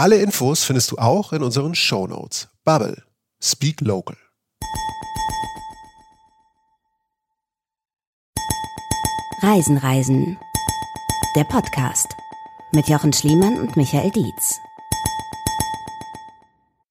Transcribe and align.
Alle 0.00 0.22
Infos 0.22 0.62
findest 0.62 0.92
du 0.92 0.98
auch 0.98 1.32
in 1.32 1.42
unseren 1.42 1.74
Show 1.74 2.06
Notes. 2.06 2.48
Bubble. 2.64 3.02
Speak 3.42 3.80
Local. 3.80 4.16
Reisen, 9.42 9.76
Reisen. 9.76 10.38
Der 11.34 11.42
Podcast 11.42 12.06
mit 12.70 12.88
Jochen 12.88 13.12
Schliemann 13.12 13.58
und 13.58 13.76
Michael 13.76 14.12
Dietz. 14.12 14.60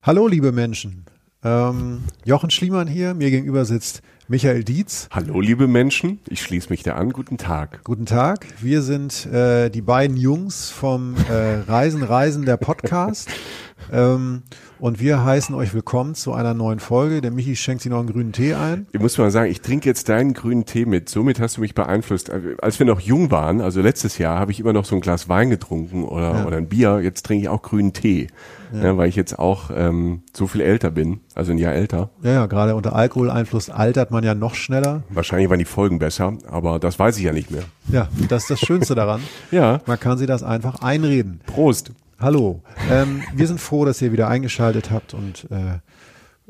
Hallo, 0.02 0.28
liebe 0.28 0.52
Menschen. 0.52 1.06
Ähm, 1.46 2.04
Jochen 2.26 2.50
Schliemann 2.50 2.90
hier. 2.90 3.14
Mir 3.14 3.32
gegenüber 3.32 3.64
sitzt 3.64 4.02
Michael 4.30 4.66
Dietz. 4.66 5.08
Hallo, 5.12 5.40
liebe 5.40 5.68
Menschen. 5.68 6.20
Ich 6.28 6.42
schließe 6.42 6.70
mich 6.70 6.84
da 6.84 6.96
an. 6.96 7.12
Guten 7.12 7.38
Tag. 7.38 7.80
Guten 7.86 8.06
Tag. 8.06 8.46
Wir 8.60 8.82
sind 8.82 9.26
äh, 9.28 9.70
die 9.70 9.82
beiden 9.82 10.18
Jungs 10.18 10.70
vom 10.70 11.16
äh, 11.30 11.62
Reisen, 11.62 12.04
Reisen 12.04 12.46
der 12.46 12.58
Podcast. 12.58 13.30
ähm, 13.92 14.42
und 14.80 15.00
wir 15.00 15.24
heißen 15.24 15.56
euch 15.56 15.74
willkommen 15.74 16.14
zu 16.14 16.34
einer 16.34 16.54
neuen 16.54 16.80
Folge. 16.80 17.22
Der 17.22 17.32
Michi 17.32 17.56
schenkt 17.56 17.84
sich 17.84 17.90
noch 17.90 18.00
einen 18.00 18.12
grünen 18.12 18.34
Tee 18.34 18.54
ein. 18.54 18.86
Ich 18.92 19.00
muss 19.00 19.18
mal 19.18 19.32
sagen, 19.32 19.50
ich 19.50 19.62
trinke 19.62 19.88
jetzt 19.88 20.10
deinen 20.10 20.34
grünen 20.34 20.66
Tee 20.66 20.86
mit. 20.86 21.08
Somit 21.08 21.40
hast 21.40 21.56
du 21.56 21.62
mich 21.62 21.74
beeinflusst. 21.74 22.30
Als 22.62 22.80
wir 22.80 22.86
noch 22.86 23.00
jung 23.00 23.32
waren, 23.32 23.62
also 23.62 23.80
letztes 23.82 24.18
Jahr, 24.18 24.40
habe 24.40 24.52
ich 24.52 24.60
immer 24.60 24.74
noch 24.74 24.84
so 24.84 24.96
ein 24.96 25.00
Glas 25.00 25.30
Wein 25.30 25.50
getrunken 25.50 26.04
oder, 26.04 26.34
ja. 26.34 26.46
oder 26.46 26.58
ein 26.58 26.68
Bier. 26.68 27.00
Jetzt 27.00 27.26
trinke 27.26 27.44
ich 27.44 27.50
auch 27.50 27.62
grünen 27.62 27.94
Tee, 27.94 28.28
ja. 28.74 28.84
Ja, 28.84 28.98
weil 28.98 29.10
ich 29.10 29.16
jetzt 29.16 29.38
auch 29.38 29.70
ähm, 29.74 30.24
so 30.34 30.48
viel 30.48 30.62
älter 30.62 30.92
bin, 30.92 31.20
also 31.36 31.52
ein 31.52 31.58
Jahr 31.58 31.74
älter. 31.74 32.10
Ja, 32.22 32.32
ja, 32.32 32.46
gerade 32.46 32.76
unter 32.76 32.96
Alkoholeinfluss 32.96 33.70
altert 33.70 34.12
man 34.12 34.24
ja 34.24 34.36
noch 34.36 34.56
schneller. 34.56 35.04
Wahrscheinlich 35.10 35.50
waren 35.50 35.60
die 35.60 35.66
Folgen 35.66 36.00
besser, 36.00 36.34
aber 36.50 36.80
das 36.80 37.00
weiß 37.00 37.18
ich 37.18 37.24
ja 37.24 37.34
nicht 37.34 37.52
mehr. 37.52 37.64
Ja, 37.90 38.08
das 38.30 38.44
ist 38.44 38.52
das 38.52 38.60
Schönste 38.60 38.96
daran. 38.96 39.22
ja. 39.52 39.82
Man 39.86 40.00
kann 40.00 40.18
sie 40.18 40.26
das 40.26 40.44
einfach 40.44 40.82
einreden. 40.82 41.42
Prost. 41.46 41.92
Hallo, 42.20 42.62
ähm, 42.90 43.22
wir 43.36 43.46
sind 43.46 43.60
froh, 43.60 43.86
dass 43.86 44.02
ihr 44.02 44.12
wieder 44.12 44.28
eingeschaltet 44.28 44.90
habt 44.90 45.14
und 45.14 45.46
äh, 45.52 45.80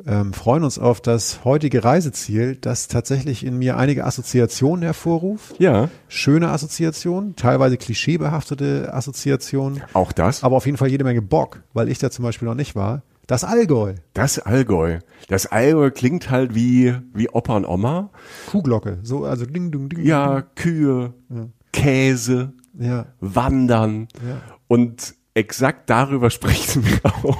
ähm, 0.05 0.33
freuen 0.33 0.63
uns 0.63 0.77
auf 0.77 1.01
das 1.01 1.43
heutige 1.43 1.83
Reiseziel, 1.83 2.55
das 2.55 2.87
tatsächlich 2.87 3.45
in 3.45 3.57
mir 3.57 3.77
einige 3.77 4.05
Assoziationen 4.05 4.83
hervorruft. 4.83 5.59
Ja. 5.59 5.89
Schöne 6.07 6.49
Assoziationen, 6.49 7.35
teilweise 7.35 7.77
klischeebehaftete 7.77 8.93
Assoziationen. 8.93 9.81
Auch 9.93 10.11
das. 10.11 10.43
Aber 10.43 10.57
auf 10.57 10.65
jeden 10.65 10.77
Fall 10.77 10.89
jede 10.89 11.03
Menge 11.03 11.21
Bock, 11.21 11.63
weil 11.73 11.89
ich 11.89 11.97
da 11.99 12.11
zum 12.11 12.23
Beispiel 12.23 12.47
noch 12.47 12.55
nicht 12.55 12.75
war. 12.75 13.01
Das 13.25 13.43
Allgäu. 13.43 13.95
Das 14.13 14.39
Allgäu. 14.39 14.99
Das 15.27 15.47
Allgäu 15.47 15.91
klingt 15.91 16.29
halt 16.29 16.55
wie, 16.55 16.95
wie 17.13 17.29
Opa 17.29 17.57
und 17.57 17.65
Oma. 17.65 18.09
Kuhglocke. 18.49 18.99
So, 19.03 19.25
also 19.25 19.45
ding, 19.45 19.69
ding, 19.69 19.89
ding. 19.89 20.05
Ja, 20.05 20.43
Kühe, 20.55 21.13
ja. 21.29 21.47
Käse, 21.73 22.53
ja. 22.79 23.07
Wandern. 23.19 24.07
Ja. 24.25 24.41
Und 24.69 25.16
exakt 25.37 25.89
darüber 25.89 26.29
sprechen 26.31 26.83
wir 26.85 26.99
auch. 27.05 27.37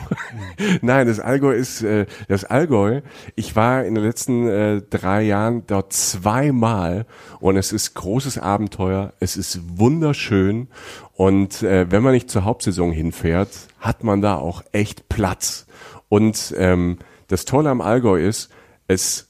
Nein, 0.82 1.08
das 1.08 1.20
Allgäu 1.20 1.54
ist 1.54 1.82
äh, 1.82 2.06
das 2.28 2.46
Allgäu. 2.46 3.02
Ich 3.36 3.56
war 3.56 3.84
in 3.84 3.96
den 3.96 4.04
letzten 4.04 4.48
äh, 4.48 4.82
drei 4.82 5.24
Jahren 5.24 5.66
dort 5.66 5.94
zweimal 5.94 7.06
und 7.40 7.58
es 7.58 7.74
ist 7.74 7.96
großes 7.96 8.38
Abenteuer. 8.38 9.14
Es 9.20 9.36
ist 9.36 9.80
wunderschön 9.80 10.68
und 11.14 11.64
äh, 11.64 11.92
wenn 11.92 12.04
man 12.04 12.14
nicht 12.14 12.30
zur 12.30 12.46
Hauptsaison 12.46 12.92
hinfährt, 12.92 13.50
hat 13.80 14.04
man 14.04 14.22
da 14.22 14.36
auch 14.36 14.64
echt 14.72 15.10
Platz. 15.10 15.66
Und 16.08 16.54
ähm, 16.58 17.00
das 17.28 17.46
Tolle 17.46 17.70
am 17.72 17.82
Allgäu 17.82 18.20
ist, 18.20 18.50
es 18.88 19.30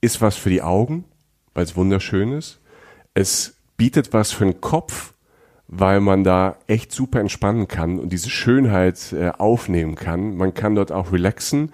ist 0.00 0.20
was 0.20 0.36
für 0.36 0.50
die 0.50 0.62
Augen, 0.62 1.04
weil 1.54 1.64
es 1.64 1.76
wunderschön 1.76 2.32
ist. 2.32 2.60
Es 3.14 3.56
bietet 3.76 4.12
was 4.12 4.32
für 4.32 4.44
den 4.44 4.60
Kopf, 4.60 5.14
weil 5.72 6.00
man 6.00 6.24
da 6.24 6.56
echt 6.66 6.90
super 6.90 7.20
entspannen 7.20 7.68
kann 7.68 8.00
und 8.00 8.12
diese 8.12 8.28
Schönheit 8.28 9.12
äh, 9.12 9.30
aufnehmen 9.38 9.94
kann. 9.94 10.36
Man 10.36 10.52
kann 10.52 10.74
dort 10.74 10.90
auch 10.90 11.12
relaxen. 11.12 11.70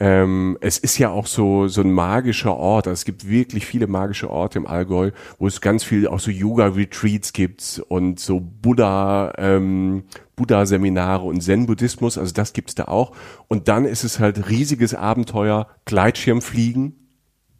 Ähm, 0.00 0.56
es 0.62 0.78
ist 0.78 0.96
ja 0.96 1.10
auch 1.10 1.26
so, 1.26 1.68
so 1.68 1.82
ein 1.82 1.92
magischer 1.92 2.56
Ort. 2.56 2.86
Also 2.86 2.94
es 2.94 3.04
gibt 3.04 3.28
wirklich 3.28 3.66
viele 3.66 3.86
magische 3.86 4.30
Orte 4.30 4.58
im 4.58 4.66
Allgäu, 4.66 5.10
wo 5.38 5.46
es 5.46 5.60
ganz 5.60 5.84
viel 5.84 6.08
auch 6.08 6.20
so 6.20 6.30
Yoga-Retreats 6.30 7.34
gibt 7.34 7.82
und 7.88 8.18
so 8.18 8.40
Buddha, 8.40 9.34
ähm, 9.36 10.04
Buddha-Seminare 10.34 11.24
und 11.24 11.42
Zen-Buddhismus. 11.42 12.16
Also 12.16 12.32
das 12.32 12.54
gibt's 12.54 12.76
da 12.76 12.84
auch. 12.84 13.12
Und 13.48 13.68
dann 13.68 13.84
ist 13.84 14.04
es 14.04 14.20
halt 14.20 14.48
riesiges 14.48 14.94
Abenteuer, 14.94 15.66
Gleitschirmfliegen 15.84 17.07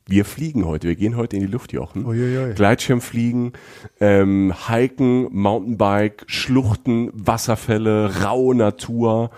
wir 0.09 0.25
fliegen 0.25 0.65
heute, 0.65 0.89
wir 0.89 0.97
gehen 0.97 1.17
heute 1.17 1.37
in 1.37 1.43
die 1.43 1.49
Luft, 1.49 1.73
Jochen. 1.73 2.07
Uiuiui. 2.07 2.55
Gleitschirmfliegen, 2.55 3.53
ähm, 4.01 4.55
Hiken, 4.67 5.29
Mountainbike, 5.31 6.25
Schluchten, 6.27 7.11
Wasserfälle, 7.13 8.25
raue 8.25 8.55
Natur, 8.55 9.31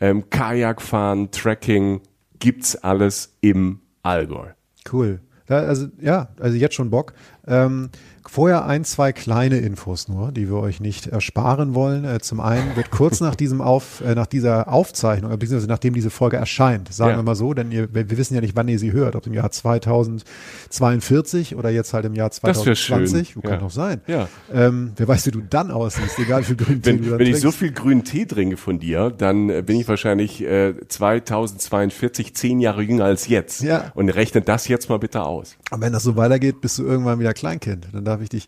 ähm, 0.00 0.28
Kajakfahren, 0.28 1.30
Trekking, 1.30 2.00
gibt's 2.40 2.74
alles 2.76 3.36
im 3.40 3.80
Allgäu. 4.02 4.48
Cool. 4.92 5.20
Ja, 5.48 5.58
also 5.58 5.86
ja, 6.00 6.28
also 6.40 6.56
jetzt 6.56 6.74
schon 6.74 6.90
Bock. 6.90 7.14
Ähm, 7.46 7.90
Vorher 8.28 8.66
ein, 8.66 8.84
zwei 8.84 9.12
kleine 9.12 9.58
Infos 9.58 10.08
nur, 10.08 10.32
die 10.32 10.48
wir 10.48 10.56
euch 10.56 10.80
nicht 10.80 11.06
ersparen 11.06 11.74
wollen. 11.74 12.04
Äh, 12.04 12.20
zum 12.20 12.40
einen 12.40 12.76
wird 12.76 12.90
kurz 12.90 13.20
nach 13.20 13.34
diesem 13.34 13.60
Auf, 13.60 14.00
äh, 14.00 14.14
nach 14.14 14.26
dieser 14.26 14.72
Aufzeichnung, 14.72 15.32
äh, 15.32 15.36
beziehungsweise 15.36 15.68
nachdem 15.68 15.94
diese 15.94 16.10
Folge 16.10 16.36
erscheint, 16.36 16.92
sagen 16.92 17.12
ja. 17.12 17.16
wir 17.16 17.22
mal 17.22 17.34
so, 17.34 17.54
denn 17.54 17.72
ihr, 17.72 17.92
wir 17.94 18.16
wissen 18.16 18.34
ja 18.34 18.40
nicht, 18.40 18.56
wann 18.56 18.68
ihr 18.68 18.78
sie 18.78 18.92
hört, 18.92 19.16
ob 19.16 19.26
im 19.26 19.34
Jahr 19.34 19.50
2042 19.50 21.56
oder 21.56 21.70
jetzt 21.70 21.94
halt 21.94 22.04
im 22.04 22.14
Jahr 22.14 22.30
2020. 22.30 23.34
Das 23.34 23.42
Kann 23.42 23.52
ja. 23.52 23.58
doch 23.58 23.70
sein. 23.70 24.00
Ja. 24.06 24.28
Ähm, 24.52 24.92
wer 24.96 25.08
weiß, 25.08 25.26
wie 25.26 25.30
du 25.30 25.40
dann 25.40 25.70
aussiehst, 25.70 26.18
egal 26.18 26.42
wie 26.42 26.46
viel 26.46 26.56
grünen 26.56 26.82
Tee 26.82 26.92
du 26.92 26.98
dann 26.98 27.10
Wenn 27.12 27.18
trinkst. 27.18 27.38
ich 27.38 27.42
so 27.42 27.52
viel 27.52 27.72
grünen 27.72 28.04
Tee 28.04 28.26
trinke 28.26 28.56
von 28.56 28.78
dir, 28.78 29.10
dann 29.10 29.64
bin 29.64 29.80
ich 29.80 29.88
wahrscheinlich 29.88 30.42
äh, 30.42 30.74
2042 30.86 32.34
zehn 32.34 32.60
Jahre 32.60 32.82
jünger 32.82 33.04
als 33.04 33.28
jetzt. 33.28 33.62
Ja. 33.62 33.92
Und 33.94 34.10
rechne 34.10 34.42
das 34.42 34.68
jetzt 34.68 34.88
mal 34.88 34.98
bitte 34.98 35.22
aus. 35.22 35.56
Und 35.70 35.80
wenn 35.80 35.92
das 35.92 36.02
so 36.02 36.16
weitergeht, 36.16 36.60
bist 36.60 36.78
du 36.78 36.84
irgendwann 36.84 37.18
wieder 37.18 37.34
Kleinkind. 37.34 37.88
Dann 37.92 38.04
ich 38.24 38.30
dich 38.30 38.46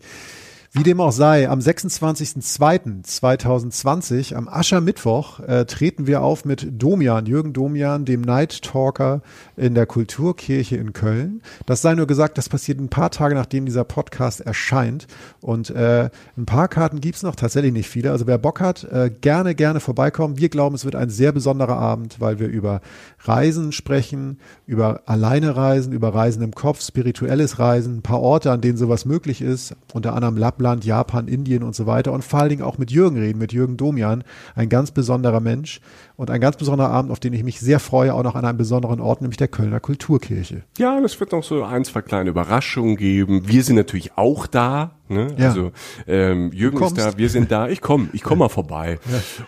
Wie 0.71 0.83
dem 0.83 1.01
auch 1.01 1.11
sei, 1.11 1.49
am 1.49 1.57
26.02.2020, 1.57 4.35
am 4.35 4.47
Aschermittwoch, 4.47 5.39
äh, 5.39 5.65
treten 5.65 6.05
wir 6.05 6.21
auf 6.21 6.45
mit 6.45 6.79
Domian, 6.79 7.25
Jürgen 7.25 7.53
Domian, 7.53 8.05
dem 8.05 8.21
Night 8.21 8.61
Talker 8.61 9.23
in 9.57 9.73
der 9.73 9.87
Kulturkirche 9.87 10.75
in 10.75 10.93
Köln. 10.93 11.41
Das 11.65 11.81
sei 11.81 11.95
nur 11.95 12.05
gesagt, 12.05 12.37
das 12.37 12.49
passiert 12.49 12.79
ein 12.79 12.89
paar 12.89 13.09
Tage, 13.09 13.33
nachdem 13.33 13.65
dieser 13.65 13.83
Podcast 13.83 14.41
erscheint. 14.41 15.07
Und 15.41 15.71
äh, 15.71 16.11
ein 16.37 16.45
paar 16.45 16.67
Karten 16.67 17.01
gibt's 17.01 17.23
noch, 17.23 17.35
tatsächlich 17.35 17.73
nicht 17.73 17.89
viele. 17.89 18.11
Also 18.11 18.27
wer 18.27 18.37
Bock 18.37 18.61
hat, 18.61 18.83
äh, 18.83 19.09
gerne, 19.09 19.55
gerne 19.55 19.79
vorbeikommen. 19.79 20.37
Wir 20.37 20.49
glauben, 20.49 20.75
es 20.75 20.85
wird 20.85 20.95
ein 20.95 21.09
sehr 21.09 21.31
besonderer 21.31 21.77
Abend, 21.77 22.21
weil 22.21 22.37
wir 22.37 22.47
über 22.47 22.81
Reisen 23.21 23.71
sprechen, 23.71 24.37
über 24.67 25.01
alleine 25.07 25.55
Reisen, 25.55 25.93
über 25.93 26.13
Reisen 26.13 26.43
im 26.43 26.53
Kopf, 26.53 26.83
spirituelles 26.83 27.57
Reisen, 27.57 27.97
ein 27.97 28.03
paar 28.03 28.21
Orte, 28.21 28.51
an 28.51 28.61
denen 28.61 28.77
sowas 28.77 29.05
möglich 29.05 29.41
ist, 29.41 29.75
unter 29.93 30.13
anderem 30.13 30.37
Lappland, 30.59 30.85
Japan, 30.85 31.27
Indien 31.27 31.63
und 31.63 31.73
so 31.73 31.85
weiter 31.85 32.11
und 32.11 32.23
vor 32.23 32.39
allen 32.39 32.49
Dingen 32.49 32.61
auch 32.61 32.77
mit 32.77 32.91
Jürgen 32.91 33.17
reden, 33.17 33.39
mit 33.39 33.53
Jürgen 33.53 33.77
Domian, 33.77 34.23
ein 34.55 34.69
ganz 34.69 34.91
besonderer 34.91 35.39
Mensch 35.39 35.79
und 36.17 36.29
ein 36.29 36.41
ganz 36.41 36.57
besonderer 36.57 36.89
Abend, 36.89 37.11
auf 37.11 37.19
den 37.19 37.33
ich 37.33 37.43
mich 37.43 37.59
sehr 37.59 37.79
freue, 37.79 38.13
auch 38.13 38.23
noch 38.23 38.35
an 38.35 38.45
einem 38.45 38.57
besonderen 38.57 38.99
Ort, 38.99 39.21
nämlich 39.21 39.37
der 39.37 39.47
Kölner 39.47 39.79
Kulturkirche. 39.79 40.63
Ja, 40.77 40.99
es 40.99 41.19
wird 41.19 41.31
noch 41.31 41.43
so 41.43 41.63
ein, 41.63 41.85
zwei 41.85 42.01
kleine 42.01 42.29
Überraschungen 42.29 42.97
geben. 42.97 43.47
Wir 43.47 43.63
sind 43.63 43.77
natürlich 43.77 44.17
auch 44.17 44.47
da. 44.47 44.91
Ne? 45.07 45.33
Ja. 45.37 45.47
Also 45.47 45.71
ähm, 46.07 46.51
Jürgen 46.51 46.83
ist 46.83 46.97
da, 46.97 47.17
wir 47.17 47.29
sind 47.29 47.51
da. 47.51 47.67
Ich 47.67 47.81
komme, 47.81 48.09
ich 48.13 48.21
komme 48.21 48.39
mal 48.39 48.49
vorbei. 48.49 48.99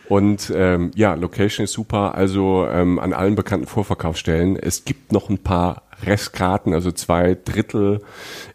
Und 0.09 0.51
ähm, 0.55 0.91
ja, 0.95 1.13
Location 1.13 1.65
ist 1.65 1.73
super. 1.73 2.15
Also 2.15 2.65
ähm, 2.67 2.97
an 2.99 3.13
allen 3.13 3.35
bekannten 3.35 3.67
Vorverkaufsstellen. 3.67 4.55
Es 4.55 4.85
gibt 4.85 5.11
noch 5.11 5.29
ein 5.29 5.37
paar 5.37 5.83
Restkarten, 6.05 6.73
also 6.73 6.91
zwei 6.91 7.35
Drittel 7.35 8.01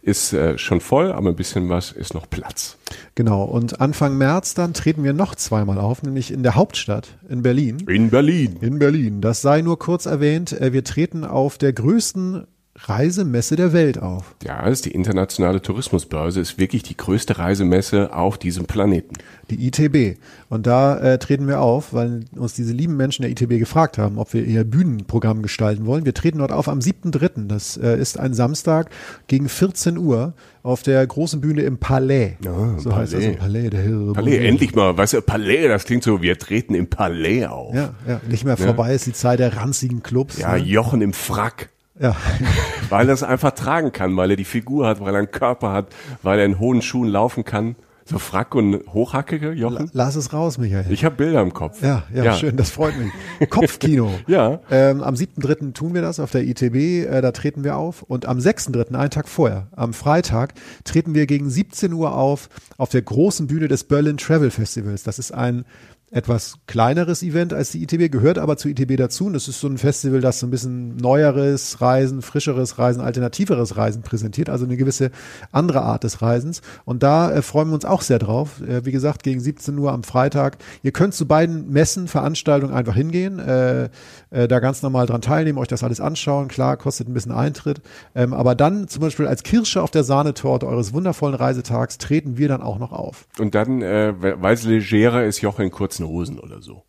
ist 0.03 0.33
äh, 0.33 0.59
schon 0.59 0.81
voll, 0.81 1.13
aber 1.13 1.31
ein 1.31 1.37
bisschen 1.37 1.69
was 1.69 1.93
ist 1.93 2.15
noch 2.15 2.29
Platz. 2.29 2.79
Genau, 3.15 3.45
und 3.45 3.81
Anfang 3.81 4.17
März 4.17 4.55
dann 4.55 4.75
treten 4.75 5.05
wir 5.05 5.13
noch 5.13 5.35
zweimal 5.35 5.79
auf, 5.79 6.03
nämlich 6.03 6.33
in 6.33 6.43
der 6.43 6.55
Hauptstadt 6.55 7.19
in 7.29 7.43
Berlin. 7.43 7.79
In 7.89 8.11
Berlin. 8.11 8.57
In 8.61 8.79
Berlin. 8.79 9.21
Das 9.21 9.43
sei 9.43 9.63
nur 9.63 9.79
kurz 9.79 10.07
erwähnt. 10.07 10.53
äh, 10.53 10.73
Wir 10.73 10.85
treten 10.85 11.25
auf 11.25 11.59
der 11.59 11.73
größten 11.73 12.47
Reisemesse 12.79 13.57
der 13.57 13.73
Welt 13.73 14.01
auf. 14.01 14.35
Ja, 14.45 14.67
ist 14.67 14.85
die 14.85 14.91
internationale 14.91 15.63
Tourismusbörse, 15.63 16.41
ist 16.41 16.59
wirklich 16.59 16.83
die 16.83 16.97
größte 16.97 17.39
Reisemesse 17.39 18.13
auf 18.15 18.39
diesem 18.39 18.67
Planeten. 18.67 19.15
Die 19.51 19.67
ITB. 19.67 20.19
Und 20.49 20.67
da 20.67 20.99
äh, 20.99 21.19
treten 21.19 21.49
wir 21.49 21.61
auf, 21.61 21.93
weil 21.93 22.25
uns 22.35 22.55
diese 22.55 22.73
lieben 22.73 22.97
Menschen 22.97 23.23
der 23.23 23.31
ITB 23.31 23.59
gefragt 23.59 23.99
haben, 23.99 24.19
ob 24.19 24.35
wir 24.35 24.45
ihr 24.45 24.65
Bühnenprogramm 24.65 25.43
gestalten 25.43 25.87
wollen. 25.87 26.05
Wir 26.05 26.15
treten 26.15 26.39
dort 26.39 26.53
auf 26.53 26.69
am 26.69 26.81
7.3. 26.81 27.47
Das 27.49 27.77
äh, 27.77 27.99
ist 27.99 28.19
ein 28.21 28.35
Samstag 28.35 28.91
gegen 29.27 29.49
14 29.49 29.97
Uhr 29.97 30.35
auf 30.63 30.83
der 30.83 31.07
großen 31.07 31.41
Bühne 31.41 31.63
im 31.63 31.79
Palais. 31.79 32.37
Ja, 32.45 32.79
so 32.79 32.95
heißt 32.95 33.15
das 33.15 33.21
Palais. 33.21 33.33
im 33.33 33.39
Palais 33.39 33.71
der 33.71 33.83
Herr 33.83 34.13
Palais, 34.13 34.39
endlich 34.39 34.75
mal, 34.75 34.97
weißt 34.97 35.15
du, 35.15 35.23
Palais, 35.23 35.69
das 35.69 35.85
klingt 35.85 36.03
so, 36.03 36.23
wir 36.23 36.39
treten 36.39 36.75
im 36.75 36.89
Palais 36.89 37.47
auf. 37.47 37.75
Ja, 37.75 37.95
ja, 38.07 38.21
nicht 38.29 38.45
mehr 38.45 38.57
vorbei 38.57 38.95
ist 38.95 39.07
die 39.07 39.13
Zeit 39.13 39.39
der 39.39 39.57
ranzigen 39.57 40.03
Clubs. 40.03 40.39
Ja, 40.39 40.53
ne? 40.53 40.59
Jochen 40.59 41.03
im 41.03 41.13
Frack. 41.13 41.71
Ja. 41.99 42.17
Weil 42.89 43.09
er 43.09 43.15
es 43.15 43.23
einfach 43.23 43.53
tragen 43.53 43.93
kann, 43.93 44.17
weil 44.17 44.31
er 44.31 44.37
die 44.37 44.45
Figur 44.45 44.87
hat, 44.87 45.01
weil 45.01 45.13
er 45.15 45.19
einen 45.19 45.31
Körper 45.31 45.73
hat, 45.73 45.89
weil 46.23 46.39
er 46.39 46.45
in 46.45 46.61
hohen 46.61 46.83
Schuhen 46.83 47.09
laufen 47.09 47.45
kann. 47.45 47.75
So 48.09 48.21
Frack 48.21 48.55
und 48.55 48.83
Hochhackige, 48.93 49.51
Jochen. 49.51 49.91
Lass 49.93 50.15
es 50.15 50.33
raus, 50.33 50.59
Michael. 50.59 50.87
Ich 50.91 51.05
habe 51.05 51.17
Bilder 51.17 51.43
im 51.43 51.53
Kopf. 51.53 51.83
Ja, 51.83 52.05
ja, 52.15 52.35
schön, 52.35 52.57
das 52.57 52.71
freut 52.71 52.95
mich. 52.97 53.51
Kopfkino. 53.51 54.11
Ja. 54.29 54.61
Ähm, 54.71 55.03
am 55.03 55.15
7.3. 55.15 55.73
tun 55.73 55.93
wir 55.93 56.03
das 56.03 56.21
auf 56.21 56.31
der 56.31 56.45
ITB, 56.45 57.07
äh, 57.07 57.21
da 57.21 57.33
treten 57.33 57.65
wir 57.65 57.77
auf. 57.77 58.03
Und 58.03 58.27
am 58.27 58.39
6.3., 58.39 58.95
einen 58.95 59.11
Tag 59.11 59.29
vorher, 59.29 59.67
am 59.75 59.93
Freitag, 59.93 60.55
treten 60.85 61.15
wir 61.15 61.27
gegen 61.27 61.51
17 61.51 61.93
Uhr 61.93 62.15
auf 62.15 62.49
auf 62.77 62.91
der 62.91 63.03
großen 63.03 63.49
Bühne 63.49 63.67
des 63.67 63.85
Berlin 63.85 64.19
Travel 64.19 64.51
Festivals. 64.51 65.03
Das 65.03 65.19
ist 65.19 65.33
ein 65.33 65.65
etwas 66.13 66.59
kleineres 66.67 67.23
Event 67.23 67.53
als 67.53 67.73
die 67.73 67.83
ITB, 67.83 68.13
gehört 68.13 68.39
aber 68.39 68.57
zur 68.57 68.71
ITB 68.71 68.97
dazu. 68.97 69.27
Und 69.27 69.33
das 69.33 69.49
ist 69.49 69.59
so 69.59 69.67
ein 69.67 69.77
Festival, 69.77 70.21
das 70.21 70.39
so 70.39 70.47
ein 70.47 70.51
bisschen 70.51 70.97
neueres 70.97 71.81
Reisen, 71.81 72.23
frischeres 72.23 72.79
Reisen, 72.79 73.01
alternativeres 73.01 73.77
Reisen 73.77 74.03
präsentiert, 74.03 74.49
also 74.49 74.65
eine 74.65 74.77
gewisse 74.77 75.11
andere 75.51 75.83
Art 75.83 76.05
des 76.05 76.23
Reisens. 76.23 76.63
Und 76.85 77.03
da 77.03 77.33
äh, 77.33 77.43
freuen 77.43 77.69
wir 77.69 77.75
uns 77.75 77.85
auch 77.85 78.03
sehr 78.03 78.21
drauf. 78.21 78.61
Äh, 78.61 78.85
wie 78.85 78.93
gesagt, 78.93 79.25
gegen 79.25 79.41
17 79.41 79.77
Uhr 79.79 79.93
am 79.93 80.05
Freitag. 80.05 80.59
Ihr 80.83 80.93
könnt 80.93 81.15
zu 81.15 81.27
beiden 81.27 81.71
Messen, 81.71 82.07
Veranstaltungen 82.07 82.73
einfach 82.73 82.95
hingehen, 82.95 83.41
äh, 83.41 83.89
äh, 84.37 84.49
da 84.49 84.61
ganz 84.61 84.83
normal 84.83 85.07
dran 85.07 85.23
teilnehmen, 85.23 85.59
euch 85.59 85.69
das 85.69 85.83
alles 85.83 86.01
anschauen. 86.01 86.49
Klar, 86.49 86.77
kostet 86.77 87.09
ein 87.09 87.15
bisschen 87.15 87.33
Eintritt. 87.33 87.81
Ähm, 88.15 88.35
aber 88.35 88.55
dann 88.55 88.87
zum 88.87 89.01
Beispiel 89.01 89.27
als 89.27 89.43
Kirsche 89.43 89.83
auf 89.83 89.91
der 89.91 90.05
Sahnetorte 90.05 90.67
eures 90.67 90.93
wundervollen 90.93 91.35
Reisetags 91.35 91.97
treten 91.97 92.37
wir 92.37 92.49
dann 92.49 92.63
auch 92.63 92.79
noch 92.79 92.93
auf. 92.93 93.27
Und 93.39 93.55
dann, 93.55 93.81
äh, 93.81 94.15
weil 94.21 94.55
es 94.55 94.65
legerer 94.65 95.25
ist, 95.25 95.41
Jochen 95.41 95.65
in 95.65 95.71
kurzen 95.71 96.07
Hosen 96.07 96.39
oder 96.39 96.61
so. 96.61 96.83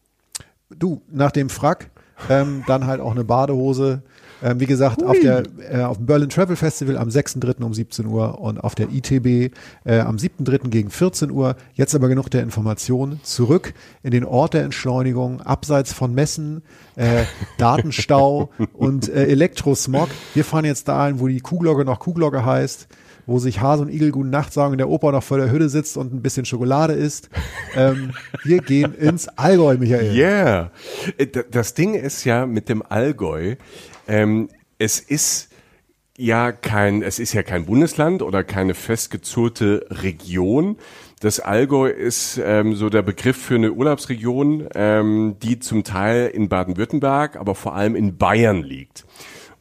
Du, 0.70 1.02
nach 1.10 1.32
dem 1.32 1.50
Frack, 1.50 1.90
ähm, 2.30 2.64
dann 2.68 2.86
halt 2.86 3.00
auch 3.00 3.12
eine 3.12 3.24
Badehose. 3.24 4.04
Ähm, 4.44 4.60
wie 4.60 4.66
gesagt, 4.66 5.04
auf, 5.04 5.19
der, 5.19 5.44
äh, 5.72 5.81
auf 5.81 5.98
dem 5.98 6.06
Berlin 6.06 6.30
Travel 6.30 6.56
Festival 6.56 6.98
am 6.98 7.10
6.3. 7.10 7.63
um 7.63 7.74
17 7.74 8.06
Uhr 8.06 8.39
und 8.39 8.60
auf 8.60 8.75
der 8.75 8.89
ITB 8.89 9.54
äh, 9.86 10.00
am 10.00 10.18
7.3. 10.18 10.69
gegen 10.69 10.89
14 10.89 11.31
Uhr. 11.31 11.56
Jetzt 11.74 11.95
aber 11.95 12.07
genug 12.07 12.30
der 12.30 12.44
Informationen. 12.44 13.19
Zurück 13.24 13.74
in 14.04 14.12
den 14.12 14.24
Ort 14.25 14.54
der 14.54 14.63
Entschleunigung, 14.63 15.42
abseits 15.42 15.94
von 15.94 16.13
Messen, 16.13 16.62
äh, 16.95 17.24
Datenstau 17.57 18.50
und 18.74 19.10
äh, 19.10 19.25
Elektrosmog. 19.25 20.10
Wir 20.34 20.45
fahren 20.45 20.66
jetzt 20.66 20.88
dahin, 20.88 21.19
wo 21.19 21.28
die 21.28 21.40
Kuhglocke 21.40 21.86
noch 21.86 22.00
Kuhglocke 22.00 22.45
heißt 22.45 22.88
wo 23.28 23.40
sich 23.40 23.60
Hase 23.60 23.83
und 23.83 23.90
Igel 23.90 24.12
guten 24.12 24.30
Nacht 24.30 24.54
sagen 24.54 24.72
und 24.72 24.78
der 24.78 24.90
Opa 24.90 25.12
noch 25.12 25.22
vor 25.22 25.38
der 25.38 25.51
Hütte 25.51 25.68
sitzt 25.69 25.98
und 25.98 26.13
ein 26.13 26.22
bisschen 26.22 26.45
Schokolade 26.45 26.94
isst. 26.94 27.30
Ähm, 27.75 28.13
wir 28.44 28.60
gehen 28.60 28.95
ins 28.95 29.28
Allgäu, 29.28 29.78
Michael. 29.78 30.16
Yeah. 30.16 30.72
Äh, 31.18 31.28
Das 31.51 31.74
Ding 31.74 31.94
ist 31.94 32.24
ja 32.24 32.45
mit 32.45 32.69
dem 32.69 32.81
Allgäu, 32.81 33.56
ähm, 34.07 34.50
es 34.77 35.00
ist 35.00 35.50
ja 36.18 36.51
kein, 36.51 37.04
es 37.04 37.19
ist 37.19 37.33
ja 37.33 37.44
kein 37.44 37.65
Bundesland 37.65 38.21
oder 38.21 38.44
keine 38.44 38.74
festgezurrte 38.74 39.86
Region. 39.89 40.77
Das 41.19 41.39
Allgäu 41.39 41.88
ist 41.89 42.39
ähm, 42.44 42.75
so 42.75 42.89
der 42.89 43.01
Begriff 43.01 43.38
für 43.38 43.56
eine 43.56 43.71
Urlaubsregion, 43.71 44.68
ähm, 44.75 45.36
die 45.42 45.59
zum 45.59 45.83
Teil 45.83 46.27
in 46.27 46.50
Baden-Württemberg, 46.50 47.38
aber 47.38 47.56
vor 47.56 47.75
allem 47.75 47.95
in 47.95 48.18
Bayern 48.18 48.63
liegt. 48.63 49.06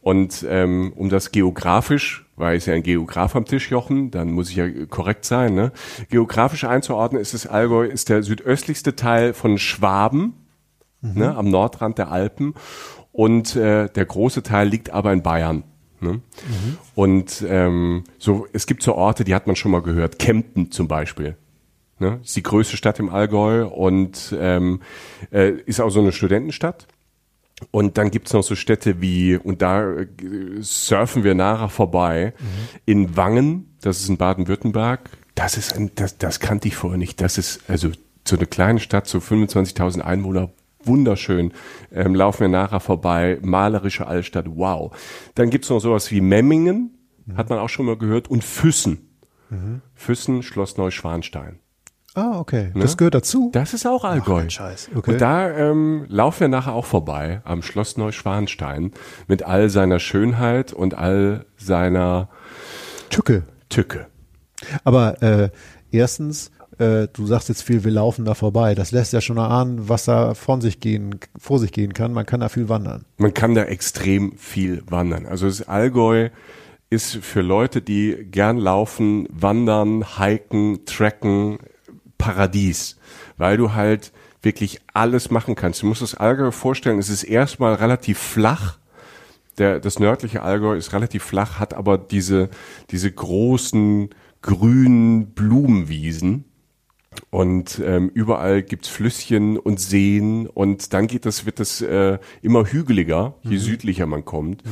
Und 0.01 0.45
ähm, 0.47 0.93
um 0.95 1.09
das 1.09 1.31
geografisch, 1.31 2.25
weil 2.35 2.57
ich 2.57 2.65
ja 2.65 2.73
ein 2.73 2.83
Geograf 2.83 3.35
am 3.35 3.45
Tisch, 3.45 3.69
Jochen, 3.71 4.09
dann 4.11 4.31
muss 4.31 4.49
ich 4.49 4.55
ja 4.55 4.67
korrekt 4.85 5.25
sein, 5.25 5.53
ne? 5.53 5.71
Geografisch 6.09 6.63
einzuordnen 6.63 7.21
ist 7.21 7.33
das 7.33 7.47
Allgäu 7.47 7.85
ist 7.85 8.09
der 8.09 8.23
südöstlichste 8.23 8.95
Teil 8.95 9.33
von 9.33 9.57
Schwaben, 9.57 10.33
ne, 11.01 11.35
am 11.35 11.49
Nordrand 11.49 11.97
der 11.97 12.11
Alpen. 12.11 12.53
Und 13.17 13.55
äh, 13.55 13.89
der 13.89 14.05
große 14.05 14.43
Teil 14.43 14.67
liegt 14.67 14.91
aber 14.91 15.11
in 15.11 15.23
Bayern. 15.23 15.63
Ne? 16.01 16.21
Und 16.93 17.43
ähm, 17.49 18.03
so, 18.19 18.45
es 18.53 18.67
gibt 18.67 18.83
so 18.83 18.93
Orte, 18.93 19.23
die 19.23 19.33
hat 19.33 19.47
man 19.47 19.55
schon 19.55 19.71
mal 19.71 19.81
gehört. 19.81 20.19
Kempten 20.19 20.69
zum 20.69 20.87
Beispiel. 20.87 21.35
Ne? 21.97 22.19
Ist 22.23 22.35
die 22.35 22.43
größte 22.43 22.77
Stadt 22.77 22.99
im 22.99 23.09
Allgäu 23.09 23.65
und 23.65 24.35
ähm, 24.39 24.81
äh, 25.31 25.49
ist 25.65 25.81
auch 25.81 25.89
so 25.89 25.99
eine 25.99 26.11
Studentenstadt. 26.11 26.85
Und 27.71 27.97
dann 27.97 28.11
gibt's 28.11 28.33
noch 28.33 28.43
so 28.43 28.53
Städte 28.53 29.01
wie, 29.01 29.35
und 29.35 29.63
da 29.63 29.93
äh, 29.93 30.07
surfen 30.59 31.23
wir 31.23 31.33
nachher 31.33 31.69
vorbei, 31.69 32.35
in 32.85 33.17
Wangen, 33.17 33.75
das 33.81 34.01
ist 34.01 34.09
in 34.09 34.17
Baden-Württemberg. 34.17 35.09
Das 35.33 35.57
ist 35.57 35.75
ein, 35.75 35.89
das, 35.95 36.19
das 36.19 36.39
kannte 36.39 36.67
ich 36.67 36.75
vorher 36.75 36.99
nicht. 36.99 37.19
Das 37.19 37.39
ist 37.39 37.67
also 37.67 37.89
so 38.27 38.35
eine 38.35 38.45
kleine 38.45 38.79
Stadt, 38.79 39.07
so 39.07 39.17
25.000 39.17 40.01
Einwohner, 40.01 40.51
wunderschön. 40.87 41.53
Ähm, 41.91 42.15
laufen 42.15 42.41
wir 42.41 42.47
nachher 42.47 42.79
vorbei, 42.79 43.37
malerische 43.41 44.07
Altstadt, 44.07 44.45
wow. 44.49 44.95
Dann 45.35 45.49
gibt's 45.49 45.69
noch 45.69 45.79
sowas 45.79 46.11
wie 46.11 46.21
Memmingen, 46.21 46.97
hat 47.35 47.49
man 47.49 47.59
auch 47.59 47.69
schon 47.69 47.85
mal 47.85 47.97
gehört, 47.97 48.29
und 48.29 48.43
Füssen. 48.43 49.07
Füssen, 49.95 50.43
Schloss 50.43 50.77
Neuschwanstein. 50.77 51.59
Ah, 52.15 52.39
okay. 52.39 52.71
Das 52.73 52.97
gehört 52.97 53.13
dazu. 53.13 53.51
Das 53.53 53.75
ist 53.75 53.85
auch 53.85 54.03
Allgäu. 54.03 54.41
ein 54.41 54.49
Scheiß. 54.49 54.89
Okay. 54.95 55.11
Und 55.11 55.21
da 55.21 55.49
ähm, 55.55 56.05
laufen 56.09 56.41
wir 56.41 56.47
nachher 56.47 56.73
auch 56.73 56.85
vorbei 56.85 57.41
am 57.43 57.61
Schloss 57.61 57.95
Neuschwanstein 57.95 58.91
mit 59.27 59.43
all 59.43 59.69
seiner 59.69 59.99
Schönheit 59.99 60.73
und 60.73 60.95
all 60.95 61.45
seiner 61.57 62.29
Tücke. 63.11 63.43
Tücke. 63.69 64.07
Aber 64.83 65.21
äh, 65.21 65.49
erstens, 65.91 66.51
äh, 66.79 67.07
du 67.11 67.25
sagst 67.25 67.49
jetzt 67.49 67.63
viel, 67.63 67.83
wir 67.83 67.91
laufen 67.91 68.25
da 68.25 68.33
vorbei. 68.33 68.75
Das 68.75 68.91
lässt 68.91 69.13
ja 69.13 69.21
schon 69.21 69.37
erahnen, 69.37 69.89
was 69.89 70.05
da 70.05 70.33
von 70.33 70.61
sich 70.61 70.79
gehen, 70.79 71.19
vor 71.37 71.59
sich 71.59 71.71
gehen 71.71 71.93
kann. 71.93 72.13
Man 72.13 72.25
kann 72.25 72.39
da 72.39 72.49
viel 72.49 72.69
wandern. 72.69 73.05
Man 73.17 73.33
kann 73.33 73.55
da 73.55 73.63
extrem 73.63 74.37
viel 74.37 74.83
wandern. 74.87 75.25
Also 75.25 75.47
das 75.47 75.67
Allgäu 75.67 76.29
ist 76.89 77.17
für 77.17 77.41
Leute, 77.41 77.81
die 77.81 78.27
gern 78.29 78.57
laufen, 78.57 79.27
wandern, 79.31 80.05
hiken, 80.17 80.85
tracken, 80.85 81.57
Paradies, 82.17 82.97
weil 83.37 83.57
du 83.57 83.73
halt 83.73 84.11
wirklich 84.41 84.79
alles 84.93 85.29
machen 85.29 85.55
kannst. 85.55 85.81
Du 85.81 85.87
musst 85.87 86.01
das 86.01 86.15
Allgäu 86.15 86.51
vorstellen, 86.51 86.99
es 86.99 87.09
ist 87.09 87.23
erstmal 87.23 87.75
relativ 87.75 88.17
flach. 88.17 88.77
Der, 89.57 89.79
das 89.79 89.99
nördliche 89.99 90.43
Allgäu 90.43 90.75
ist 90.75 90.93
relativ 90.93 91.23
flach, 91.23 91.59
hat 91.59 91.73
aber 91.73 91.97
diese, 91.97 92.49
diese 92.91 93.11
großen 93.11 94.09
grünen 94.41 95.31
Blumenwiesen. 95.33 96.45
Und 97.29 97.81
ähm, 97.83 98.09
überall 98.13 98.63
gibt's 98.63 98.87
Flüsschen 98.87 99.57
und 99.57 99.79
Seen 99.79 100.47
und 100.47 100.93
dann 100.93 101.07
geht 101.07 101.25
das, 101.25 101.45
wird 101.45 101.59
das 101.59 101.81
äh, 101.81 102.19
immer 102.41 102.65
hügeliger, 102.65 103.35
je 103.43 103.57
mhm. 103.57 103.61
südlicher 103.61 104.05
man 104.05 104.25
kommt. 104.25 104.65
Mhm. 104.65 104.71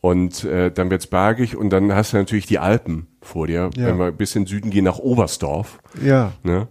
Und 0.00 0.44
äh, 0.44 0.70
dann 0.70 0.90
wird's 0.90 1.06
bergig 1.06 1.56
und 1.56 1.70
dann 1.70 1.94
hast 1.94 2.12
du 2.12 2.18
natürlich 2.18 2.46
die 2.46 2.58
Alpen 2.58 3.06
vor 3.22 3.46
dir, 3.46 3.70
ja. 3.76 3.86
wenn 3.86 3.98
wir 3.98 4.06
ein 4.06 4.16
bisschen 4.16 4.46
Süden 4.46 4.70
gehen 4.70 4.84
nach 4.84 4.98
Oberstdorf. 4.98 5.78
Ja. 6.02 6.32
Ne? 6.42 6.68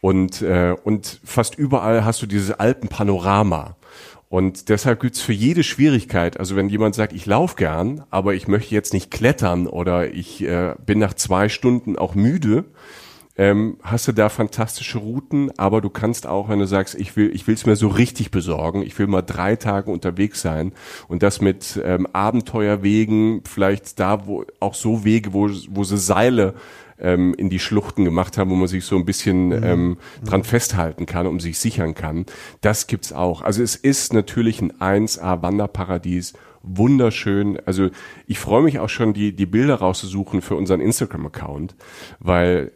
Und, 0.00 0.42
äh, 0.42 0.74
und 0.82 1.20
fast 1.24 1.56
überall 1.56 2.04
hast 2.04 2.22
du 2.22 2.26
dieses 2.26 2.52
Alpenpanorama. 2.52 3.76
Und 4.28 4.70
deshalb 4.70 5.00
gibt's 5.00 5.20
für 5.20 5.34
jede 5.34 5.62
Schwierigkeit, 5.62 6.40
also 6.40 6.56
wenn 6.56 6.70
jemand 6.70 6.94
sagt, 6.94 7.12
ich 7.12 7.26
laufe 7.26 7.54
gern, 7.54 8.04
aber 8.10 8.32
ich 8.32 8.48
möchte 8.48 8.74
jetzt 8.74 8.94
nicht 8.94 9.10
klettern 9.10 9.66
oder 9.66 10.10
ich 10.12 10.42
äh, 10.42 10.74
bin 10.86 10.98
nach 10.98 11.12
zwei 11.12 11.50
Stunden 11.50 11.98
auch 11.98 12.14
müde, 12.14 12.64
ähm, 13.42 13.76
hast 13.82 14.06
du 14.06 14.12
da 14.12 14.28
fantastische 14.28 14.98
Routen, 14.98 15.50
aber 15.58 15.80
du 15.80 15.90
kannst 15.90 16.28
auch, 16.28 16.48
wenn 16.48 16.60
du 16.60 16.66
sagst, 16.68 16.94
ich 16.94 17.16
will, 17.16 17.34
ich 17.34 17.48
will 17.48 17.56
es 17.56 17.66
mir 17.66 17.74
so 17.74 17.88
richtig 17.88 18.30
besorgen, 18.30 18.82
ich 18.82 18.96
will 19.00 19.08
mal 19.08 19.22
drei 19.22 19.56
Tage 19.56 19.90
unterwegs 19.90 20.40
sein 20.40 20.70
und 21.08 21.24
das 21.24 21.40
mit 21.40 21.80
ähm, 21.82 22.06
Abenteuerwegen, 22.12 23.42
vielleicht 23.44 23.98
da, 23.98 24.28
wo 24.28 24.44
auch 24.60 24.74
so 24.74 25.04
Wege, 25.04 25.32
wo, 25.32 25.50
wo 25.70 25.82
sie 25.82 25.98
Seile 25.98 26.54
ähm, 27.00 27.34
in 27.34 27.50
die 27.50 27.58
Schluchten 27.58 28.04
gemacht 28.04 28.38
haben, 28.38 28.48
wo 28.48 28.54
man 28.54 28.68
sich 28.68 28.84
so 28.84 28.94
ein 28.94 29.04
bisschen 29.04 29.48
mhm. 29.48 29.64
ähm, 29.64 29.96
dran 30.24 30.44
festhalten 30.44 31.06
kann, 31.06 31.26
um 31.26 31.40
sich 31.40 31.58
sichern 31.58 31.96
kann. 31.96 32.26
Das 32.60 32.86
gibt's 32.86 33.12
auch. 33.12 33.42
Also 33.42 33.60
es 33.60 33.74
ist 33.74 34.12
natürlich 34.12 34.62
ein 34.62 34.72
1A 34.72 35.42
Wanderparadies 35.42 36.34
wunderschön. 36.62 37.58
Also 37.66 37.90
ich 38.28 38.38
freue 38.38 38.62
mich 38.62 38.78
auch 38.78 38.88
schon, 38.88 39.14
die, 39.14 39.34
die 39.34 39.46
Bilder 39.46 39.76
rauszusuchen 39.76 40.42
für 40.42 40.54
unseren 40.54 40.80
Instagram-Account, 40.80 41.74
weil 42.20 42.70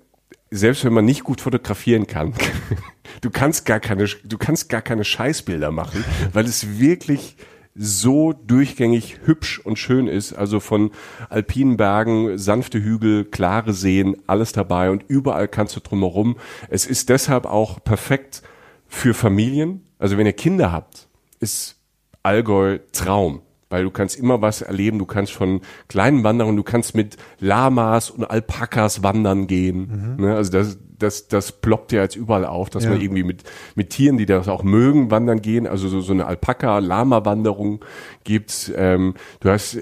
selbst 0.51 0.85
wenn 0.85 0.93
man 0.93 1.05
nicht 1.05 1.25
gut 1.25 1.41
fotografieren 1.41 2.07
kann, 2.07 2.35
du 3.21 3.31
kannst 3.31 3.67
gar 3.67 3.81
keine, 3.81 4.07
du 4.07 4.39
kannst 4.39 4.69
gar 4.69 4.83
keine 4.83 5.05
Scheißbilder 5.05 5.71
machen, 5.71 6.05
weil 6.33 6.45
es 6.45 6.79
wirklich 6.79 7.37
so 7.79 8.33
durchgängig 8.33 9.19
hübsch 9.25 9.59
und 9.59 9.79
schön 9.79 10.09
ist. 10.09 10.33
Also 10.33 10.61
von 10.61 10.93
alpinen 11.29 11.77
Bergen, 11.77 12.39
sanfte 12.39 12.83
Hügel, 12.83 13.25
klare 13.25 13.75
Seen, 13.75 14.17
alles 14.27 14.53
dabei 14.53 14.91
und 14.91 15.05
überall 15.09 15.47
kannst 15.47 15.77
du 15.77 15.81
drumherum. 15.81 16.37
Es 16.71 16.87
ist 16.87 17.11
deshalb 17.11 17.45
auch 17.45 17.83
perfekt 17.85 18.43
für 18.87 19.15
Familien. 19.15 19.83
Also 19.99 20.17
wenn 20.17 20.27
ihr 20.27 20.33
Kinder 20.33 20.73
habt, 20.73 21.09
ist 21.39 21.77
Allgäu 22.23 22.79
Traum 22.93 23.43
weil 23.69 23.85
du 23.85 23.91
kannst 23.91 24.17
immer 24.17 24.43
was 24.43 24.63
erleben. 24.63 24.99
Du 24.99 25.07
kannst 25.07 25.33
von 25.33 25.61
kleinen 25.89 26.25
Wanderungen, 26.25 26.57
du 26.57 26.63
kannst 26.63 26.95
mit 26.95 27.17
Lamas 27.41 28.11
und 28.11 28.25
Alpakas 28.25 29.03
wandern 29.03 29.47
gehen. 29.47 30.17
Mhm. 30.17 30.25
Ne? 30.25 30.37
Also 30.37 30.53
das, 30.53 30.79
das, 30.99 31.29
das 31.29 31.53
ploppt 31.53 31.93
ja 31.93 32.03
jetzt 32.03 32.17
überall 32.17 32.45
auf, 32.45 32.71
dass 32.71 32.85
ja. 32.85 32.91
man 32.91 33.01
irgendwie 33.01 33.25
mit, 33.25 33.43
mit 33.75 33.91
Tieren, 33.91 34.19
die 34.19 34.27
das 34.27 34.49
auch 34.49 34.63
mögen, 34.63 35.11
wandern 35.11 35.43
gehen. 35.43 35.67
Also 35.67 35.89
so, 35.89 36.01
so 36.01 36.13
eine 36.13 36.27
Alpaka-Lama-Wanderung 36.27 37.85
gibt. 38.25 38.73
Ähm, 38.77 39.15
du 39.41 39.51
hast 39.51 39.79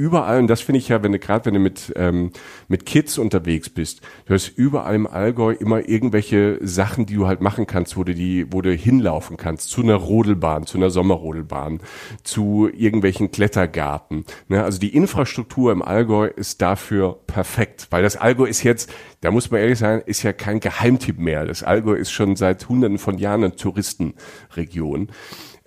überall, 0.00 0.38
und 0.38 0.46
das 0.46 0.62
finde 0.62 0.78
ich 0.78 0.88
ja, 0.88 1.02
wenn 1.02 1.12
du 1.12 1.18
gerade, 1.18 1.44
wenn 1.44 1.54
du 1.54 1.60
mit, 1.60 1.92
ähm, 1.94 2.30
mit 2.68 2.86
Kids 2.86 3.18
unterwegs 3.18 3.68
bist, 3.68 4.00
du 4.24 4.32
hast 4.32 4.48
überall 4.48 4.94
im 4.94 5.06
Allgäu 5.06 5.52
immer 5.52 5.86
irgendwelche 5.86 6.58
Sachen, 6.62 7.04
die 7.04 7.14
du 7.14 7.26
halt 7.26 7.42
machen 7.42 7.66
kannst, 7.66 7.98
wo 7.98 8.04
du 8.04 8.14
die, 8.14 8.50
wo 8.50 8.62
du 8.62 8.72
hinlaufen 8.72 9.36
kannst, 9.36 9.68
zu 9.68 9.82
einer 9.82 9.96
Rodelbahn, 9.96 10.64
zu 10.64 10.78
einer 10.78 10.88
Sommerrodelbahn, 10.88 11.80
zu 12.22 12.70
irgendwelchen 12.72 13.30
Klettergarten. 13.30 14.24
Ne? 14.48 14.64
Also 14.64 14.80
die 14.80 14.94
Infrastruktur 14.94 15.70
im 15.70 15.82
Allgäu 15.82 16.28
ist 16.28 16.62
dafür 16.62 17.20
perfekt, 17.26 17.88
weil 17.90 18.02
das 18.02 18.16
Allgäu 18.16 18.46
ist 18.46 18.62
jetzt, 18.62 18.90
da 19.20 19.30
muss 19.30 19.50
man 19.50 19.60
ehrlich 19.60 19.78
sein, 19.78 20.02
ist 20.06 20.22
ja 20.22 20.32
kein 20.32 20.60
Geheimtipp 20.60 21.18
mehr. 21.18 21.44
Das 21.44 21.62
Allgäu 21.62 21.94
ist 21.94 22.10
schon 22.10 22.36
seit 22.36 22.70
hunderten 22.70 22.98
von 22.98 23.18
Jahren 23.18 23.44
eine 23.44 23.54
Touristenregion. 23.54 25.10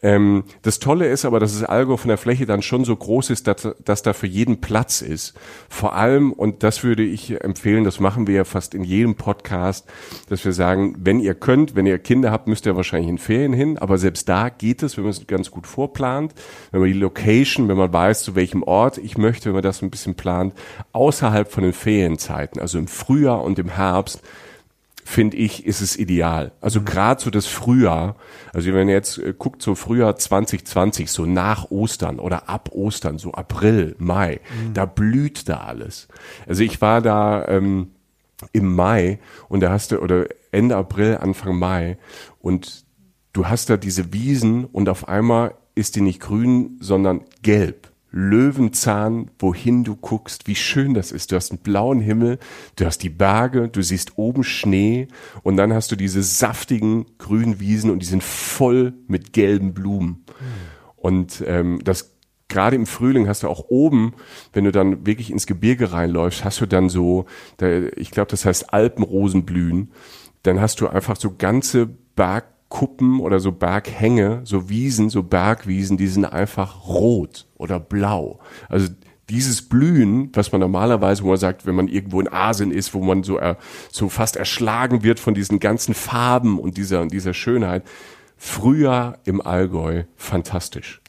Ähm, 0.03 0.43
das 0.62 0.79
Tolle 0.79 1.07
ist 1.07 1.24
aber, 1.24 1.39
dass 1.39 1.53
das 1.53 1.63
Allgäu 1.63 1.95
von 1.95 2.10
der 2.10 2.17
Fläche 2.17 2.45
dann 2.45 2.62
schon 2.62 2.83
so 2.83 2.95
groß 2.95 3.29
ist, 3.29 3.48
dass, 3.48 3.69
dass 3.83 4.03
da 4.03 4.12
für 4.12 4.27
jeden 4.27 4.60
Platz 4.60 5.01
ist. 5.01 5.33
Vor 5.69 5.95
allem, 5.95 6.33
und 6.33 6.62
das 6.62 6.83
würde 6.83 7.03
ich 7.03 7.41
empfehlen, 7.41 7.86
das 7.86 8.01
machen 8.01 8.27
wir 8.27 8.36
ja 8.36 8.43
fast 8.43 8.75
in 8.75 8.83
jedem 8.83 9.15
Podcast, 9.15 9.89
dass 10.27 10.43
wir 10.43 10.51
sagen, 10.51 10.95
wenn 11.00 11.22
ihr 11.22 11.33
könnt, 11.33 11.75
wenn 11.75 11.86
ihr 11.86 11.98
Kinder 12.00 12.31
habt, 12.31 12.48
müsst 12.48 12.65
ihr 12.65 12.75
wahrscheinlich 12.75 13.10
in 13.10 13.17
Ferien 13.17 13.53
hin, 13.53 13.77
aber 13.77 13.98
selbst 13.98 14.27
da 14.27 14.50
geht 14.50 14.83
es, 14.83 14.98
wenn 14.98 15.05
man 15.05 15.12
es 15.12 15.25
ganz 15.25 15.50
gut 15.50 15.65
vorplant, 15.65 16.33
wenn 16.72 16.81
man 16.81 16.91
die 16.91 17.00
Location, 17.00 17.69
wenn 17.69 17.77
man 17.77 17.93
weiß, 17.93 18.24
zu 18.24 18.36
welchem 18.36 18.62
Ort 18.63 18.98
ich 18.98 19.17
möchte, 19.17 19.45
wenn 19.45 19.53
man 19.53 19.63
das 19.63 19.81
ein 19.81 19.89
bisschen 19.89 20.15
plant, 20.15 20.53
außerhalb 20.91 21.50
von 21.50 21.63
den 21.63 21.74
Ferienzeiten, 21.74 22.60
also 22.60 22.77
im 22.77 22.88
Frühjahr 22.88 23.41
und 23.41 23.57
im 23.57 23.69
Herbst, 23.69 24.22
finde 25.05 25.38
ich, 25.38 25.65
ist 25.65 25.81
es 25.81 25.98
ideal. 25.98 26.51
Also 26.62 26.79
mhm. 26.79 26.86
gerade 26.86 27.22
so 27.22 27.29
das 27.29 27.45
Frühjahr, 27.45 28.15
also 28.53 28.74
wenn 28.74 28.88
ihr 28.88 28.95
jetzt 28.95 29.17
äh, 29.17 29.33
guckt, 29.38 29.62
so 29.62 29.75
Frühjahr 29.75 30.15
2020, 30.15 31.12
so 31.12 31.25
nach 31.25 31.72
Ostern 31.72 32.19
oder 32.19 32.50
ab 32.50 32.69
Ostern, 32.72 33.17
so 33.17 33.33
April, 33.33 33.95
Mai, 34.00 34.39
mhm. 34.50 34.74
da 34.74 34.86
blüht 34.86 35.50
da 35.50 35.57
alles. 35.57 36.07
Also 36.48 36.63
ich 36.63 36.81
war 36.81 37.01
da 37.01 37.48
ähm, 37.48 37.91
im 38.51 38.75
Mai 38.75 39.19
und 39.50 39.62
da 39.62 39.72
hast 39.72 39.91
du, 39.91 40.00
oder 40.00 40.27
Ende 40.51 40.75
April, 40.75 41.17
Anfang 41.17 41.57
Mai 41.57 41.98
und 42.39 42.86
du 43.33 43.48
hast 43.48 43.69
da 43.69 43.77
diese 43.77 44.13
Wiesen 44.13 44.65
und 44.65 44.89
auf 44.89 45.07
einmal 45.07 45.55
ist 45.75 45.95
die 45.95 46.01
nicht 46.01 46.19
grün, 46.19 46.77
sondern 46.79 47.22
gelb. 47.41 47.93
Löwenzahn, 48.15 49.32
wohin 49.39 49.84
du 49.84 49.96
guckst, 49.96 50.48
wie 50.48 50.55
schön 50.55 50.93
das 50.93 51.12
ist. 51.12 51.32
Du 51.32 51.36
hast 51.36 51.51
einen 51.51 51.62
blauen 51.62 52.00
Himmel, 52.00 52.38
du 52.75 52.86
hast 52.86 53.00
die 53.00 53.10
Berge, 53.10 53.67
du 53.67 53.82
siehst 53.82 54.17
oben 54.17 54.43
Schnee 54.43 55.08
und 55.41 55.58
dann 55.58 55.74
hast 55.74 55.91
du 55.91 55.96
diese 55.96 56.22
saftigen 56.22 57.05
grünen 57.17 57.60
Wiesen 57.60 57.89
und 57.89 58.00
die 58.00 58.05
sind 58.05 58.24
voll 58.24 58.93
mit 59.08 59.34
gelben 59.34 59.74
Blumen. 59.74 60.25
Und 60.96 61.43
ähm, 61.48 61.82
das 61.84 62.12
gerade 62.50 62.75
im 62.75 62.86
Frühling 62.86 63.27
hast 63.27 63.41
du 63.41 63.48
auch 63.48 63.65
oben, 63.70 64.13
wenn 64.53 64.63
du 64.63 64.72
dann 64.72 65.08
wirklich 65.08 65.32
ins 65.32 65.48
Gebirge 65.48 65.91
reinläufst, 65.91 66.46
hast 66.46 66.62
du 66.62 66.67
dann 66.67 66.89
so, 66.89 67.25
ich 67.96 68.12
glaube, 68.12 68.29
das 68.29 68.46
heißt 68.46 68.72
Alpenrosenblühen. 68.72 69.91
Dann 70.43 70.62
hast 70.62 70.79
du 70.82 70.88
einfach 70.88 71.15
so 71.15 71.36
ganze 71.36 71.88
Berg 71.88 72.52
Kuppen 72.74 73.20
oder 73.20 73.39
so 73.39 73.51
Berghänge, 73.51 74.42
so 74.46 74.68
Wiesen, 74.68 75.12
so 75.12 75.22
Bergwiesen, 75.22 75.96
die 75.96 76.08
sind 76.08 76.25
einfach 76.25 76.88
rot 76.88 77.46
oder 77.56 77.80
blau. 77.80 78.39
Also 78.68 78.88
dieses 79.30 79.70
Blühen, 79.70 80.32
was 80.34 80.51
man 80.51 80.62
normalerweise, 80.62 81.22
wo 81.22 81.27
man 81.27 81.38
sagt, 81.38 81.68
wenn 81.68 81.75
man 81.75 81.88
irgendwo 81.88 82.20
in 82.20 82.27
Asien 82.34 82.72
ist, 82.72 82.96
wo 82.96 83.03
man 83.03 83.22
so, 83.22 83.38
äh, 83.38 83.58
so 83.92 84.10
fast 84.10 84.38
erschlagen 84.38 85.03
wird 85.03 85.20
von 85.20 85.36
diesen 85.36 85.60
ganzen 85.60 85.94
Farben 85.94 86.58
und 86.58 86.77
dieser, 86.77 87.06
dieser 87.06 87.36
Schönheit, 87.36 87.84
früher 88.38 89.20
im 89.24 89.39
Allgäu 89.39 90.06
fantastisch. 90.15 91.00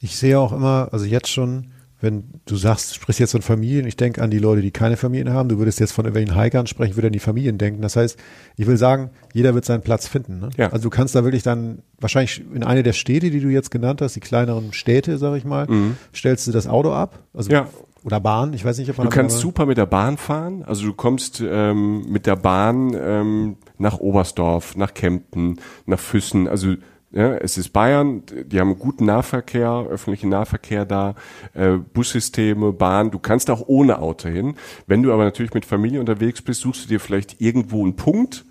Ich 0.00 0.16
sehe 0.16 0.40
auch 0.40 0.52
immer, 0.52 0.88
also 0.90 1.04
jetzt 1.04 1.28
schon, 1.28 1.68
wenn 2.00 2.24
du 2.44 2.56
sagst, 2.56 2.94
sprichst 2.94 3.20
jetzt 3.20 3.32
von 3.32 3.42
Familien, 3.42 3.86
ich 3.86 3.96
denke 3.96 4.22
an 4.22 4.30
die 4.30 4.38
Leute, 4.38 4.60
die 4.60 4.70
keine 4.70 4.96
Familien 4.96 5.32
haben, 5.32 5.48
du 5.48 5.58
würdest 5.58 5.80
jetzt 5.80 5.92
von 5.92 6.04
irgendwelchen 6.04 6.40
Hikern 6.40 6.66
sprechen, 6.66 6.94
würde 6.94 7.06
an 7.06 7.12
die 7.12 7.18
Familien 7.18 7.56
denken. 7.56 7.80
Das 7.80 7.96
heißt, 7.96 8.18
ich 8.56 8.66
will 8.66 8.76
sagen, 8.76 9.10
jeder 9.32 9.54
wird 9.54 9.64
seinen 9.64 9.82
Platz 9.82 10.06
finden. 10.06 10.38
Ne? 10.40 10.50
Ja. 10.56 10.68
Also 10.70 10.84
du 10.84 10.90
kannst 10.90 11.14
da 11.14 11.24
wirklich 11.24 11.42
dann 11.42 11.78
wahrscheinlich 11.98 12.44
in 12.54 12.62
eine 12.62 12.82
der 12.82 12.92
Städte, 12.92 13.30
die 13.30 13.40
du 13.40 13.48
jetzt 13.48 13.70
genannt 13.70 14.02
hast, 14.02 14.14
die 14.14 14.20
kleineren 14.20 14.72
Städte, 14.74 15.16
sag 15.16 15.36
ich 15.36 15.44
mal, 15.44 15.66
mhm. 15.66 15.96
stellst 16.14 16.46
du 16.46 16.52
das 16.52 16.66
Auto 16.66 16.92
ab. 16.92 17.20
Also 17.32 17.50
ja. 17.50 17.66
Oder 18.04 18.20
Bahn, 18.20 18.52
ich 18.52 18.64
weiß 18.64 18.78
nicht, 18.78 18.88
ob 18.88 18.98
man. 18.98 19.08
Du 19.08 19.12
kannst 19.12 19.38
super 19.38 19.66
mit 19.66 19.78
der 19.78 19.86
Bahn 19.86 20.16
fahren. 20.16 20.62
Also 20.62 20.86
du 20.86 20.92
kommst 20.92 21.42
ähm, 21.44 22.04
mit 22.08 22.26
der 22.26 22.36
Bahn 22.36 22.96
ähm, 22.96 23.56
nach 23.78 23.98
Oberstdorf, 23.98 24.76
nach 24.76 24.94
Kempten, 24.94 25.58
nach 25.86 25.98
Füssen. 25.98 26.46
Also 26.46 26.74
ja, 27.16 27.34
es 27.36 27.56
ist 27.56 27.70
Bayern, 27.70 28.24
die 28.26 28.60
haben 28.60 28.78
guten 28.78 29.06
Nahverkehr, 29.06 29.86
öffentlichen 29.88 30.28
Nahverkehr 30.28 30.84
da, 30.84 31.14
äh, 31.54 31.78
Bussysteme, 31.78 32.74
Bahn. 32.74 33.10
Du 33.10 33.18
kannst 33.18 33.48
auch 33.48 33.62
ohne 33.66 34.00
Auto 34.00 34.28
hin. 34.28 34.56
Wenn 34.86 35.02
du 35.02 35.14
aber 35.14 35.24
natürlich 35.24 35.54
mit 35.54 35.64
Familie 35.64 35.98
unterwegs 35.98 36.42
bist, 36.42 36.60
suchst 36.60 36.84
du 36.84 36.88
dir 36.88 37.00
vielleicht 37.00 37.40
irgendwo 37.40 37.82
einen 37.82 37.96
Punkt 37.96 38.44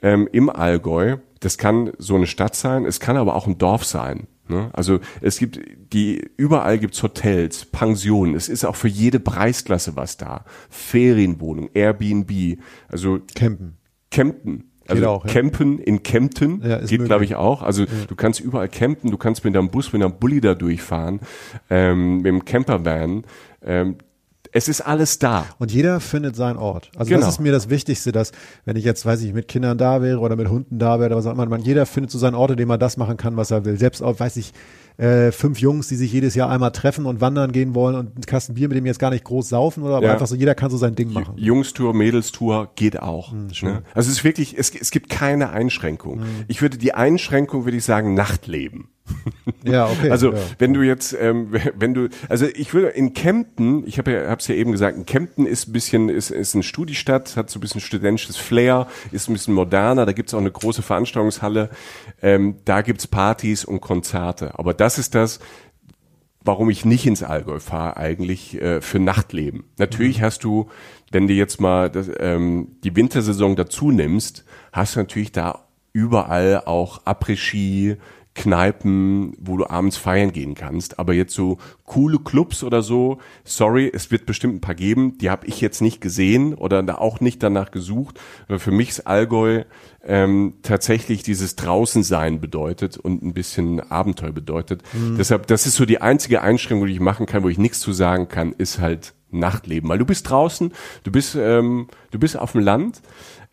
ähm, 0.00 0.26
im 0.32 0.48
Allgäu. 0.48 1.18
Das 1.40 1.58
kann 1.58 1.92
so 1.98 2.14
eine 2.14 2.26
Stadt 2.26 2.56
sein, 2.56 2.86
es 2.86 3.00
kann 3.00 3.18
aber 3.18 3.34
auch 3.34 3.46
ein 3.46 3.58
Dorf 3.58 3.84
sein. 3.84 4.28
Ne? 4.48 4.70
Also 4.72 5.00
es 5.20 5.38
gibt 5.38 5.60
die 5.92 6.26
überall 6.38 6.78
gibt's 6.78 7.02
Hotels, 7.02 7.66
Pensionen. 7.66 8.34
Es 8.34 8.48
ist 8.48 8.64
auch 8.64 8.76
für 8.76 8.88
jede 8.88 9.20
Preisklasse 9.20 9.94
was 9.96 10.16
da. 10.16 10.46
Ferienwohnung, 10.70 11.68
Airbnb, 11.74 12.58
also 12.88 13.20
Campen. 13.34 13.76
Campen. 14.10 14.69
Also 14.90 15.08
auch, 15.08 15.24
ja. 15.26 15.32
Campen 15.32 15.78
in 15.78 16.02
Kempten 16.02 16.62
ja, 16.64 16.78
geht, 16.78 17.04
glaube 17.04 17.24
ich, 17.24 17.36
auch. 17.36 17.62
Also 17.62 17.82
ja. 17.82 17.88
du 18.08 18.14
kannst 18.14 18.40
überall 18.40 18.68
campen, 18.68 19.10
du 19.10 19.16
kannst 19.16 19.44
mit 19.44 19.54
deinem 19.54 19.70
Bus, 19.70 19.92
mit 19.92 20.02
einem 20.02 20.14
Bulli 20.14 20.40
da 20.40 20.54
durchfahren, 20.54 21.20
ähm, 21.68 22.16
mit 22.18 22.26
dem 22.26 22.44
Campervan. 22.44 23.24
Ähm, 23.64 23.96
Es 24.52 24.66
ist 24.68 24.80
alles 24.80 25.18
da. 25.20 25.46
Und 25.58 25.70
jeder 25.70 26.00
findet 26.00 26.34
seinen 26.34 26.56
Ort. 26.56 26.90
Also 26.96 27.08
Genau. 27.10 27.20
das 27.24 27.34
ist 27.34 27.40
mir 27.40 27.52
das 27.52 27.70
Wichtigste, 27.70 28.10
dass 28.10 28.32
wenn 28.64 28.74
ich 28.76 28.84
jetzt, 28.84 29.06
weiß 29.06 29.22
ich, 29.22 29.32
mit 29.32 29.46
Kindern 29.46 29.78
da 29.78 30.02
wäre 30.02 30.18
oder 30.18 30.34
mit 30.34 30.48
Hunden 30.48 30.78
da 30.78 30.98
wäre 30.98 31.06
oder 31.10 31.16
was 31.16 31.26
auch 31.26 31.32
immer, 31.32 31.46
man, 31.46 31.62
jeder 31.62 31.86
findet 31.86 32.10
so 32.10 32.18
seinen 32.18 32.34
Ort, 32.34 32.50
in 32.52 32.56
dem 32.56 32.66
man 32.68 32.80
das 32.80 32.96
machen 32.96 33.16
kann, 33.16 33.36
was 33.36 33.50
er 33.52 33.64
will. 33.64 33.78
Selbst 33.78 34.02
auch, 34.02 34.18
weiß 34.18 34.36
ich, 34.38 34.52
äh, 35.00 35.32
fünf 35.32 35.58
Jungs, 35.60 35.88
die 35.88 35.96
sich 35.96 36.12
jedes 36.12 36.34
Jahr 36.34 36.50
einmal 36.50 36.72
treffen 36.72 37.06
und 37.06 37.20
wandern 37.20 37.52
gehen 37.52 37.74
wollen 37.74 37.96
und 37.96 38.14
einen 38.16 38.26
Kasten 38.26 38.54
Bier 38.54 38.68
mit 38.68 38.76
dem 38.76 38.84
jetzt 38.84 38.98
gar 38.98 39.10
nicht 39.10 39.24
groß 39.24 39.48
saufen 39.48 39.82
oder 39.82 39.96
aber 39.96 40.06
Ja. 40.06 40.12
einfach 40.12 40.26
so, 40.26 40.34
jeder 40.36 40.54
kann 40.54 40.70
so 40.70 40.76
sein 40.76 40.94
Ding 40.94 41.12
machen. 41.12 41.34
Jungstour, 41.36 41.94
Mädelstour 41.94 42.70
geht 42.76 43.00
auch. 43.00 43.32
Hm, 43.32 43.48
ne? 43.62 43.82
Also 43.94 44.10
es 44.10 44.18
ist 44.18 44.24
wirklich, 44.24 44.58
es, 44.58 44.70
es 44.74 44.90
gibt 44.90 45.08
keine 45.08 45.50
Einschränkung. 45.50 46.20
Ich 46.48 46.60
würde 46.60 46.76
die 46.76 46.92
Einschränkung, 46.92 47.64
würde 47.64 47.78
ich 47.78 47.84
sagen, 47.84 48.12
Nachtleben. 48.14 48.88
Ja, 49.64 49.86
okay. 49.86 50.10
Also 50.10 50.32
ja. 50.32 50.38
wenn 50.58 50.74
du 50.74 50.82
jetzt, 50.82 51.16
ähm, 51.18 51.52
wenn 51.76 51.94
du, 51.94 52.08
also 52.28 52.46
ich 52.46 52.72
würde 52.72 52.88
in 52.88 53.12
Kempten, 53.12 53.86
ich 53.86 53.98
habe 53.98 54.12
ja, 54.12 54.28
hab's 54.28 54.48
ja 54.48 54.54
eben 54.54 54.72
gesagt, 54.72 54.96
in 54.96 55.06
Kempten 55.06 55.46
ist 55.46 55.68
ein 55.68 55.72
bisschen, 55.72 56.08
ist, 56.08 56.30
ist 56.30 56.54
eine 56.54 56.62
Studiestadt, 56.62 57.36
hat 57.36 57.50
so 57.50 57.58
ein 57.58 57.60
bisschen 57.60 57.80
studentisches 57.80 58.36
Flair, 58.36 58.86
ist 59.12 59.28
ein 59.28 59.34
bisschen 59.34 59.54
moderner, 59.54 60.06
da 60.06 60.12
gibt's 60.12 60.34
auch 60.34 60.38
eine 60.38 60.50
große 60.50 60.82
Veranstaltungshalle, 60.82 61.70
ähm, 62.22 62.56
da 62.64 62.82
gibt's 62.82 63.06
Partys 63.06 63.64
und 63.64 63.80
Konzerte. 63.80 64.58
Aber 64.58 64.74
das 64.74 64.98
ist 64.98 65.14
das, 65.14 65.40
warum 66.42 66.70
ich 66.70 66.84
nicht 66.84 67.06
ins 67.06 67.22
Allgäu 67.22 67.58
fahre, 67.58 67.96
eigentlich 67.96 68.60
äh, 68.60 68.80
für 68.80 68.98
Nachtleben. 68.98 69.64
Natürlich 69.78 70.22
hast 70.22 70.44
du, 70.44 70.70
wenn 71.10 71.26
du 71.26 71.34
jetzt 71.34 71.60
mal 71.60 71.90
das, 71.90 72.10
ähm, 72.18 72.76
die 72.82 72.96
Wintersaison 72.96 73.56
dazu 73.56 73.90
nimmst, 73.90 74.44
hast 74.72 74.96
du 74.96 75.00
natürlich 75.00 75.32
da 75.32 75.66
überall 75.92 76.62
auch 76.64 77.04
Après-Ski, 77.04 77.96
Kneipen, 78.40 79.34
wo 79.38 79.58
du 79.58 79.68
abends 79.68 79.98
feiern 79.98 80.32
gehen 80.32 80.54
kannst. 80.54 80.98
Aber 80.98 81.12
jetzt 81.12 81.34
so 81.34 81.58
coole 81.84 82.18
Clubs 82.18 82.64
oder 82.64 82.82
so, 82.82 83.18
sorry, 83.44 83.90
es 83.92 84.10
wird 84.10 84.24
bestimmt 84.24 84.54
ein 84.54 84.60
paar 84.62 84.74
geben, 84.74 85.18
die 85.18 85.28
habe 85.28 85.46
ich 85.46 85.60
jetzt 85.60 85.82
nicht 85.82 86.00
gesehen 86.00 86.54
oder 86.54 86.82
da 86.82 86.94
auch 86.94 87.20
nicht 87.20 87.42
danach 87.42 87.70
gesucht. 87.70 88.18
Aber 88.48 88.58
für 88.58 88.70
mich 88.70 88.88
ist 88.88 89.06
Allgäu 89.06 89.64
ähm, 90.02 90.54
tatsächlich 90.62 91.22
dieses 91.22 91.54
Draußensein 91.56 92.40
bedeutet 92.40 92.96
und 92.96 93.22
ein 93.22 93.34
bisschen 93.34 93.80
Abenteuer 93.90 94.32
bedeutet. 94.32 94.84
Deshalb, 95.18 95.46
das 95.46 95.66
ist 95.66 95.74
so 95.74 95.84
die 95.84 96.00
einzige 96.00 96.40
Einschränkung, 96.40 96.86
die 96.86 96.94
ich 96.94 97.00
machen 97.00 97.26
kann, 97.26 97.42
wo 97.42 97.50
ich 97.50 97.58
nichts 97.58 97.80
zu 97.80 97.92
sagen 97.92 98.28
kann, 98.28 98.54
ist 98.56 98.80
halt 98.80 99.12
Nachtleben. 99.30 99.90
Weil 99.90 99.98
du 99.98 100.06
bist 100.06 100.30
draußen, 100.30 100.72
du 101.04 101.12
bist, 101.12 101.34
ähm, 101.38 101.88
du 102.10 102.18
bist 102.18 102.38
auf 102.38 102.52
dem 102.52 102.62
Land, 102.62 103.02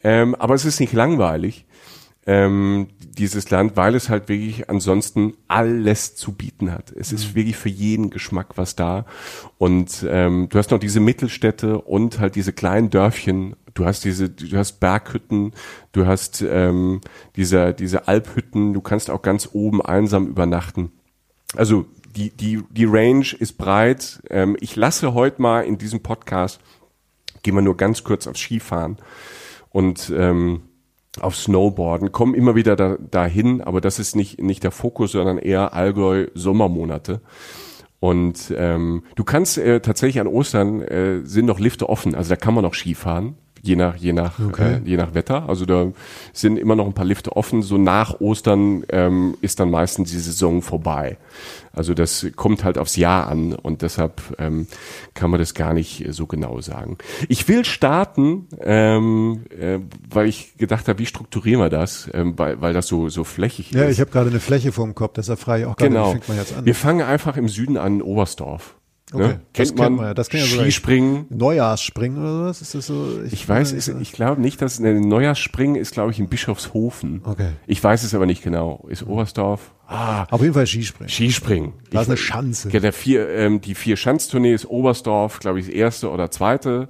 ähm, 0.01 0.33
aber 0.35 0.55
es 0.55 0.63
ist 0.63 0.79
nicht 0.79 0.93
langweilig 0.93 1.65
ähm, 2.27 2.87
dieses 2.99 3.49
Land, 3.49 3.77
weil 3.77 3.95
es 3.95 4.09
halt 4.09 4.27
wirklich 4.27 4.69
ansonsten 4.69 5.33
alles 5.47 6.15
zu 6.15 6.33
bieten 6.33 6.71
hat. 6.71 6.91
Es 6.91 7.13
ist 7.13 7.33
wirklich 7.33 7.55
für 7.55 7.69
jeden 7.69 8.09
Geschmack 8.09 8.57
was 8.57 8.75
da. 8.75 9.05
Und 9.57 10.05
ähm, 10.07 10.49
du 10.49 10.59
hast 10.59 10.69
noch 10.71 10.79
diese 10.79 10.99
Mittelstädte 10.99 11.79
und 11.81 12.19
halt 12.19 12.35
diese 12.35 12.51
kleinen 12.51 12.89
Dörfchen. 12.89 13.55
Du 13.73 13.85
hast 13.85 14.03
diese, 14.03 14.29
du 14.29 14.57
hast 14.57 14.79
Berghütten, 14.81 15.53
du 15.93 16.05
hast 16.05 16.41
ähm, 16.41 16.99
diese, 17.37 17.73
diese 17.73 18.07
Alphütten, 18.09 18.73
du 18.73 18.81
kannst 18.81 19.09
auch 19.09 19.21
ganz 19.21 19.49
oben 19.53 19.81
einsam 19.81 20.27
übernachten. 20.27 20.91
Also 21.55 21.85
die, 22.17 22.31
die, 22.31 22.61
die 22.71 22.85
Range 22.85 23.25
ist 23.39 23.57
breit. 23.57 24.21
Ähm, 24.29 24.57
ich 24.59 24.75
lasse 24.75 25.13
heute 25.13 25.41
mal 25.41 25.61
in 25.61 25.77
diesem 25.77 26.01
Podcast, 26.01 26.59
gehen 27.41 27.55
wir 27.55 27.61
nur 27.61 27.77
ganz 27.77 28.03
kurz 28.03 28.27
aufs 28.27 28.41
Skifahren 28.41 28.97
und 29.69 30.11
ähm, 30.13 30.63
auf 31.21 31.35
Snowboarden, 31.35 32.11
kommen 32.11 32.33
immer 32.33 32.55
wieder 32.55 32.75
da, 32.75 32.97
dahin, 33.11 33.61
aber 33.61 33.81
das 33.81 33.99
ist 33.99 34.15
nicht, 34.15 34.41
nicht 34.41 34.63
der 34.63 34.71
Fokus, 34.71 35.11
sondern 35.11 35.37
eher 35.37 35.73
Allgäu 35.73 36.27
Sommermonate. 36.33 37.21
Und 37.99 38.53
ähm, 38.55 39.03
du 39.15 39.23
kannst 39.23 39.57
äh, 39.57 39.79
tatsächlich 39.79 40.19
an 40.19 40.27
Ostern 40.27 40.81
äh, 40.81 41.21
sind 41.23 41.45
noch 41.45 41.59
Lifte 41.59 41.89
offen, 41.89 42.15
also 42.15 42.29
da 42.29 42.35
kann 42.35 42.53
man 42.53 42.63
noch 42.63 42.75
Skifahren, 42.75 43.35
je 43.67 43.75
nach 43.75 43.95
je 43.97 44.13
nach 44.13 44.39
Okay. 44.39 44.75
äh, 44.75 44.81
je 44.89 44.97
nach 44.97 45.13
Wetter. 45.13 45.47
Also 45.49 45.65
da 45.65 45.91
sind 46.33 46.57
immer 46.57 46.75
noch 46.75 46.85
ein 46.87 46.93
paar 46.93 47.05
Lifte 47.05 47.35
offen. 47.35 47.61
So 47.61 47.77
nach 47.77 48.19
Ostern 48.21 48.83
ähm, 48.89 49.37
ist 49.41 49.59
dann 49.59 49.69
meistens 49.69 50.09
die 50.11 50.17
Saison 50.19 50.61
vorbei. 50.61 51.17
Also 51.73 51.93
das 51.93 52.25
kommt 52.35 52.63
halt 52.63 52.77
aufs 52.79 52.95
Jahr 52.95 53.27
an 53.27 53.53
und 53.53 53.83
deshalb 53.83 54.21
ähm, 54.39 54.65
kann 55.13 55.29
man 55.29 55.39
das 55.39 55.53
gar 55.53 55.73
nicht 55.73 56.03
äh, 56.03 56.11
so 56.11 56.25
genau 56.25 56.59
sagen. 56.61 56.97
Ich 57.29 57.47
will 57.47 57.65
starten, 57.65 58.47
ähm, 58.61 59.41
äh, 59.59 59.79
weil 60.09 60.27
ich 60.27 60.57
gedacht 60.57 60.87
habe, 60.87 60.97
wie 60.99 61.05
strukturieren 61.05 61.61
wir 61.61 61.69
das, 61.69 62.09
ähm, 62.13 62.33
weil, 62.37 62.61
weil 62.61 62.73
das 62.73 62.87
so 62.87 63.09
so 63.09 63.23
flächig 63.23 63.71
Ja, 63.71 63.83
ist. 63.83 63.93
ich 63.95 63.99
habe 63.99 64.09
gerade 64.09 64.29
eine 64.29 64.39
Fläche 64.39 64.71
vor 64.71 64.85
dem 64.85 64.95
Kopf, 64.95 65.13
deshalb 65.17 65.39
frage 65.39 65.61
ich 65.63 65.67
auch 65.67 65.75
gerade, 65.75 65.89
Genau. 65.91 66.07
wie 66.07 66.11
fängt 66.13 66.27
man 66.29 66.37
jetzt 66.37 66.55
an? 66.57 66.65
Wir 66.65 66.75
fangen 66.75 67.01
einfach 67.05 67.37
im 67.37 67.47
Süden 67.49 67.77
an 67.77 67.95
in 67.95 68.01
Oberstdorf. 68.01 68.75
Okay, 69.13 69.23
Ne? 69.27 69.39
das 69.53 69.69
Kennt 69.69 69.77
man, 69.79 69.85
kennt 69.87 69.95
man 69.97 70.05
ja, 70.07 70.13
das 70.13 70.27
kennt 70.29 70.43
ja 70.43 70.49
ich. 70.49 70.61
Skispringen. 70.61 71.25
Neujahrsspringen 71.29 72.17
oder 72.19 72.37
sowas? 72.39 72.61
Ist 72.61 72.75
das 72.75 72.87
so? 72.87 73.21
Ich 73.31 73.47
weiß, 73.47 73.71
ist, 73.71 73.87
ich 73.87 74.11
glaube 74.11 74.41
nicht, 74.41 74.61
dass 74.61 74.79
eine 74.79 74.99
Neujahrsspringen 74.99 75.77
ist, 75.77 75.93
glaube 75.93 76.11
ich, 76.11 76.19
in 76.19 76.27
Bischofshofen. 76.27 77.21
Okay. 77.23 77.51
Ich 77.67 77.81
weiß 77.81 78.03
es 78.03 78.13
aber 78.13 78.25
nicht 78.25 78.43
genau. 78.43 78.85
Ist 78.89 79.03
Oberstdorf? 79.07 79.71
Ah, 79.87 80.25
Auf 80.29 80.41
jeden 80.41 80.53
Fall 80.53 80.67
Skispringen. 80.67 81.09
Skispringen. 81.09 81.73
Da 81.89 82.01
ist 82.01 82.07
Ich- 82.07 82.09
eine 82.09 82.17
Schanze. 82.17 82.69
Ja, 82.69 82.81
der 82.81 82.91
vier, 82.91 83.29
ähm, 83.29 83.61
die 83.61 83.75
vier 83.75 83.95
Schanztournee 83.95 84.53
ist 84.53 84.65
Oberstdorf, 84.65 85.39
glaube 85.39 85.59
ich, 85.61 85.67
das 85.67 85.73
erste 85.75 86.11
oder 86.11 86.29
zweite. 86.29 86.89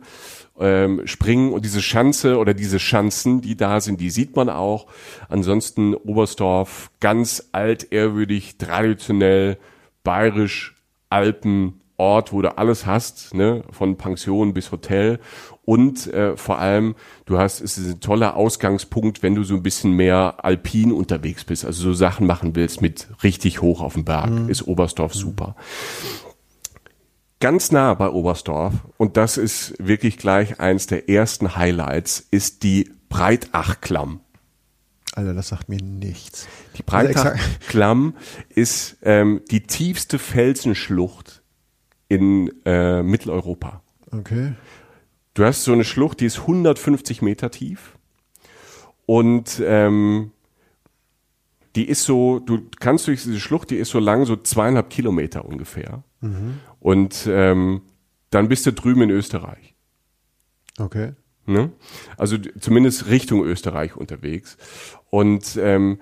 Ähm, 0.60 1.02
Springen 1.06 1.54
und 1.54 1.64
diese 1.66 1.84
Schanze 1.84 2.40
oder 2.40 2.56
diese 2.56 2.80
Schanzen, 2.80 3.42
die 3.42 3.56
da 3.56 3.80
sind, 3.80 4.02
die 4.02 4.10
sieht 4.10 4.36
man 4.36 4.50
auch. 4.50 4.88
Ansonsten 5.30 5.94
Oberstdorf, 5.94 6.90
ganz 7.00 7.50
alt, 7.52 7.92
ehrwürdig, 7.92 8.58
traditionell, 8.58 9.60
bayerisch, 10.04 10.74
Alpen, 11.10 11.82
Ort, 11.98 12.32
wo 12.32 12.44
du 12.44 12.56
alles 12.58 12.86
hast, 12.86 13.34
ne, 13.34 13.64
von 13.72 13.98
Pension 13.98 14.54
bis 14.54 14.72
Hotel. 14.72 15.20
Und 15.66 16.08
äh, 16.14 16.38
vor 16.38 16.60
allem, 16.60 16.96
du 17.26 17.40
hast, 17.40 17.60
es 17.60 17.78
ist 17.78 17.88
ein 17.88 18.00
toller 18.00 18.36
Ausgangspunkt, 18.36 19.24
wenn 19.24 19.34
du 19.36 19.44
so 19.44 19.56
ein 19.56 19.64
bisschen 19.64 19.92
mehr 19.94 20.36
alpin 20.44 20.92
unterwegs 20.92 21.44
bist, 21.44 21.66
also 21.66 21.82
so 21.82 21.94
Sachen 21.94 22.28
machen 22.28 22.56
willst 22.56 22.82
mit 22.82 23.08
richtig 23.24 23.62
hoch 23.62 23.82
auf 23.82 23.94
dem 23.94 24.06
Berg, 24.06 24.48
ist 24.48 24.68
Oberstdorf 24.68 25.14
super. 25.14 25.56
Ganz 27.40 27.72
nah 27.72 27.94
bei 27.96 28.10
Oberstdorf, 28.10 28.74
und 28.98 29.18
das 29.18 29.38
ist 29.38 29.74
wirklich 29.80 30.18
gleich 30.18 30.60
eins 30.60 30.88
der 30.88 31.10
ersten 31.10 31.56
Highlights, 31.56 32.26
ist 32.32 32.64
die 32.64 32.92
Breitachklamm. 33.10 34.22
Alter, 35.14 35.34
das 35.34 35.48
sagt 35.48 35.68
mir 35.68 35.82
nichts. 35.82 36.48
Die 36.78 36.84
Also 36.86 37.14
Breitachklamm 37.14 38.14
ist 38.50 38.98
ähm, 39.02 39.42
die 39.50 39.62
tiefste 39.62 40.20
Felsenschlucht 40.20 41.42
in 42.08 42.52
äh, 42.66 43.04
Mitteleuropa. 43.04 43.82
Okay. 44.12 44.54
Du 45.34 45.44
hast 45.44 45.64
so 45.64 45.74
eine 45.74 45.84
Schlucht, 45.84 46.20
die 46.20 46.26
ist 46.26 46.40
150 46.40 47.22
Meter 47.22 47.52
tief 47.52 47.98
und 49.06 49.62
ähm, 49.66 50.32
die 51.76 51.88
ist 51.88 52.04
so, 52.04 52.40
du 52.40 52.68
kannst 52.80 53.08
durch 53.08 53.24
diese 53.24 53.40
Schlucht, 53.40 53.70
die 53.70 53.78
ist 53.78 53.92
so 53.92 54.00
lang, 54.00 54.26
so 54.26 54.36
zweieinhalb 54.36 54.90
Kilometer 54.90 55.46
ungefähr. 55.46 56.04
Und 56.80 57.28
ähm, 57.30 57.82
dann 58.32 58.50
bist 58.50 58.66
du 58.66 58.74
drüben 58.74 59.04
in 59.04 59.12
Österreich. 59.12 59.76
Okay. 60.80 61.14
Ne? 61.46 61.72
Also 62.18 62.38
zumindest 62.60 63.08
Richtung 63.08 63.44
Österreich 63.44 63.96
unterwegs. 63.96 64.58
Und 65.10 65.58
ähm, 65.62 66.00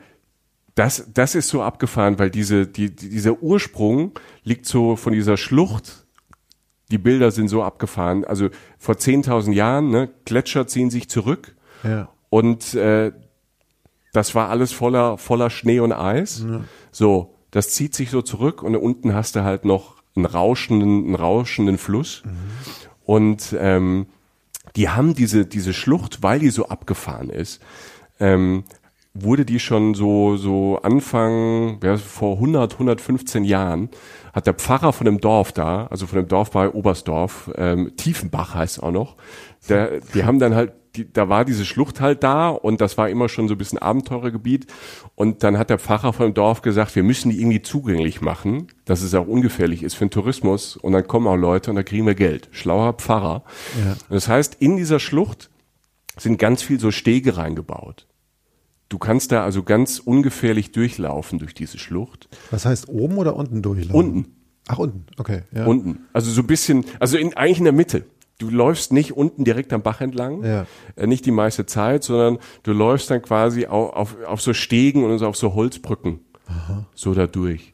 das, 0.75 1.07
das 1.13 1.35
ist 1.35 1.47
so 1.49 1.61
abgefahren, 1.63 2.19
weil 2.19 2.29
diese, 2.29 2.67
die, 2.67 2.93
die, 2.95 3.09
dieser 3.09 3.41
Ursprung 3.41 4.11
liegt 4.43 4.65
so 4.65 4.95
von 4.95 5.13
dieser 5.13 5.37
Schlucht. 5.37 6.05
Die 6.91 6.97
Bilder 6.97 7.31
sind 7.31 7.47
so 7.47 7.63
abgefahren. 7.63 8.25
Also 8.25 8.49
vor 8.77 8.95
10.000 8.95 9.53
Jahren, 9.53 9.89
ne, 9.89 10.09
Gletscher 10.25 10.67
ziehen 10.67 10.89
sich 10.89 11.09
zurück 11.09 11.55
Ja. 11.83 12.09
und 12.29 12.73
äh, 12.75 13.11
das 14.13 14.35
war 14.35 14.49
alles 14.49 14.71
voller, 14.71 15.17
voller 15.17 15.49
Schnee 15.49 15.79
und 15.79 15.91
Eis. 15.91 16.45
So, 16.91 17.35
das 17.51 17.71
zieht 17.71 17.95
sich 17.95 18.09
so 18.11 18.21
zurück 18.21 18.61
und 18.63 18.75
unten 18.75 19.13
hast 19.13 19.35
du 19.35 19.43
halt 19.43 19.65
noch 19.65 19.95
einen 20.15 20.25
rauschenden, 20.25 21.05
einen 21.05 21.15
rauschenden 21.15 21.77
Fluss. 21.77 22.23
Und 23.03 23.53
ähm, 23.59 24.07
die 24.77 24.89
haben 24.89 25.15
diese, 25.15 25.45
diese 25.45 25.73
Schlucht, 25.73 26.23
weil 26.23 26.39
die 26.39 26.49
so 26.49 26.67
abgefahren 26.69 27.29
ist, 27.29 27.61
ähm, 28.19 28.63
wurde 29.15 29.45
die 29.45 29.59
schon 29.59 29.95
so, 29.95 30.35
so 30.35 30.77
Anfang, 30.83 31.79
ja, 31.81 31.97
vor 31.97 32.35
100, 32.35 32.73
115 32.73 33.45
Jahren, 33.45 33.89
hat 34.33 34.45
der 34.45 34.53
Pfarrer 34.53 34.91
von 34.91 35.05
dem 35.05 35.21
Dorf 35.21 35.53
da, 35.53 35.87
also 35.87 36.05
von 36.05 36.19
dem 36.19 36.27
Dorf 36.27 36.51
bei 36.51 36.69
Oberstdorf, 36.69 37.49
ähm, 37.55 37.93
Tiefenbach 37.95 38.53
heißt 38.53 38.83
auch 38.83 38.91
noch, 38.91 39.15
der, 39.69 40.01
die 40.13 40.25
haben 40.25 40.39
dann 40.39 40.53
halt, 40.53 40.73
die, 40.97 41.11
da 41.11 41.29
war 41.29 41.45
diese 41.45 41.63
Schlucht 41.63 42.01
halt 42.01 42.23
da 42.23 42.49
und 42.49 42.81
das 42.81 42.97
war 42.97 43.09
immer 43.09 43.29
schon 43.29 43.47
so 43.47 43.53
ein 43.55 43.57
bisschen 43.57 43.79
Abenteurergebiet 43.79 44.67
und 45.15 45.43
dann 45.43 45.57
hat 45.57 45.69
der 45.69 45.79
Pfarrer 45.79 46.11
von 46.11 46.27
dem 46.27 46.33
Dorf 46.33 46.61
gesagt, 46.61 46.95
wir 46.95 47.03
müssen 47.03 47.29
die 47.31 47.39
irgendwie 47.39 47.61
zugänglich 47.61 48.19
machen, 48.19 48.67
dass 48.83 49.01
es 49.01 49.15
auch 49.15 49.27
ungefährlich 49.27 49.81
ist 49.81 49.93
für 49.93 50.05
den 50.05 50.11
Tourismus 50.11 50.75
und 50.75 50.91
dann 50.91 51.07
kommen 51.07 51.27
auch 51.27 51.37
Leute 51.37 51.69
und 51.69 51.77
da 51.77 51.83
kriegen 51.83 52.05
wir 52.05 52.15
Geld. 52.15 52.49
Schlauer 52.51 52.93
Pfarrer. 52.93 53.43
Ja. 53.83 53.91
Und 53.91 54.11
das 54.15 54.27
heißt, 54.27 54.57
in 54.59 54.75
dieser 54.75 54.99
Schlucht 54.99 55.49
sind 56.17 56.37
ganz 56.37 56.61
viel 56.61 56.79
so 56.79 56.91
Stege 56.91 57.37
reingebaut. 57.37 58.07
Du 58.95 58.99
kannst 58.99 59.33
da 59.33 59.43
also 59.43 59.61
ganz 59.61 59.99
ungefährlich 59.99 60.71
durchlaufen 60.71 61.37
durch 61.37 61.53
diese 61.53 61.77
Schlucht. 61.77 62.29
Was 62.49 62.63
heißt 62.65 62.87
oben 62.87 63.17
oder 63.17 63.35
unten 63.35 63.61
durchlaufen? 63.61 63.93
Unten. 63.93 64.35
Ach, 64.69 64.77
unten, 64.77 65.05
okay. 65.17 65.41
Ja. 65.53 65.65
Unten. 65.65 66.05
Also 66.13 66.31
so 66.31 66.39
ein 66.39 66.47
bisschen, 66.47 66.85
also 67.01 67.17
in, 67.17 67.33
eigentlich 67.35 67.57
in 67.57 67.65
der 67.65 67.73
Mitte. 67.73 68.05
Du 68.37 68.49
läufst 68.49 68.93
nicht 68.93 69.11
unten 69.11 69.43
direkt 69.43 69.73
am 69.73 69.81
Bach 69.81 69.99
entlang, 69.99 70.45
Ja. 70.45 70.65
äh, 70.95 71.07
nicht 71.07 71.25
die 71.25 71.31
meiste 71.31 71.65
Zeit, 71.65 72.05
sondern 72.05 72.37
du 72.63 72.71
läufst 72.71 73.11
dann 73.11 73.21
quasi 73.21 73.65
auf, 73.65 73.91
auf, 73.91 74.15
auf 74.25 74.39
so 74.39 74.53
Stegen 74.53 75.03
und 75.03 75.19
so 75.19 75.27
auf 75.27 75.35
so 75.35 75.53
Holzbrücken. 75.55 76.21
So 76.93 77.13
da 77.13 77.27
durch. 77.27 77.73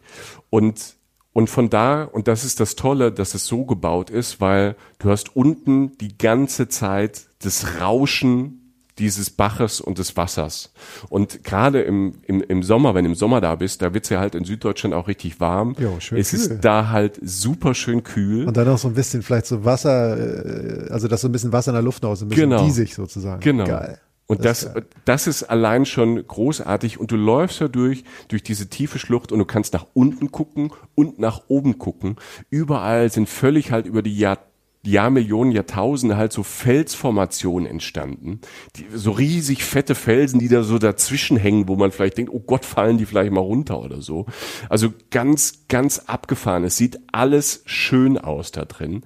Und, 0.49 0.95
und 1.33 1.51
von 1.51 1.69
da, 1.69 2.03
und 2.05 2.27
das 2.27 2.43
ist 2.45 2.59
das 2.59 2.75
Tolle, 2.75 3.11
dass 3.11 3.35
es 3.35 3.45
so 3.45 3.63
gebaut 3.65 4.09
ist, 4.09 4.41
weil 4.41 4.75
du 4.97 5.11
hast 5.11 5.35
unten 5.35 5.95
die 5.99 6.17
ganze 6.17 6.67
Zeit 6.67 7.27
das 7.43 7.79
Rauschen 7.79 8.57
dieses 9.01 9.29
Baches 9.29 9.81
und 9.81 9.97
des 9.97 10.15
Wassers. 10.15 10.71
Und 11.09 11.43
gerade 11.43 11.81
im, 11.81 12.13
im, 12.27 12.41
im 12.41 12.63
Sommer, 12.63 12.95
wenn 12.95 13.03
du 13.03 13.09
im 13.11 13.15
Sommer 13.15 13.41
da 13.41 13.55
bist, 13.55 13.81
da 13.81 13.93
wird's 13.93 14.07
ja 14.09 14.19
halt 14.19 14.35
in 14.35 14.45
Süddeutschland 14.45 14.95
auch 14.95 15.07
richtig 15.09 15.39
warm. 15.41 15.75
Jo, 15.79 15.99
schön 15.99 16.17
es 16.19 16.29
kühl. 16.29 16.39
ist 16.39 16.59
da 16.61 16.89
halt 16.89 17.19
super 17.21 17.73
schön 17.73 18.03
kühl. 18.03 18.47
Und 18.47 18.55
dann 18.55 18.67
noch 18.67 18.77
so 18.77 18.87
ein 18.87 18.93
bisschen 18.93 19.21
vielleicht 19.23 19.47
so 19.47 19.65
Wasser, 19.65 20.85
äh, 20.87 20.89
also 20.91 21.07
dass 21.09 21.21
so 21.21 21.27
ein 21.27 21.31
bisschen 21.33 21.51
Wasser 21.51 21.71
in 21.71 21.75
der 21.75 21.83
Luft 21.83 22.03
noch, 22.03 22.15
so 22.15 22.25
ein 22.25 22.29
bisschen 22.29 22.49
Genau. 22.49 22.63
diesig 22.63 22.93
sozusagen. 22.95 23.41
Genau. 23.41 23.65
Geil. 23.65 23.99
Und 24.27 24.45
Das 24.45 24.61
das, 24.61 24.75
ist 24.75 24.85
das, 25.03 25.27
ist 25.27 25.43
allein 25.43 25.85
schon 25.85 26.25
großartig. 26.25 26.99
Und 27.01 27.11
du 27.11 27.17
läufst 27.17 27.59
da 27.59 27.67
durch, 27.67 28.05
durch 28.29 28.43
diese 28.43 28.67
tiefe 28.69 28.97
Schlucht 28.97 29.33
und 29.33 29.39
du 29.39 29.45
kannst 29.45 29.73
nach 29.73 29.87
unten 29.93 30.31
gucken 30.31 30.71
und 30.95 31.19
nach 31.19 31.41
oben 31.49 31.77
gucken. 31.79 32.15
Überall 32.49 33.11
sind 33.11 33.27
völlig 33.27 33.71
halt 33.73 33.85
über 33.87 34.01
die 34.01 34.17
Jahr, 34.17 34.37
Jahrmillionen, 34.83 35.53
Jahrtausende 35.53 36.17
halt 36.17 36.33
so 36.33 36.43
Felsformationen 36.43 37.69
entstanden. 37.69 38.41
Die, 38.75 38.85
so 38.93 39.11
riesig 39.11 39.63
fette 39.63 39.93
Felsen, 39.93 40.39
die 40.39 40.47
da 40.47 40.63
so 40.63 40.79
dazwischen 40.79 41.37
hängen, 41.37 41.67
wo 41.67 41.75
man 41.75 41.91
vielleicht 41.91 42.17
denkt, 42.17 42.31
oh 42.33 42.39
Gott, 42.39 42.65
fallen 42.65 42.97
die 42.97 43.05
vielleicht 43.05 43.31
mal 43.31 43.41
runter 43.41 43.79
oder 43.79 44.01
so. 44.01 44.25
Also 44.69 44.91
ganz, 45.11 45.67
ganz 45.67 45.99
abgefahren. 45.99 46.63
Es 46.63 46.77
sieht 46.77 46.99
alles 47.11 47.61
schön 47.65 48.17
aus 48.17 48.51
da 48.51 48.65
drin. 48.65 49.03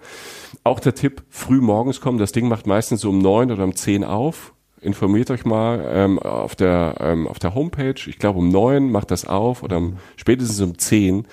Auch 0.64 0.80
der 0.80 0.96
Tipp, 0.96 1.24
früh 1.30 1.60
morgens 1.60 2.00
kommen. 2.00 2.20
Das 2.20 2.32
Ding 2.32 2.48
macht 2.48 2.68
meistens 2.68 3.02
so 3.02 3.10
um 3.10 3.20
neun 3.20 3.52
oder 3.52 3.64
um 3.64 3.76
zehn 3.76 4.04
auf 4.04 4.54
informiert 4.82 5.32
euch 5.32 5.46
mal 5.46 5.84
ähm, 5.90 6.20
auf 6.20 6.56
der 6.56 6.98
ähm, 7.00 7.28
auf 7.28 7.40
der 7.40 7.56
Homepage. 7.56 7.96
Ich 8.06 8.20
glaube 8.20 8.38
um 8.38 8.50
neun 8.50 8.92
macht 8.92 9.10
das 9.10 9.26
auf 9.26 9.64
oder 9.64 9.78
um, 9.78 9.98
spätestens 10.16 10.62
um 10.62 10.78
zehn 10.78 11.28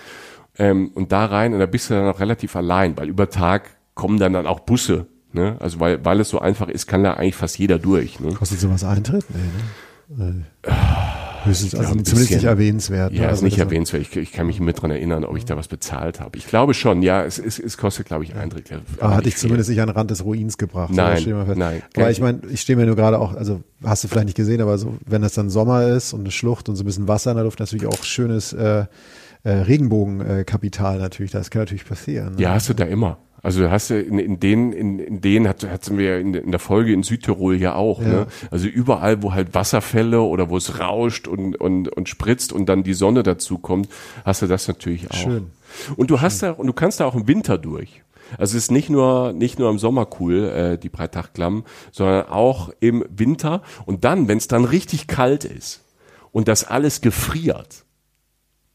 ähm, 0.59 0.90
und 0.94 1.12
da 1.12 1.26
rein 1.26 1.52
und 1.52 1.61
da 1.61 1.66
bist 1.66 1.90
du 1.90 1.94
dann 1.94 2.09
auch 2.09 2.20
relativ 2.20 2.57
allein, 2.57 2.96
weil 2.96 3.11
über 3.11 3.28
Tag 3.28 3.76
kommen 4.03 4.19
dann 4.19 4.33
dann 4.33 4.49
auch 4.49 4.59
Busse. 4.61 5.07
Ne? 5.33 5.57
Also 5.61 5.79
weil 5.79 6.05
weil 6.05 6.19
es 6.19 6.29
so 6.29 6.41
einfach 6.41 6.69
ist, 6.69 6.88
kann 6.88 7.05
da 7.05 7.15
eigentlich 7.15 7.37
fast 7.37 7.57
jeder 7.57 7.79
durch. 7.79 8.19
Ne? 8.19 8.33
Kostet 8.35 8.59
sowas 8.59 8.83
Eintritt? 8.83 9.25
Nee, 9.31 10.17
ne? 10.17 10.45
Äh, 10.65 10.73
höchstens, 11.45 11.73
also 11.77 11.91
zumindest 11.91 12.17
bisschen. 12.17 12.37
nicht 12.38 12.45
erwähnenswert. 12.45 13.12
ne? 13.12 13.19
Ja, 13.19 13.25
ist 13.27 13.31
Also 13.31 13.45
nicht 13.45 13.57
das- 13.59 13.65
erwähnenswert. 13.65 14.03
Ich, 14.03 14.17
ich 14.17 14.33
kann 14.33 14.49
mich 14.49 14.59
mit 14.59 14.83
dran 14.83 14.91
erinnern, 14.91 15.25
ob 15.25 15.37
ich 15.37 15.45
da 15.45 15.57
was 15.57 15.69
bezahlt 15.69 16.19
habe. 16.21 16.37
Ich 16.37 16.49
glaube 16.49 16.75
schon. 16.75 17.01
Ja, 17.03 17.23
es, 17.25 17.38
es, 17.38 17.61
es 17.61 17.77
kostet, 17.79 18.07
glaube 18.07 18.25
ich, 18.25 18.35
Eintritt. 18.35 18.71
Ja, 18.71 18.79
Aber 18.99 19.19
ich 19.21 19.35
viel. 19.35 19.37
zumindest 19.37 19.71
nicht 19.71 19.81
an 19.81 19.87
den 19.87 19.95
Rand 19.97 20.11
des 20.11 20.25
Ruins 20.25 20.59
gebracht. 20.59 20.91
Nein, 20.93 21.25
das 21.25 21.57
nein, 21.57 21.81
Aber 21.97 22.11
ich 22.11 22.21
meine, 22.21 22.41
ich 22.51 22.61
stehe 22.61 22.77
mir 22.77 22.85
nur 22.87 22.97
gerade 22.97 23.21
auch, 23.21 23.35
also 23.35 23.62
hast 23.85 24.03
du 24.03 24.09
vielleicht 24.09 24.27
nicht 24.27 24.37
gesehen, 24.37 24.61
aber 24.61 24.77
so, 24.79 24.97
wenn 25.07 25.23
es 25.23 25.35
dann 25.35 25.49
Sommer 25.49 25.87
ist 25.87 26.12
und 26.12 26.23
eine 26.23 26.33
Schlucht 26.33 26.69
und 26.69 26.75
so 26.75 26.83
ein 26.83 26.87
bisschen 26.87 27.07
Wasser 27.07 27.31
in 27.31 27.37
der 27.37 27.45
Luft, 27.45 27.61
natürlich 27.61 27.87
auch 27.87 28.03
schönes 28.03 28.53
äh, 28.53 28.85
äh, 29.45 29.51
Regenbogenkapital 29.51 30.99
natürlich. 30.99 31.33
Das 31.33 31.51
kann 31.51 31.62
natürlich 31.62 31.87
passieren. 31.87 32.35
Ne? 32.35 32.43
Ja, 32.43 32.55
hast 32.55 32.69
du 32.69 32.75
da 32.75 32.85
immer. 32.85 33.19
Also 33.42 33.70
hast 33.70 33.90
du 33.90 34.00
in, 34.00 34.18
in 34.18 34.38
denen, 34.38 34.72
in, 34.72 34.98
in 35.00 35.20
denen 35.20 35.48
hat, 35.48 35.68
hatten 35.68 35.98
wir 35.98 36.18
in, 36.18 36.33
in 36.35 36.50
der 36.52 36.61
Folge 36.61 36.92
in 36.92 37.02
Südtirol 37.02 37.57
ja 37.57 37.74
auch. 37.74 38.00
Ja. 38.00 38.09
Ne? 38.09 38.26
Also 38.50 38.68
überall, 38.68 39.22
wo 39.22 39.33
halt 39.33 39.55
Wasserfälle 39.55 40.20
oder 40.20 40.48
wo 40.48 40.57
es 40.57 40.78
rauscht 40.78 41.26
und, 41.26 41.61
und, 41.61 41.88
und 41.88 42.09
spritzt 42.09 42.52
und 42.52 42.66
dann 42.66 42.85
die 42.85 42.94
Sonne 42.94 43.24
dazu 43.24 43.59
kommt, 43.59 43.88
hast 44.24 44.42
du 44.42 44.46
das 44.46 44.68
natürlich 44.68 45.11
auch. 45.11 45.16
Schön. 45.16 45.50
Und 45.96 46.11
du 46.11 46.20
hast 46.20 46.42
da, 46.42 46.52
und 46.52 46.68
du 46.68 46.72
kannst 46.72 47.00
da 47.00 47.07
auch 47.07 47.16
im 47.16 47.26
Winter 47.26 47.59
durch. 47.59 48.02
Also 48.38 48.57
es 48.57 48.64
ist 48.64 48.70
nicht 48.70 48.88
nur 48.88 49.33
nicht 49.33 49.59
nur 49.59 49.68
im 49.68 49.78
Sommer 49.78 50.07
cool 50.18 50.44
äh, 50.48 50.78
die 50.78 50.88
Breitachklamm, 50.88 51.64
sondern 51.90 52.28
auch 52.28 52.70
im 52.81 53.05
Winter 53.11 53.62
und 53.85 54.05
dann, 54.05 54.28
wenn 54.28 54.38
es 54.38 54.48
dann 54.48 54.64
richtig 54.64 55.07
kalt 55.07 55.44
ist 55.44 55.83
und 56.31 56.48
das 56.48 56.64
alles 56.64 57.00
gefriert, 57.00 57.85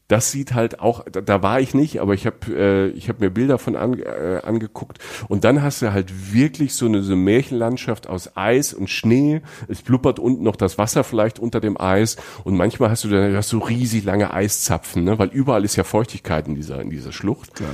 das 0.08 0.32
sieht 0.32 0.54
halt 0.54 0.80
auch, 0.80 1.04
da, 1.10 1.20
da 1.20 1.42
war 1.42 1.60
ich 1.60 1.74
nicht, 1.74 2.00
aber 2.00 2.14
ich 2.14 2.26
habe 2.26 2.36
äh, 2.48 2.88
ich 2.88 3.08
hab 3.10 3.20
mir 3.20 3.30
Bilder 3.30 3.58
von 3.58 3.76
an, 3.76 3.98
äh, 3.98 4.40
angeguckt 4.42 4.98
und 5.28 5.44
dann 5.44 5.62
hast 5.62 5.82
du 5.82 5.92
halt 5.92 6.32
wirklich 6.32 6.74
so 6.74 6.86
eine, 6.86 7.02
so 7.02 7.12
eine 7.12 7.20
Märchenlandschaft 7.20 8.06
aus 8.08 8.34
Eis 8.34 8.72
und 8.72 8.88
Schnee. 8.88 9.42
Es 9.68 9.82
blubbert 9.82 10.18
unten 10.18 10.42
noch 10.42 10.56
das 10.56 10.78
Wasser 10.78 11.04
vielleicht 11.04 11.38
unter 11.38 11.60
dem 11.60 11.78
Eis 11.78 12.16
und 12.44 12.56
manchmal 12.56 12.90
hast 12.90 13.04
du 13.04 13.08
dann 13.08 13.36
hast 13.36 13.50
so 13.50 13.58
riesig 13.58 14.04
lange 14.04 14.32
Eiszapfen, 14.32 15.04
ne? 15.04 15.18
weil 15.18 15.28
überall 15.28 15.64
ist 15.64 15.76
ja 15.76 15.84
Feuchtigkeit 15.84 16.48
in 16.48 16.54
dieser 16.54 16.80
in 16.80 16.90
dieser 16.90 17.12
Schlucht. 17.12 17.54
Geil. 17.56 17.68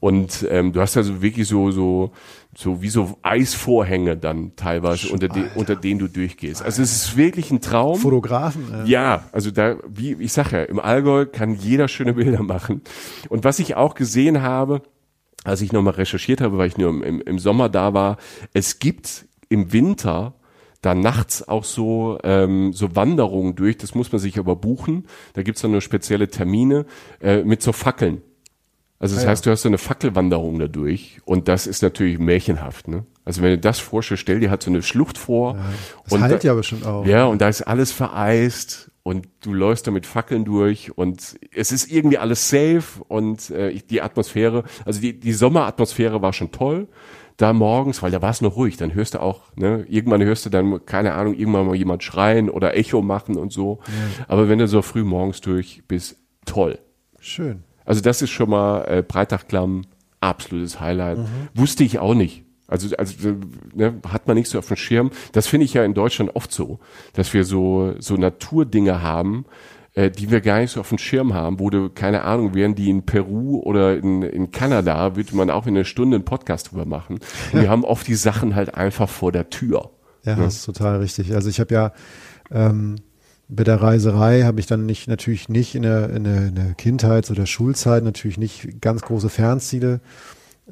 Und 0.00 0.46
ähm, 0.50 0.72
du 0.72 0.80
hast 0.80 0.96
also 0.96 1.22
wirklich 1.22 1.46
so 1.46 1.70
so 1.70 2.12
so 2.56 2.80
wie 2.80 2.88
so 2.88 3.18
Eisvorhänge 3.22 4.16
dann 4.16 4.56
teilweise 4.56 5.08
unter, 5.08 5.28
de, 5.28 5.44
unter 5.54 5.76
denen 5.76 6.00
du 6.00 6.08
durchgehst. 6.08 6.62
Also 6.62 6.82
es 6.82 6.92
ist 6.92 7.16
wirklich 7.16 7.50
ein 7.50 7.60
Traum. 7.60 7.98
Fotografen. 7.98 8.64
Äh, 8.72 8.88
Ja, 8.88 9.24
also 9.32 9.50
da, 9.50 9.76
wie 9.86 10.14
ich 10.14 10.32
sag 10.32 10.52
ja, 10.52 10.62
im 10.62 10.80
Allgäu 10.80 11.26
kann 11.26 11.54
jeder 11.54 11.88
schöne 11.88 12.14
Bilder 12.14 12.42
machen. 12.42 12.80
Und 13.28 13.44
was 13.44 13.58
ich 13.58 13.76
auch 13.76 13.94
gesehen 13.94 14.40
habe, 14.42 14.82
als 15.44 15.60
ich 15.60 15.72
nochmal 15.72 15.94
recherchiert 15.94 16.40
habe, 16.40 16.56
weil 16.58 16.68
ich 16.68 16.78
nur 16.78 16.88
im, 16.90 17.02
im, 17.02 17.20
im 17.20 17.38
Sommer 17.38 17.68
da 17.68 17.92
war, 17.92 18.16
es 18.54 18.78
gibt 18.78 19.26
im 19.48 19.72
Winter 19.72 20.34
da 20.80 20.94
nachts 20.94 21.46
auch 21.46 21.64
so, 21.64 22.18
ähm, 22.22 22.72
so 22.72 22.94
Wanderungen 22.96 23.54
durch, 23.54 23.76
das 23.76 23.94
muss 23.94 24.12
man 24.12 24.18
sich 24.18 24.38
aber 24.38 24.56
buchen. 24.56 25.06
Da 25.34 25.42
gibt's 25.42 25.60
dann 25.62 25.72
nur 25.72 25.80
spezielle 25.80 26.28
Termine 26.28 26.86
äh, 27.20 27.42
mit 27.42 27.60
so 27.62 27.72
Fackeln. 27.72 28.22
Also 28.98 29.14
das 29.14 29.24
Ah, 29.24 29.26
ja. 29.26 29.30
heißt, 29.32 29.44
du 29.46 29.50
hast 29.50 29.62
so 29.62 29.68
eine 29.68 29.78
Fackelwanderung 29.78 30.58
dadurch 30.58 31.20
und 31.24 31.48
das 31.48 31.66
ist 31.66 31.82
natürlich 31.82 32.18
märchenhaft. 32.18 32.88
Ne? 32.88 33.04
Also 33.24 33.42
wenn 33.42 33.50
du 33.50 33.58
das 33.58 33.78
vorstellst, 33.78 34.22
stell 34.22 34.40
dir 34.40 34.50
halt 34.50 34.62
so 34.62 34.70
eine 34.70 34.82
Schlucht 34.82 35.18
vor. 35.18 35.58
Das 36.04 36.12
und 36.14 36.22
halt 36.22 36.42
da- 36.42 36.46
ja 36.48 36.54
bestimmt 36.54 36.86
auch. 36.86 37.04
ja, 37.06 37.26
und 37.26 37.40
da 37.42 37.48
ist 37.48 37.62
alles 37.62 37.92
vereist 37.92 38.90
und 39.02 39.28
du 39.42 39.52
läufst 39.52 39.86
da 39.86 39.90
mit 39.90 40.06
Fackeln 40.06 40.44
durch 40.44 40.96
und 40.96 41.36
es 41.54 41.72
ist 41.72 41.90
irgendwie 41.92 42.18
alles 42.18 42.48
safe 42.48 43.02
und 43.08 43.50
äh, 43.50 43.74
die 43.90 44.00
Atmosphäre, 44.00 44.64
also 44.84 45.00
die, 45.00 45.18
die 45.20 45.32
Sommeratmosphäre 45.32 46.22
war 46.22 46.32
schon 46.32 46.50
toll. 46.52 46.88
Da 47.36 47.52
morgens, 47.52 48.02
weil 48.02 48.10
da 48.10 48.22
war 48.22 48.30
es 48.30 48.40
noch 48.40 48.56
ruhig, 48.56 48.78
dann 48.78 48.94
hörst 48.94 49.12
du 49.12 49.20
auch, 49.20 49.42
ne, 49.56 49.84
irgendwann 49.90 50.22
hörst 50.24 50.46
du 50.46 50.50
dann, 50.50 50.86
keine 50.86 51.12
Ahnung, 51.12 51.34
irgendwann 51.34 51.66
mal 51.66 51.76
jemand 51.76 52.02
schreien 52.02 52.48
oder 52.48 52.74
Echo 52.74 53.02
machen 53.02 53.36
und 53.36 53.52
so. 53.52 53.80
Aber 54.26 54.48
wenn 54.48 54.58
du 54.58 54.66
so 54.66 54.80
früh 54.80 55.04
morgens 55.04 55.42
durch 55.42 55.82
bist, 55.86 56.16
toll. 56.46 56.78
Schön. 57.20 57.62
Also 57.86 58.00
das 58.02 58.20
ist 58.20 58.30
schon 58.30 58.50
mal 58.50 58.82
äh, 58.82 59.02
Breitachklamm, 59.02 59.82
absolutes 60.20 60.80
Highlight. 60.80 61.18
Wusste 61.54 61.84
ich 61.84 61.98
auch 61.98 62.14
nicht. 62.14 62.44
Also, 62.68 62.94
also 62.96 63.36
ne, 63.74 63.94
hat 64.08 64.26
man 64.26 64.36
nicht 64.36 64.50
so 64.50 64.58
auf 64.58 64.66
dem 64.66 64.76
Schirm. 64.76 65.10
Das 65.32 65.46
finde 65.46 65.64
ich 65.64 65.74
ja 65.74 65.84
in 65.84 65.94
Deutschland 65.94 66.34
oft 66.34 66.52
so, 66.52 66.80
dass 67.12 67.32
wir 67.32 67.44
so, 67.44 67.94
so 68.00 68.16
Naturdinge 68.16 69.02
haben, 69.02 69.44
äh, 69.94 70.10
die 70.10 70.30
wir 70.30 70.40
gar 70.40 70.58
nicht 70.58 70.72
so 70.72 70.80
auf 70.80 70.88
dem 70.88 70.98
Schirm 70.98 71.32
haben, 71.32 71.60
wo 71.60 71.70
du, 71.70 71.90
keine 71.90 72.24
Ahnung, 72.24 72.54
wären 72.54 72.74
die 72.74 72.90
in 72.90 73.06
Peru 73.06 73.60
oder 73.60 73.96
in, 73.96 74.22
in 74.22 74.50
Kanada, 74.50 75.14
würde 75.14 75.36
man 75.36 75.48
auch 75.48 75.66
in 75.66 75.76
einer 75.76 75.84
Stunde 75.84 76.16
einen 76.16 76.24
Podcast 76.24 76.72
drüber 76.72 76.86
machen. 76.86 77.20
Und 77.52 77.60
wir 77.60 77.68
haben 77.70 77.84
oft 77.84 78.06
die 78.08 78.16
Sachen 78.16 78.56
halt 78.56 78.74
einfach 78.74 79.08
vor 79.08 79.30
der 79.30 79.48
Tür. 79.48 79.90
Ja, 80.24 80.34
das 80.34 80.56
ist 80.56 80.64
total 80.64 80.98
richtig. 80.98 81.34
Also 81.34 81.48
ich 81.48 81.60
habe 81.60 81.72
ja 81.72 81.92
ähm, 82.50 82.96
bei 83.48 83.64
der 83.64 83.80
Reiserei 83.80 84.42
habe 84.42 84.60
ich 84.60 84.66
dann 84.66 84.86
nicht 84.86 85.08
natürlich 85.08 85.48
nicht 85.48 85.74
in 85.74 85.82
der, 85.82 86.10
in 86.10 86.24
der, 86.24 86.46
in 86.48 86.54
der 86.54 86.74
Kindheit 86.74 87.30
oder 87.30 87.46
Schulzeit 87.46 88.02
natürlich 88.02 88.38
nicht 88.38 88.80
ganz 88.80 89.02
große 89.02 89.28
Fernziele 89.28 90.00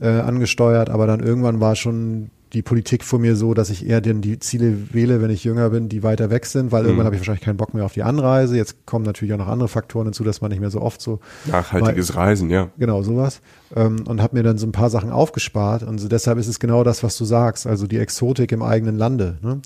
äh, 0.01 0.09
angesteuert, 0.09 0.91
aber 0.91 1.07
dann 1.07 1.21
irgendwann 1.21 1.61
war 1.61 1.77
schon 1.77 2.31
die 2.53 2.63
Politik 2.63 3.03
vor 3.03 3.19
mir 3.19 3.35
so, 3.35 3.53
dass 3.53 3.69
ich 3.69 3.87
eher 3.87 4.01
denn 4.01 4.21
die 4.21 4.39
Ziele 4.39 4.93
wähle, 4.93 5.21
wenn 5.21 5.31
ich 5.31 5.43
jünger 5.43 5.71
bin, 5.71 5.89
die 5.89 6.05
weiter 6.05 6.31
weg 6.31 6.47
sind, 6.47 6.71
weil 6.71 6.85
irgendwann 6.85 7.07
habe 7.07 7.17
ich 7.17 7.21
wahrscheinlich 7.21 7.45
keinen 7.45 7.57
Bock 7.57 7.75
mehr 7.75 7.85
auf 7.85 7.95
die 7.95 8.05
Anreise. 8.05 8.57
Jetzt 8.57 8.87
kommen 8.87 9.05
natürlich 9.05 9.35
auch 9.35 9.39
noch 9.39 9.49
andere 9.49 9.69
Faktoren 9.69 10.07
hinzu, 10.07 10.23
dass 10.23 10.41
man 10.41 10.51
nicht 10.51 10.61
mehr 10.61 10.71
so 10.71 10.81
oft 10.81 11.01
so 11.01 11.19
Nachhaltiges 11.47 12.15
Reisen, 12.15 12.51
ja. 12.51 12.71
Genau, 12.79 13.03
sowas. 13.03 13.41
Ähm, 13.75 14.05
und 14.07 14.23
habe 14.23 14.37
mir 14.37 14.45
dann 14.45 14.57
so 14.57 14.69
ein 14.69 14.73
paar 14.73 14.89
Sachen 14.89 15.11
aufgespart. 15.11 15.83
Und 15.83 15.99
so 15.99 16.07
deshalb 16.07 16.39
ist 16.39 16.47
es 16.47 16.61
genau 16.61 16.85
das, 16.85 17.03
was 17.03 17.19
du 17.19 17.25
sagst, 17.25 17.67
also 17.67 17.89
die 17.89 17.99
Exotik 17.99 18.53
im 18.53 18.63
eigenen 18.63 18.97
Lande. 18.97 19.39
Ne? 19.43 19.61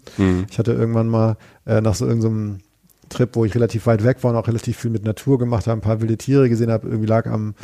Ich 0.50 0.58
hatte 0.58 0.72
irgendwann 0.72 1.08
mal 1.08 1.36
äh, 1.66 1.82
nach 1.82 1.94
so 1.94 2.06
irgendeinem 2.06 2.60
Trip, 3.08 3.34
wo 3.34 3.44
ich 3.44 3.54
relativ 3.54 3.86
weit 3.86 4.04
weg 4.04 4.22
war 4.22 4.32
und 4.32 4.36
auch 4.36 4.48
relativ 4.48 4.78
viel 4.78 4.90
mit 4.90 5.04
Natur 5.04 5.38
gemacht 5.38 5.66
habe, 5.66 5.78
ein 5.78 5.82
paar 5.82 6.00
wilde 6.00 6.16
Tiere 6.16 6.48
gesehen 6.48 6.70
habe, 6.70 6.88
irgendwie 6.88 7.08
lag 7.08 7.26
am 7.26 7.54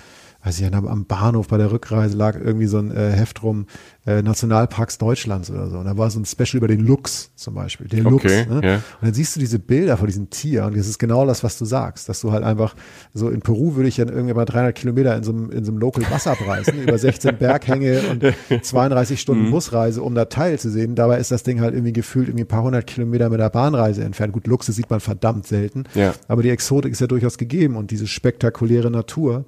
weiß 0.45 0.61
ich, 0.61 0.67
am 0.75 1.07
Bahnhof 1.07 1.49
bei 1.49 1.57
der 1.59 1.73
Rückreise 1.73 2.17
lag 2.17 2.37
irgendwie 2.39 2.67
so 2.67 2.79
ein 2.79 2.91
äh, 2.91 3.11
Heft 3.13 3.43
rum, 3.43 3.67
äh, 4.07 4.21
Nationalparks 4.23 4.99
Deutschlands 4.99 5.51
oder 5.51 5.71
so. 5.71 5.79
Und 5.79 5.87
da 5.87 5.97
war 5.97 6.11
so 6.11 6.21
ein 6.21 6.25
Special 6.27 6.57
über 6.59 6.69
den 6.69 6.81
Luchs 6.81 7.31
zum 7.35 7.55
Beispiel. 7.55 7.89
Der 7.89 8.03
Luchs. 8.03 8.25
Okay, 8.25 8.47
Ne? 8.47 8.61
ja. 8.63 8.75
Und 8.77 8.83
dann 9.03 9.15
siehst 9.15 9.35
du 9.37 9.41
diese 9.41 9.59
Bilder 9.59 9.97
von 9.97 10.07
diesem 10.07 10.29
Tier 10.31 10.65
und 10.67 10.77
das 10.77 10.87
ist 10.87 10.99
genau 10.99 11.25
das, 11.27 11.43
was 11.45 11.57
du 11.59 11.65
sagst, 11.65 12.09
dass 12.09 12.21
du 12.21 12.31
halt 12.33 12.45
einfach 12.45 12.75
so 13.15 13.31
in 13.31 13.41
Peru 13.41 13.75
würde 13.77 13.89
ich 13.89 13.97
dann 13.97 14.09
irgendwie 14.09 14.35
mal 14.35 14.45
300 14.45 14.75
Kilometer 14.75 15.17
in 15.17 15.25
so 15.25 15.33
einem, 15.33 15.51
in 15.51 15.65
so 15.65 15.73
einem 15.73 15.81
Local 15.81 16.05
Bus 16.05 16.27
abreißen, 16.27 16.83
über 16.83 16.99
16 16.99 17.39
Berghänge 17.39 18.01
und 18.11 18.25
32 18.65 19.15
Mhm. 19.15 19.19
Stunden 19.19 19.51
Busreise, 19.51 20.03
um 20.03 20.15
da 20.15 20.27
Teil 20.27 20.59
zu 20.59 20.71
sehen. 20.71 20.95
Dabei 20.95 21.19
ist 21.19 21.31
das 21.31 21.43
Ding 21.43 21.61
halt 21.61 21.73
irgendwie 21.75 21.93
gefühlt 21.93 22.29
irgendwie 22.29 22.45
ein 22.45 22.49
paar 22.49 22.63
hundert 22.63 22.87
Kilometer 22.87 23.31
mit 23.31 23.41
der 23.41 23.49
Bahnreise 23.51 24.05
entfernt. 24.05 24.33
Gut, 24.33 24.47
Luchse 24.47 24.73
sieht 24.73 24.91
man 24.91 25.01
verdammt 25.01 25.47
selten, 25.47 25.85
Ja. 25.95 26.13
aber 26.29 26.43
die 26.43 26.51
Exotik 26.51 26.93
ist 26.93 27.01
ja 27.01 27.07
durchaus 27.07 27.39
gegeben 27.39 27.77
und 27.77 27.91
diese 27.91 28.07
spektakuläre 28.07 28.91
Natur. 28.91 29.45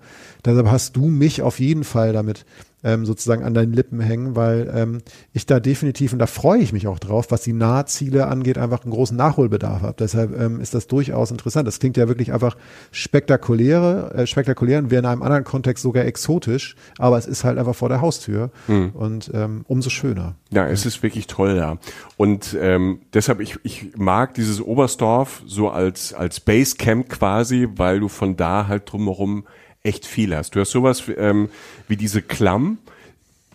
Deshalb 0.47 0.71
hast 0.71 0.97
du 0.97 1.07
mich 1.07 1.43
auf 1.43 1.61
jeden 1.61 1.85
Fall 1.85 2.13
damit 2.13 2.47
ähm, 2.87 3.05
sozusagen 3.05 3.43
an 3.43 3.53
deinen 3.53 3.73
Lippen 3.73 4.01
hängen, 4.01 4.37
weil 4.37 4.73
ähm, 4.73 4.99
ich 5.33 5.45
da 5.45 5.59
definitiv, 5.59 6.13
und 6.13 6.21
da 6.21 6.27
freue 6.27 6.61
ich 6.61 6.73
mich 6.73 6.87
auch 6.87 7.01
drauf, 7.01 7.27
was 7.31 7.43
die 7.43 7.53
Nahziele 7.53 8.29
angeht, 8.29 8.59
einfach 8.59 8.85
einen 8.85 8.93
großen 8.93 9.17
Nachholbedarf 9.17 9.83
habe. 9.83 9.97
Deshalb 9.99 10.39
ähm, 10.39 10.61
ist 10.61 10.73
das 10.73 10.87
durchaus 10.87 11.33
interessant. 11.33 11.67
Das 11.67 11.81
klingt 11.81 11.97
ja 11.97 12.07
wirklich 12.07 12.33
einfach 12.33 12.57
spektakuläre, 12.93 14.15
äh, 14.15 14.27
spektakulär 14.27 14.79
und 14.79 14.91
wäre 14.93 15.01
in 15.01 15.07
einem 15.07 15.23
anderen 15.23 15.43
Kontext 15.43 15.83
sogar 15.83 16.05
exotisch, 16.05 16.77
aber 16.99 17.19
es 17.19 17.27
ist 17.27 17.43
halt 17.43 17.59
einfach 17.59 17.75
vor 17.75 17.89
der 17.89 18.01
Haustür 18.01 18.51
hm. 18.67 18.91
und 18.91 19.33
ähm, 19.35 19.65
umso 19.67 19.91
schöner. 19.91 20.37
Ja, 20.51 20.69
es 20.69 20.87
ist 20.87 21.03
wirklich 21.03 21.27
toll, 21.27 21.57
ja. 21.57 21.79
Und 22.17 22.57
ähm, 22.61 23.01
deshalb, 23.13 23.41
ich, 23.41 23.59
ich 23.65 23.97
mag 23.97 24.35
dieses 24.35 24.61
Oberstdorf 24.61 25.43
so 25.45 25.71
als, 25.71 26.15
als 26.15 26.39
Basecamp 26.39 27.09
quasi, 27.09 27.69
weil 27.75 27.99
du 27.99 28.09
von 28.09 28.37
da 28.37 28.69
halt 28.69 28.93
drumherum 28.93 29.45
echt 29.87 30.07
viel 30.07 30.35
hast. 30.35 30.55
Du 30.55 30.61
hast 30.61 30.71
sowas 30.71 31.05
ähm, 31.17 31.49
wie 31.89 31.97
diese 31.97 32.23
Klamm, 32.23 32.79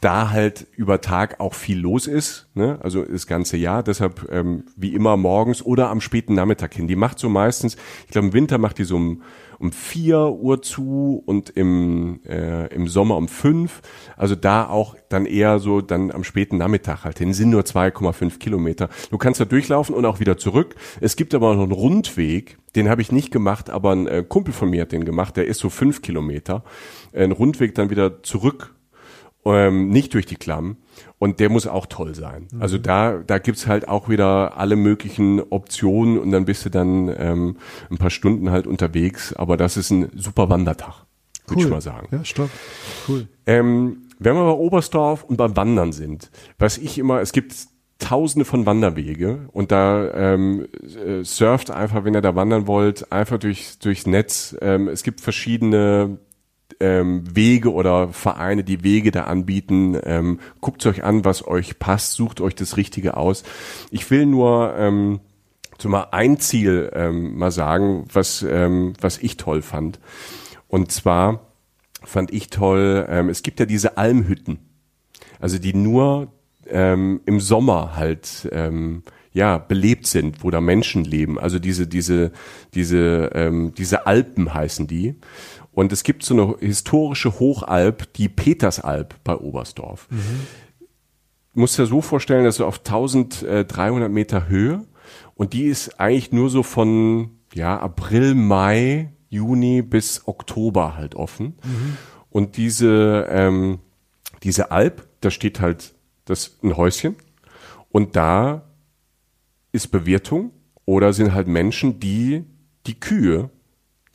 da 0.02 0.32
halt 0.32 0.66
über 0.76 1.00
Tag 1.00 1.40
auch 1.40 1.54
viel 1.54 1.80
los 1.80 2.08
ist, 2.08 2.48
ne? 2.56 2.80
also 2.82 3.04
das 3.04 3.28
ganze 3.28 3.56
Jahr. 3.56 3.84
Deshalb 3.84 4.28
ähm, 4.32 4.64
wie 4.76 4.96
immer 4.96 5.16
morgens 5.16 5.64
oder 5.64 5.90
am 5.90 6.02
späten 6.02 6.34
Nachmittag 6.34 6.74
hin. 6.74 6.88
Die 6.88 6.96
macht 6.96 7.20
so 7.20 7.30
meistens, 7.30 7.78
ich 8.06 8.12
glaube 8.12 8.28
im 8.28 8.34
Winter 8.34 8.58
macht 8.58 8.80
die 8.80 8.84
so 8.84 8.96
um, 8.96 9.22
um 9.60 9.72
vier 9.72 10.32
Uhr 10.32 10.64
zu 10.64 11.22
und 11.28 11.52
im, 11.52 12.20
äh, 12.28 12.74
im 12.74 12.88
Sommer 12.88 13.16
um 13.16 13.28
fünf. 13.28 13.82
Also 14.18 14.34
da 14.34 14.68
auch 14.68 14.96
dann 15.08 15.28
eher 15.28 15.60
so 15.60 15.82
dann 15.82 16.12
am 16.12 16.24
späten 16.24 16.58
Nachmittag 16.58 17.04
halt 17.04 17.20
hin. 17.20 17.32
Sind 17.34 17.52
nur 17.52 17.62
2,5 17.62 18.40
Kilometer. 18.40 18.90
Du 19.12 19.20
kannst 19.20 19.40
da 19.40 19.46
durchlaufen 19.46 19.94
und 19.94 20.06
auch 20.06 20.20
wieder 20.20 20.36
zurück. 20.38 20.74
Es 21.00 21.16
gibt 21.16 21.36
aber 21.36 21.54
noch 21.54 21.62
einen 21.62 21.72
Rundweg, 21.72 22.58
den 22.76 22.90
habe 22.90 23.04
ich 23.04 23.12
nicht 23.12 23.30
gemacht, 23.30 23.70
aber 23.70 23.92
ein 23.92 24.08
äh, 24.08 24.26
Kumpel 24.28 24.52
von 24.52 24.72
mir 24.72 24.82
hat 24.82 24.94
den 24.94 25.06
gemacht. 25.06 25.38
Der 25.38 25.46
ist 25.46 25.60
so 25.60 25.70
fünf 25.70 26.02
Kilometer. 26.02 26.64
Ein 27.14 27.32
Rundweg 27.32 27.76
dann 27.76 27.92
wieder 27.92 28.24
zurück 28.24 28.74
ähm, 29.46 29.90
nicht 29.90 30.14
durch 30.14 30.26
die 30.26 30.36
Klamm. 30.36 30.78
Und 31.18 31.40
der 31.40 31.50
muss 31.50 31.68
auch 31.68 31.86
toll 31.86 32.16
sein. 32.16 32.48
Mhm. 32.52 32.62
Also 32.62 32.78
da, 32.78 33.20
da 33.26 33.38
gibt's 33.38 33.68
halt 33.68 33.88
auch 33.88 34.10
wieder 34.10 34.58
alle 34.58 34.76
möglichen 34.76 35.42
Optionen 35.50 36.18
und 36.18 36.32
dann 36.32 36.46
bist 36.46 36.66
du 36.66 36.70
dann 36.70 37.14
ähm, 37.18 37.58
ein 37.90 37.98
paar 37.98 38.10
Stunden 38.10 38.52
halt 38.52 38.68
unterwegs. 38.68 39.34
Aber 39.34 39.58
das 39.58 39.78
ist 39.78 39.92
ein 39.92 40.10
super 40.16 40.50
Wandertag, 40.50 41.06
cool. 41.48 41.50
würde 41.50 41.62
ich 41.64 41.70
mal 41.70 41.82
sagen. 41.82 42.08
Ja, 42.12 42.24
stopp. 42.26 42.50
Cool. 43.08 43.28
Ähm, 43.46 44.08
wenn 44.20 44.36
wir 44.36 44.44
bei 44.46 44.52
Oberstdorf 44.52 45.24
und 45.24 45.38
beim 45.38 45.56
Wandern 45.56 45.94
sind, 45.94 46.30
was 46.60 46.78
ich 46.78 47.00
immer, 47.00 47.22
es 47.22 47.32
gibt 47.32 47.54
tausende 48.02 48.46
von 48.46 48.66
Wanderwege 48.66 49.48
und 49.52 49.72
da 49.72 50.12
ähm, 50.14 50.68
äh, 51.06 51.24
surft 51.24 51.72
einfach, 51.72 52.04
wenn 52.04 52.16
ihr 52.16 52.22
da 52.22 52.36
wandern 52.36 52.68
wollt, 52.68 53.12
einfach 53.12 53.38
durch, 53.38 53.78
durchs 53.80 54.06
Netz. 54.08 54.56
Ähm, 54.60 54.88
es 54.88 55.04
gibt 55.04 55.22
verschiedene 55.22 56.18
ähm, 56.80 57.24
Wege 57.36 57.74
oder 57.74 58.10
Vereine, 58.10 58.64
die 58.64 58.84
Wege 58.84 59.12
da 59.12 59.24
anbieten. 59.24 59.98
Ähm, 60.04 60.40
guckt 60.60 60.86
euch 60.86 61.04
an, 61.04 61.26
was 61.26 61.46
euch 61.48 61.80
passt, 61.80 62.14
sucht 62.14 62.42
euch 62.42 62.56
das 62.56 62.78
Richtige 62.78 63.18
aus. 63.18 63.44
Ich 63.92 64.10
will 64.12 64.26
nur 64.26 64.76
ähm, 64.78 65.20
so 65.78 65.90
mal 65.90 66.08
ein 66.12 66.40
Ziel 66.40 66.92
ähm, 66.94 67.38
mal 67.38 67.52
sagen, 67.52 68.06
was, 68.14 68.44
ähm, 68.44 68.94
was 69.02 69.18
ich 69.18 69.38
toll 69.38 69.62
fand. 69.62 70.00
Und 70.68 70.92
zwar 70.92 71.48
fand 72.04 72.32
ich 72.32 72.50
toll, 72.50 73.06
ähm, 73.10 73.30
es 73.30 73.44
gibt 73.44 73.60
ja 73.60 73.66
diese 73.66 73.98
Almhütten, 73.98 74.60
also 75.40 75.58
die 75.60 75.74
nur 75.74 76.32
ähm, 76.68 77.22
im 77.26 77.40
Sommer 77.40 77.96
halt 77.96 78.48
ähm, 78.52 79.04
ja 79.34 79.58
belebt 79.58 80.08
sind, 80.08 80.44
wo 80.44 80.52
da 80.52 80.62
Menschen 80.62 81.04
leben. 81.04 81.40
Also 81.40 81.60
diese 81.60 81.88
diese 81.88 82.32
diese 82.74 83.32
ähm, 83.34 83.74
diese 83.76 84.06
Alpen 84.06 84.54
heißen 84.54 84.88
die. 84.88 85.16
Und 85.72 85.92
es 85.92 86.04
gibt 86.04 86.24
so 86.24 86.34
eine 86.34 86.56
historische 86.60 87.40
Hochalp, 87.40 88.12
die 88.14 88.30
Petersalp 88.30 89.16
bei 89.24 89.36
Oberstdorf. 89.36 90.08
Mhm. 90.10 90.48
Musst 91.54 91.78
dir 91.78 91.86
so 91.86 92.02
vorstellen, 92.02 92.46
dass 92.46 92.58
du 92.58 92.66
auf 92.66 92.80
1300 92.80 94.12
Meter 94.12 94.48
Höhe 94.48 94.86
und 95.36 95.54
die 95.54 95.66
ist 95.66 96.00
eigentlich 96.00 96.32
nur 96.32 96.50
so 96.50 96.64
von 96.64 97.32
ja, 97.54 97.80
April, 97.80 98.36
Mai, 98.36 99.12
Juni 99.30 99.82
bis 99.82 100.28
Oktober 100.28 100.96
halt 100.96 101.16
offen. 101.16 101.56
Mhm. 101.64 101.98
Und 102.30 102.58
diese, 102.58 103.28
ähm, 103.30 103.80
diese 104.44 104.72
Alp, 104.72 105.08
da 105.22 105.32
steht 105.32 105.60
halt 105.60 105.94
das 106.26 106.58
ein 106.64 106.78
Häuschen 106.78 107.16
und 107.90 108.16
da 108.16 108.64
ist 109.72 109.88
Bewirtung 109.88 110.52
oder 110.86 111.14
sind 111.14 111.34
halt 111.34 111.48
Menschen, 111.48 112.00
die 112.00 112.46
die 112.88 113.00
Kühe 113.00 113.50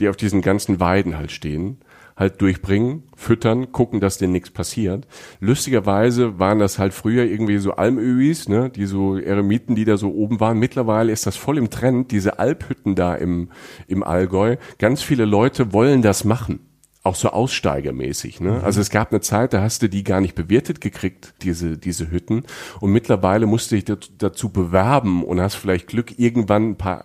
die 0.01 0.09
auf 0.09 0.17
diesen 0.17 0.43
ganzen 0.43 0.81
Weiden 0.81 1.17
halt 1.17 1.33
stehen, 1.33 1.79
halt 2.17 2.41
durchbringen, 2.41 3.03
füttern, 3.15 3.73
gucken, 3.73 4.01
dass 4.01 4.19
denen 4.19 4.33
nichts 4.33 4.51
passiert. 4.51 5.07
Lustigerweise 5.41 6.39
waren 6.39 6.59
das 6.59 6.79
halt 6.79 6.95
früher 6.95 7.25
irgendwie 7.25 7.59
so 7.59 7.73
Almöis, 7.73 8.49
ne, 8.49 8.71
die 8.71 8.87
so 8.87 9.19
Eremiten, 9.19 9.75
die 9.75 9.85
da 9.85 9.99
so 9.99 10.13
oben 10.13 10.41
waren. 10.41 10.59
Mittlerweile 10.59 11.13
ist 11.13 11.27
das 11.27 11.37
voll 11.37 11.59
im 11.59 11.69
Trend, 11.69 12.11
diese 12.13 12.39
Alphütten 12.39 12.95
da 12.95 13.15
im, 13.15 13.51
im 13.87 14.03
Allgäu. 14.03 14.57
Ganz 14.79 15.03
viele 15.03 15.27
Leute 15.27 15.73
wollen 15.73 16.01
das 16.01 16.25
machen. 16.25 16.61
Auch 17.03 17.15
so 17.15 17.29
aussteigermäßig, 17.29 18.41
ne? 18.41 18.51
Mhm. 18.51 18.65
Also 18.65 18.81
es 18.81 18.91
gab 18.91 19.13
eine 19.13 19.21
Zeit, 19.21 19.53
da 19.53 19.63
hast 19.63 19.81
du 19.81 19.89
die 19.89 20.03
gar 20.03 20.21
nicht 20.21 20.35
bewertet 20.35 20.81
gekriegt, 20.81 21.35
diese, 21.43 21.79
diese 21.79 22.11
Hütten. 22.11 22.43
Und 22.81 22.91
mittlerweile 22.91 23.47
musst 23.47 23.71
du 23.71 23.77
dich 23.77 23.85
dazu 24.19 24.49
bewerben 24.49 25.23
und 25.23 25.41
hast 25.41 25.55
vielleicht 25.55 25.87
Glück, 25.87 26.19
irgendwann 26.19 26.71
ein 26.71 26.77
paar 26.77 27.05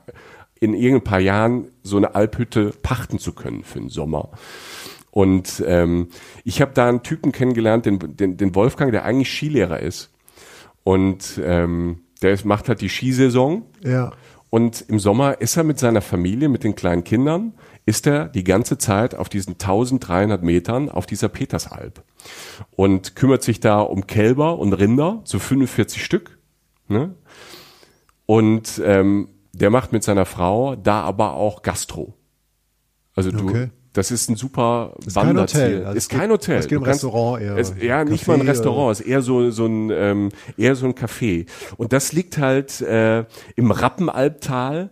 in 0.62 0.74
irgendein 0.74 1.04
paar 1.04 1.20
Jahren 1.20 1.68
so 1.84 1.98
eine 1.98 2.16
Alphütte 2.16 2.72
pachten 2.82 3.20
zu 3.20 3.34
können 3.34 3.64
für 3.64 3.80
den 3.80 3.90
Sommer. 3.90 4.30
Und 5.10 5.62
ähm, 5.68 6.08
ich 6.46 6.62
habe 6.62 6.72
da 6.74 6.88
einen 6.88 7.04
Typen 7.04 7.34
kennengelernt, 7.34 7.86
den, 7.86 8.16
den, 8.16 8.38
den 8.38 8.56
Wolfgang, 8.56 8.92
der 8.92 9.04
eigentlich 9.04 9.30
Skilehrer 9.30 9.82
ist. 9.82 10.12
Und 10.84 11.42
ähm, 11.44 12.04
der 12.22 12.32
ist, 12.32 12.46
macht 12.46 12.70
halt 12.70 12.80
die 12.80 12.90
Skisaison. 12.90 13.64
Ja. 13.84 14.14
Und 14.52 14.86
im 14.88 15.00
Sommer 15.00 15.42
ist 15.42 15.58
er 15.58 15.64
mit 15.64 15.80
seiner 15.80 16.02
Familie, 16.02 16.48
mit 16.48 16.64
den 16.64 16.76
kleinen 16.76 17.04
Kindern, 17.04 17.54
ist 17.86 18.06
er 18.06 18.28
die 18.28 18.44
ganze 18.44 18.78
Zeit 18.78 19.16
auf 19.16 19.30
diesen 19.30 19.54
1300 19.54 20.44
Metern 20.44 20.90
auf 20.90 21.06
dieser 21.06 21.30
Petersalp 21.30 22.04
und 22.76 23.16
kümmert 23.16 23.42
sich 23.44 23.60
da 23.60 23.80
um 23.80 24.06
Kälber 24.06 24.60
und 24.60 24.74
Rinder, 24.74 25.22
so 25.24 25.40
45 25.40 26.04
Stück. 26.04 26.38
Ne? 26.88 27.16
Und 28.28 28.82
ähm, 28.86 29.30
der 29.54 29.70
macht 29.70 29.92
mit 29.92 30.04
seiner 30.04 30.26
Frau 30.26 30.76
da 30.76 31.02
aber 31.02 31.34
auch 31.34 31.62
Gastro. 31.62 32.14
Also 33.16 33.32
du, 33.32 33.50
okay. 33.50 33.70
das 33.94 34.12
ist 34.12 34.30
ein 34.30 34.36
super 34.36 34.96
ist 35.06 35.16
Wanderziel. 35.16 35.62
Kein 35.62 35.72
Hotel. 35.72 35.86
Also 35.86 35.98
ist 35.98 36.10
kein 36.10 36.32
Hotel. 36.32 36.58
Es 36.60 36.68
geht 36.68 36.78
um 36.78 36.84
Restaurant 36.84 37.42
eher. 37.42 37.58
Es, 37.58 37.74
ja, 37.80 38.06
nicht 38.06 38.28
mal 38.28 38.36
ein 38.36 38.48
Restaurant, 38.48 39.00
ist 39.00 39.06
eher 39.06 39.22
so 39.22 39.52
so 39.52 39.66
ein 39.66 39.90
ähm, 39.92 40.30
eher 40.58 40.76
so 40.76 40.86
ein 40.86 40.94
Café. 40.94 41.48
Und 41.78 41.92
das 41.94 42.14
liegt 42.14 42.38
halt 42.38 42.82
äh, 42.82 43.26
im 43.56 43.72
Rappenalbtal. 43.72 44.90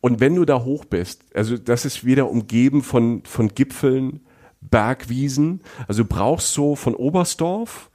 Und 0.00 0.20
wenn 0.20 0.34
du 0.34 0.44
da 0.44 0.64
hoch 0.64 0.84
bist, 0.86 1.24
also 1.34 1.58
das 1.58 1.84
ist 1.84 2.04
wieder 2.04 2.30
umgeben 2.30 2.82
von 2.82 3.22
von 3.24 3.48
Gipfeln, 3.48 4.20
Bergwiesen. 4.60 5.62
Also 5.88 6.04
du 6.04 6.08
brauchst 6.08 6.52
so 6.52 6.76
von 6.76 6.94
Oberstdorf 6.94 7.89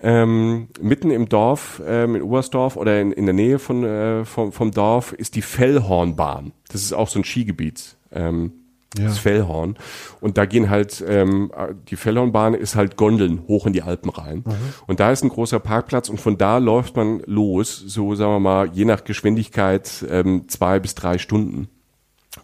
ähm, 0.00 0.68
mitten 0.80 1.10
im 1.10 1.28
Dorf, 1.28 1.80
ähm, 1.86 2.16
in 2.16 2.22
Oberstdorf 2.22 2.76
oder 2.76 3.00
in, 3.00 3.12
in 3.12 3.24
der 3.26 3.34
Nähe 3.34 3.58
von, 3.58 3.84
äh, 3.84 4.24
vom, 4.24 4.52
vom 4.52 4.70
Dorf 4.70 5.12
ist 5.12 5.34
die 5.36 5.42
Fellhornbahn. 5.42 6.52
Das 6.68 6.82
ist 6.82 6.92
auch 6.92 7.08
so 7.08 7.18
ein 7.18 7.24
Skigebiet. 7.24 7.96
Ähm, 8.12 8.52
ja. 8.98 9.06
Das 9.08 9.18
Fellhorn. 9.18 9.76
Und 10.20 10.38
da 10.38 10.46
gehen 10.46 10.70
halt, 10.70 11.04
ähm, 11.06 11.52
die 11.88 11.96
Fellhornbahn 11.96 12.54
ist 12.54 12.76
halt 12.76 12.96
Gondeln 12.96 13.42
hoch 13.46 13.66
in 13.66 13.72
die 13.72 13.82
Alpen 13.82 14.10
rein. 14.10 14.44
Mhm. 14.46 14.54
Und 14.86 15.00
da 15.00 15.10
ist 15.10 15.22
ein 15.22 15.28
großer 15.28 15.60
Parkplatz 15.60 16.08
und 16.08 16.20
von 16.20 16.38
da 16.38 16.58
läuft 16.58 16.96
man 16.96 17.20
los, 17.26 17.76
so 17.76 18.14
sagen 18.14 18.32
wir 18.32 18.40
mal, 18.40 18.70
je 18.72 18.84
nach 18.84 19.04
Geschwindigkeit 19.04 20.04
ähm, 20.08 20.48
zwei 20.48 20.78
bis 20.78 20.94
drei 20.94 21.18
Stunden. 21.18 21.68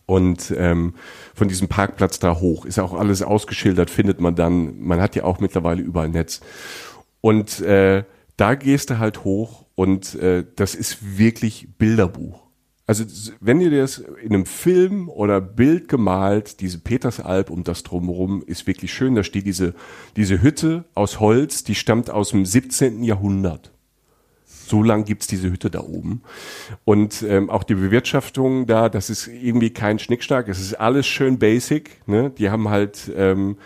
Und 0.07 0.53
ähm, 0.57 0.95
von 1.35 1.49
diesem 1.49 1.69
Parkplatz 1.69 2.19
da 2.19 2.39
hoch 2.39 2.65
ist 2.65 2.79
auch 2.79 2.95
alles 2.95 3.23
ausgeschildert, 3.23 3.91
findet 3.91 4.21
man 4.21 4.35
dann. 4.35 4.81
Man 4.81 5.01
hat 5.01 5.17
ja 5.17 5.25
auch 5.25 5.39
mittlerweile 5.39 5.83
überall 5.83 6.09
Netz. 6.09 6.41
Und 7.23 7.61
äh, 7.61 8.05
da 8.37 8.55
gehst 8.55 8.91
du 8.91 8.99
halt 8.99 9.25
hoch 9.25 9.65
und 9.75 10.15
äh, 10.17 10.45
das 10.57 10.75
ist 10.75 11.17
wirklich 11.17 11.69
Bilderbuch. 11.79 12.43
Also 12.87 13.05
wenn 13.41 13.61
ihr 13.61 13.71
das 13.71 13.99
in 13.99 14.35
einem 14.35 14.45
Film 14.45 15.09
oder 15.09 15.41
Bild 15.41 15.89
gemalt, 15.89 16.61
diese 16.61 16.79
Petersalp 16.79 17.49
und 17.49 17.69
das 17.69 17.85
drumherum 17.85 18.43
ist 18.45 18.67
wirklich 18.67 18.93
schön. 18.93 19.15
Da 19.15 19.23
steht 19.23 19.47
diese, 19.47 19.75
diese 20.17 20.43
Hütte 20.43 20.85
aus 20.95 21.21
Holz, 21.21 21.65
die 21.65 21.77
stammt 21.77 22.11
aus 22.11 22.31
dem 22.31 22.45
17. 22.45 23.05
Jahrhundert. 23.05 23.71
So 24.45 24.83
lang 24.83 25.05
gibt's 25.05 25.27
diese 25.27 25.51
Hütte 25.51 25.71
da 25.71 25.81
oben. 25.81 26.23
Und 26.85 27.23
ähm, 27.23 27.51
auch 27.51 27.63
die 27.63 27.77
Bewirtschaftung 27.77 28.67
da, 28.67 28.89
das 28.89 29.11
ist 29.11 29.29
irgendwie 29.29 29.71
kein 29.71 29.99
Schnickschnack, 29.99 30.49
es 30.49 30.61
ist 30.61 30.75
alles 30.75 31.07
schön 31.07 31.39
basic. 31.39 32.07
Ne? 32.09 32.31
Die 32.37 32.51
haben 32.51 32.69
halt 32.69 33.11
ähm, 33.15 33.59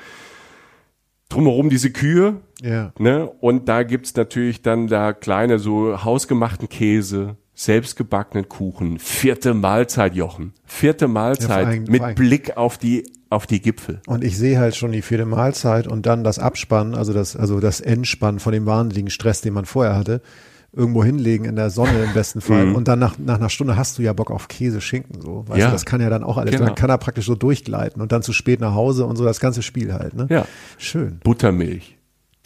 drumherum 1.28 1.70
diese 1.70 1.90
Kühe. 1.90 2.40
Ja. 2.62 2.92
Ne? 2.98 3.28
Und 3.40 3.68
da 3.68 3.82
gibt's 3.82 4.14
natürlich 4.16 4.62
dann 4.62 4.86
da 4.86 5.12
kleine, 5.12 5.58
so 5.58 6.04
hausgemachten 6.04 6.68
Käse, 6.68 7.36
selbstgebackenen 7.54 8.48
Kuchen, 8.48 8.98
vierte 8.98 9.54
Mahlzeit, 9.54 10.14
Jochen. 10.14 10.52
Vierte 10.64 11.08
Mahlzeit 11.08 11.74
ja, 11.74 11.80
mit 11.90 12.14
Blick 12.16 12.56
auf 12.56 12.78
die 12.78 13.04
auf 13.28 13.46
die 13.46 13.60
Gipfel. 13.60 14.00
Und 14.06 14.22
ich 14.22 14.38
sehe 14.38 14.58
halt 14.58 14.76
schon 14.76 14.92
die 14.92 15.02
vierte 15.02 15.26
Mahlzeit 15.26 15.88
und 15.88 16.06
dann 16.06 16.22
das 16.22 16.38
Abspannen, 16.38 16.94
also 16.94 17.12
das, 17.12 17.34
also 17.34 17.58
das 17.58 17.80
Endspannen 17.80 18.38
von 18.38 18.52
dem 18.52 18.66
wahnsinnigen 18.66 19.10
Stress, 19.10 19.40
den 19.40 19.52
man 19.52 19.64
vorher 19.64 19.96
hatte, 19.96 20.22
irgendwo 20.76 21.02
hinlegen 21.02 21.44
in 21.46 21.56
der 21.56 21.70
Sonne 21.70 22.04
im 22.04 22.12
besten 22.12 22.40
Fall. 22.40 22.66
Mhm. 22.66 22.74
Und 22.76 22.86
dann 22.86 22.98
nach, 22.98 23.18
nach 23.18 23.36
einer 23.38 23.48
Stunde 23.48 23.76
hast 23.76 23.98
du 23.98 24.02
ja 24.02 24.12
Bock 24.12 24.30
auf 24.30 24.46
Käse, 24.48 24.80
Schinken, 24.80 25.20
so. 25.20 25.44
Weißt 25.48 25.58
Ja. 25.60 25.66
du, 25.66 25.72
das 25.72 25.84
kann 25.86 26.00
ja 26.00 26.10
dann 26.10 26.22
auch 26.22 26.36
alles. 26.36 26.52
Genau. 26.52 26.66
Dann 26.66 26.74
kann 26.74 26.90
er 26.90 26.98
praktisch 26.98 27.26
so 27.26 27.34
durchgleiten 27.34 28.00
und 28.02 28.12
dann 28.12 28.22
zu 28.22 28.32
spät 28.32 28.60
nach 28.60 28.74
Hause 28.74 29.06
und 29.06 29.16
so 29.16 29.24
das 29.24 29.40
ganze 29.40 29.62
Spiel 29.62 29.92
halt, 29.94 30.14
ne? 30.14 30.26
Ja. 30.30 30.46
Schön. 30.78 31.18
Buttermilch. 31.24 31.96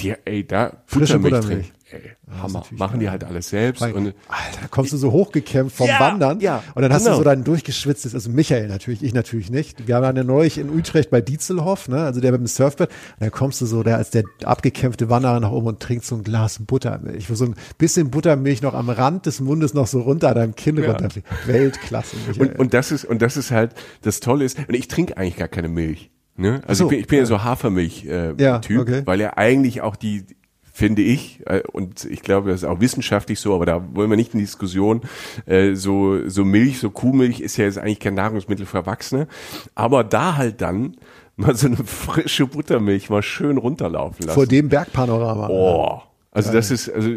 Die, 0.01 0.15
ey, 0.25 0.47
da 0.47 0.73
Frische 0.87 1.19
Buttermilch, 1.19 1.35
Buttermilch. 1.43 1.67
trinken. 1.67 1.80
Ey, 1.91 2.13
Hammer. 2.41 2.63
Machen 2.71 3.01
die 3.01 3.11
halt 3.11 3.25
alles 3.25 3.49
selbst. 3.49 3.81
Weil, 3.81 3.93
Und, 3.93 4.07
Alter, 4.29 4.61
da 4.63 4.69
kommst 4.71 4.93
du 4.93 4.97
so 4.97 5.11
hochgekämpft 5.11 5.77
vom 5.77 5.89
Ja, 5.89 5.99
Wandern 5.99 6.41
ja, 6.41 6.63
und 6.75 6.83
dann 6.83 6.93
hast 6.93 7.03
genau. 7.05 7.17
du 7.17 7.19
so 7.19 7.25
dein 7.25 7.43
durchgeschwitztes, 7.43 8.15
also 8.15 8.31
Michael 8.31 8.69
natürlich, 8.69 9.03
ich 9.03 9.13
natürlich 9.13 9.51
nicht. 9.51 9.87
Wir 9.89 10.01
waren 10.01 10.17
ja 10.17 10.23
neulich 10.25 10.59
in 10.59 10.71
Utrecht 10.71 11.11
bei 11.11 11.21
Dietzelhoff, 11.21 11.89
ne, 11.89 12.05
also 12.05 12.21
der 12.21 12.33
mit 12.33 12.41
dem 12.41 12.47
Surfbrett. 12.47 12.91
Und 12.91 13.21
dann 13.21 13.31
kommst 13.33 13.61
du 13.61 13.67
so 13.67 13.83
der 13.83 13.97
als 13.97 14.11
der 14.11 14.25
abgekämpfte 14.45 15.09
Wanderer 15.11 15.41
nach 15.41 15.51
oben 15.51 15.67
und 15.67 15.81
trinkst 15.81 16.09
so 16.09 16.15
ein 16.17 16.23
Glas 16.23 16.59
Buttermilch, 16.61 17.29
wo 17.29 17.35
so 17.35 17.47
ein 17.47 17.55
bisschen 17.79 18.11
Buttermilch 18.11 18.63
noch 18.63 18.75
am 18.75 18.89
Rand 18.91 19.27
des 19.27 19.41
Mundes 19.41 19.75
noch 19.75 19.87
so 19.87 20.01
runter 20.01 20.29
an 20.29 20.35
deinem 20.37 20.55
Kinn 20.55 20.79
runterfliegt. 20.79 21.27
Weltklasse. 21.47 22.17
Michael. 22.29 22.49
und, 22.51 22.59
und 22.59 22.75
das 22.75 22.93
ist, 22.93 23.05
und 23.05 23.21
das 23.23 23.37
ist 23.37 23.51
halt, 23.51 23.75
das 24.03 24.21
Tolle 24.21 24.45
ist, 24.45 24.59
und 24.59 24.75
ich 24.75 24.89
trinke 24.89 25.17
eigentlich 25.17 25.37
gar 25.37 25.49
keine 25.49 25.69
Milch. 25.69 26.11
Ne? 26.37 26.63
Also 26.67 26.85
so, 26.85 26.87
ich 26.87 26.91
bin, 26.91 27.01
ich 27.01 27.07
bin 27.09 27.19
ja 27.19 27.27
so 27.27 27.43
Hafermilch-Typ, 27.43 28.41
äh, 28.41 28.43
Ja, 28.43 28.59
Typ, 28.61 28.81
okay. 28.81 29.03
weil 29.05 29.21
er 29.21 29.37
eigentlich 29.37 29.83
auch 29.83 29.97
die, 29.97 30.25
finde 30.81 31.03
ich, 31.03 31.43
äh, 31.45 31.61
und 31.73 32.07
ich 32.07 32.23
glaube, 32.23 32.49
das 32.49 32.63
ist 32.63 32.69
auch 32.69 32.81
wissenschaftlich 32.81 33.39
so, 33.39 33.55
aber 33.55 33.67
da 33.67 33.85
wollen 33.95 34.09
wir 34.09 34.17
nicht 34.17 34.33
in 34.33 34.39
die 34.39 34.47
Diskussion, 34.47 35.03
äh, 35.45 35.75
so, 35.75 36.27
so 36.27 36.47
Milch, 36.47 36.79
so 36.79 36.89
Kuhmilch 36.89 37.41
ist 37.41 37.59
ja 37.59 37.67
jetzt 37.67 37.77
eigentlich 37.77 38.01
kein 38.01 38.15
Nahrungsmittel 38.15 38.65
für 38.65 38.79
Erwachsene, 38.79 39.29
aber 39.75 40.05
da 40.05 40.37
halt 40.37 40.63
dann 40.63 40.97
mal 41.37 41.55
so 41.55 41.67
eine 41.67 41.77
frische 41.77 42.47
Buttermilch 42.47 43.11
mal 43.11 43.23
schön 43.23 43.59
runterlaufen 43.59 44.25
lassen. 44.25 44.35
vor 44.35 44.47
dem 44.47 44.71
Bergpanorama. 44.71 45.49
Oh. 45.51 46.01
Also 46.33 46.51
das 46.51 46.71
ist, 46.71 46.89
also 46.89 47.11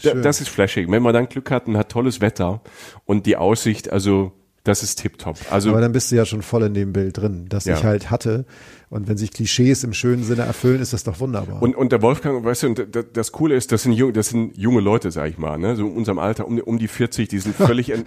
Schön. 0.00 0.22
das 0.22 0.40
ist 0.40 0.48
flashig. 0.48 0.88
Wenn 0.88 1.02
man 1.02 1.12
dann 1.12 1.28
Glück 1.28 1.50
hat 1.50 1.66
und 1.66 1.76
hat 1.76 1.90
tolles 1.90 2.20
Wetter 2.20 2.62
und 3.04 3.26
die 3.26 3.36
Aussicht, 3.36 3.92
also 3.92 4.32
das 4.68 4.82
ist 4.82 4.96
tipptopp. 4.96 5.38
Also 5.50 5.70
Aber 5.70 5.80
dann 5.80 5.92
bist 5.92 6.10
du 6.10 6.16
ja 6.16 6.24
schon 6.26 6.42
voll 6.42 6.64
in 6.64 6.74
dem 6.74 6.92
Bild 6.92 7.18
drin, 7.18 7.46
das 7.48 7.64
Ja. 7.64 7.76
ich 7.76 7.84
halt 7.84 8.10
hatte. 8.10 8.44
Und 8.88 9.08
wenn 9.08 9.16
sich 9.16 9.32
Klischees 9.32 9.82
im 9.82 9.92
schönen 9.92 10.22
Sinne 10.22 10.42
erfüllen, 10.42 10.80
ist 10.80 10.92
das 10.92 11.02
doch 11.02 11.18
wunderbar. 11.18 11.60
und, 11.60 11.74
und 11.74 11.90
der 11.90 12.02
Wolfgang, 12.02 12.44
weißt 12.44 12.62
du, 12.62 12.66
und 12.68 12.86
das, 12.94 13.04
das 13.12 13.32
Coole 13.32 13.56
ist, 13.56 13.72
das 13.72 13.82
sind, 13.82 13.92
jung, 13.92 14.12
das 14.12 14.28
sind 14.28 14.56
junge 14.56 14.80
Leute, 14.80 15.10
sag 15.10 15.28
ich 15.28 15.38
mal, 15.38 15.58
ne? 15.58 15.74
so 15.74 15.86
in 15.88 15.96
unserem 15.96 16.20
Alter, 16.20 16.46
um, 16.46 16.58
um 16.60 16.78
die 16.78 16.86
40, 16.86 17.28
die 17.28 17.38
sind 17.40 17.56
völlig, 17.56 17.90
ent, 17.90 18.06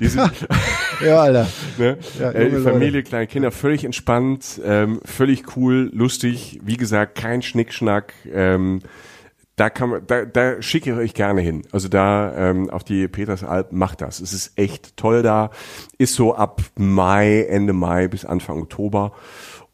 die 0.00 0.06
sind, 0.08 0.30
ja, 1.04 1.20
Alter. 1.20 1.46
ne? 1.78 1.98
Ja, 2.18 2.30
äh, 2.30 2.48
junge 2.48 2.60
Familie, 2.62 3.02
kleine 3.02 3.26
Kinder, 3.26 3.50
völlig 3.50 3.84
entspannt, 3.84 4.60
ähm, 4.64 5.00
völlig 5.04 5.56
cool, 5.56 5.90
lustig, 5.92 6.58
wie 6.64 6.78
gesagt, 6.78 7.16
kein 7.16 7.42
Schnickschnack, 7.42 8.14
ähm, 8.32 8.80
da 9.56 9.70
kann 9.70 9.90
man, 9.90 10.06
da, 10.06 10.24
da 10.24 10.60
schicke 10.60 10.90
ich 10.92 10.96
euch 10.96 11.14
gerne 11.14 11.40
hin. 11.40 11.62
Also 11.70 11.88
da 11.88 12.34
ähm, 12.36 12.70
auf 12.70 12.82
die 12.84 13.06
Petersalp 13.08 13.72
macht 13.72 14.00
das. 14.00 14.20
Es 14.20 14.32
ist 14.32 14.58
echt 14.58 14.96
toll 14.96 15.22
da. 15.22 15.50
Ist 15.98 16.14
so 16.14 16.34
ab 16.34 16.60
Mai, 16.76 17.42
Ende 17.44 17.72
Mai 17.72 18.08
bis 18.08 18.24
Anfang 18.24 18.60
Oktober. 18.60 19.12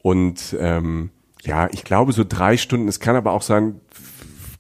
Und 0.03 0.55
ähm, 0.59 1.11
ja, 1.43 1.69
ich 1.73 1.85
glaube 1.85 2.13
so 2.13 2.25
drei 2.29 2.57
Stunden. 2.59 2.89
Es 2.89 3.01
kann 3.01 3.17
aber 3.17 3.33
auch 3.33 3.43
sein, 3.43 3.81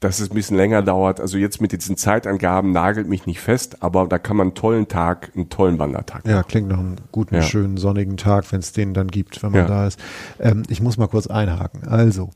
dass 0.00 0.18
es 0.18 0.30
ein 0.30 0.34
bisschen 0.34 0.56
länger 0.56 0.80
dauert. 0.80 1.20
Also 1.20 1.36
jetzt 1.36 1.60
mit 1.60 1.72
diesen 1.72 1.98
Zeitangaben 1.98 2.72
nagelt 2.72 3.06
mich 3.06 3.26
nicht 3.26 3.40
fest, 3.40 3.82
aber 3.82 4.06
da 4.06 4.18
kann 4.18 4.38
man 4.38 4.46
einen 4.48 4.54
tollen 4.54 4.88
Tag, 4.88 5.30
einen 5.36 5.50
tollen 5.50 5.78
Wandertag 5.78 6.26
Ja, 6.26 6.42
klingt 6.42 6.68
nach 6.68 6.78
einem 6.78 6.96
guten, 7.12 7.34
Ja. 7.34 7.42
schönen, 7.42 7.76
sonnigen 7.76 8.16
Tag, 8.16 8.50
wenn 8.50 8.60
es 8.60 8.72
den 8.72 8.94
dann 8.94 9.08
gibt, 9.08 9.42
wenn 9.42 9.52
man 9.52 9.60
Ja. 9.62 9.66
da 9.68 9.86
ist. 9.86 10.00
Ähm, 10.38 10.62
ich 10.70 10.80
muss 10.80 10.96
mal 10.96 11.08
kurz 11.08 11.26
einhaken. 11.26 11.86
Also, 11.86 12.30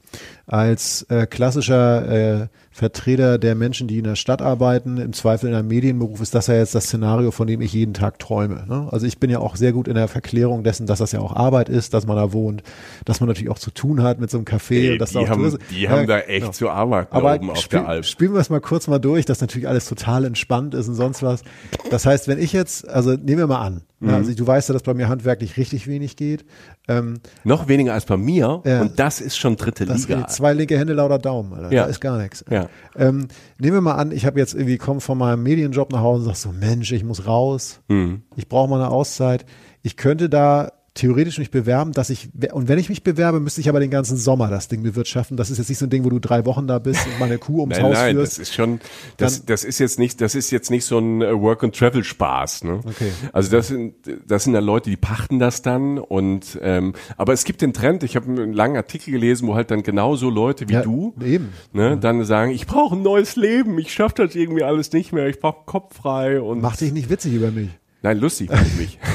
als 0.47 1.07
äh, 1.09 1.25
klassischer 1.27 2.43
äh, 2.43 2.49
Vertreter 2.77 3.39
der 3.39 3.55
Menschen, 3.55 3.87
die 3.87 3.99
in 3.99 4.05
der 4.05 4.17
Stadt 4.17 4.43
arbeiten, 4.43 4.97
im 4.99 5.13
Zweifel 5.13 5.49
in 5.49 5.55
einem 5.55 5.69
Medienberuf, 5.69 6.21
ist 6.21 6.35
das 6.35 6.49
ja 6.49 6.55
jetzt 6.57 6.75
das 6.75 6.87
Szenario, 6.87 7.31
von 7.31 7.47
dem 7.47 7.61
ich 7.61 7.73
jeden 7.73 7.95
Tag 7.95 8.19
träume. 8.19 8.65
Ne? 8.69 8.89
Also 8.91 9.07
ich 9.07 9.19
bin 9.21 9.31
ja 9.31 9.39
auch 9.39 9.55
sehr 9.55 9.73
gut 9.73 9.87
in 9.87 9.95
der 9.95 10.09
Verklärung 10.09 10.65
dessen, 10.65 10.85
dass 10.85 10.99
das 10.99 11.13
ja 11.13 11.21
auch 11.21 11.37
Arbeit 11.37 11.69
ist, 11.69 11.95
dass 11.95 12.05
man 12.05 12.17
da 12.17 12.33
wohnt, 12.33 12.65
dass 13.05 13.21
man 13.21 13.29
natürlich 13.29 13.49
auch 13.51 13.61
zu 13.61 13.71
tun 13.71 14.03
hat 14.03 14.19
mit 14.19 14.29
so 14.29 14.39
einem 14.39 14.45
Café. 14.45 14.73
Ey, 14.75 14.93
und 14.95 14.99
dass 14.99 15.13
da 15.13 15.21
die 15.21 15.27
auch 15.27 15.31
haben, 15.31 15.59
die 15.71 15.81
Ja, 15.83 15.91
haben 15.91 16.07
da 16.09 16.19
echt 16.19 16.41
genau. 16.41 16.51
zu 16.53 16.69
arbeiten 16.69 17.15
Aber 17.15 17.37
oben 17.37 17.51
auf 17.51 17.59
spiel, 17.59 17.79
der 17.79 17.89
Alp. 17.89 18.05
spielen 18.07 18.33
wir 18.35 18.41
es 18.41 18.51
mal 18.51 18.61
kurz 18.61 18.89
mal 18.89 18.99
durch, 18.99 19.25
dass 19.25 19.41
natürlich 19.41 19.69
alles 19.69 19.87
total 19.89 20.25
entspannt 20.25 20.75
ist 20.75 20.89
und 20.89 20.97
sonst 20.97 21.23
was. 21.23 21.45
Das 21.93 22.07
heißt, 22.07 22.27
wenn 22.27 22.41
ich 22.41 22.53
jetzt, 22.53 22.89
also 22.89 23.13
nehmen 23.13 23.39
wir 23.39 23.47
mal 23.47 23.61
an, 23.61 23.83
Mhm. 24.01 24.11
ja, 24.11 24.17
also 24.17 24.35
du 24.35 24.45
weißt 24.47 24.69
ja, 24.69 24.73
dass 24.73 24.83
bei 24.83 24.93
mir 24.93 25.09
handwerklich 25.09 25.57
richtig 25.57 25.87
wenig 25.87 26.17
geht. 26.17 26.45
Ähm, 26.89 27.21
Noch 27.45 27.69
weniger 27.69 27.95
als 27.95 28.05
bei 28.05 28.17
mir 28.17 28.61
Ja. 28.65 28.83
und 28.83 28.99
das 28.99 29.21
ist 29.21 29.37
schon 29.39 29.55
dritte 29.57 29.85
Liga. 29.85 30.27
zwei 30.27 30.53
linke 30.53 30.77
Hände 30.77 30.93
lauter 30.95 31.19
Daumen, 31.21 31.53
Alter. 31.55 31.73
Ja. 31.73 31.85
Da 31.85 31.89
ist 31.91 32.01
gar 32.01 32.19
nichts. 32.19 32.45
Ja. 32.51 32.64
Ähm, 32.97 33.29
nehmen 33.59 33.77
wir 33.77 33.81
mal 33.81 33.95
an, 33.95 34.13
ich 34.13 34.27
habe 34.27 34.39
jetzt 34.39 34.55
irgendwie 34.55 34.79
komme 34.79 35.01
von 35.01 35.19
meinem 35.19 35.43
Medienjob 35.43 35.93
nach 35.93 36.01
Hause 36.01 36.23
und 36.23 36.27
sag 36.29 36.37
so, 36.37 36.53
Mensch, 36.53 36.93
ich 36.93 37.05
muss 37.05 37.27
raus. 37.27 37.81
Mhm. 37.89 38.23
Ich 38.37 38.49
brauche 38.49 38.69
mal 38.69 38.81
eine 38.81 38.91
Auszeit. 38.91 39.45
Ich 39.83 39.97
könnte 39.97 40.29
da 40.29 40.73
theoretisch 40.95 41.39
mich 41.39 41.51
bewerben, 41.51 41.91
dass 41.93 42.09
ich, 42.09 42.29
und 42.53 42.69
wenn 42.69 42.79
ich 42.79 42.89
mich 42.89 43.03
bewerbe, 43.03 43.41
müsste 43.41 43.61
ich 43.61 43.69
aber 43.69 43.81
den 43.81 43.91
ganzen 43.91 44.17
Sommer 44.17 44.49
das 44.49 44.69
Ding 44.69 44.85
bewirtschaften. 44.85 45.37
Das 45.37 45.51
ist 45.51 45.59
jetzt 45.59 45.69
nicht 45.69 45.79
so 45.79 45.87
ein 45.87 45.91
Ding, 45.91 46.05
wo 46.05 46.09
du 46.09 46.21
drei 46.21 46.47
Wochen 46.47 46.69
da 46.69 46.79
bist 46.79 47.05
und 47.07 47.19
meine 47.19 47.39
Kuh 47.39 47.61
ums 47.63 47.77
Nein, 47.77 47.85
Haus 47.85 47.95
nein, 47.95 48.15
führst. 48.15 48.33
das 48.35 48.39
ist 48.49 48.55
schon, 48.55 48.81
das, 49.17 49.39
Dann- 49.39 49.47
das 49.47 49.65
ist 49.65 49.81
jetzt 49.81 49.99
nicht, 49.99 50.21
das 50.21 50.37
ist 50.37 50.53
jetzt 50.53 50.71
nicht 50.71 50.85
so 50.85 50.99
ein 50.99 51.21
äh, 51.21 51.33
Work-and-Travel-Spaß, 51.41 52.63
ne? 52.65 52.81
Okay. 52.87 53.11
Also 53.33 53.51
das 53.51 53.69
sind, 53.69 53.95
das 54.27 54.45
sind 54.45 54.55
ja 54.55 54.61
Leute, 54.61 54.89
die 54.89 54.97
pachten 54.97 55.41
das 55.41 55.63
dann 55.63 55.99
und, 55.99 56.59
ähm, 56.63 56.93
aber 57.17 57.33
es 57.33 57.45
gibt 57.45 57.61
den 57.63 57.73
Trend, 57.73 58.05
ich 58.05 58.15
habe 58.15 58.27
einen 58.31 58.53
langen 58.53 58.77
Artikel 58.77 59.11
gelesen, 59.11 59.49
wo 59.49 59.57
halt 59.57 59.73
dann 59.73 59.83
genauso 59.83 60.31
Leute 60.31 60.69
wie 60.69 60.75
Ja, 60.75 60.83
du, 60.83 61.13
eben. 61.25 61.49
ne, 61.73 61.99
dann 61.99 62.25
sagen, 62.25 62.53
ich 62.53 62.67
brauche 62.69 62.95
ein 62.95 63.03
neues 63.03 63.35
Leben, 63.35 63.79
ich 63.81 63.93
schaffe 63.93 64.25
das 64.27 64.37
irgendwie 64.37 64.63
alles 64.63 64.93
nicht 64.93 65.13
mehr, 65.13 65.27
ich 65.27 65.41
brauche 65.41 65.65
Kopf 65.67 65.97
frei 65.97 66.41
und. 66.41 66.61
Mach 66.63 66.77
dich 66.77 66.93
nicht 66.93 67.11
witzig 67.11 67.35
über 67.35 67.51
mich. 67.51 67.69
Nein, 68.03 68.19
lustig 68.19 68.51
ich 68.53 68.77
mich. 68.79 68.99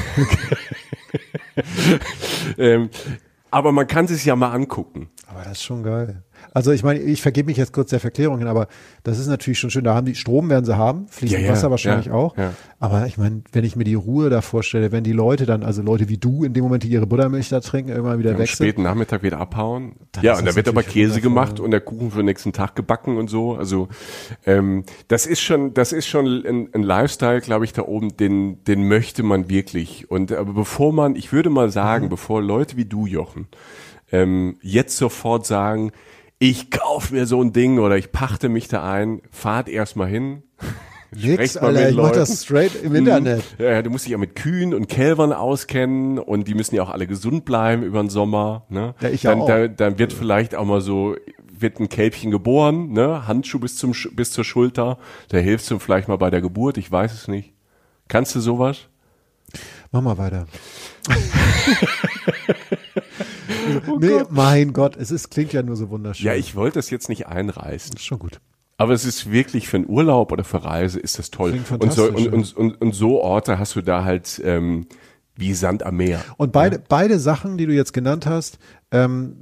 ähm, 2.58 2.90
aber 3.50 3.72
man 3.72 3.86
kann 3.86 4.06
sich 4.06 4.24
ja 4.24 4.36
mal 4.36 4.52
angucken. 4.52 5.10
Aber 5.32 5.44
das 5.44 5.52
ist 5.58 5.62
schon 5.62 5.84
geil. 5.84 6.24
Also 6.52 6.72
ich 6.72 6.82
meine, 6.82 6.98
ich 6.98 7.22
vergebe 7.22 7.46
mich 7.46 7.56
jetzt 7.56 7.72
kurz 7.72 7.90
der 7.90 8.00
Verklärung 8.00 8.38
hin, 8.38 8.48
aber 8.48 8.66
das 9.04 9.18
ist 9.18 9.28
natürlich 9.28 9.58
schon 9.60 9.70
schön. 9.70 9.84
Da 9.84 9.94
haben 9.94 10.06
die 10.06 10.14
Strom 10.16 10.48
werden 10.50 10.64
sie 10.64 10.76
haben, 10.76 11.06
fließend 11.08 11.40
Ja, 11.42 11.46
ja, 11.46 11.52
Wasser 11.52 11.70
wahrscheinlich 11.70 12.06
ja, 12.06 12.14
auch. 12.14 12.34
Aber 12.80 13.06
ich 13.06 13.16
meine, 13.16 13.42
wenn 13.52 13.62
ich 13.62 13.76
mir 13.76 13.84
die 13.84 13.94
Ruhe 13.94 14.28
da 14.30 14.40
vorstelle, 14.40 14.90
wenn 14.90 15.04
die 15.04 15.12
Leute 15.12 15.46
dann, 15.46 15.62
also 15.62 15.82
Leute 15.82 16.08
wie 16.08 16.16
du 16.18 16.42
in 16.42 16.52
dem 16.52 16.64
Moment, 16.64 16.82
die 16.82 16.88
ihre 16.88 17.06
Buttermilch 17.06 17.48
da 17.50 17.60
trinken, 17.60 17.90
irgendwann 17.90 18.18
wieder 18.18 18.32
weg 18.38 18.48
sind. 18.48 18.56
späten 18.56 18.82
Nachmittag 18.82 19.22
wieder 19.22 19.38
abhauen. 19.38 19.92
Ja, 20.22 20.36
und 20.36 20.46
da 20.46 20.56
wird 20.56 20.66
aber 20.66 20.82
Käse 20.82 21.20
gemacht 21.20 21.60
und 21.60 21.70
der 21.70 21.80
Kuchen 21.80 22.10
für 22.10 22.16
den 22.18 22.26
nächsten 22.26 22.52
Tag 22.52 22.74
gebacken 22.74 23.16
und 23.18 23.28
so. 23.30 23.54
Also 23.54 23.88
ähm, 24.46 24.84
das 25.08 25.26
ist 25.26 25.40
schon, 25.42 25.74
das 25.74 25.92
ist 25.92 26.06
schon 26.08 26.26
ein, 26.26 26.70
ein 26.72 26.82
Lifestyle, 26.82 27.40
glaube 27.40 27.66
ich, 27.66 27.72
da 27.72 27.82
oben, 27.82 28.16
den, 28.16 28.64
den 28.64 28.88
möchte 28.88 29.22
man 29.22 29.48
wirklich. 29.48 30.10
Und 30.10 30.32
aber 30.32 30.54
bevor 30.54 30.92
man, 30.92 31.14
ich 31.14 31.32
würde 31.32 31.50
mal 31.50 31.70
sagen, 31.70 32.06
Mhm. 32.06 32.08
bevor 32.10 32.42
Leute 32.42 32.76
wie 32.78 32.84
du, 32.86 33.04
Jochen, 33.06 33.46
ähm, 34.12 34.58
jetzt 34.62 34.96
sofort 34.96 35.46
sagen, 35.46 35.92
ich 36.38 36.70
kauf 36.70 37.10
mir 37.10 37.26
so 37.26 37.42
ein 37.42 37.52
Ding 37.52 37.78
oder 37.78 37.96
ich 37.96 38.12
pachte 38.12 38.48
mich 38.48 38.68
da 38.68 38.90
ein, 38.90 39.20
fahrt 39.30 39.68
erstmal 39.68 40.08
hin. 40.08 40.42
Nix, 41.12 41.56
Alter, 41.56 41.88
ich 41.88 41.96
mach 41.96 42.12
das 42.12 42.44
straight 42.44 42.82
im 42.82 42.94
Internet. 42.94 43.42
Ja, 43.58 43.82
du 43.82 43.90
musst 43.90 44.04
dich 44.04 44.12
ja 44.12 44.18
mit 44.18 44.36
Kühen 44.36 44.72
und 44.72 44.88
Kälbern 44.88 45.32
auskennen 45.32 46.18
und 46.18 46.46
die 46.46 46.54
müssen 46.54 46.76
ja 46.76 46.84
auch 46.84 46.90
alle 46.90 47.08
gesund 47.08 47.44
bleiben 47.44 47.82
über 47.82 48.00
den 48.00 48.10
Sommer. 48.10 48.64
Ne? 48.68 48.94
Ja, 49.00 49.08
ich 49.08 49.22
dann, 49.22 49.40
auch. 49.40 49.48
dann, 49.48 49.74
dann 49.74 49.98
wird 49.98 50.12
vielleicht 50.12 50.54
auch 50.54 50.64
mal 50.64 50.80
so, 50.80 51.16
wird 51.52 51.80
ein 51.80 51.88
Kälbchen 51.88 52.30
geboren, 52.30 52.92
ne? 52.92 53.26
Handschuh 53.26 53.58
bis 53.58 53.76
zum 53.76 53.92
bis 54.12 54.30
zur 54.30 54.44
Schulter. 54.44 54.98
Der 55.32 55.42
hilft 55.42 55.68
du 55.70 55.80
vielleicht 55.80 56.06
mal 56.06 56.16
bei 56.16 56.30
der 56.30 56.40
Geburt, 56.40 56.78
ich 56.78 56.90
weiß 56.90 57.12
es 57.12 57.26
nicht. 57.26 57.52
Kannst 58.06 58.36
du 58.36 58.40
sowas? 58.40 58.88
Mach 59.90 60.02
mal 60.02 60.16
weiter. 60.16 60.46
nee, 63.98 64.22
mein 64.30 64.72
Gott, 64.72 64.96
es 64.96 65.10
ist, 65.10 65.30
klingt 65.30 65.52
ja 65.52 65.62
nur 65.62 65.76
so 65.76 65.90
wunderschön. 65.90 66.26
Ja, 66.26 66.34
ich 66.34 66.54
wollte 66.54 66.78
das 66.78 66.90
jetzt 66.90 67.08
nicht 67.08 67.26
einreißen. 67.26 67.94
Ist 67.94 68.04
schon 68.04 68.18
gut. 68.18 68.40
Aber 68.76 68.94
es 68.94 69.04
ist 69.04 69.30
wirklich 69.30 69.68
für 69.68 69.76
einen 69.76 69.88
Urlaub 69.88 70.32
oder 70.32 70.42
für 70.42 70.64
Reise 70.64 70.98
ist 71.00 71.18
das 71.18 71.30
toll. 71.30 71.50
Klingt 71.50 71.70
Und 71.82 71.92
so, 71.92 72.06
fantastisch, 72.06 72.26
und, 72.26 72.56
und, 72.56 72.56
und, 72.56 72.80
und 72.80 72.94
so 72.94 73.20
Orte 73.20 73.58
hast 73.58 73.76
du 73.76 73.82
da 73.82 74.04
halt 74.04 74.40
ähm, 74.42 74.86
wie 75.36 75.52
Sand 75.54 75.84
am 75.84 75.96
Meer. 75.96 76.24
Und 76.36 76.52
beide, 76.52 76.82
beide 76.88 77.18
Sachen, 77.18 77.58
die 77.58 77.66
du 77.66 77.74
jetzt 77.74 77.92
genannt 77.92 78.26
hast, 78.26 78.58
ähm, 78.90 79.36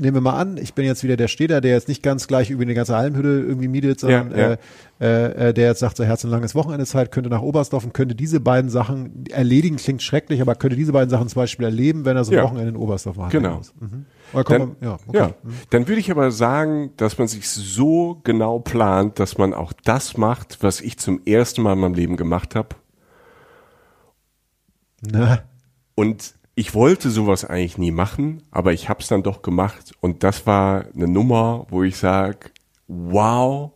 nehmen 0.00 0.16
wir 0.16 0.20
mal 0.20 0.38
an, 0.38 0.56
ich 0.56 0.74
bin 0.74 0.84
jetzt 0.84 1.02
wieder 1.04 1.16
der 1.16 1.28
Städter, 1.28 1.60
der 1.60 1.72
jetzt 1.72 1.88
nicht 1.88 2.02
ganz 2.02 2.26
gleich 2.26 2.50
über 2.50 2.62
eine 2.62 2.74
ganze 2.74 2.96
Almhütte 2.96 3.28
irgendwie 3.28 3.68
mietet, 3.68 4.00
sondern 4.00 4.30
Ja, 4.30 4.38
ja. 4.38 4.52
Äh, 4.52 4.58
äh, 5.00 5.48
äh, 5.48 5.54
der 5.54 5.68
jetzt 5.68 5.80
sagt, 5.80 5.96
so 5.96 6.04
Herz 6.04 6.24
und 6.24 6.30
langes 6.30 6.54
Wochenende 6.54 6.86
Zeit, 6.86 7.10
könnte 7.12 7.28
nach 7.28 7.42
Oberstdorf 7.42 7.84
und 7.84 7.92
könnte 7.92 8.14
diese 8.14 8.40
beiden 8.40 8.70
Sachen 8.70 9.24
erledigen, 9.30 9.76
klingt 9.76 10.02
schrecklich, 10.02 10.40
aber 10.40 10.54
könnte 10.54 10.76
diese 10.76 10.92
beiden 10.92 11.10
Sachen 11.10 11.28
zum 11.28 11.40
Beispiel 11.42 11.64
erleben, 11.66 12.04
wenn 12.04 12.16
er 12.16 12.24
so 12.24 12.30
ein 12.32 12.38
Ja. 12.38 12.44
Wochenende 12.44 12.70
in 12.70 12.76
Oberstdorf 12.76 13.16
machen 13.16 13.30
Genau. 13.30 13.56
muss. 13.56 13.74
Mhm. 13.80 14.06
Dann, 14.32 14.58
man, 14.58 14.76
ja, 14.80 14.94
okay. 15.06 15.18
ja, 15.18 15.34
dann 15.70 15.88
würde 15.88 16.00
ich 16.00 16.10
aber 16.10 16.30
sagen, 16.30 16.92
dass 16.96 17.18
man 17.18 17.28
sich 17.28 17.50
so 17.50 18.20
genau 18.24 18.60
plant, 18.60 19.18
dass 19.18 19.36
man 19.36 19.52
auch 19.52 19.72
das 19.84 20.16
macht, 20.16 20.62
was 20.62 20.80
ich 20.80 20.98
zum 20.98 21.20
ersten 21.26 21.60
Mal 21.62 21.74
in 21.74 21.80
meinem 21.80 21.94
Leben 21.94 22.16
gemacht 22.16 22.54
habe 22.54 22.68
Na, 25.02 25.42
und 25.94 26.34
ich 26.54 26.74
wollte 26.74 27.10
sowas 27.10 27.44
eigentlich 27.44 27.78
nie 27.78 27.90
machen, 27.90 28.42
aber 28.50 28.72
ich 28.72 28.88
habe 28.88 29.00
es 29.00 29.08
dann 29.08 29.22
doch 29.22 29.42
gemacht 29.42 29.92
und 30.00 30.22
das 30.22 30.46
war 30.46 30.84
eine 30.94 31.08
Nummer, 31.08 31.66
wo 31.70 31.82
ich 31.82 31.96
sage, 31.96 32.50
wow, 32.88 33.70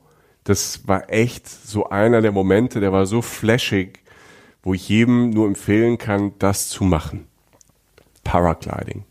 das 0.44 0.86
war 0.86 1.10
echt 1.10 1.48
so 1.48 1.88
einer 1.88 2.20
der 2.20 2.32
Momente, 2.32 2.80
der 2.80 2.92
war 2.92 3.06
so 3.06 3.22
flashig, 3.22 4.00
wo 4.62 4.74
ich 4.74 4.88
jedem 4.88 5.30
nur 5.30 5.46
empfehlen 5.46 5.96
kann, 5.96 6.32
das 6.38 6.68
zu 6.68 6.84
machen. 6.84 7.26
Paragliding. 8.24 9.04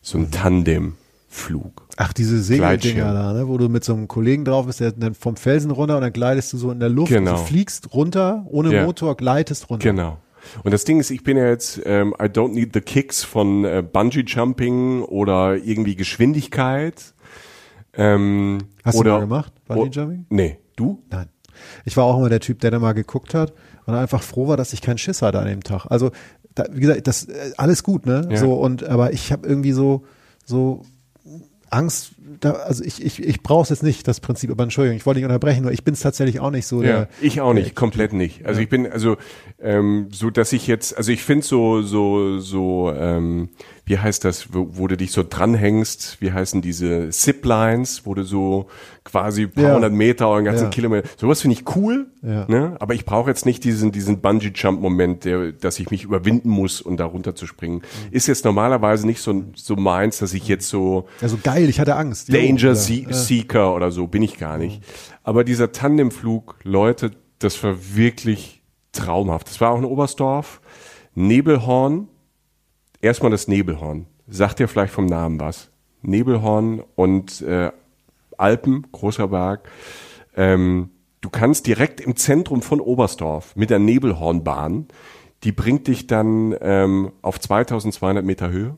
So 0.00 0.18
ein 0.18 0.30
Tandemflug. 0.30 1.86
Ach, 1.96 2.12
diese 2.12 2.40
Segeldinger 2.42 3.12
da, 3.12 3.32
ne? 3.32 3.48
wo 3.48 3.58
du 3.58 3.68
mit 3.68 3.84
so 3.84 3.92
einem 3.92 4.08
Kollegen 4.08 4.44
drauf 4.44 4.66
bist, 4.66 4.80
der 4.80 4.92
dann 4.92 5.14
vom 5.14 5.36
Felsen 5.36 5.70
runter 5.70 5.96
und 5.96 6.02
dann 6.02 6.12
gleitest 6.12 6.52
du 6.52 6.56
so 6.56 6.70
in 6.70 6.80
der 6.80 6.88
Luft. 6.88 7.12
Genau. 7.12 7.32
Also 7.32 7.44
fliegst 7.44 7.92
runter, 7.92 8.44
ohne 8.48 8.72
Ja. 8.72 8.84
Motor, 8.84 9.16
gleitest 9.16 9.68
runter. 9.68 9.90
Genau. 9.90 10.18
Und 10.62 10.72
das 10.72 10.84
Ding 10.84 11.00
ist, 11.00 11.10
ich 11.10 11.22
bin 11.22 11.36
ja 11.36 11.48
jetzt, 11.48 11.80
ähm, 11.84 12.14
I 12.20 12.24
don't 12.24 12.52
need 12.52 12.70
the 12.74 12.80
kicks 12.80 13.24
von 13.24 13.64
äh, 13.64 13.82
Bungee 13.82 14.24
Jumping 14.26 15.02
oder 15.02 15.56
irgendwie 15.56 15.96
Geschwindigkeit. 15.96 17.14
Ähm, 17.94 18.58
Hast 18.84 18.96
oder, 18.96 19.10
du 19.10 19.16
mal 19.16 19.20
gemacht, 19.20 19.52
Bungee 19.66 19.90
Jumping? 19.90 20.26
Nee, 20.30 20.58
du? 20.76 21.02
Nein. 21.10 21.28
Ich 21.84 21.96
war 21.96 22.04
auch 22.04 22.18
immer 22.18 22.28
der 22.28 22.40
Typ, 22.40 22.60
der 22.60 22.70
da 22.70 22.78
mal 22.78 22.92
geguckt 22.92 23.34
hat 23.34 23.52
und 23.86 23.94
einfach 23.94 24.22
froh 24.22 24.48
war, 24.48 24.56
dass 24.56 24.72
ich 24.72 24.80
keinen 24.80 24.98
Schiss 24.98 25.22
hatte 25.22 25.40
an 25.40 25.46
dem 25.46 25.62
Tag. 25.62 25.86
Also, 25.86 26.10
da, 26.54 26.64
wie 26.70 26.80
gesagt, 26.80 27.06
das 27.06 27.24
äh, 27.24 27.52
alles 27.56 27.82
gut, 27.82 28.06
ne? 28.06 28.28
Ja. 28.30 28.36
So 28.36 28.54
und 28.54 28.84
aber 28.84 29.12
ich 29.12 29.32
habe 29.32 29.46
irgendwie 29.46 29.72
so 29.72 30.04
so 30.44 30.82
Angst. 31.70 32.12
Da, 32.40 32.52
also 32.52 32.84
ich 32.84 33.04
ich 33.04 33.22
ich 33.22 33.42
brauche 33.42 33.62
es 33.62 33.68
jetzt 33.70 33.82
nicht 33.82 34.06
das 34.08 34.20
Prinzip. 34.20 34.50
Aber 34.50 34.62
Entschuldigung, 34.62 34.96
ich 34.96 35.06
wollte 35.06 35.18
nicht 35.20 35.26
unterbrechen. 35.26 35.62
Nur 35.62 35.72
ich 35.72 35.84
bin 35.84 35.94
es 35.94 36.00
tatsächlich 36.00 36.40
auch 36.40 36.50
nicht 36.50 36.66
so. 36.66 36.82
Ja, 36.82 36.88
Der, 36.88 37.08
ich 37.20 37.40
auch 37.40 37.52
nicht, 37.54 37.74
komplett 37.74 38.12
nicht. 38.12 38.44
Also 38.46 38.60
ich 38.60 38.68
bin, 38.68 38.86
also 38.90 39.16
ähm, 39.60 40.08
so, 40.12 40.30
dass 40.30 40.52
ich 40.52 40.66
jetzt, 40.66 40.96
also 40.96 41.10
ich 41.12 41.22
finde 41.22 41.44
so, 41.46 41.82
so, 41.82 42.38
so, 42.38 42.92
ähm, 42.96 43.48
wie 43.84 43.98
heißt 43.98 44.24
das, 44.24 44.52
wo, 44.52 44.68
wo 44.72 44.86
du 44.86 44.96
dich 44.98 45.12
so 45.12 45.24
dranhängst, 45.28 46.18
wie 46.20 46.30
heißen 46.32 46.60
diese 46.60 47.08
Ziplines, 47.10 48.02
wo 48.04 48.14
du 48.14 48.22
so 48.22 48.66
quasi 49.04 49.44
ein 49.44 49.50
paar 49.50 49.64
Ja. 49.64 49.74
hundert 49.74 49.92
Meter 49.94 50.28
oder 50.28 50.36
einen 50.36 50.44
ganzen 50.44 50.64
Ja. 50.64 50.70
Kilometer, 50.70 51.08
sowas 51.16 51.40
finde 51.40 51.56
ich 51.56 51.74
cool, 51.76 52.08
Ja. 52.22 52.44
ne? 52.48 52.76
aber 52.80 52.92
ich 52.94 53.06
brauche 53.06 53.30
jetzt 53.30 53.46
nicht 53.46 53.64
diesen, 53.64 53.90
diesen 53.90 54.20
Bungee-Jump-Moment, 54.20 55.24
der, 55.24 55.52
dass 55.52 55.78
ich 55.78 55.90
mich 55.90 56.04
überwinden 56.04 56.50
muss, 56.50 56.82
um 56.82 56.98
da 56.98 57.06
runterzuspringen. 57.06 57.80
Ist 58.10 58.26
jetzt 58.26 58.44
normalerweise 58.44 59.06
nicht 59.06 59.22
so, 59.22 59.44
so 59.54 59.76
meins, 59.76 60.18
dass 60.18 60.34
ich 60.34 60.46
jetzt 60.48 60.68
so, 60.68 61.06
also 61.22 61.38
geil, 61.42 61.70
ich 61.70 61.80
hatte 61.80 61.96
Angst. 61.96 62.17
Jo, 62.26 62.34
Danger 62.34 62.74
Se 62.74 62.94
ja. 62.94 63.12
Seeker 63.12 63.74
oder 63.74 63.90
so 63.90 64.06
bin 64.06 64.22
ich 64.22 64.38
gar 64.38 64.58
nicht. 64.58 64.82
Aber 65.22 65.44
dieser 65.44 65.72
Tandemflug, 65.72 66.56
Leute, 66.64 67.12
das 67.38 67.62
war 67.62 67.76
wirklich 67.94 68.62
traumhaft. 68.92 69.48
Das 69.48 69.60
war 69.60 69.70
auch 69.70 69.78
in 69.78 69.84
Oberstdorf. 69.84 70.60
Nebelhorn. 71.14 72.08
Erstmal 73.00 73.30
das 73.30 73.46
Nebelhorn. 73.46 74.06
Sagt 74.26 74.58
dir 74.58 74.68
vielleicht 74.68 74.92
vom 74.92 75.06
Namen 75.06 75.38
was. 75.38 75.70
Nebelhorn 76.02 76.82
und 76.94 77.42
äh, 77.42 77.70
Alpen, 78.36 78.86
großer 78.92 79.28
Berg. 79.28 79.68
Ähm, 80.36 80.90
du 81.20 81.30
kannst 81.30 81.66
direkt 81.66 82.00
im 82.00 82.16
Zentrum 82.16 82.62
von 82.62 82.80
Oberstdorf 82.80 83.56
mit 83.56 83.70
der 83.70 83.78
Nebelhornbahn, 83.78 84.86
die 85.44 85.52
bringt 85.52 85.86
dich 85.86 86.06
dann 86.06 86.54
ähm, 86.60 87.12
auf 87.22 87.40
2200 87.40 88.24
Meter 88.24 88.50
Höhe. 88.50 88.76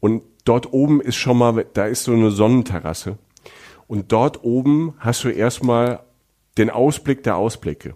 Und 0.00 0.22
dort 0.44 0.72
oben 0.72 1.00
ist 1.00 1.16
schon 1.16 1.38
mal, 1.38 1.66
da 1.74 1.86
ist 1.86 2.04
so 2.04 2.12
eine 2.12 2.30
Sonnenterrasse. 2.30 3.18
Und 3.86 4.12
dort 4.12 4.44
oben 4.44 4.94
hast 4.98 5.24
du 5.24 5.28
erstmal 5.28 6.00
den 6.56 6.70
Ausblick 6.70 7.22
der 7.22 7.36
Ausblicke. 7.36 7.94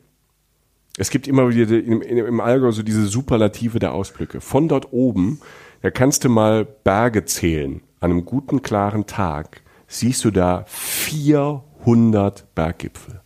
Es 0.96 1.10
gibt 1.10 1.28
immer 1.28 1.48
wieder 1.48 1.78
im, 1.78 2.02
im 2.02 2.40
Allgäu 2.40 2.72
so 2.72 2.82
diese 2.82 3.06
Superlative 3.06 3.78
der 3.78 3.94
Ausblicke. 3.94 4.40
Von 4.40 4.68
dort 4.68 4.92
oben, 4.92 5.40
da 5.80 5.90
kannst 5.90 6.24
du 6.24 6.28
mal 6.28 6.64
Berge 6.64 7.24
zählen. 7.24 7.82
An 8.00 8.10
einem 8.10 8.24
guten, 8.24 8.62
klaren 8.62 9.06
Tag 9.06 9.62
siehst 9.86 10.24
du 10.24 10.30
da 10.30 10.64
400 10.66 12.54
Berggipfel. 12.54 13.20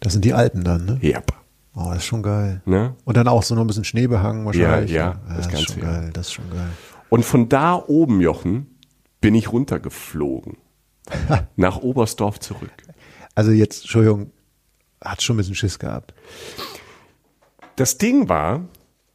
Das 0.00 0.12
sind 0.14 0.24
die 0.24 0.34
Alpen 0.34 0.64
dann, 0.64 0.84
ne? 0.84 0.98
Ja. 1.02 1.22
Oh, 1.74 1.86
das 1.88 1.98
ist 1.98 2.06
schon 2.06 2.22
geil. 2.22 2.62
Ne? 2.64 2.96
Und 3.04 3.16
dann 3.16 3.28
auch 3.28 3.42
so 3.42 3.54
noch 3.54 3.62
ein 3.62 3.66
bisschen 3.66 3.84
Schneebehang 3.84 4.44
wahrscheinlich. 4.44 4.90
ja, 4.90 5.20
das 5.28 5.48
das, 5.48 5.60
ist 5.60 5.72
schon 5.72 5.82
ja. 5.82 5.90
geil. 5.90 6.10
Das 6.12 6.26
ist 6.26 6.32
schon 6.32 6.50
geil. 6.50 6.68
Und 7.10 7.24
von 7.24 7.48
da 7.48 7.74
oben, 7.74 8.20
Jochen, 8.20 8.78
bin 9.20 9.34
ich 9.34 9.52
runtergeflogen. 9.52 10.56
nach 11.56 11.78
Oberstdorf 11.78 12.40
zurück. 12.40 12.72
Also 13.34 13.50
jetzt, 13.50 13.82
Entschuldigung, 13.82 14.30
hat 15.02 15.22
schon 15.22 15.34
ein 15.34 15.38
bisschen 15.38 15.54
Schiss 15.54 15.78
gehabt. 15.78 16.14
Das 17.76 17.98
Ding 17.98 18.28
war, 18.28 18.64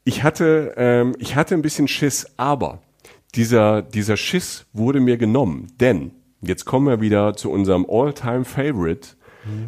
ich 0.03 0.23
hatte, 0.23 0.73
ähm, 0.77 1.15
ich 1.19 1.35
hatte 1.35 1.55
ein 1.55 1.61
bisschen 1.61 1.87
Schiss, 1.87 2.25
aber 2.37 2.81
dieser, 3.35 3.81
dieser 3.81 4.17
Schiss 4.17 4.65
wurde 4.73 4.99
mir 4.99 5.17
genommen, 5.17 5.67
denn 5.79 6.11
jetzt 6.41 6.65
kommen 6.65 6.87
wir 6.87 7.01
wieder 7.01 7.35
zu 7.35 7.51
unserem 7.51 7.85
All-Time-Favorite. 7.89 9.09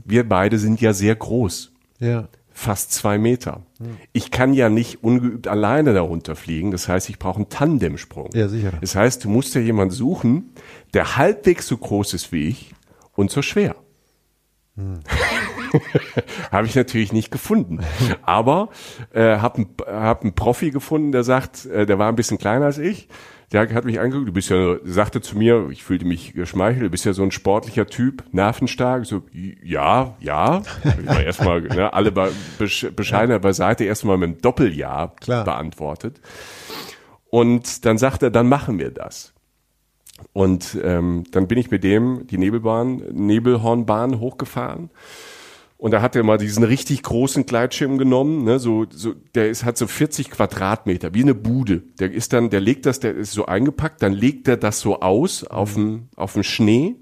Wir 0.05 0.28
beide 0.28 0.57
sind 0.57 0.82
ja 0.82 0.91
sehr 0.93 1.15
groß, 1.15 1.71
Ja. 1.99 2.30
Fast 2.58 2.91
zwei 2.91 3.20
Meter. 3.20 3.62
Ich 4.14 4.32
kann 4.32 4.51
ja 4.51 4.68
nicht 4.68 5.03
ungeübt 5.03 5.47
alleine 5.47 5.93
darunter 5.93 6.36
fliegen, 6.36 6.72
das 6.72 6.88
heißt, 6.88 7.08
ich 7.08 7.20
brauche 7.20 7.36
einen 7.36 7.49
Tandemsprung. 7.49 8.32
Ja, 8.34 8.47
sicher. 8.47 8.74
Das 8.82 8.95
heißt, 8.95 9.24
du 9.24 9.30
musst 9.30 9.53
ja 9.53 9.62
jemanden 9.62 9.93
suchen, 9.93 10.53
der 10.95 11.18
halbwegs 11.18 11.68
so 11.68 11.78
groß 11.78 12.16
ist 12.16 12.32
wie 12.32 12.47
ich 12.47 12.74
und 13.14 13.30
so 13.30 13.43
schwer. 13.43 13.76
habe 16.51 16.68
ich 16.68 16.76
natürlich 16.76 17.13
nicht 17.13 17.32
gefunden. 17.32 17.80
Aber 18.24 18.70
äh, 19.13 19.38
habe 19.38 19.57
einen 19.57 19.76
hab 19.86 20.24
einen 20.24 20.34
Profi 20.34 20.72
gefunden, 20.72 21.11
der 21.11 21.24
sagt, 21.24 21.65
äh, 21.65 21.86
der 21.86 21.99
war 21.99 22.09
ein 22.09 22.15
bisschen 22.15 22.38
kleiner 22.38 22.65
als 22.65 22.78
ich. 22.78 23.07
Der 23.53 23.74
hat 23.74 23.86
mich 23.86 24.01
angeguckt, 24.01 24.28
du 24.28 24.34
bist 24.34 24.49
ja, 24.49 24.76
sagte 24.84 25.22
zu 25.22 25.38
mir, 25.38 25.70
ich 25.72 25.82
fühlte 25.82 26.03
mich 26.03 26.34
geschmeichelt, 26.34 26.84
du 26.84 26.89
bist 26.89 27.05
ja 27.05 27.13
so 27.13 27.24
ein 27.24 27.32
sportlicher 27.32 27.88
Typ, 27.88 28.26
nervenstark. 28.34 29.05
So, 29.05 29.24
ja, 29.32 30.18
ja. 30.20 30.63
Erstmal, 31.24 31.61
ne, 31.61 31.93
alle 31.93 32.11
be 32.11 32.30
besch 32.59 32.88
bescheiden 32.93 33.39
beiseite, 33.39 33.86
erstmal 33.86 34.18
mit 34.18 34.28
einem 34.28 34.41
Doppeljahr 34.41 35.15
Klar. 35.15 35.45
beantwortet. 35.45 36.20
Und 37.30 37.86
dann 37.86 37.97
sagt 37.97 38.22
er, 38.24 38.32
dann 38.32 38.49
machen 38.49 38.80
wir 38.80 38.91
das. 38.91 39.34
Und 40.34 40.78
ähm, 40.84 41.24
dann 41.32 41.47
bin 41.47 41.57
ich 41.57 41.72
mit 41.72 41.84
dem 41.84 42.28
die 42.28 42.38
Nebelbahn, 42.38 43.01
Nebelhornbahn 43.11 44.20
hochgefahren. 44.20 44.89
Und 45.80 45.91
da 45.91 46.01
hat 46.01 46.15
er 46.15 46.23
mal 46.23 46.38
diesen 46.39 46.63
richtig 46.63 47.03
großen 47.03 47.45
Gleitschirm 47.45 47.99
genommen, 47.99 48.43
ne, 48.43 48.57
so, 48.57 48.86
so, 48.89 49.13
der 49.36 49.49
ist, 49.49 49.63
hat 49.63 49.78
so 49.78 49.86
40 49.86 50.32
Quadratmeter, 50.32 51.13
wie 51.13 51.21
eine 51.21 51.36
Bude. 51.36 51.84
Der 51.99 52.11
ist 52.11 52.34
dann, 52.34 52.49
der 52.49 52.61
legt 52.61 52.88
das, 52.88 52.99
der 52.99 53.13
ist 53.13 53.32
so 53.34 53.45
eingepackt, 53.45 54.01
dann 54.01 54.13
legt 54.13 54.47
er 54.47 54.57
das 54.57 54.80
so 54.80 55.01
aus 55.01 55.43
auf 55.43 55.75
dem, 55.75 56.07
auf 56.15 56.34
dem 56.34 56.41
Schnee. 56.41 56.95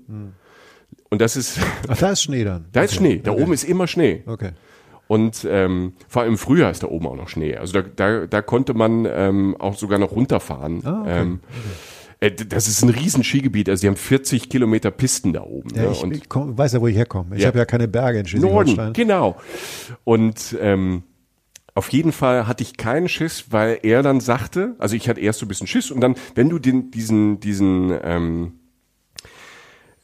Und 1.09 1.21
das 1.21 1.37
ist, 1.37 1.59
Ach, 1.87 1.97
da 1.97 2.09
ist 2.11 2.23
Schnee 2.23 2.43
dann. 2.43 2.65
da 2.73 2.81
ist 2.83 2.95
Schnee, 2.95 3.19
da 3.23 3.31
oben 3.31 3.53
ist 3.53 3.63
immer 3.63 3.87
Schnee. 3.87 4.23
Okay. 4.25 4.51
Und 5.07 5.47
ähm, 5.49 5.93
vor 6.09 6.23
allem 6.23 6.31
im 6.33 6.37
Frühjahr 6.37 6.71
ist 6.71 6.83
da 6.83 6.87
oben 6.87 7.07
auch 7.07 7.15
noch 7.15 7.29
Schnee. 7.29 7.55
Also 7.55 7.73
da, 7.79 7.81
da, 7.83 8.25
da 8.27 8.41
konnte 8.41 8.73
man 8.73 9.07
ähm, 9.09 9.55
auch 9.59 9.75
sogar 9.75 9.99
noch 9.99 10.11
runterfahren. 10.11 10.81
Ah, 10.83 11.01
okay. 11.03 11.21
ähm, 11.21 11.39
äh, 11.39 11.45
d- 11.45 12.04
das 12.19 12.67
ist 12.67 12.81
ein 12.83 12.89
riesen 12.89 13.23
Skigebiet. 13.23 13.69
Also 13.69 13.81
die 13.81 13.87
haben 13.87 13.95
40 13.97 14.49
Kilometer 14.49 14.91
Pisten 14.91 15.33
da 15.33 15.41
oben. 15.43 15.69
Ja, 15.75 15.83
ne? 15.83 15.91
ich, 15.91 16.03
Und 16.03 16.15
ich 16.15 16.29
komm, 16.29 16.57
weiß 16.57 16.73
ja, 16.73 16.81
wo 16.81 16.87
ich 16.87 16.95
herkomme. 16.95 17.35
Ich 17.35 17.41
Ja. 17.41 17.47
habe 17.49 17.57
ja 17.59 17.65
keine 17.65 17.87
Berge 17.87 18.19
in 18.19 18.23
Norden, 18.23 18.29
Schleswig-Holstein. 18.69 18.93
genau. 18.93 19.35
Und 20.03 20.57
ähm, 20.59 21.03
auf 21.73 21.89
jeden 21.89 22.11
Fall 22.13 22.47
hatte 22.47 22.63
ich 22.63 22.77
keinen 22.77 23.09
Schiss, 23.09 23.45
weil 23.49 23.79
er 23.83 24.01
dann 24.01 24.21
sagte, 24.21 24.75
also 24.79 24.95
ich 24.95 25.09
hatte 25.09 25.19
erst 25.19 25.39
so 25.39 25.45
ein 25.45 25.49
bisschen 25.49 25.67
Schiss 25.67 25.91
und 25.91 25.99
dann, 26.01 26.15
wenn 26.33 26.49
du 26.49 26.57
den, 26.57 26.89
diesen, 26.91 27.39
diesen, 27.41 27.93
ähm, 28.03 28.53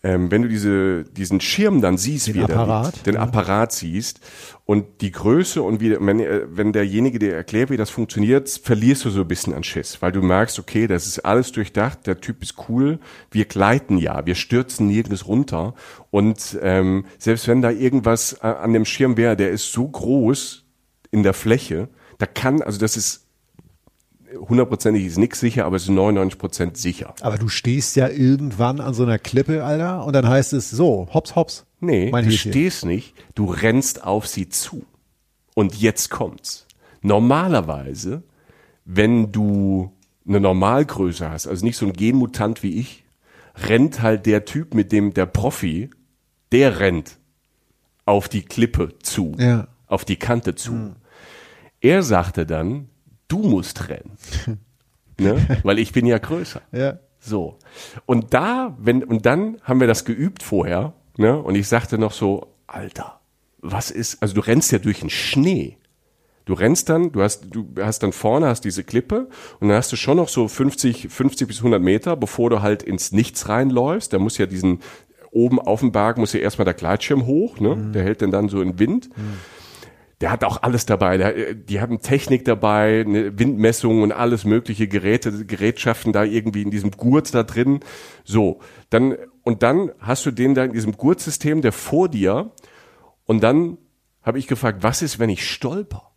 ähm, 0.03 0.31
wenn 0.31 0.41
du 0.41 0.47
diese, 0.47 1.03
diesen 1.03 1.41
Schirm 1.41 1.81
dann 1.81 1.97
siehst, 1.97 2.27
Den 2.27 2.35
wie 2.35 2.39
er 2.39 2.45
Apparat, 2.45 2.93
liegt, 2.93 3.07
den 3.07 3.15
ja. 3.15 3.21
Apparat 3.21 3.71
siehst 3.71 4.19
und 4.65 5.01
die 5.01 5.11
Größe 5.11 5.61
und 5.61 5.79
wie, 5.79 5.95
wenn, 5.99 6.19
äh, 6.19 6.41
wenn 6.49 6.73
derjenige 6.73 7.19
dir 7.19 7.35
erklärt, 7.35 7.69
wie 7.69 7.77
das 7.77 7.91
funktioniert, 7.91 8.49
verlierst 8.49 9.05
du 9.05 9.11
so 9.11 9.21
ein 9.21 9.27
bisschen 9.27 9.53
an 9.53 9.63
Schiss, 9.63 10.01
weil 10.01 10.11
du 10.11 10.21
merkst, 10.21 10.57
okay, 10.57 10.87
das 10.87 11.05
ist 11.05 11.19
alles 11.19 11.51
durchdacht, 11.51 12.07
der 12.07 12.19
Typ 12.19 12.41
ist 12.41 12.55
cool, 12.67 12.99
wir 13.29 13.45
gleiten 13.45 13.97
ja, 13.97 14.25
wir 14.25 14.35
stürzen 14.35 14.87
nirgends 14.87 15.27
runter 15.27 15.75
und 16.09 16.57
ähm, 16.61 17.05
selbst 17.19 17.47
wenn 17.47 17.61
da 17.61 17.69
irgendwas 17.69 18.33
äh, 18.41 18.47
an 18.47 18.73
dem 18.73 18.85
Schirm 18.85 19.17
wäre, 19.17 19.37
der 19.37 19.51
ist 19.51 19.71
so 19.71 19.87
groß 19.87 20.65
in 21.11 21.21
der 21.21 21.33
Fläche, 21.33 21.89
da 22.17 22.25
kann, 22.25 22.61
also 22.61 22.79
das 22.79 22.97
ist 22.97 23.27
hundertprozentig 24.39 25.05
ist 25.05 25.17
nichts 25.17 25.39
sicher, 25.39 25.65
aber 25.65 25.75
es 25.75 25.83
ist 25.83 25.89
99 25.89 26.39
Prozent 26.39 26.77
sicher. 26.77 27.13
Aber 27.21 27.37
du 27.37 27.47
stehst 27.47 27.95
ja 27.95 28.07
irgendwann 28.09 28.79
an 28.79 28.93
so 28.93 29.03
einer 29.03 29.19
Klippe, 29.19 29.63
Alter, 29.63 30.05
und 30.05 30.13
dann 30.13 30.27
heißt 30.27 30.53
es 30.53 30.69
so, 30.69 31.07
hops, 31.13 31.35
hops. 31.35 31.65
Nee, 31.79 32.11
du 32.11 32.17
Häschen. 32.17 32.51
stehst 32.51 32.85
nicht, 32.85 33.15
du 33.35 33.45
rennst 33.45 34.03
auf 34.03 34.27
sie 34.27 34.49
zu. 34.49 34.85
Und 35.55 35.75
jetzt 35.75 36.09
kommt's. 36.09 36.67
Normalerweise, 37.01 38.23
wenn 38.85 39.31
du 39.31 39.91
eine 40.27 40.39
Normalgröße 40.39 41.29
hast, 41.29 41.47
also 41.47 41.65
nicht 41.65 41.77
so 41.77 41.85
ein 41.85 41.93
Genmutant 41.93 42.61
wie 42.63 42.79
ich, 42.79 43.03
rennt 43.67 44.01
halt 44.01 44.25
der 44.27 44.45
Typ 44.45 44.73
mit 44.73 44.91
dem, 44.91 45.13
der 45.13 45.25
Profi, 45.25 45.89
der 46.51 46.79
rennt 46.79 47.17
auf 48.05 48.29
die 48.29 48.43
Klippe 48.43 48.97
zu, 49.01 49.35
Ja. 49.39 49.67
auf 49.87 50.05
die 50.05 50.15
Kante 50.17 50.55
zu. 50.55 50.93
Er 51.81 52.03
sagte 52.03 52.45
dann, 52.45 52.87
du 53.31 53.39
musst 53.39 53.89
rennen. 53.89 54.17
ne? 55.19 55.59
Weil 55.63 55.79
ich 55.79 55.91
bin 55.91 56.05
ja 56.05 56.17
größer. 56.17 56.61
Ja. 56.71 56.99
So. 57.19 57.57
Und 58.05 58.33
da, 58.33 58.75
wenn, 58.79 59.03
und 59.03 59.25
dann 59.25 59.57
haben 59.63 59.79
wir 59.79 59.87
das 59.87 60.05
geübt 60.05 60.43
vorher, 60.43 60.93
ne? 61.17 61.37
Und 61.37 61.55
ich 61.55 61.67
sagte 61.67 61.97
noch 61.97 62.13
so, 62.13 62.47
Alter, 62.65 63.19
was 63.59 63.91
ist, 63.91 64.21
also 64.21 64.33
du 64.33 64.41
rennst 64.41 64.71
ja 64.71 64.79
durch 64.79 65.01
den 65.01 65.09
Schnee. 65.09 65.77
Du 66.45 66.53
rennst 66.53 66.89
dann, 66.89 67.11
du 67.11 67.21
hast, 67.21 67.45
du 67.51 67.69
hast 67.79 67.99
dann 68.01 68.11
vorne 68.11 68.47
hast 68.47 68.65
diese 68.65 68.83
Klippe 68.83 69.29
und 69.59 69.69
dann 69.69 69.77
hast 69.77 69.91
du 69.91 69.95
schon 69.95 70.17
noch 70.17 70.27
so 70.27 70.47
50, 70.47 71.09
50 71.09 71.47
bis 71.47 71.57
100 71.57 71.79
Meter, 71.79 72.17
bevor 72.17 72.49
du 72.49 72.61
halt 72.63 72.81
ins 72.81 73.11
Nichts 73.11 73.47
reinläufst. 73.47 74.11
Da 74.11 74.17
muss 74.17 74.39
ja 74.39 74.47
diesen, 74.47 74.79
oben 75.29 75.59
auf 75.59 75.81
dem 75.81 75.91
Berg 75.91 76.17
muss 76.17 76.33
ja 76.33 76.39
erstmal 76.39 76.65
der 76.65 76.73
Gleitschirm 76.73 77.27
hoch, 77.27 77.59
ne? 77.59 77.75
Mhm. 77.75 77.93
Der 77.93 78.03
hält 78.03 78.23
dann 78.23 78.31
dann 78.31 78.49
so 78.49 78.61
in 78.61 78.79
Wind. 78.79 79.09
Der 80.21 80.31
hat 80.31 80.43
auch 80.43 80.61
alles 80.61 80.85
dabei. 80.85 81.17
Der, 81.17 81.55
die 81.55 81.81
haben 81.81 81.99
Technik 81.99 82.45
dabei, 82.45 83.01
eine 83.01 83.37
Windmessung 83.39 84.03
und 84.03 84.11
alles 84.11 84.45
mögliche 84.45 84.87
Geräte, 84.87 85.45
Gerätschaften 85.45 86.13
da 86.13 86.23
irgendwie 86.23 86.61
in 86.61 86.69
diesem 86.69 86.91
Gurt 86.91 87.33
da 87.33 87.43
drin. 87.43 87.79
So, 88.23 88.59
dann 88.91 89.15
und 89.43 89.63
dann 89.63 89.91
hast 89.99 90.25
du 90.25 90.31
den 90.31 90.53
da 90.53 90.63
in 90.63 90.73
diesem 90.73 90.95
Gurtsystem, 90.95 91.61
der 91.61 91.71
vor 91.71 92.07
dir. 92.07 92.51
Und 93.25 93.41
dann 93.41 93.77
habe 94.21 94.37
ich 94.37 94.47
gefragt, 94.47 94.83
was 94.83 95.01
ist, 95.01 95.17
wenn 95.17 95.29
ich 95.29 95.49
stolper? 95.49 96.11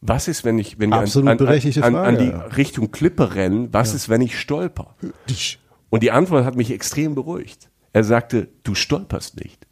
Was 0.00 0.28
ist, 0.28 0.44
wenn 0.44 0.58
ich, 0.58 0.78
wenn 0.78 0.90
wir 0.90 0.98
an, 0.98 1.28
an, 1.28 1.40
an, 1.82 1.96
an 1.96 2.18
die. 2.18 2.28
Richtung 2.56 2.92
Klippe 2.92 3.34
rennen? 3.34 3.72
Was 3.72 3.94
ist, 3.94 4.08
wenn 4.08 4.20
ich 4.20 4.38
stolper? 4.38 4.94
Und 5.90 6.02
die 6.02 6.12
Antwort 6.12 6.44
hat 6.44 6.54
mich 6.54 6.70
extrem 6.70 7.16
beruhigt. 7.16 7.70
Er 7.92 8.04
sagte, 8.04 8.48
du 8.62 8.74
stolperst 8.74 9.40
nicht. 9.42 9.66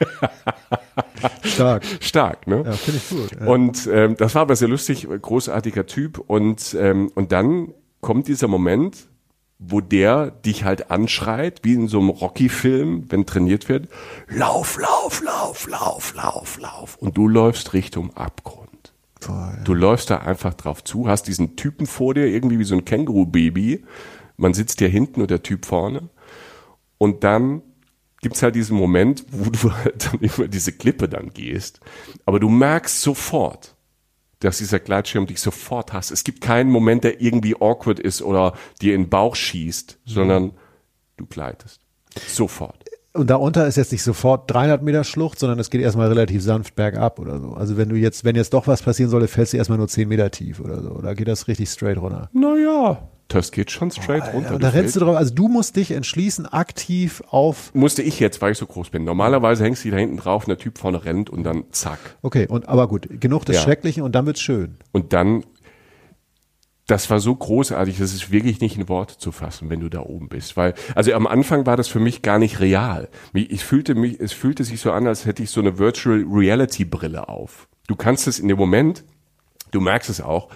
Stark. 1.42 1.84
Stark, 2.00 2.46
ne? 2.46 2.62
Ja, 2.64 2.72
finde 2.72 3.00
ich 3.02 3.08
gut. 3.08 3.40
Ja. 3.40 3.46
Und 3.46 3.88
ähm, 3.92 4.16
das 4.16 4.34
war 4.34 4.42
aber 4.42 4.56
sehr 4.56 4.68
lustig, 4.68 5.06
großartiger 5.08 5.86
Typ. 5.86 6.18
Und, 6.18 6.76
ähm, 6.78 7.10
und 7.14 7.32
dann 7.32 7.74
kommt 8.00 8.28
dieser 8.28 8.48
Moment, 8.48 9.08
wo 9.58 9.80
der 9.80 10.30
dich 10.30 10.64
halt 10.64 10.90
anschreit, 10.90 11.60
wie 11.62 11.74
in 11.74 11.86
so 11.86 11.98
einem 11.98 12.08
Rocky-Film, 12.08 13.06
wenn 13.10 13.26
trainiert 13.26 13.68
wird, 13.68 13.88
lauf, 14.28 14.78
lauf, 14.80 15.22
lauf, 15.22 15.68
lauf, 15.68 16.14
lauf, 16.14 16.58
lauf. 16.58 16.96
Und 16.98 17.16
du 17.18 17.28
läufst 17.28 17.74
Richtung 17.74 18.16
Abgrund. 18.16 18.70
Ja. 19.28 19.52
Du 19.64 19.74
läufst 19.74 20.08
da 20.08 20.18
einfach 20.18 20.54
drauf 20.54 20.82
zu, 20.82 21.08
hast 21.08 21.24
diesen 21.24 21.56
Typen 21.56 21.86
vor 21.86 22.14
dir, 22.14 22.26
irgendwie 22.26 22.58
wie 22.58 22.64
so 22.64 22.74
ein 22.74 22.86
Känguru-Baby. 22.86 23.84
Man 24.38 24.54
sitzt 24.54 24.80
dir 24.80 24.88
hinten 24.88 25.20
und 25.20 25.30
der 25.30 25.42
Typ 25.42 25.66
vorne. 25.66 26.08
Und 26.96 27.22
dann 27.22 27.60
gibt's 28.20 28.42
halt 28.42 28.54
diesen 28.54 28.76
Moment, 28.76 29.24
wo 29.30 29.50
du 29.50 29.72
halt 29.72 30.06
dann 30.06 30.20
über 30.20 30.48
diese 30.48 30.72
Klippe 30.72 31.08
dann 31.08 31.32
gehst. 31.32 31.80
Aber 32.26 32.40
du 32.40 32.48
merkst 32.48 33.02
sofort, 33.02 33.74
dass 34.40 34.58
dieser 34.58 34.78
Gleitschirm 34.78 35.26
dich 35.26 35.40
sofort 35.40 35.92
hasst. 35.92 36.10
Es 36.10 36.24
gibt 36.24 36.40
keinen 36.40 36.70
Moment, 36.70 37.04
der 37.04 37.20
irgendwie 37.20 37.56
awkward 37.60 38.00
ist 38.00 38.22
oder 38.22 38.54
dir 38.80 38.94
in 38.94 39.04
den 39.04 39.10
Bauch 39.10 39.36
schießt, 39.36 39.98
sondern 40.04 40.52
du 41.16 41.26
gleitest. 41.26 41.80
Sofort. 42.26 42.84
Und 43.12 43.28
darunter 43.28 43.66
ist 43.66 43.76
jetzt 43.76 43.92
nicht 43.92 44.04
sofort 44.04 44.50
300 44.50 44.82
Meter 44.82 45.02
Schlucht, 45.02 45.38
sondern 45.38 45.58
es 45.58 45.68
geht 45.68 45.80
erstmal 45.80 46.08
relativ 46.08 46.42
sanft 46.42 46.76
bergab 46.76 47.18
oder 47.18 47.40
so. 47.40 47.52
Also 47.52 47.76
wenn 47.76 47.88
du 47.88 47.96
jetzt, 47.96 48.24
wenn 48.24 48.36
jetzt 48.36 48.54
doch 48.54 48.66
was 48.66 48.82
passieren 48.82 49.10
sollte, 49.10 49.26
fällst 49.26 49.52
du 49.52 49.56
erstmal 49.56 49.78
nur 49.78 49.88
10 49.88 50.08
Meter 50.08 50.30
tief 50.30 50.60
oder 50.60 50.80
so. 50.80 50.90
Oder 50.90 51.14
geht 51.14 51.26
das 51.26 51.48
richtig 51.48 51.68
straight 51.68 51.98
runter? 51.98 52.30
Naja, 52.32 53.08
das 53.34 53.52
geht 53.52 53.70
schon 53.70 53.90
straight 53.90 54.32
runter. 54.34 54.54
Und 54.54 54.62
da 54.62 54.70
rennst 54.70 54.96
du 54.96 55.00
drauf, 55.00 55.16
also 55.16 55.32
du 55.34 55.48
musst 55.48 55.76
dich 55.76 55.92
entschließen, 55.92 56.46
aktiv 56.46 57.22
auf, 57.30 57.72
Musste 57.74 58.02
ich 58.02 58.20
jetzt, 58.20 58.42
weil 58.42 58.52
ich 58.52 58.58
so 58.58 58.66
groß 58.66 58.90
bin. 58.90 59.04
Normalerweise 59.04 59.64
hängst 59.64 59.84
du 59.84 59.90
da 59.90 59.96
hinten 59.96 60.16
drauf 60.16 60.44
und 60.44 60.48
der 60.48 60.58
Typ 60.58 60.78
vorne 60.78 61.04
rennt 61.04 61.30
und 61.30 61.44
dann 61.44 61.64
zack. 61.70 61.98
okay, 62.22 62.46
und, 62.48 62.68
aber 62.68 62.88
gut, 62.88 63.08
genug 63.20 63.44
des 63.44 63.56
Ja. 63.56 63.62
Schrecklichen 63.62 64.02
und 64.02 64.14
dann 64.14 64.26
wird's 64.26 64.40
schön. 64.40 64.76
Und 64.92 65.12
dann, 65.12 65.44
das 66.86 67.08
war 67.08 67.20
so 67.20 67.34
großartig, 67.34 67.98
das 67.98 68.12
ist 68.12 68.32
wirklich 68.32 68.60
nicht 68.60 68.76
in 68.76 68.88
Worte 68.88 69.16
zu 69.16 69.30
fassen, 69.30 69.70
wenn 69.70 69.78
du 69.80 69.88
da 69.88 70.00
oben 70.00 70.28
bist. 70.28 70.56
Weil, 70.56 70.74
also 70.96 71.12
am 71.12 71.26
Anfang 71.28 71.66
war 71.66 71.76
das 71.76 71.86
für 71.86 72.00
mich 72.00 72.22
gar 72.22 72.38
nicht 72.40 72.58
real. 72.58 73.08
Ich 73.32 73.64
fühlte 73.64 73.94
mich, 73.94 74.18
es 74.18 74.32
fühlte 74.32 74.64
sich 74.64 74.80
so 74.80 74.90
an, 74.90 75.06
als 75.06 75.24
hätte 75.24 75.42
ich 75.42 75.50
so 75.50 75.60
eine 75.60 75.78
Virtual 75.78 76.24
Reality 76.28 76.84
Brille 76.84 77.28
auf. 77.28 77.68
Du 77.86 77.94
kannst 77.94 78.26
es 78.26 78.40
in 78.40 78.48
dem 78.48 78.58
Moment, 78.58 79.04
du 79.70 79.80
merkst 79.80 80.10
es 80.10 80.20
auch, 80.20 80.48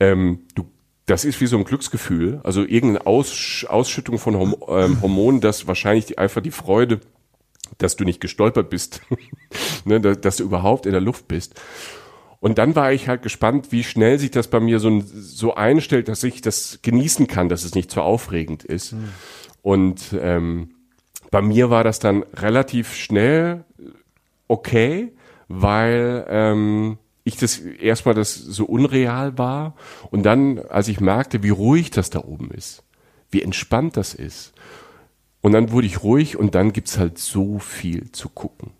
ähm, 0.00 0.40
du, 0.54 0.64
das 1.06 1.24
ist 1.24 1.40
wie 1.40 1.46
so 1.46 1.56
ein 1.56 1.64
Glücksgefühl, 1.64 2.40
also 2.44 2.62
irgendeine 2.62 3.06
Aus, 3.06 3.66
Ausschüttung 3.68 4.18
von 4.18 4.36
Horm 4.36 4.56
ähm, 4.68 5.02
Hormonen, 5.02 5.40
das 5.40 5.66
wahrscheinlich 5.66 6.06
die, 6.06 6.18
einfach 6.18 6.42
die 6.42 6.50
Freude, 6.50 7.00
dass 7.78 7.96
du 7.96 8.04
nicht 8.04 8.20
gestolpert 8.20 8.70
bist, 8.70 9.00
ne, 9.84 10.00
dass, 10.00 10.20
dass 10.20 10.36
du 10.36 10.44
überhaupt 10.44 10.86
in 10.86 10.92
der 10.92 11.00
Luft 11.00 11.28
bist. 11.28 11.60
Und 12.40 12.58
dann 12.58 12.74
war 12.74 12.92
ich 12.92 13.06
halt 13.06 13.22
gespannt, 13.22 13.70
wie 13.70 13.84
schnell 13.84 14.18
sich 14.18 14.32
das 14.32 14.48
bei 14.48 14.58
mir 14.58 14.80
so, 14.80 15.00
so 15.00 15.54
einstellt, 15.54 16.08
dass 16.08 16.24
ich 16.24 16.40
das 16.40 16.80
genießen 16.82 17.28
kann, 17.28 17.48
dass 17.48 17.62
es 17.62 17.76
nicht 17.76 17.90
zu 17.90 18.02
aufregend 18.02 18.64
ist. 18.64 18.96
Und 19.62 20.12
ähm, 20.20 20.74
bei 21.30 21.40
mir 21.40 21.70
war 21.70 21.84
das 21.84 22.00
dann 22.00 22.24
relativ 22.34 22.94
schnell 22.94 23.64
okay, 24.48 25.12
weil 25.46 26.26
ähm, 26.28 26.98
ich 27.24 27.36
das 27.36 27.58
erstmal 27.58 28.14
das 28.14 28.34
so 28.34 28.64
unreal 28.64 29.38
war 29.38 29.74
und 30.10 30.24
dann, 30.24 30.58
als 30.58 30.88
ich 30.88 31.00
merkte, 31.00 31.42
wie 31.42 31.50
ruhig 31.50 31.90
das 31.90 32.10
da 32.10 32.20
oben 32.20 32.50
ist, 32.50 32.82
wie 33.30 33.42
entspannt 33.42 33.96
das 33.96 34.14
ist, 34.14 34.52
und 35.42 35.52
dann 35.52 35.72
wurde 35.72 35.88
ich 35.88 36.02
ruhig 36.02 36.36
und 36.36 36.54
dann 36.54 36.72
gibt's 36.72 36.98
halt 36.98 37.18
so 37.18 37.58
viel 37.58 38.12
zu 38.12 38.28
gucken. 38.28 38.70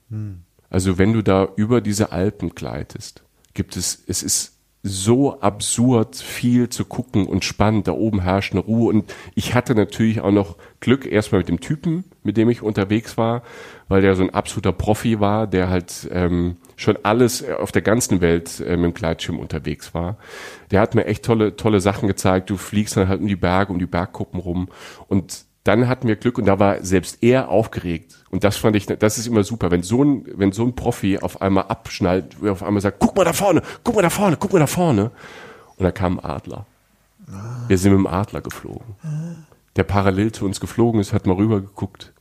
Also 0.70 0.96
wenn 0.96 1.12
du 1.12 1.22
da 1.22 1.48
über 1.56 1.80
diese 1.80 2.12
Alpen 2.12 2.50
gleitest, 2.50 3.24
gibt 3.52 3.76
es, 3.76 4.02
es 4.06 4.22
ist 4.22 4.52
so 4.82 5.40
absurd 5.40 6.16
viel 6.16 6.68
zu 6.68 6.84
gucken 6.84 7.26
und 7.26 7.44
spannend. 7.44 7.88
Da 7.88 7.92
oben 7.92 8.20
herrscht 8.22 8.52
eine 8.52 8.62
Ruhe. 8.62 8.88
Und 8.88 9.12
ich 9.34 9.54
hatte 9.54 9.74
natürlich 9.74 10.20
auch 10.20 10.32
noch 10.32 10.56
Glück 10.80 11.06
erstmal 11.06 11.40
mit 11.40 11.48
dem 11.48 11.60
Typen, 11.60 12.04
mit 12.24 12.36
dem 12.36 12.48
ich 12.50 12.62
unterwegs 12.62 13.16
war, 13.16 13.42
weil 13.88 14.02
der 14.02 14.14
so 14.14 14.22
ein 14.22 14.30
absoluter 14.30 14.72
Profi 14.72 15.20
war, 15.20 15.46
der 15.46 15.68
halt 15.68 16.08
ähm, 16.12 16.56
schon 16.76 16.98
alles 17.02 17.48
auf 17.48 17.72
der 17.72 17.82
ganzen 17.82 18.20
Welt 18.20 18.60
äh, 18.60 18.76
mit 18.76 18.84
dem 18.84 18.94
Gleitschirm 18.94 19.38
unterwegs 19.38 19.94
war. 19.94 20.16
Der 20.70 20.80
hat 20.80 20.94
mir 20.94 21.06
echt 21.06 21.24
tolle, 21.24 21.56
tolle 21.56 21.80
Sachen 21.80 22.08
gezeigt. 22.08 22.50
Du 22.50 22.56
fliegst 22.56 22.96
dann 22.96 23.08
halt 23.08 23.20
um 23.20 23.26
die 23.26 23.36
Berge, 23.36 23.72
um 23.72 23.78
die 23.78 23.86
Bergkuppen 23.86 24.40
rum. 24.40 24.68
Und 25.08 25.44
dann 25.64 25.88
hatten 25.88 26.08
wir 26.08 26.16
Glück 26.16 26.38
und 26.38 26.46
da 26.46 26.58
war 26.58 26.82
selbst 26.84 27.22
er 27.22 27.48
aufgeregt. 27.48 28.24
Und 28.30 28.44
das 28.44 28.56
fand 28.56 28.74
ich, 28.74 28.86
das 28.86 29.18
ist 29.18 29.26
immer 29.26 29.44
super, 29.44 29.70
wenn 29.70 29.82
so 29.82 30.02
ein, 30.02 30.24
wenn 30.34 30.52
so 30.52 30.64
ein 30.64 30.74
Profi 30.74 31.18
auf 31.18 31.40
einmal 31.40 31.64
abschnallt, 31.64 32.36
auf 32.44 32.62
einmal 32.62 32.80
sagt, 32.80 32.98
guck 32.98 33.16
mal 33.16 33.24
da 33.24 33.32
vorne, 33.32 33.62
guck 33.84 33.94
mal 33.94 34.02
da 34.02 34.10
vorne, 34.10 34.36
guck 34.36 34.52
mal 34.52 34.58
da 34.58 34.66
vorne. 34.66 35.10
Und 35.76 35.84
da 35.84 35.92
kam 35.92 36.18
ein 36.18 36.24
Adler. 36.24 36.66
Wir 37.68 37.78
sind 37.78 37.92
mit 37.92 38.00
dem 38.00 38.06
Adler 38.06 38.40
geflogen. 38.40 38.96
Der 39.76 39.84
parallel 39.84 40.32
zu 40.32 40.44
uns 40.44 40.60
geflogen 40.60 41.00
ist, 41.00 41.12
hat 41.12 41.26
mal 41.26 41.36
rüber 41.36 41.60
geguckt. 41.60 42.12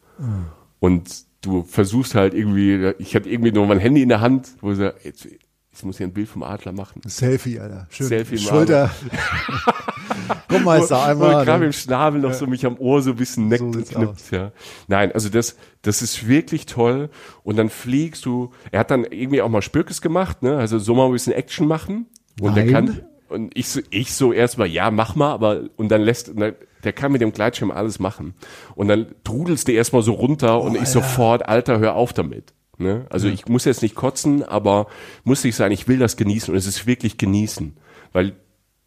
Und 0.79 1.25
du 1.41 1.63
versuchst 1.63 2.15
halt 2.15 2.33
irgendwie, 2.33 2.93
ich 2.99 3.15
hatte 3.15 3.29
irgendwie 3.29 3.51
nur 3.51 3.65
mein 3.65 3.79
Handy 3.79 4.01
in 4.01 4.09
der 4.09 4.21
Hand, 4.21 4.49
wo 4.61 4.71
ich 4.71 4.77
sage, 4.77 4.95
jetzt, 5.03 5.25
jetzt 5.25 5.83
muss 5.83 5.99
ich 5.99 6.03
ein 6.03 6.13
Bild 6.13 6.29
vom 6.29 6.43
Adler 6.43 6.71
machen. 6.71 7.01
Selfie, 7.05 7.59
Alter. 7.59 7.87
Schön. 7.89 8.07
Selfie 8.07 8.35
im 8.35 8.41
Schulter. 8.41 8.91
Guck 10.47 10.63
mal, 10.63 10.79
ist 10.79 10.91
da 10.91 11.05
einmal. 11.05 11.39
ich 11.39 11.45
gerade 11.45 11.65
im 11.65 11.71
Schnabel 11.71 12.21
noch 12.21 12.33
so 12.33 12.45
mich 12.45 12.65
am 12.65 12.77
Ohr 12.77 13.01
so 13.01 13.11
ein 13.11 13.15
bisschen 13.15 13.47
neckt 13.47 13.59
So 13.59 13.65
und 13.65 13.89
knippt, 13.89 14.31
ja. 14.31 14.51
Nein, 14.87 15.11
also 15.13 15.29
das, 15.29 15.55
das 15.81 16.01
ist 16.01 16.27
wirklich 16.27 16.65
toll. 16.65 17.09
Und 17.43 17.57
dann 17.57 17.69
fliegst 17.69 18.25
du, 18.25 18.51
er 18.71 18.81
hat 18.81 18.91
dann 18.91 19.05
irgendwie 19.05 19.41
auch 19.41 19.49
mal 19.49 19.61
Spürkes 19.61 20.01
gemacht, 20.01 20.43
ne, 20.43 20.57
also 20.57 20.77
so 20.79 20.93
mal 20.93 21.05
ein 21.05 21.11
bisschen 21.11 21.33
Action 21.33 21.67
machen. 21.67 22.07
Und 22.39 22.55
der 22.55 22.65
Nein. 22.65 22.73
kann, 22.73 23.01
und 23.31 23.57
ich 23.57 23.69
so, 23.69 23.79
ich 23.89 24.13
so 24.13 24.33
erstmal, 24.33 24.67
ja, 24.67 24.91
mach 24.91 25.15
mal, 25.15 25.31
aber, 25.31 25.69
und 25.77 25.89
dann 25.89 26.01
lässt, 26.01 26.31
dann, 26.37 26.55
der 26.83 26.93
kann 26.93 27.11
mit 27.11 27.21
dem 27.21 27.31
Gleitschirm 27.31 27.71
alles 27.71 27.99
machen. 27.99 28.33
Und 28.75 28.87
dann 28.87 29.07
trudelst 29.23 29.67
du 29.67 29.71
erstmal 29.71 30.03
so 30.03 30.13
runter 30.13 30.61
und 30.61 30.75
ich 30.75 30.87
sofort, 30.87 31.47
Alter, 31.47 31.79
hör 31.79 31.95
auf 31.95 32.13
damit. 32.13 32.53
Ne? 32.77 33.05
Also 33.09 33.27
ich 33.27 33.47
muss 33.47 33.65
jetzt 33.65 33.81
nicht 33.81 33.95
kotzen, 33.95 34.43
aber 34.43 34.87
muss 35.23 35.43
nicht 35.43 35.55
sein, 35.55 35.71
ich 35.71 35.87
will 35.87 35.99
das 35.99 36.17
genießen 36.17 36.51
und 36.51 36.57
es 36.57 36.65
ist 36.65 36.87
wirklich 36.87 37.17
genießen. 37.17 37.77
Weil 38.11 38.35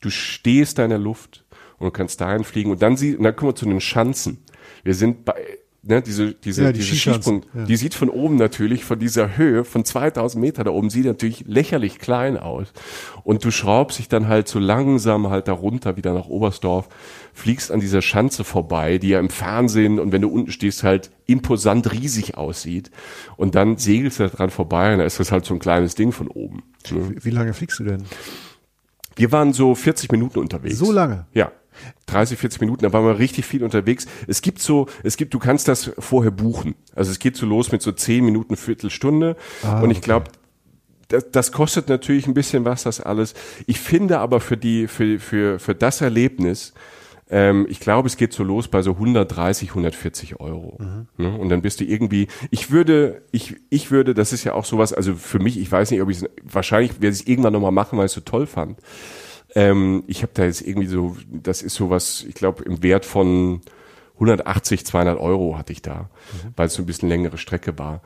du 0.01 0.11
stehst 0.11 0.79
da 0.79 0.85
in 0.85 0.91
der 0.91 0.99
Luft 0.99 1.45
und 1.79 1.87
du 1.87 1.91
kannst 1.91 2.21
dahin 2.21 2.45
fliegen 2.45 2.71
und 2.71 2.83
dann 2.83 2.97
sie, 2.97 3.17
und 3.17 3.25
dann 3.25 3.37
kommen 3.37 3.53
wir 3.53 3.57
zu 3.57 3.67
den 3.67 3.81
Schanzen. 3.81 4.45
Wir 4.83 4.95
sind 4.95 5.25
bei, 5.25 5.35
ne, 5.87 6.03
diese, 6.03 6.35
diese, 6.35 6.65
Ja, 6.65 6.73
die 6.73 6.81
diese 6.81 6.97
Skisprung, 6.97 7.45
ja. 7.55 7.65
die 7.65 7.77
sieht 7.77 7.95
von 7.95 8.09
oben 8.09 8.37
natürlich, 8.37 8.85
von 8.85 8.99
dieser 8.99 9.37
Höhe, 9.37 9.65
von 9.65 9.85
2000 9.85 10.41
Meter 10.41 10.65
da 10.65 10.71
oben, 10.71 10.91
sieht 10.91 11.05
natürlich 11.05 11.45
lächerlich 11.47 11.99
klein 11.99 12.37
aus. 12.37 12.73
Und 13.23 13.45
du 13.45 13.51
schraubst 13.51 13.99
dich 13.99 14.09
dann 14.09 14.29
halt 14.29 14.49
so 14.49 14.59
langsam 14.59 15.31
halt 15.31 15.49
da 15.49 15.53
runter 15.53 15.97
wieder 15.97 16.15
nach 16.15 16.27
Oberstdorf, 16.27 16.89
fliegst 17.33 17.71
an 17.71 17.81
dieser 17.81 18.03
Schanze 18.03 18.45
vorbei, 18.45 18.99
die 18.99 19.09
ja 19.09 19.21
im 19.21 19.31
Fernsehen 19.31 19.99
und 19.99 20.13
wenn 20.13 20.23
du 20.23 20.29
unten 20.29 20.51
stehst 20.51 20.83
halt 20.83 21.11
imposant 21.27 21.93
riesig 21.93 22.37
aussieht. 22.37 22.91
Und 23.37 23.55
dann 23.55 23.77
segelst 23.77 24.19
du 24.19 24.25
da 24.25 24.29
dran 24.29 24.51
vorbei 24.51 24.93
und 24.93 24.99
da 24.99 25.05
ist 25.05 25.21
das 25.21 25.33
halt 25.33 25.45
so 25.45 25.55
ein 25.55 25.61
kleines 25.61 25.95
Ding 25.95 26.13
von 26.13 26.29
oben. 26.29 26.63
Ne? 26.91 27.11
Wie, 27.11 27.25
wie 27.25 27.31
lange 27.31 27.55
fliegst 27.55 27.79
du 27.79 27.85
denn? 27.85 28.05
Wir 29.17 29.31
waren 29.33 29.53
so 29.53 29.75
40 29.75 30.11
Minuten 30.11 30.39
unterwegs. 30.41 30.79
So 30.79 30.91
lange? 30.91 31.27
Ja. 31.33 31.53
30, 32.07 32.39
40 32.39 32.61
Minuten, 32.61 32.83
da 32.83 32.93
waren 32.93 33.05
wir 33.05 33.19
richtig 33.19 33.47
viel 33.47 33.65
unterwegs. 33.65 34.07
Es 34.27 34.43
gibt 34.43 34.61
so, 34.61 34.87
es 35.03 35.17
gibt, 35.17 35.35
du 35.35 35.39
kannst 35.39 35.69
das 35.69 35.91
vorher 35.99 36.31
buchen. 36.31 36.75
Also 36.95 37.11
es 37.11 37.19
geht 37.19 37.37
so 37.37 37.47
los 37.47 37.73
mit 37.73 37.83
so 37.83 37.93
10 37.93 38.25
Minuten, 38.25 38.57
Viertelstunde. 38.57 39.37
Ah, 39.63 39.81
und 39.81 39.91
ich 39.91 39.99
okay. 39.99 40.05
glaube, 40.07 40.27
das, 41.09 41.31
das 41.31 41.53
kostet 41.53 41.89
natürlich 41.89 42.27
ein 42.27 42.35
bisschen 42.35 42.65
was, 42.65 42.85
das 42.85 43.01
alles. 43.01 43.35
Ich 43.67 43.81
finde 43.81 44.19
aber 44.19 44.41
für 44.41 44.57
die, 44.57 44.89
für, 44.89 45.19
für, 45.19 45.59
für 45.59 45.75
das 45.75 46.01
Erlebnis, 46.01 46.73
ähm, 47.31 47.67
ich 47.69 47.81
glaube, 47.81 48.07
es 48.07 48.17
geht 48.17 48.33
so 48.33 48.45
los 48.45 48.69
bei 48.69 48.83
so 48.83 48.93
130, 48.93 49.71
140 49.71 50.41
Euro. 50.41 50.79
Mhm. 50.79 51.07
Ne? 51.17 51.39
Und 51.39 51.49
dann 51.49 51.63
bist 51.63 51.81
du 51.81 51.85
irgendwie, 51.85 52.29
ich 52.51 52.71
würde, 52.71 53.23
ich, 53.33 53.57
ich 53.71 53.91
würde, 53.91 54.15
das 54.15 54.33
ist 54.33 54.45
ja 54.45 54.53
auch 54.53 54.65
sowas, 54.65 54.93
also 54.93 55.15
für 55.15 55.39
mich, 55.39 55.59
ich 55.59 55.71
weiß 55.71 55.91
nicht, 55.91 56.03
ob 56.03 56.11
ich 56.11 56.19
es, 56.19 56.31
wahrscheinlich 56.43 57.01
werde 57.01 57.15
ich 57.15 57.23
es 57.23 57.27
irgendwann 57.27 57.53
nochmal 57.53 57.73
machen, 57.73 57.99
weil 57.99 58.07
ich 58.07 58.11
es 58.11 58.15
so 58.15 58.21
toll 58.21 58.47
fand. 58.47 58.79
Ähm, 59.55 60.05
ich 60.07 60.23
habe 60.23 60.33
da 60.35 60.45
jetzt 60.45 60.63
irgendwie 60.63 60.89
so, 60.89 61.17
das 61.31 61.63
ist 61.63 61.75
sowas, 61.75 62.25
ich 62.29 62.35
glaube, 62.35 62.65
im 62.65 62.83
Wert 62.83 63.05
von 63.05 63.61
180, 64.15 64.87
200 64.87 65.19
Euro 65.19 65.59
hatte 65.59 65.73
ich 65.73 65.83
da, 65.83 66.11
mhm. 66.33 66.53
weil 66.57 66.67
es 66.67 66.75
so 66.75 66.83
ein 66.83 66.87
bisschen 66.87 67.09
längere 67.09 67.39
Strecke 67.39 67.79
war. 67.79 68.03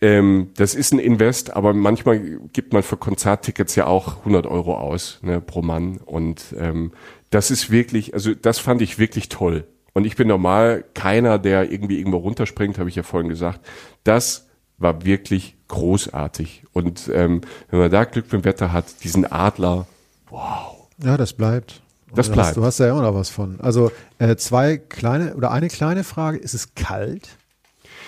Ähm, 0.00 0.50
das 0.56 0.74
ist 0.74 0.92
ein 0.92 0.98
Invest, 0.98 1.54
aber 1.54 1.72
manchmal 1.72 2.18
gibt 2.52 2.72
man 2.72 2.82
für 2.82 2.96
Konzerttickets 2.96 3.76
ja 3.76 3.86
auch 3.86 4.18
100 4.18 4.46
Euro 4.46 4.76
aus 4.76 5.20
ne, 5.22 5.40
pro 5.40 5.62
Mann. 5.62 5.98
Und 5.98 6.54
ähm, 6.58 6.92
das 7.30 7.50
ist 7.50 7.70
wirklich, 7.70 8.12
also 8.12 8.34
das 8.34 8.58
fand 8.58 8.82
ich 8.82 8.98
wirklich 8.98 9.28
toll. 9.28 9.64
Und 9.94 10.04
ich 10.04 10.16
bin 10.16 10.26
normal 10.26 10.84
keiner, 10.94 11.38
der 11.38 11.70
irgendwie 11.70 11.98
irgendwo 11.98 12.18
runterspringt, 12.18 12.78
habe 12.78 12.88
ich 12.88 12.96
ja 12.96 13.02
vorhin 13.02 13.28
gesagt. 13.28 13.60
Das 14.04 14.48
war 14.78 15.04
wirklich 15.04 15.54
großartig. 15.68 16.64
Und 16.72 17.10
ähm, 17.14 17.42
wenn 17.70 17.78
man 17.78 17.90
da 17.90 18.04
Glück 18.04 18.28
dem 18.30 18.44
Wetter 18.44 18.72
hat, 18.72 19.04
diesen 19.04 19.30
Adler, 19.30 19.86
wow. 20.32 20.88
Ja, 21.02 21.16
das 21.16 21.32
bleibt. 21.32 21.82
Das 22.14 22.26
du 22.26 22.34
bleibt. 22.34 22.48
Hast, 22.48 22.56
du 22.56 22.64
hast 22.64 22.78
ja 22.78 22.90
immer 22.90 23.02
noch 23.02 23.14
was 23.14 23.30
von. 23.30 23.60
Also 23.60 23.90
äh, 24.18 24.36
zwei 24.36 24.76
kleine 24.76 25.34
oder 25.34 25.50
eine 25.50 25.68
kleine 25.68 26.04
Frage: 26.04 26.38
Ist 26.38 26.54
es 26.54 26.74
kalt? 26.74 27.36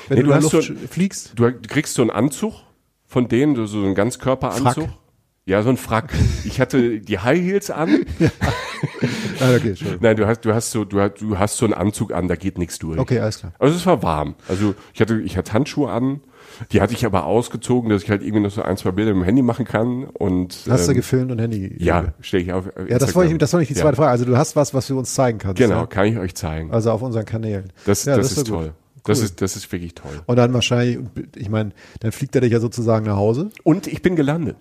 Wenn 0.09 0.19
nee, 0.19 0.23
du, 0.23 0.29
du 0.29 0.35
hast 0.35 0.53
Luft 0.53 0.67
so, 0.67 0.75
fliegst? 0.89 1.33
Du 1.37 1.51
kriegst 1.67 1.95
so 1.95 2.03
einen 2.03 2.11
Anzug 2.11 2.55
von 3.07 3.29
denen, 3.29 3.67
so 3.67 3.79
einen 3.79 3.95
Ganzkörperanzug. 3.95 4.85
Frack. 4.85 4.99
Ja, 5.47 5.63
so 5.63 5.69
ein 5.69 5.77
Frack. 5.77 6.15
Ich 6.45 6.59
hatte 6.59 7.01
die 7.01 7.19
High 7.19 7.41
Heels 7.41 7.71
an. 7.71 8.07
ja. 8.19 8.31
ah, 9.41 9.55
okay, 9.55 9.75
Nein, 10.01 10.17
du 10.17 10.27
hast, 10.27 10.41
du 10.41 10.55
hast 10.55 10.71
so, 10.71 10.85
du 10.85 11.01
hast, 11.01 11.21
du 11.21 11.39
hast 11.39 11.59
so 11.59 11.67
einen 11.67 11.75
Anzug 11.75 12.13
an, 12.13 12.29
da 12.29 12.37
geht 12.37 12.57
nichts 12.57 12.79
durch. 12.79 12.99
Okay, 12.99 13.21
alles 13.21 13.41
klar. 13.41 13.53
Also 13.59 13.77
es 13.77 13.85
war 13.85 14.03
warm. 14.03 14.37
Also 14.49 14.75
ich 14.95 15.01
hatte, 15.01 15.21
ich 15.21 15.37
hatte 15.37 15.53
Handschuhe 15.53 15.91
an. 15.91 16.21
Die 16.73 16.81
hatte 16.81 16.95
ich 16.95 17.05
aber 17.07 17.27
ausgezogen, 17.27 17.91
dass 17.91 18.03
ich 18.03 18.11
halt 18.11 18.23
irgendwie 18.23 18.43
noch 18.43 18.51
so 18.51 18.63
ein, 18.63 18.77
zwei 18.77 18.91
Bilder 18.91 19.13
mit 19.13 19.23
dem 19.23 19.25
Handy 19.25 19.43
machen 19.43 19.65
kann. 19.65 20.05
Und, 20.05 20.65
hast 20.69 20.83
ähm, 20.83 20.89
du 20.89 20.95
gefilmt 20.95 21.33
und 21.33 21.39
Handy? 21.41 21.75
Ja, 21.79 22.15
stelle 22.21 22.43
ich 22.43 22.53
auf. 22.53 22.67
Instagram. 22.67 22.89
Ja, 22.89 22.99
das 22.99 23.15
wollte 23.15 23.33
ich, 23.33 23.39
das 23.39 23.53
wollte 23.53 23.63
ich 23.63 23.69
die 23.69 23.75
zweite 23.75 23.89
ja. 23.89 23.97
Frage. 23.97 24.11
Also 24.11 24.25
du 24.25 24.37
hast 24.37 24.57
was, 24.57 24.75
was 24.75 24.87
du 24.87 24.99
uns 24.99 25.15
zeigen 25.15 25.39
kannst. 25.39 25.59
Genau, 25.59 25.81
ja? 25.81 25.87
kann 25.87 26.07
ich 26.07 26.19
euch 26.19 26.35
zeigen. 26.35 26.71
Also 26.73 26.91
auf 26.91 27.03
unseren 27.03 27.25
Kanälen. 27.25 27.73
Das, 27.85 28.05
ja, 28.05 28.17
das, 28.17 28.31
das 28.31 28.39
ist, 28.39 28.49
toll. 28.49 28.67
Gut. 28.67 29.09
Das 29.09 29.21
ist, 29.21 29.41
das 29.43 29.57
ist 29.57 29.71
wirklich 29.71 29.95
toll. 29.95 30.23
Und 30.27 30.37
dann 30.37 30.53
wahrscheinlich, 30.55 30.99
ich 31.37 31.51
meine, 31.51 31.73
dann 32.01 32.13
fliegt 32.13 32.35
er 32.35 32.41
dich 32.41 32.53
ja 32.53 32.61
sozusagen 32.61 33.07
nach 33.07 33.17
Hause. 33.17 33.51
Und 33.63 33.87
ich 33.87 34.03
bin 34.03 34.17
gelandet. 34.17 34.57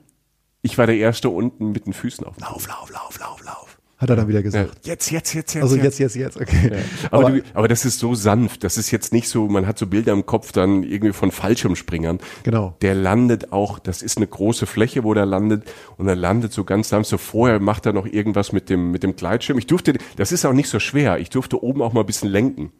Ich 0.61 0.77
war 0.77 0.87
der 0.87 0.95
Erste 0.95 1.29
unten 1.29 1.71
mit 1.71 1.85
den 1.85 1.93
Füßen 1.93 2.25
auf. 2.25 2.39
Lauf, 2.39 2.67
lauf, 2.67 2.91
lauf, 2.91 3.19
lauf, 3.19 3.43
lauf. 3.43 3.62
Hat 4.03 4.09
er 4.09 4.17
dann 4.17 4.27
wieder 4.27 4.43
gesagt. 4.43 4.85
Ja, 4.85 4.91
jetzt, 4.91 5.11
jetzt, 5.11 5.33
jetzt, 5.33 5.53
jetzt. 5.53 5.63
Also 5.63 5.77
jetzt, 5.77 5.97
jetzt, 5.97 6.15
jetzt, 6.15 6.35
okay. 6.35 6.71
Ja. 6.73 6.77
Aber, 7.11 7.27
aber, 7.27 7.37
du, 7.37 7.43
aber 7.53 7.67
das 7.69 7.85
ist 7.85 7.99
so 7.99 8.15
sanft. 8.15 8.65
Das 8.65 8.77
ist 8.77 8.91
jetzt 8.91 9.13
nicht 9.13 9.29
so, 9.29 9.47
man 9.47 9.65
hat 9.65 9.79
so 9.79 9.87
Bilder 9.87 10.11
im 10.11 10.25
Kopf 10.25 10.51
dann 10.51 10.83
irgendwie 10.83 11.13
von 11.13 11.31
Fallschirmspringern. 11.31 12.19
Genau. 12.43 12.75
Der 12.81 12.95
landet 12.95 13.53
auch, 13.53 13.79
das 13.79 14.01
ist 14.01 14.17
eine 14.17 14.27
große 14.27 14.65
Fläche, 14.65 15.05
wo 15.05 15.13
der 15.13 15.25
landet 15.25 15.63
und 15.97 16.07
er 16.09 16.17
landet 16.17 16.51
so 16.51 16.65
ganz 16.65 16.89
sanft. 16.89 17.09
So 17.09 17.17
vorher 17.17 17.61
macht 17.61 17.85
er 17.85 17.93
noch 17.93 18.05
irgendwas 18.05 18.51
mit 18.51 18.69
dem, 18.69 18.91
mit 18.91 19.03
dem 19.03 19.15
Gleitschirm. 19.15 19.57
Ich 19.57 19.67
durfte, 19.67 19.93
das 20.17 20.33
ist 20.33 20.43
auch 20.43 20.53
nicht 20.53 20.67
so 20.67 20.79
schwer. 20.79 21.19
Ich 21.19 21.29
durfte 21.29 21.63
oben 21.63 21.81
auch 21.81 21.93
mal 21.93 22.01
ein 22.01 22.05
bisschen 22.05 22.29
lenken. 22.29 22.73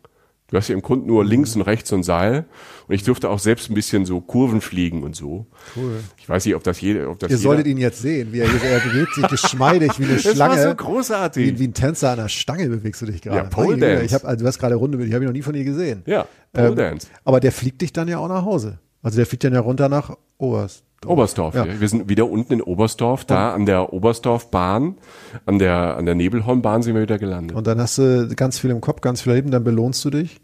Du 0.54 0.58
hast 0.58 0.68
ja 0.68 0.76
im 0.76 0.84
Grunde 0.84 1.08
nur 1.08 1.26
links 1.26 1.56
und 1.56 1.64
rechts 1.64 1.89
so 1.89 1.95
ein 1.95 2.04
Seil. 2.04 2.45
Und 2.88 2.93
ich 2.93 3.01
durfte 3.01 3.28
auch 3.28 3.39
selbst 3.39 3.72
ein 3.72 3.74
bisschen 3.74 4.06
so 4.06 4.22
Kurven 4.22 4.62
fliegen 4.62 5.01
und 5.01 5.16
so. 5.16 5.47
Cool. 5.76 5.95
Ich 6.20 6.30
weiß 6.30 6.45
nicht, 6.45 6.54
ob 6.54 6.64
das 6.64 6.80
jeder, 6.80 7.10
ob 7.10 7.18
das 7.18 7.32
Ihr 7.32 7.39
solltet 7.39 7.66
ihn 7.66 7.80
jetzt 7.80 8.04
sehen, 8.04 8.32
wie 8.32 8.41
er, 8.41 8.45
er 8.45 8.80
bewegt 8.82 9.16
sich 9.16 9.28
geschmeidig 9.30 9.97
wie 9.97 10.04
eine 10.04 10.14
das 10.22 10.22
Schlange. 10.22 10.56
Das 10.56 10.66
war 10.66 10.70
so 10.70 10.76
großartig. 10.76 11.47
Wie, 11.47 11.60
wie, 11.60 11.68
ein 11.70 11.74
Tänzer 11.74 12.12
an 12.12 12.18
der 12.18 12.30
Stange 12.30 12.70
bewegst 12.70 13.01
du 13.01 13.08
dich 13.08 13.24
gerade. 13.24 13.38
Ja, 13.38 13.43
Pole 13.45 13.78
Dance. 13.78 14.06
Ich 14.06 14.14
hab, 14.14 14.26
also 14.26 14.43
du 14.43 14.47
hast 14.47 14.60
gerade 14.60 14.76
Runde, 14.76 15.04
ich 15.04 15.12
habe 15.12 15.24
ihn 15.24 15.28
noch 15.28 15.34
nie 15.34 15.41
von 15.41 15.54
dir 15.54 15.64
gesehen. 15.64 16.04
Ja, 16.06 16.28
Pole 16.51 16.68
ähm, 16.68 16.76
Dance. 16.76 17.08
Aber 17.24 17.39
der 17.39 17.51
fliegt 17.51 17.82
dich 17.82 17.91
dann 17.91 18.08
ja 18.08 18.20
auch 18.20 18.28
nach 18.28 18.45
Hause. 18.45 18.78
Also 19.01 19.16
der 19.16 19.26
fliegt 19.26 19.43
dann 19.45 19.56
ja 19.56 19.60
runter 19.60 19.89
nach 19.89 20.16
Oberst. 20.38 20.84
Oberstdorf. 21.06 21.56
Ja. 21.56 21.66
Wir 21.80 21.88
sind 21.89 22.10
wieder 22.10 22.30
unten 22.30 22.54
in 22.54 22.62
Oberstdorf, 22.62 23.26
da 23.26 23.54
an 23.54 23.66
der 23.66 23.93
Oberstdorfbahn, 23.93 24.97
an 25.45 25.60
der, 25.60 25.97
an 25.97 26.06
der 26.06 26.16
Nebelhornbahn 26.16 26.84
sind 26.84 26.95
wir 26.95 27.01
wieder 27.01 27.20
gelandet. 27.20 27.56
Und 27.56 27.68
dann 27.68 27.80
hast 27.80 27.97
du 27.97 28.28
ganz 28.36 28.60
viel 28.60 28.70
im 28.70 28.82
Kopf, 28.82 29.01
ganz 29.01 29.22
viel 29.22 29.34
Leben, 29.34 29.51
dann 29.51 29.64
belohnst 29.64 30.04
du 30.06 30.10
dich. 30.10 30.39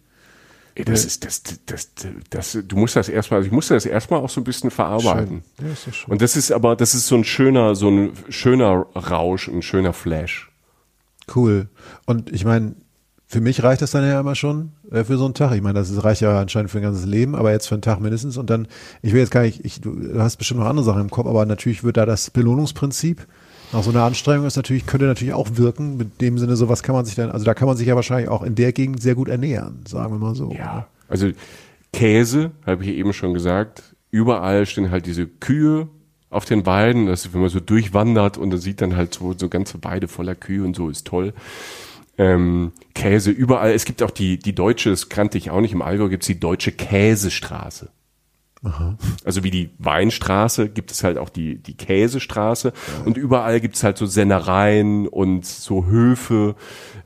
Ey, 0.75 0.85
das 0.85 1.03
ist, 1.03 1.25
das, 1.25 1.43
das, 1.65 1.89
das, 2.29 2.57
du 2.65 2.75
musst 2.77 2.95
das 2.95 3.09
erstmal, 3.09 3.39
also 3.39 3.47
ich 3.47 3.51
musste 3.51 3.73
das 3.73 3.85
erstmal 3.85 4.21
auch 4.21 4.29
so 4.29 4.39
ein 4.39 4.45
bisschen 4.45 4.71
verarbeiten. 4.71 5.43
Schön. 5.57 5.93
Und 6.07 6.21
das 6.21 6.37
ist 6.37 6.51
aber, 6.51 6.75
das 6.75 6.93
ist 6.93 7.07
so 7.07 7.15
ein 7.15 7.23
schöner, 7.23 7.75
so 7.75 7.89
ein 7.89 8.13
schöner 8.29 8.85
Rausch, 8.95 9.47
ein 9.49 9.61
schöner 9.61 9.93
Flash. 9.93 10.49
Cool. 11.35 11.67
Und 12.05 12.31
ich 12.31 12.45
meine, 12.45 12.75
für 13.31 13.41
mich 13.41 13.61
reicht 13.61 13.83
das 13.83 13.91
dann 13.91 14.03
ja 14.03 14.19
immer 14.19 14.33
schon 14.33 14.71
äh, 14.91 15.03
für 15.03 15.17
so 15.17 15.25
einen 15.25 15.35
Tag. 15.35 15.53
Ich 15.53 15.61
meine, 15.61 15.77
das 15.77 16.03
reicht 16.03 16.21
ja 16.21 16.39
anscheinend 16.39 16.71
für 16.71 16.79
ein 16.79 16.83
ganzes 16.83 17.05
Leben, 17.05 17.35
aber 17.35 17.51
jetzt 17.51 17.67
für 17.67 17.75
einen 17.75 17.83
Tag 17.83 17.99
mindestens. 17.99 18.37
Und 18.37 18.49
dann, 18.49 18.67
ich 19.03 19.13
will 19.13 19.19
jetzt 19.19 19.29
gar 19.29 19.43
nicht, 19.43 19.63
ich, 19.63 19.81
du 19.81 20.19
hast 20.19 20.37
bestimmt 20.37 20.61
noch 20.61 20.67
andere 20.67 20.83
Sachen 20.83 21.01
im 21.01 21.11
Kopf, 21.11 21.27
aber 21.27 21.45
natürlich 21.45 21.83
wird 21.83 21.97
da 21.97 22.07
das 22.07 22.31
Belohnungsprinzip 22.31 23.27
nach 23.71 23.83
so 23.83 23.91
einer 23.91 24.03
Anstrengung 24.03 24.47
ist 24.47 24.55
natürlich, 24.55 24.87
könnte 24.87 25.05
natürlich 25.05 25.35
auch 25.35 25.47
wirken. 25.53 25.95
Mit 25.95 26.21
dem 26.21 26.39
Sinne, 26.39 26.55
so 26.55 26.69
was 26.69 26.81
kann 26.81 26.95
man 26.95 27.05
sich 27.05 27.13
dann, 27.13 27.29
also 27.29 27.45
da 27.45 27.53
kann 27.53 27.67
man 27.67 27.77
sich 27.77 27.87
ja 27.87 27.95
wahrscheinlich 27.95 28.29
auch 28.29 28.41
in 28.41 28.55
der 28.55 28.73
Gegend 28.73 28.99
sehr 28.99 29.13
gut 29.13 29.29
ernähren, 29.29 29.83
sagen 29.87 30.11
wir 30.11 30.17
mal 30.17 30.33
so. 30.33 30.51
Ja, 30.51 30.87
also 31.07 31.29
Käse, 31.93 32.49
habe 32.65 32.83
ich 32.83 32.89
eben 32.89 33.13
schon 33.13 33.35
gesagt. 33.35 33.83
Überall 34.09 34.65
stehen 34.65 34.89
halt 34.89 35.05
diese 35.05 35.27
Kühe 35.27 35.87
auf 36.31 36.45
den 36.45 36.65
Weiden. 36.65 37.05
Das 37.05 37.25
ist, 37.25 37.33
wenn 37.33 37.41
man 37.41 37.51
so 37.51 37.59
durchwandert 37.59 38.39
und 38.39 38.49
dann 38.49 38.59
sieht 38.59 38.81
dann 38.81 38.95
halt 38.95 39.13
so, 39.13 39.35
so 39.37 39.49
ganze 39.49 39.83
Weide 39.83 40.07
voller 40.07 40.33
Kühe 40.33 40.63
und 40.63 40.75
so, 40.75 40.89
ist 40.89 41.05
toll. 41.05 41.33
Ähm, 42.19 42.73
Käse 42.93 43.31
überall. 43.31 43.71
Es 43.71 43.85
gibt 43.85 44.03
auch 44.03 44.11
die, 44.11 44.37
die 44.37 44.53
deutsche, 44.53 44.89
das 44.89 45.07
kannte 45.07 45.37
ich 45.37 45.49
auch 45.49 45.61
nicht, 45.61 45.71
im 45.71 45.81
Allgäu 45.81 46.09
gibt 46.09 46.23
es 46.23 46.27
die 46.27 46.39
deutsche 46.39 46.73
Käsestraße. 46.73 47.89
Aha. 48.61 48.97
Also 49.23 49.43
wie 49.43 49.51
die 49.51 49.69
Weinstraße 49.79 50.67
gibt 50.67 50.91
es 50.91 51.03
halt 51.05 51.17
auch 51.17 51.29
die, 51.29 51.55
die 51.55 51.75
Käsestraße 51.75 52.73
ja. 52.75 53.05
und 53.05 53.15
überall 53.15 53.61
gibt 53.61 53.75
es 53.75 53.83
halt 53.83 53.97
so 53.97 54.05
Sennereien 54.05 55.07
und 55.07 55.45
so 55.45 55.85
Höfe, 55.85 56.55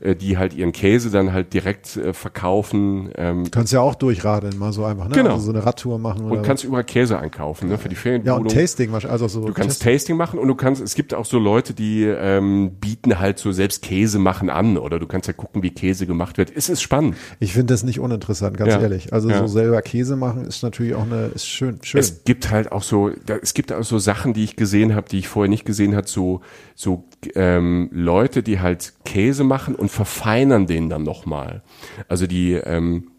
äh, 0.00 0.16
die 0.16 0.36
halt 0.36 0.52
ihren 0.52 0.72
Käse 0.72 1.10
dann 1.10 1.32
halt 1.32 1.54
direkt 1.54 1.96
äh, 1.96 2.12
verkaufen. 2.12 3.10
Ähm, 3.16 3.48
kannst 3.52 3.72
ja 3.72 3.80
auch 3.80 3.94
durchradeln, 3.94 4.58
mal 4.58 4.72
so 4.72 4.84
einfach, 4.84 5.08
ne? 5.08 5.14
Genau. 5.14 5.34
Also 5.34 5.46
so 5.46 5.52
eine 5.52 5.64
Radtour 5.64 6.00
machen. 6.00 6.24
Oder 6.24 6.38
und 6.38 6.42
kannst 6.42 6.64
überall 6.64 6.82
Käse 6.82 7.18
einkaufen, 7.20 7.68
ne? 7.68 7.78
Für 7.78 7.88
die 7.88 7.94
Ferienwohnung. 7.94 8.36
Ja, 8.36 8.42
und 8.42 8.52
Tasting, 8.52 8.92
also 8.92 9.28
so. 9.28 9.46
Du 9.46 9.52
kannst 9.52 9.80
Tasting. 9.80 9.92
Tasting 9.92 10.16
machen 10.16 10.40
und 10.40 10.48
du 10.48 10.56
kannst, 10.56 10.82
es 10.82 10.96
gibt 10.96 11.14
auch 11.14 11.24
so 11.24 11.38
Leute, 11.38 11.72
die 11.72 12.02
ähm, 12.02 12.72
bieten 12.80 13.20
halt 13.20 13.38
so 13.38 13.52
selbst 13.52 13.82
Käse 13.82 14.18
machen 14.18 14.50
an 14.50 14.76
oder 14.76 14.98
du 14.98 15.06
kannst 15.06 15.28
ja 15.28 15.34
gucken, 15.34 15.62
wie 15.62 15.70
Käse 15.70 16.06
gemacht 16.06 16.36
wird. 16.36 16.52
Es 16.54 16.68
ist 16.68 16.82
spannend. 16.82 17.16
Ich 17.38 17.52
finde 17.52 17.72
das 17.72 17.84
nicht 17.84 18.00
uninteressant, 18.00 18.56
ganz 18.56 18.72
ja. 18.72 18.80
ehrlich. 18.80 19.12
Also 19.12 19.30
ja. 19.30 19.38
so 19.38 19.46
selber 19.46 19.80
Käse 19.82 20.16
machen 20.16 20.44
ist 20.44 20.64
natürlich 20.64 20.94
auch 20.94 21.04
eine, 21.04 21.26
ist 21.26 21.43
schön, 21.46 21.78
schön. 21.82 22.00
Es 22.00 22.24
gibt 22.24 22.50
halt 22.50 22.72
auch 22.72 22.82
so, 22.82 23.10
da, 23.26 23.36
es 23.36 23.54
gibt 23.54 23.72
auch 23.72 23.84
so 23.84 23.98
Sachen, 23.98 24.32
die 24.32 24.44
ich 24.44 24.56
gesehen 24.56 24.94
habe, 24.94 25.08
die 25.08 25.18
ich 25.18 25.28
vorher 25.28 25.48
nicht 25.48 25.64
gesehen 25.64 25.94
habe, 25.96 26.08
so, 26.08 26.40
so 26.74 27.04
ähm, 27.34 27.88
Leute, 27.92 28.42
die 28.42 28.60
halt 28.60 28.94
Käse 29.04 29.44
machen 29.44 29.74
und 29.74 29.90
verfeinern 29.90 30.66
den 30.66 30.88
dann 30.88 31.02
nochmal. 31.02 31.62
Also 32.08 32.26
die, 32.26 32.52
ähm, 32.52 33.10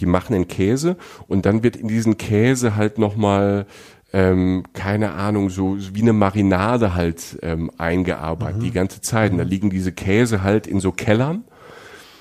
die 0.00 0.06
machen 0.06 0.32
den 0.32 0.48
Käse 0.48 0.96
und 1.26 1.46
dann 1.46 1.62
wird 1.62 1.76
in 1.76 1.88
diesen 1.88 2.18
Käse 2.18 2.76
halt 2.76 2.98
nochmal 2.98 3.66
ähm, 4.12 4.64
keine 4.72 5.12
Ahnung, 5.12 5.50
so 5.50 5.76
wie 5.92 6.02
eine 6.02 6.12
Marinade 6.12 6.94
halt 6.94 7.38
ähm, 7.42 7.70
eingearbeitet, 7.76 8.58
mhm. 8.58 8.64
die 8.64 8.70
ganze 8.70 9.00
Zeit. 9.00 9.32
Und 9.32 9.38
da 9.38 9.44
mhm. 9.44 9.50
liegen 9.50 9.70
diese 9.70 9.92
Käse 9.92 10.42
halt 10.42 10.66
in 10.66 10.80
so 10.80 10.92
Kellern. 10.92 11.44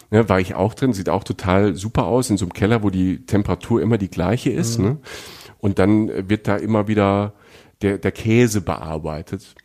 Ne, 0.10 0.30
war 0.30 0.40
ich 0.40 0.56
auch 0.56 0.74
drin, 0.74 0.94
sieht 0.94 1.10
auch 1.10 1.26
total 1.26 1.76
super 1.76 2.06
aus, 2.06 2.30
in 2.30 2.38
so 2.38 2.46
einem 2.46 2.54
Keller, 2.54 2.82
wo 2.82 2.90
die 2.90 3.26
Temperatur 3.26 3.82
immer 3.82 3.98
die 3.98 4.10
gleiche 4.10 4.50
ist. 4.50 4.80
Mhm. 4.80 4.86
Ne? 4.86 4.98
Und 5.60 5.80
dann 5.80 6.30
wird 6.30 6.48
da 6.48 6.56
immer 6.56 6.88
wieder 6.88 7.34
der, 7.82 7.98
der 7.98 8.12
Käse 8.12 8.62
bearbeitet. 8.62 9.56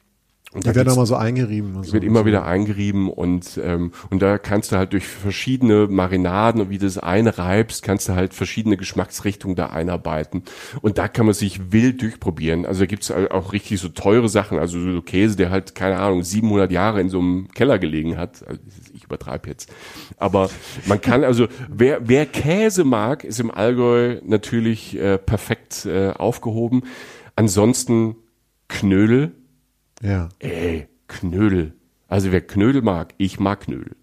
Und 0.54 0.66
die 0.66 0.74
werden 0.74 0.90
auch 0.90 0.96
mal 0.96 1.06
so 1.06 1.16
eingerieben. 1.16 1.76
Und 1.76 1.86
so 1.86 1.92
wird 1.94 2.04
immer 2.04 2.20
so. 2.20 2.26
wieder 2.26 2.44
eingerieben 2.44 3.08
und 3.08 3.58
ähm, 3.62 3.92
und 4.10 4.20
da 4.20 4.36
kannst 4.36 4.70
du 4.70 4.76
halt 4.76 4.92
durch 4.92 5.06
verschiedene 5.06 5.86
Marinaden 5.86 6.60
und 6.60 6.68
wie 6.68 6.76
du 6.76 6.84
das 6.84 6.98
einreibst, 6.98 7.82
kannst 7.82 8.08
du 8.08 8.14
halt 8.14 8.34
verschiedene 8.34 8.76
Geschmacksrichtungen 8.76 9.56
da 9.56 9.70
einarbeiten 9.70 10.42
und 10.82 10.98
da 10.98 11.08
kann 11.08 11.24
man 11.24 11.34
sich 11.34 11.72
wild 11.72 12.02
durchprobieren. 12.02 12.66
Also 12.66 12.80
da 12.80 12.86
gibt's 12.86 13.10
auch 13.10 13.54
richtig 13.54 13.80
so 13.80 13.88
teure 13.88 14.28
Sachen, 14.28 14.58
also 14.58 14.78
so 14.78 15.00
Käse, 15.00 15.36
der 15.36 15.50
halt 15.50 15.74
keine 15.74 15.98
Ahnung 15.98 16.22
700 16.22 16.70
Jahre 16.70 17.00
in 17.00 17.08
so 17.08 17.20
einem 17.20 17.48
Keller 17.54 17.78
gelegen 17.78 18.18
hat. 18.18 18.46
Also 18.46 18.60
ich 18.92 19.04
übertreibe 19.04 19.48
jetzt, 19.48 19.72
aber 20.18 20.50
man 20.84 21.00
kann 21.00 21.24
also 21.24 21.48
wer 21.70 22.06
wer 22.06 22.26
Käse 22.26 22.84
mag, 22.84 23.24
ist 23.24 23.40
im 23.40 23.50
Allgäu 23.50 24.20
natürlich 24.22 24.98
äh, 24.98 25.16
perfekt 25.16 25.86
äh, 25.86 26.10
aufgehoben. 26.10 26.82
Ansonsten 27.36 28.16
Knödel 28.68 29.32
ja. 30.02 30.28
Ey, 30.38 30.88
Knödel. 31.08 31.72
Also 32.08 32.32
wer 32.32 32.40
Knödel 32.42 32.82
mag, 32.82 33.14
ich 33.16 33.40
mag 33.40 33.60
Knödel. 33.60 33.96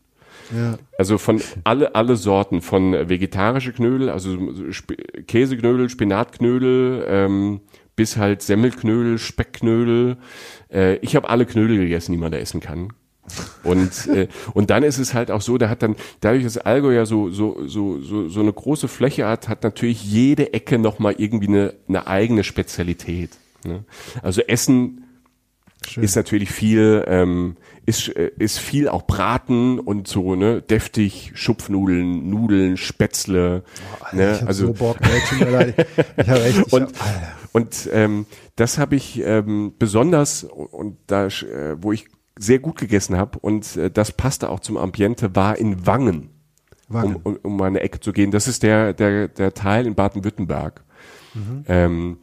Ja. 0.55 0.79
Also 0.97 1.17
von 1.17 1.41
alle 1.63 1.93
alle 1.93 2.15
Sorten 2.15 2.61
von 2.61 2.93
vegetarische 3.07 3.71
Knödel, 3.71 4.09
also 4.09 4.33
Sp 4.73 4.97
Käseknödel, 5.27 5.89
Spinatknödel, 5.89 7.05
ähm, 7.07 7.61
bis 7.95 8.17
halt 8.17 8.41
Semmelknödel, 8.41 9.19
Speckknödel. 9.19 10.17
Äh, 10.71 10.95
ich 10.97 11.15
habe 11.15 11.29
alle 11.29 11.45
Knödel 11.45 11.77
gegessen, 11.77 12.13
die 12.13 12.17
man 12.17 12.31
da 12.31 12.37
essen 12.37 12.61
kann. 12.61 12.93
Und, 13.63 14.07
äh, 14.07 14.27
und 14.53 14.69
dann 14.69 14.83
ist 14.83 14.97
es 14.97 15.13
halt 15.13 15.29
auch 15.29 15.41
so, 15.41 15.57
da 15.57 15.69
hat 15.69 15.83
dann, 15.83 15.95
dadurch, 16.21 16.43
dass 16.43 16.57
Allgäu 16.57 16.93
ja 16.93 17.05
so, 17.05 17.29
so, 17.29 17.67
so, 17.67 17.99
so, 18.01 18.27
so 18.27 18.39
eine 18.39 18.53
große 18.53 18.87
Fläche 18.87 19.27
hat, 19.27 19.49
hat 19.49 19.63
natürlich 19.63 20.03
jede 20.03 20.53
Ecke 20.53 20.79
nochmal 20.79 21.15
irgendwie 21.17 21.47
eine, 21.47 21.73
eine 21.87 22.07
eigene 22.07 22.43
Spezialität. 22.43 23.31
Ne? 23.65 23.83
Also 24.23 24.41
Essen 24.41 25.08
Schön. 25.87 26.03
ist 26.03 26.15
natürlich 26.15 26.51
viel, 26.51 27.03
ähm, 27.07 27.55
ist, 27.85 28.09
äh, 28.09 28.31
ist 28.37 28.59
viel 28.59 28.89
auch 28.89 29.07
Braten 29.07 29.79
und 29.79 30.07
so, 30.07 30.35
ne, 30.35 30.61
deftig, 30.61 31.31
Schupfnudeln, 31.35 32.29
Nudeln, 32.29 32.77
Spätzle. 32.77 33.63
Oh, 34.01 34.15
ne? 34.15 34.35
ich 34.35 34.47
also 34.47 34.67
so 34.67 34.73
Bock, 34.73 34.97
ey, 35.01 35.21
ich 36.17 36.27
habe 36.27 36.43
echt, 36.43 36.59
ich 36.59 36.73
und, 36.73 36.83
hab, 36.83 37.53
und 37.53 37.89
ähm, 37.93 38.25
das 38.55 38.77
habe 38.77 38.95
ich 38.95 39.21
ähm, 39.23 39.73
besonders 39.79 40.43
und 40.43 40.97
da, 41.07 41.27
äh, 41.27 41.77
wo 41.81 41.91
ich 41.91 42.07
sehr 42.37 42.59
gut 42.59 42.77
gegessen 42.77 43.17
habe 43.17 43.39
und 43.39 43.75
äh, 43.77 43.89
das 43.89 44.11
passte 44.11 44.49
auch 44.49 44.59
zum 44.59 44.77
Ambiente, 44.77 45.35
war 45.35 45.57
in 45.57 45.85
Wangen, 45.87 46.29
Wangen. 46.89 47.15
Um, 47.15 47.21
um, 47.23 47.39
um 47.43 47.57
meine 47.57 47.79
Ecke 47.79 47.99
zu 47.99 48.13
gehen. 48.13 48.31
Das 48.31 48.47
ist 48.47 48.63
der 48.63 48.93
der 48.93 49.27
der 49.27 49.53
Teil 49.53 49.87
in 49.87 49.95
Baden-Württemberg. 49.95 50.83
Mhm. 51.33 51.63
Ähm, 51.67 52.17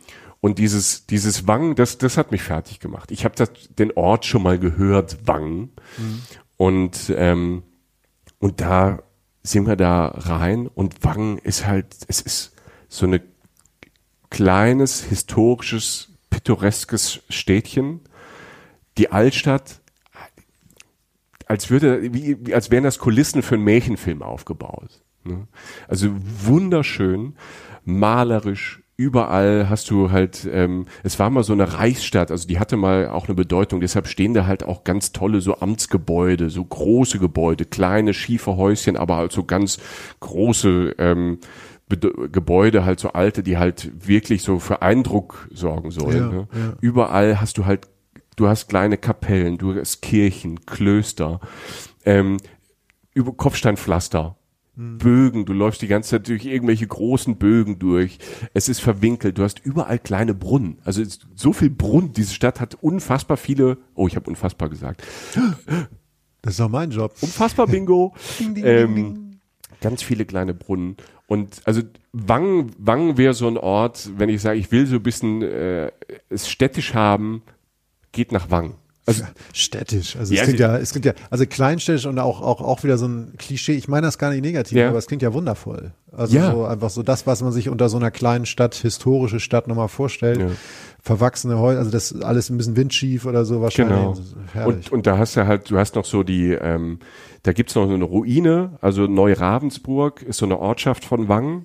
und 0.47 0.61
dieses, 0.61 1.07
dieses 1.07 1.49
Wang, 1.49 1.75
das, 1.75 1.99
das 1.99 2.17
hat 2.17 2.31
mich 2.31 2.41
fertig 2.41 2.79
gemacht. 2.79 3.11
Ich 3.11 3.25
habe 3.25 3.35
den 3.81 3.91
Ort 3.97 4.27
schon 4.27 4.45
mal 4.45 4.61
gehört, 4.61 5.27
Wang. 5.27 5.71
Mhm. 5.99 6.23
Und, 6.57 7.13
ähm, 7.17 7.65
und 8.39 8.61
da 8.61 9.03
sind 9.43 9.67
wir 9.67 9.75
da 9.75 10.07
rein 10.07 10.69
und 10.69 11.03
Wang 11.03 11.39
ist 11.39 11.67
halt, 11.67 11.97
es 12.07 12.21
ist 12.21 12.53
so 12.87 13.07
eine 13.07 13.23
kleines, 14.31 15.03
historisches, 15.03 16.11
pittoreskes 16.31 17.25
Städtchen. 17.29 18.03
Die 18.99 19.11
Altstadt, 19.11 19.81
als 21.47 21.71
würde, 21.71 22.15
wie, 22.15 22.55
als 22.55 22.71
wären 22.71 22.85
das 22.85 23.01
Kulissen 23.01 23.43
für 23.43 23.57
einen 23.57 23.65
Märchenfilm 23.65 24.23
aufgebaut. 24.23 25.03
Ne? 25.25 25.49
Also 25.89 26.15
wunderschön, 26.15 27.35
malerisch, 27.85 28.81
überall 28.97 29.69
hast 29.69 29.91
du 29.91 30.11
halt, 30.11 30.49
ähm, 30.51 30.87
es 31.03 31.19
war 31.19 31.29
mal 31.31 31.45
so 31.45 31.53
eine 31.53 31.75
Reichsstadt, 31.75 32.31
also 32.31 32.49
die 32.49 32.59
hatte 32.59 32.77
mal 32.77 33.09
auch 33.09 33.27
eine 33.27 33.35
Bedeutung, 33.35 33.81
deshalb 33.81 34.09
stehen 34.09 34.33
da 34.33 34.47
halt 34.47 34.65
auch 34.65 34.85
ganz 34.85 35.13
tolle 35.13 35.41
so 35.41 35.59
Amtsgebäude, 35.59 36.49
so 36.49 36.65
große 36.65 37.19
Gebäude, 37.19 37.67
kleine 37.67 38.15
schiefe 38.15 38.57
Häuschen, 38.57 38.97
aber 38.97 39.17
halt 39.17 39.33
so 39.33 39.45
ganz 39.45 39.79
große 40.21 40.95
ähm, 40.99 41.39
Gebäude, 41.89 42.85
halt 42.85 42.99
so 42.99 43.11
alte, 43.13 43.43
die 43.43 43.59
halt 43.59 44.09
wirklich 44.09 44.43
so 44.43 44.59
für 44.59 44.83
Eindruck 44.83 45.49
sorgen 45.53 45.91
sollen. 45.91 46.17
Ja, 46.17 46.29
ne? 46.29 46.49
ja. 46.53 46.73
Überall 46.81 47.41
hast 47.41 47.59
du 47.59 47.67
halt, 47.67 47.87
du 48.35 48.49
hast 48.49 48.69
kleine 48.69 48.97
Kapellen, 48.97 49.59
du 49.59 49.75
hast 49.75 50.01
Kirchen, 50.03 50.65
Klöster, 50.67 51.41
ähm, 52.05 52.39
über 53.15 53.33
Kopfsteinpflaster, 53.33 54.37
Bögen, 54.77 55.47
du 55.47 55.55
läufst 55.55 55.81
die 55.81 55.87
ganze 55.87 56.11
Zeit 56.11 56.29
durch 56.29 56.45
irgendwelche 56.45 56.87
großen 56.87 57.37
Bögen 57.37 57.79
durch. 57.79 58.19
Es 58.53 58.69
ist 58.69 58.81
verwinkelt, 58.81 59.39
du 59.39 59.43
hast 59.43 59.59
überall 59.65 59.99
kleine 59.99 60.35
Brunnen. 60.35 60.79
Also 60.85 61.03
so 61.35 61.55
viel 61.55 61.71
Brunnen, 61.71 62.13
diese 62.13 62.35
Stadt 62.35 62.61
hat 62.61 62.77
unfassbar 62.83 63.39
viele, 63.39 63.79
oh, 63.95 64.07
ich 64.07 64.17
habe 64.17 64.29
unfassbar 64.29 64.69
gesagt. 64.69 65.03
Das 66.43 66.55
ist 66.55 66.61
auch 66.61 66.69
mein 66.69 66.91
Job. 66.91 67.15
Unfassbar 67.23 67.67
Bingo. 67.67 68.15
ding, 68.39 68.55
ding, 68.55 68.65
ähm, 68.67 68.95
ding, 68.95 69.41
ganz 69.81 70.03
viele 70.03 70.27
kleine 70.27 70.53
Brunnen. 70.53 70.97
Und 71.27 71.63
also 71.65 71.81
Wangen, 72.13 72.71
Wangen 72.79 73.17
wäre 73.17 73.33
so 73.33 73.49
ein 73.49 73.57
Ort, 73.57 74.11
wenn 74.19 74.29
ich 74.29 74.43
sage, 74.43 74.59
ich 74.59 74.71
will 74.73 74.87
so 74.87 74.97
ein 74.97 75.03
bisschen 75.03 75.41
äh, 75.41 75.91
es 76.29 76.51
städtisch 76.51 76.93
haben, 76.93 77.43
geht 78.13 78.31
nach 78.31 78.51
Wangen. 78.51 78.75
Also 79.07 79.23
städtisch. 79.53 80.17
Also 80.17 80.35
ja, 80.35 80.41
es 80.41 80.47
klingt 80.47 80.61
ja, 80.61 80.77
es 80.79 80.91
klingt 80.91 81.05
ja, 81.07 81.13
also 81.31 81.47
kleinstädtisch 81.47 82.07
und 82.07 82.19
auch, 82.19 82.43
auch, 82.43 82.61
auch 82.61 82.83
wieder 82.83 82.99
so 82.99 83.07
ein 83.07 83.35
Klischee. 83.39 83.75
Ich 83.75 83.87
meine 83.87 84.09
das 84.09 84.19
gar 84.19 84.31
nicht 84.31 84.43
negativ, 84.43 84.77
ja. 84.77 84.89
aber 84.89 84.99
es 84.99 85.07
klingt 85.07 85.23
ja 85.23 85.33
wundervoll. 85.33 85.93
Also 86.11 86.37
ja. 86.37 86.51
so 86.51 86.65
einfach 86.65 86.91
so 86.91 87.05
das, 87.05 87.25
was 87.25 87.41
man 87.41 87.53
sich 87.53 87.69
unter 87.69 87.89
so 87.89 87.99
einer 87.99 88.11
kleinen 88.11 88.47
Stadt, 88.47 88.75
historische 88.75 89.39
Stadt 89.39 89.69
nochmal 89.69 89.89
vorstellt. 89.89 90.41
Ja. 90.41 90.49
Verwachsene 91.01 91.57
Häuser, 91.57 91.79
also 91.79 91.93
das 91.93 92.21
alles 92.21 92.51
ein 92.51 92.57
bisschen 92.57 92.77
windschief 92.77 93.27
oder 93.27 93.45
so 93.45 93.61
wahrscheinlich. 93.61 93.97
Genau. 94.53 94.67
Und, 94.67 94.91
und 94.91 95.07
da 95.07 95.19
hast 95.19 95.37
du 95.37 95.47
halt, 95.47 95.71
du 95.71 95.79
hast 95.79 95.95
noch 95.95 96.05
so 96.05 96.25
die, 96.25 96.51
ähm, 96.51 96.99
da 97.45 97.53
gibt's 97.53 97.77
noch 97.77 97.87
so 97.87 97.95
eine 97.95 98.05
Ruine, 98.05 98.77
also 98.81 99.07
Neu-Ravensburg 99.07 100.23
ist 100.23 100.39
so 100.39 100.47
eine 100.47 100.59
Ortschaft 100.59 101.05
von 101.05 101.29
Wangen. 101.29 101.65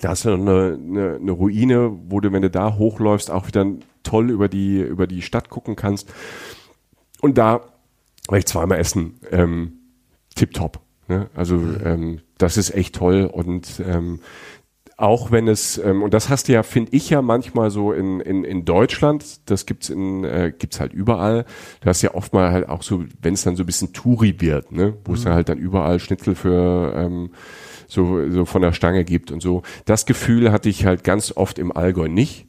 Da 0.00 0.08
hast 0.08 0.24
du 0.24 0.36
noch 0.36 0.40
eine, 0.40 0.74
eine, 0.74 1.14
eine 1.20 1.30
Ruine, 1.30 1.92
wo 2.08 2.18
du, 2.18 2.32
wenn 2.32 2.42
du 2.42 2.50
da 2.50 2.74
hochläufst, 2.74 3.30
auch 3.30 3.46
wieder 3.46 3.64
toll 4.02 4.30
über 4.30 4.48
die, 4.48 4.80
über 4.80 5.06
die 5.06 5.22
Stadt 5.22 5.50
gucken 5.50 5.76
kannst. 5.76 6.12
Und 7.24 7.38
da 7.38 7.62
war 8.28 8.36
ich 8.36 8.44
zweimal 8.44 8.78
essen, 8.78 9.18
ähm, 9.30 9.78
tipptopp. 10.34 10.80
Ne? 11.08 11.30
Also 11.34 11.56
ähm, 11.82 12.20
das 12.36 12.58
ist 12.58 12.74
echt 12.74 12.96
toll 12.96 13.24
und 13.24 13.80
ähm, 13.82 14.20
auch 14.98 15.30
wenn 15.30 15.48
es 15.48 15.78
ähm, 15.78 16.02
und 16.02 16.12
das 16.12 16.28
hast 16.28 16.48
du 16.48 16.52
ja 16.52 16.62
finde 16.62 16.94
ich 16.94 17.08
ja 17.08 17.22
manchmal 17.22 17.70
so 17.70 17.94
in 17.94 18.20
in, 18.20 18.44
in 18.44 18.66
Deutschland 18.66 19.40
das 19.48 19.64
gibt's 19.64 19.88
in 19.88 20.24
äh, 20.24 20.52
gibt's 20.56 20.80
halt 20.80 20.92
überall 20.92 21.46
du 21.80 21.88
hast 21.88 22.02
ja 22.02 22.12
oft 22.12 22.34
mal 22.34 22.52
halt 22.52 22.68
auch 22.68 22.82
so 22.82 23.04
wenn 23.22 23.32
es 23.32 23.44
dann 23.44 23.56
so 23.56 23.62
ein 23.62 23.66
bisschen 23.66 23.94
Touri 23.94 24.42
wird 24.42 24.70
ne 24.70 24.92
wo 25.06 25.12
mhm. 25.12 25.16
es 25.16 25.24
dann 25.24 25.32
halt 25.32 25.48
dann 25.48 25.56
überall 25.56 26.00
Schnitzel 26.00 26.34
für 26.34 26.92
ähm, 26.94 27.30
so 27.88 28.30
so 28.30 28.44
von 28.44 28.60
der 28.60 28.72
Stange 28.72 29.04
gibt 29.04 29.32
und 29.32 29.40
so 29.40 29.62
das 29.86 30.04
Gefühl 30.04 30.52
hatte 30.52 30.68
ich 30.68 30.84
halt 30.84 31.04
ganz 31.04 31.34
oft 31.34 31.58
im 31.58 31.72
Allgäu 31.72 32.08
nicht 32.08 32.46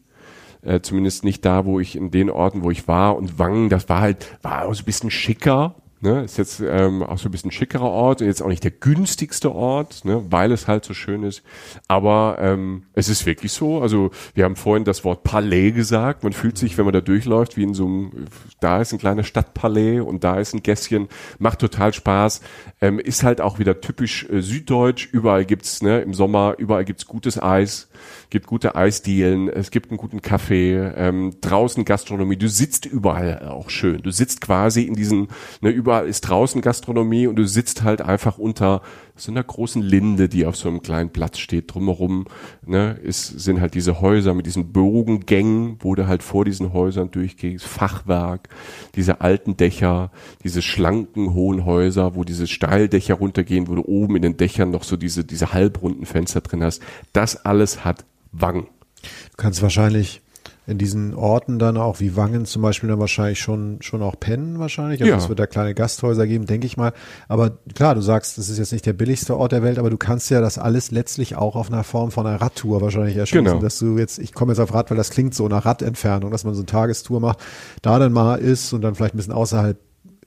äh, 0.66 0.82
zumindest 0.82 1.24
nicht 1.24 1.46
da, 1.46 1.66
wo 1.66 1.80
ich 1.80 1.96
in 1.96 2.12
den 2.12 2.30
Orten, 2.30 2.64
wo 2.64 2.72
ich 2.72 2.88
war. 2.88 3.16
Und 3.16 3.40
Wangen, 3.40 3.70
das 3.70 3.90
war 3.90 4.02
halt, 4.02 4.38
war 4.42 4.66
auch 4.66 4.74
so 4.74 4.82
ein 4.82 4.86
bisschen 4.86 5.12
schicker. 5.12 5.76
Ne, 6.02 6.24
ist 6.24 6.38
jetzt 6.38 6.60
ähm, 6.60 7.02
auch 7.02 7.18
so 7.18 7.30
ein 7.30 7.32
bisschen 7.32 7.52
schickerer 7.52 7.90
Ort 7.90 8.22
und 8.22 8.28
jetzt 8.28 8.42
auch 8.44 8.50
nicht 8.50 8.64
der 8.64 8.70
günstigste 8.70 9.56
Ort, 9.56 10.06
ne, 10.06 10.24
weil 10.30 10.52
es 10.52 10.68
halt 10.68 10.86
so 10.86 10.94
schön 10.94 11.24
ist. 11.24 11.42
Aber 11.88 12.38
ähm, 12.40 12.84
es 12.94 13.10
ist 13.10 13.26
wirklich 13.26 13.54
so. 13.54 13.82
Also 13.82 14.12
wir 14.36 14.44
haben 14.44 14.56
vorhin 14.58 14.84
das 14.84 15.04
Wort 15.04 15.24
Palais 15.24 15.72
gesagt. 15.72 16.24
Man 16.24 16.34
fühlt 16.34 16.60
sich, 16.60 16.78
wenn 16.78 16.86
man 16.86 16.94
da 16.94 17.02
durchläuft, 17.02 17.58
wie 17.58 17.64
in 17.64 17.74
so 17.74 17.86
einem, 17.86 18.12
da 18.60 18.82
ist 18.82 18.92
ein 18.92 19.00
kleiner 19.00 19.24
Stadtpalais 19.24 20.02
und 20.02 20.24
da 20.24 20.38
ist 20.38 20.54
ein 20.54 20.62
Gässchen. 20.62 21.08
Macht 21.40 21.60
total 21.60 21.92
Spaß. 21.92 22.42
Ähm, 22.82 23.00
ist 23.00 23.24
halt 23.24 23.42
auch 23.42 23.58
wieder 23.58 23.82
typisch 23.82 24.30
äh, 24.30 24.42
süddeutsch. 24.42 25.08
Überall 25.12 25.46
gibt's 25.46 25.82
ne, 25.82 26.02
im 26.02 26.14
Sommer, 26.14 26.56
überall 26.60 26.86
gibt's 26.86 27.08
gutes 27.08 27.42
Eis 27.42 27.88
gibt 28.30 28.48
gute 28.48 28.76
Eisdielen, 28.76 29.50
es 29.50 29.72
gibt 29.72 29.90
einen 29.90 29.98
guten 29.98 30.22
Kaffee, 30.22 30.76
ähm, 30.96 31.36
draußen 31.42 31.86
Gastronomie, 31.86 32.38
du 32.38 32.48
sitzt 32.48 32.86
überall 32.86 33.48
auch 33.48 33.70
schön. 33.70 34.02
Du 34.02 34.12
sitzt 34.12 34.42
quasi 34.42 34.84
in 34.84 34.96
diesen, 34.96 35.30
ne, 35.62 35.70
überall 35.70 36.08
ist 36.08 36.22
draußen 36.22 36.62
Gastronomie 36.62 37.28
und 37.28 37.36
du 37.36 37.46
sitzt 37.46 37.84
halt 37.84 38.02
einfach 38.02 38.38
unter 38.38 38.82
so 39.18 39.32
einer 39.32 39.44
großen 39.44 39.82
Linde, 39.82 40.28
die 40.28 40.46
auf 40.46 40.58
so 40.58 40.68
einem 40.68 40.82
kleinen 40.82 41.10
Platz 41.10 41.40
steht. 41.40 41.74
Drumherum 41.74 42.26
ne, 42.66 43.00
ist, 43.02 43.28
sind 43.40 43.62
halt 43.62 43.74
diese 43.74 44.02
Häuser 44.02 44.34
mit 44.34 44.46
diesen 44.46 44.74
Bogengängen, 44.74 45.78
wo 45.80 45.96
du 45.96 46.08
halt 46.08 46.22
vor 46.22 46.44
diesen 46.44 46.74
Häusern 46.74 47.12
durchgehst, 47.12 47.66
Fachwerk, 47.66 48.50
diese 48.96 49.22
alten 49.22 49.56
Dächer, 49.56 50.12
diese 50.44 50.62
schlanken 50.62 51.34
hohen 51.34 51.66
Häuser, 51.66 52.16
wo 52.16 52.24
diese 52.24 52.48
Steildächer 52.48 53.16
runtergehen, 53.16 53.68
wo 53.68 53.76
du 53.76 53.84
oben 53.84 54.18
in 54.18 54.22
den 54.22 54.38
Dächern 54.38 54.72
noch 54.72 54.84
so 54.84 54.98
diese, 54.98 55.24
diese 55.24 55.54
halbrunden 55.54 56.06
Fenster 56.06 56.42
drin 56.42 56.64
hast. 56.64 56.82
Das 57.14 57.46
alles 57.46 57.86
hat 57.86 58.04
Wang. 58.34 58.68
Du 59.02 59.38
kannst 59.38 59.62
wahrscheinlich 59.62 60.22
in 60.68 60.78
diesen 60.78 61.14
Orten 61.14 61.60
dann 61.60 61.78
auch 61.78 62.00
wie 62.00 62.16
Wangen 62.16 62.46
zum 62.46 62.62
Beispiel 62.62 62.90
dann 62.90 63.00
wahrscheinlich 63.00 63.40
schon 63.40 63.78
schon 63.82 64.02
auch 64.02 64.20
pennen 64.20 64.58
wahrscheinlich. 64.60 65.02
Also 65.02 65.12
ja. 65.12 65.18
es 65.18 65.30
wird 65.30 65.40
da 65.40 65.46
kleine 65.46 65.76
Gasthäuser 65.76 66.26
geben, 66.26 66.46
denke 66.46 66.66
ich 66.66 66.76
mal. 66.76 66.94
Aber 67.28 67.58
klar, 67.76 67.96
du 67.96 68.02
sagst, 68.02 68.38
das 68.38 68.50
ist 68.50 68.58
jetzt 68.58 68.72
nicht 68.72 68.86
der 68.86 68.94
billigste 68.94 69.38
Ort 69.38 69.52
der 69.52 69.62
Welt, 69.62 69.78
aber 69.78 69.90
du 69.90 69.98
kannst 69.98 70.30
ja 70.32 70.42
das 70.42 70.58
alles 70.58 70.92
letztlich 70.92 71.36
auch 71.36 71.56
auf 71.56 71.72
einer 71.72 71.84
Form 71.84 72.12
von 72.12 72.26
einer 72.26 72.42
Radtour 72.42 72.82
wahrscheinlich 72.82 73.18
erschließen, 73.18 73.46
genau. 73.46 73.60
dass 73.60 73.78
du 73.80 73.98
jetzt, 73.98 74.18
ich 74.18 74.34
komme 74.34 74.54
jetzt 74.54 74.60
auf 74.60 74.74
Rad, 74.74 74.90
weil 74.90 74.98
das 74.98 75.12
klingt 75.12 75.36
so 75.36 75.48
nach 75.48 75.66
Radentfernung, 75.66 76.32
dass 76.32 76.44
man 76.44 76.56
so 76.56 76.62
eine 76.62 76.66
Tagestour 76.66 77.20
macht, 77.20 77.40
da 77.82 78.00
dann 78.00 78.12
mal 78.12 78.38
ist 78.38 78.74
und 78.74 78.82
dann 78.82 78.96
vielleicht 78.96 79.14
ein 79.14 79.18
bisschen 79.18 79.34
außerhalb 79.34 79.78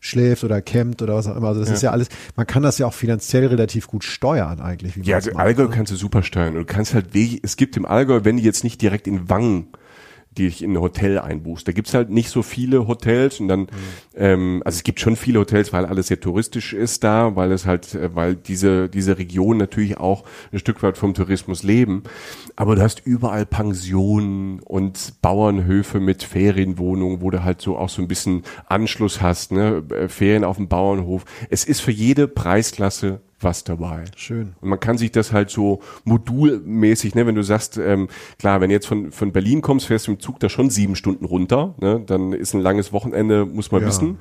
schläft 0.00 0.44
oder 0.44 0.62
campt 0.62 1.02
oder 1.02 1.16
was 1.16 1.26
auch 1.26 1.36
immer. 1.36 1.48
Also 1.48 1.60
das 1.60 1.70
ja. 1.70 1.74
ist 1.74 1.82
ja 1.82 1.90
alles, 1.90 2.08
man 2.36 2.46
kann 2.46 2.62
das 2.62 2.78
ja 2.78 2.86
auch 2.86 2.94
finanziell 2.94 3.46
relativ 3.46 3.88
gut 3.88 4.04
steuern 4.04 4.60
eigentlich. 4.60 4.94
ja, 5.04 5.16
also 5.16 5.32
Allgäu 5.32 5.64
ne? 5.64 5.70
kannst 5.70 5.92
du 5.92 5.96
super 5.96 6.22
steuern. 6.22 6.54
Du 6.54 6.64
kannst 6.64 6.94
halt, 6.94 7.08
es 7.14 7.56
gibt 7.56 7.76
im 7.76 7.84
Allgäu, 7.84 8.20
wenn 8.22 8.36
die 8.36 8.44
jetzt 8.44 8.64
nicht 8.64 8.80
direkt 8.80 9.06
in 9.06 9.28
Wangen 9.28 9.68
die 10.38 10.46
dich 10.46 10.62
in 10.62 10.72
ein 10.72 10.80
Hotel 10.80 11.18
einbuchst. 11.18 11.66
Da 11.66 11.72
gibt's 11.72 11.94
halt 11.94 12.10
nicht 12.10 12.30
so 12.30 12.42
viele 12.42 12.88
Hotels 12.88 13.40
und 13.40 13.48
dann, 13.48 13.60
mhm. 13.60 13.68
ähm, 14.14 14.62
also 14.64 14.76
es 14.76 14.82
gibt 14.82 15.00
schon 15.00 15.16
viele 15.16 15.40
Hotels, 15.40 15.72
weil 15.72 15.84
alles 15.84 16.08
sehr 16.08 16.20
touristisch 16.20 16.72
ist 16.72 17.04
da, 17.04 17.36
weil 17.36 17.52
es 17.52 17.66
halt, 17.66 17.94
äh, 17.94 18.14
weil 18.14 18.34
diese, 18.34 18.88
diese 18.88 19.18
Region 19.18 19.56
natürlich 19.56 19.98
auch 19.98 20.24
ein 20.52 20.58
Stück 20.58 20.82
weit 20.82 20.96
vom 20.96 21.14
Tourismus 21.14 21.62
leben. 21.62 22.04
Aber 22.56 22.76
du 22.76 22.82
hast 22.82 23.04
überall 23.04 23.46
Pensionen 23.46 24.60
und 24.60 25.14
Bauernhöfe 25.20 26.00
mit 26.00 26.22
Ferienwohnungen, 26.22 27.20
wo 27.20 27.30
du 27.30 27.44
halt 27.44 27.60
so 27.60 27.76
auch 27.76 27.88
so 27.88 28.00
ein 28.00 28.08
bisschen 28.08 28.42
Anschluss 28.66 29.20
hast, 29.20 29.52
ne? 29.52 29.82
Äh, 29.90 30.08
Ferien 30.08 30.44
auf 30.44 30.56
dem 30.56 30.68
Bauernhof. 30.68 31.24
Es 31.50 31.64
ist 31.64 31.80
für 31.80 31.92
jede 31.92 32.28
Preisklasse 32.28 33.20
was 33.40 33.64
dabei. 33.64 34.04
Schön. 34.16 34.54
Und 34.60 34.68
man 34.68 34.80
kann 34.80 34.98
sich 34.98 35.12
das 35.12 35.32
halt 35.32 35.50
so 35.50 35.80
modulmäßig, 36.04 37.14
ne, 37.14 37.26
wenn 37.26 37.34
du 37.34 37.42
sagst, 37.42 37.78
ähm, 37.78 38.08
klar, 38.38 38.60
wenn 38.60 38.68
du 38.68 38.74
jetzt 38.74 38.86
von, 38.86 39.12
von 39.12 39.32
Berlin 39.32 39.60
kommst, 39.62 39.86
fährst 39.86 40.06
du 40.06 40.12
im 40.12 40.20
Zug 40.20 40.40
da 40.40 40.48
schon 40.48 40.70
sieben 40.70 40.96
Stunden 40.96 41.24
runter, 41.24 41.74
ne, 41.80 42.02
dann 42.04 42.32
ist 42.32 42.54
ein 42.54 42.60
langes 42.60 42.92
Wochenende, 42.92 43.46
muss 43.46 43.70
man 43.70 43.82
Ja, 43.82 43.88
wissen. 43.88 44.18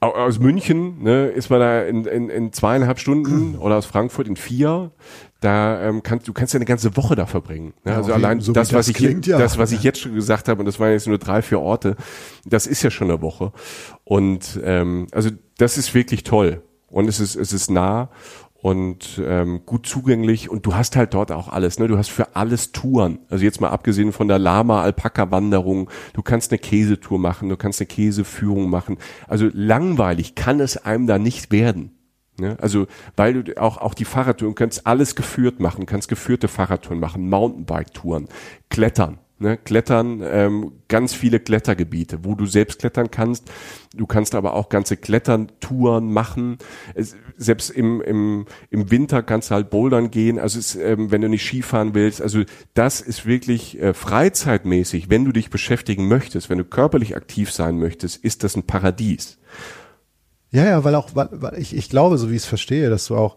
Au- 0.00 0.12
Aus 0.14 0.38
München 0.38 1.02
ne, 1.02 1.26
ist 1.28 1.50
man 1.50 1.60
da 1.60 1.82
in, 1.82 2.04
in, 2.06 2.28
in 2.30 2.52
zweieinhalb 2.52 2.98
Stunden 2.98 3.56
oder 3.58 3.76
aus 3.76 3.86
Frankfurt 3.86 4.28
in 4.28 4.36
vier. 4.36 4.90
Da 5.40 5.82
ähm, 5.82 6.02
kannst 6.02 6.26
du 6.26 6.32
kannst 6.32 6.54
ja 6.54 6.58
eine 6.58 6.64
ganze 6.64 6.96
Woche 6.96 7.14
da 7.14 7.26
verbringen. 7.26 7.74
Ne? 7.84 7.92
Ja, 7.92 7.98
also 7.98 8.14
allein 8.14 8.40
so 8.40 8.52
das, 8.52 8.72
was 8.72 8.86
das 8.86 8.88
ich 8.88 8.94
klingt, 8.96 9.26
ja. 9.26 9.38
das, 9.38 9.58
was 9.58 9.70
ich 9.70 9.82
jetzt 9.82 10.00
schon 10.00 10.14
gesagt 10.14 10.48
habe, 10.48 10.60
und 10.60 10.66
das 10.66 10.80
waren 10.80 10.92
jetzt 10.92 11.06
nur 11.06 11.18
drei, 11.18 11.42
vier 11.42 11.60
Orte, 11.60 11.94
das 12.46 12.66
ist 12.66 12.82
ja 12.82 12.90
schon 12.90 13.10
eine 13.10 13.20
Woche. 13.20 13.52
Und 14.04 14.58
ähm, 14.64 15.08
also 15.12 15.28
das 15.58 15.76
ist 15.76 15.94
wirklich 15.94 16.24
toll. 16.24 16.62
Und 16.88 17.06
es 17.08 17.20
ist, 17.20 17.34
es 17.36 17.52
ist 17.52 17.70
nah 17.70 18.08
und 18.66 19.22
ähm, 19.24 19.60
gut 19.64 19.86
zugänglich 19.86 20.50
und 20.50 20.66
du 20.66 20.74
hast 20.74 20.96
halt 20.96 21.14
dort 21.14 21.30
auch 21.30 21.48
alles, 21.48 21.78
ne? 21.78 21.86
Du 21.86 21.96
hast 21.96 22.10
für 22.10 22.34
alles 22.34 22.72
Touren. 22.72 23.20
Also 23.30 23.44
jetzt 23.44 23.60
mal 23.60 23.68
abgesehen 23.68 24.10
von 24.10 24.26
der 24.26 24.40
Lama-Alpaka-Wanderung, 24.40 25.88
du 26.14 26.22
kannst 26.22 26.50
eine 26.50 26.58
Käsetour 26.58 27.20
machen, 27.20 27.48
du 27.48 27.56
kannst 27.56 27.80
eine 27.80 27.86
Käseführung 27.86 28.68
machen. 28.68 28.98
Also 29.28 29.48
langweilig 29.52 30.34
kann 30.34 30.58
es 30.58 30.78
einem 30.78 31.06
da 31.06 31.16
nicht 31.16 31.52
werden. 31.52 31.92
Ne? 32.40 32.56
Also 32.60 32.88
weil 33.14 33.44
du 33.44 33.62
auch 33.62 33.78
auch 33.78 33.94
die 33.94 34.04
Fahrradtouren 34.04 34.56
kannst 34.56 34.84
alles 34.84 35.14
geführt 35.14 35.60
machen, 35.60 35.86
kannst 35.86 36.08
geführte 36.08 36.48
Fahrradtouren 36.48 36.98
machen, 36.98 37.30
Mountainbike-Touren, 37.30 38.26
Klettern. 38.68 39.20
Ne, 39.38 39.58
Klettern, 39.58 40.22
ähm, 40.24 40.72
ganz 40.88 41.12
viele 41.12 41.40
Klettergebiete, 41.40 42.24
wo 42.24 42.34
du 42.34 42.46
selbst 42.46 42.78
klettern 42.78 43.10
kannst. 43.10 43.50
Du 43.94 44.06
kannst 44.06 44.34
aber 44.34 44.54
auch 44.54 44.70
ganze 44.70 44.96
Klettertouren 44.96 46.10
machen. 46.10 46.56
Es, 46.94 47.16
selbst 47.36 47.68
im, 47.68 48.00
im, 48.00 48.46
im 48.70 48.90
Winter 48.90 49.22
kannst 49.22 49.50
du 49.50 49.56
halt 49.56 49.68
bouldern 49.68 50.10
gehen. 50.10 50.38
Also 50.38 50.58
es, 50.58 50.74
ähm, 50.74 51.10
wenn 51.10 51.20
du 51.20 51.28
nicht 51.28 51.44
Skifahren 51.44 51.94
willst. 51.94 52.22
Also 52.22 52.44
das 52.72 53.02
ist 53.02 53.26
wirklich 53.26 53.78
äh, 53.78 53.92
freizeitmäßig, 53.92 55.10
wenn 55.10 55.26
du 55.26 55.32
dich 55.32 55.50
beschäftigen 55.50 56.08
möchtest, 56.08 56.48
wenn 56.48 56.56
du 56.56 56.64
körperlich 56.64 57.14
aktiv 57.14 57.52
sein 57.52 57.78
möchtest, 57.78 58.24
ist 58.24 58.42
das 58.42 58.56
ein 58.56 58.62
Paradies. 58.62 59.36
Ja, 60.50 60.64
ja, 60.64 60.82
weil 60.82 60.94
auch, 60.94 61.10
weil, 61.14 61.28
weil 61.32 61.58
ich, 61.58 61.76
ich 61.76 61.90
glaube, 61.90 62.16
so 62.16 62.30
wie 62.30 62.36
ich 62.36 62.42
es 62.42 62.48
verstehe, 62.48 62.88
dass 62.88 63.08
du 63.08 63.16
auch, 63.16 63.36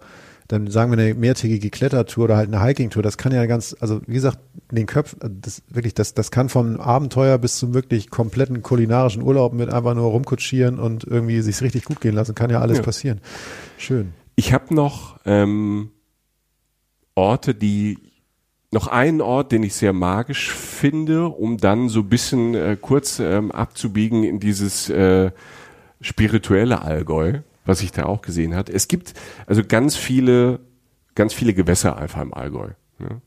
dann 0.50 0.70
sagen 0.70 0.92
wir 0.92 0.98
eine 0.98 1.14
mehrtägige 1.14 1.70
Klettertour 1.70 2.26
oder 2.26 2.36
halt 2.36 2.52
eine 2.54 2.62
Hikingtour, 2.66 3.04
das 3.04 3.18
kann 3.20 3.32
ja 3.32 3.46
ganz, 3.46 3.76
also 3.80 4.02
wie 4.08 4.16
gesagt, 4.16 4.40
den 4.72 4.88
Köpf, 4.88 5.16
das 5.22 5.62
wirklich, 5.70 5.94
das, 5.94 6.16
das 6.16 6.32
kann 6.32 6.50
vom 6.50 6.80
Abenteuer 6.82 7.38
bis 7.38 7.58
zum 7.58 7.76
wirklich 7.76 8.10
kompletten 8.10 8.64
kulinarischen 8.64 9.22
Urlaub 9.22 9.54
mit 9.54 9.72
einfach 9.72 9.94
nur 9.94 10.10
rumkutschieren 10.10 10.80
und 10.80 11.04
irgendwie 11.04 11.40
sich's 11.42 11.62
richtig 11.62 11.86
gut 11.86 12.02
gehen 12.02 12.16
lassen, 12.16 12.34
kann 12.34 12.50
ja 12.50 12.62
alles 12.62 12.80
Ja. 12.80 12.84
passieren. 12.84 13.22
Schön. 13.78 14.14
Ich 14.36 14.52
habe 14.52 14.74
noch 14.74 15.20
ähm, 15.26 15.92
Orte, 17.14 17.54
die 17.54 18.00
noch 18.72 18.88
einen 18.88 19.22
Ort, 19.22 19.52
den 19.52 19.62
ich 19.62 19.76
sehr 19.76 19.94
magisch 19.94 20.52
finde, 20.52 21.28
um 21.28 21.58
dann 21.58 21.90
so 21.90 22.00
ein 22.00 22.10
bisschen 22.10 22.56
äh, 22.56 22.76
kurz 22.80 23.20
ähm, 23.20 23.52
abzubiegen 23.52 24.24
in 24.24 24.40
dieses 24.40 24.90
äh, 24.90 25.30
spirituelle 26.02 26.82
Allgäu, 26.82 27.40
was 27.70 27.82
ich 27.82 27.92
da 27.94 28.04
auch 28.06 28.22
gesehen 28.22 28.56
hat. 28.56 28.70
Es 28.70 28.88
gibt 28.90 29.14
also 29.46 29.64
ganz 29.64 29.96
viele, 29.96 30.60
ganz 31.16 31.34
viele 31.34 31.54
Gewässer 31.54 31.98
einfach 31.98 32.22
im 32.22 32.34
Allgäu. 32.34 32.72
Ne? 32.98 33.22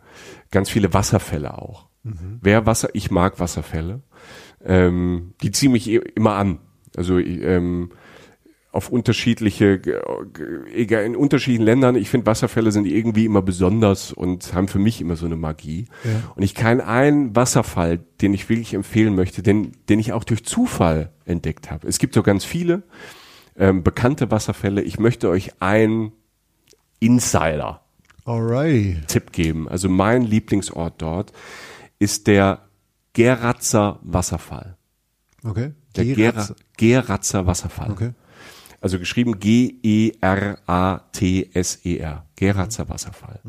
Ganz 0.51 0.69
viele 0.69 0.93
Wasserfälle 0.93 1.57
auch. 1.57 1.89
Wer 2.41 2.67
Wasser, 2.67 2.89
ich 2.95 3.11
mag 3.11 3.39
Wasserfälle. 3.39 4.03
Ähm, 4.65 5.35
die 5.41 5.53
ziehen 5.53 5.73
mich 5.73 5.89
eh 5.89 5.97
immer 5.97 6.35
an. 6.35 6.59
Also 6.97 7.19
ähm, 7.19 7.91
auf 8.73 8.89
unterschiedliche, 8.89 9.81
egal 10.75 11.05
in 11.05 11.15
unterschiedlichen 11.15 11.65
Ländern. 11.65 11.95
Ich 11.95 12.09
finde 12.09 12.27
Wasserfälle 12.27 12.73
sind 12.73 12.87
irgendwie 12.87 13.27
immer 13.27 13.43
besonders 13.43 14.13
und 14.13 14.53
haben 14.55 14.67
für 14.67 14.79
mich 14.79 15.01
immer 15.01 15.15
so 15.15 15.27
eine 15.27 15.37
Magie. 15.37 15.87
Ja. 16.05 16.33
Und 16.35 16.43
ich 16.43 16.55
kann 16.55 16.81
einen 16.81 17.37
Wasserfall, 17.37 18.01
den 18.21 18.35
ich 18.35 18.49
wirklich 18.49 18.75
empfehlen 18.75 19.15
möchte, 19.15 19.43
den, 19.43 19.73
den 19.89 20.01
ich 20.01 20.13
auch 20.13 20.25
durch 20.25 20.45
Zufall 20.45 21.13
entdeckt 21.25 21.71
habe. 21.71 21.87
Es 21.87 21.99
gibt 21.99 22.15
so 22.15 22.23
ganz 22.23 22.45
viele 22.45 22.83
ähm, 23.57 23.83
bekannte 23.83 24.31
Wasserfälle. 24.31 24.83
Ich 24.83 24.99
möchte 24.99 25.29
euch 25.29 25.61
einen 25.61 26.13
Insider 27.01 27.81
Alrighty. 28.25 29.01
Tipp 29.09 29.33
geben. 29.33 29.69
Also 29.69 29.89
mein 29.89 30.23
Lieblingsort 30.23 31.01
dort 31.03 31.33
ist 31.99 32.27
der 32.29 32.61
Geratzer 33.15 33.99
Wasserfall. 34.03 34.77
Okay. 35.45 35.73
Der 35.97 36.05
Geratze. 36.05 36.55
Gera- 36.77 37.03
Geratzer 37.03 37.47
Wasserfall. 37.47 37.91
Okay. 37.91 38.13
Also 38.81 38.99
geschrieben 38.99 39.39
G-E-R-A-T-S-E-R. 41.03 42.27
Geratzer 42.37 42.89
Wasserfall. 42.89 43.41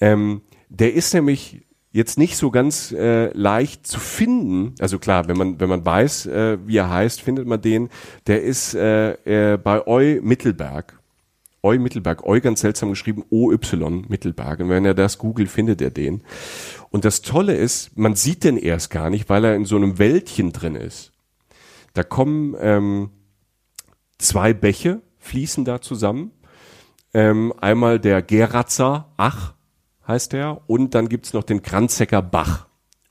Ähm, 0.00 0.42
der 0.68 0.94
ist 0.94 1.12
nämlich 1.14 1.65
jetzt 1.96 2.18
nicht 2.18 2.36
so 2.36 2.50
ganz 2.50 2.92
äh, 2.92 3.32
leicht 3.32 3.86
zu 3.86 3.98
finden. 3.98 4.74
Also 4.80 4.98
klar, 4.98 5.28
wenn 5.28 5.38
man 5.38 5.60
wenn 5.60 5.70
man 5.70 5.84
weiß, 5.84 6.26
äh, 6.26 6.58
wie 6.66 6.76
er 6.76 6.90
heißt, 6.90 7.22
findet 7.22 7.46
man 7.46 7.60
den. 7.60 7.88
Der 8.26 8.42
ist 8.42 8.74
äh, 8.74 9.54
äh, 9.54 9.56
bei 9.56 9.86
Eu 9.86 10.20
Mittelberg. 10.22 11.00
Eu 11.62 11.78
Mittelberg, 11.78 12.22
Eu 12.24 12.40
ganz 12.40 12.60
seltsam 12.60 12.90
geschrieben, 12.90 13.24
OY 13.30 13.58
Mittelberg. 14.08 14.60
Und 14.60 14.68
wenn 14.68 14.84
er 14.84 14.94
das 14.94 15.18
googelt, 15.18 15.48
findet 15.48 15.80
er 15.80 15.90
den. 15.90 16.22
Und 16.90 17.04
das 17.04 17.22
Tolle 17.22 17.56
ist, 17.56 17.96
man 17.96 18.14
sieht 18.14 18.44
den 18.44 18.56
erst 18.56 18.90
gar 18.90 19.10
nicht, 19.10 19.28
weil 19.28 19.44
er 19.44 19.56
in 19.56 19.64
so 19.64 19.76
einem 19.76 19.98
Wäldchen 19.98 20.52
drin 20.52 20.76
ist. 20.76 21.12
Da 21.94 22.04
kommen 22.04 22.54
ähm, 22.60 23.10
zwei 24.18 24.52
Bäche, 24.52 25.00
fließen 25.18 25.64
da 25.64 25.80
zusammen. 25.80 26.30
Ähm, 27.14 27.52
einmal 27.58 27.98
der 27.98 28.22
Geratzer 28.22 29.12
Ach 29.16 29.55
heißt 30.06 30.32
der 30.32 30.60
und 30.66 30.94
dann 30.94 31.08
gibt's 31.08 31.32
noch 31.32 31.42
den 31.42 31.62
Kranzecker 31.62 32.22
Bach. 32.22 32.66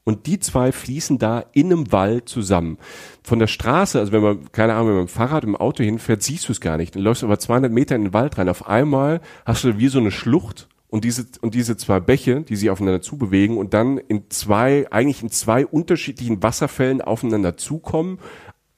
Und 0.06 0.28
die 0.28 0.40
zwei 0.40 0.72
fließen 0.72 1.18
da 1.18 1.44
in 1.54 1.72
einem 1.74 1.92
Wald 1.92 2.30
zusammen. 2.30 2.78
Von 3.24 3.40
der 3.40 3.48
Straße, 3.48 4.00
also 4.00 4.12
wenn 4.12 4.22
man, 4.22 4.52
keine 4.52 4.74
Ahnung, 4.74 4.90
wenn 4.90 4.96
man 4.96 5.04
mit 5.06 5.12
dem 5.12 5.16
Fahrrad, 5.16 5.44
im 5.44 5.56
Auto 5.56 5.84
hinfährt, 5.84 6.22
siehst 6.22 6.48
du 6.48 6.52
es 6.52 6.62
gar 6.62 6.78
nicht. 6.78 6.96
Dann 6.96 7.02
läufst 7.02 7.24
du 7.24 7.26
aber 7.26 7.40
200 7.40 7.72
Meter 7.72 7.96
in 7.96 8.04
den 8.04 8.14
Wald 8.14 8.38
rein. 8.38 8.48
Auf 8.48 8.68
einmal 8.68 9.20
hast 9.46 9.64
du 9.64 9.80
wie 9.80 9.88
so 9.88 9.98
eine 9.98 10.12
Schlucht 10.12 10.70
und 10.90 11.04
diese, 11.04 11.26
und 11.42 11.56
diese 11.56 11.76
zwei 11.76 12.00
Bäche, 12.00 12.42
die 12.42 12.56
sich 12.56 12.70
aufeinander 12.70 13.02
zubewegen 13.02 13.58
und 13.58 13.74
dann 13.74 13.98
in 13.98 14.30
zwei, 14.30 14.86
eigentlich 14.92 15.24
in 15.24 15.32
zwei 15.32 15.66
unterschiedlichen 15.66 16.44
Wasserfällen 16.44 17.02
aufeinander 17.02 17.58
zukommen, 17.58 18.20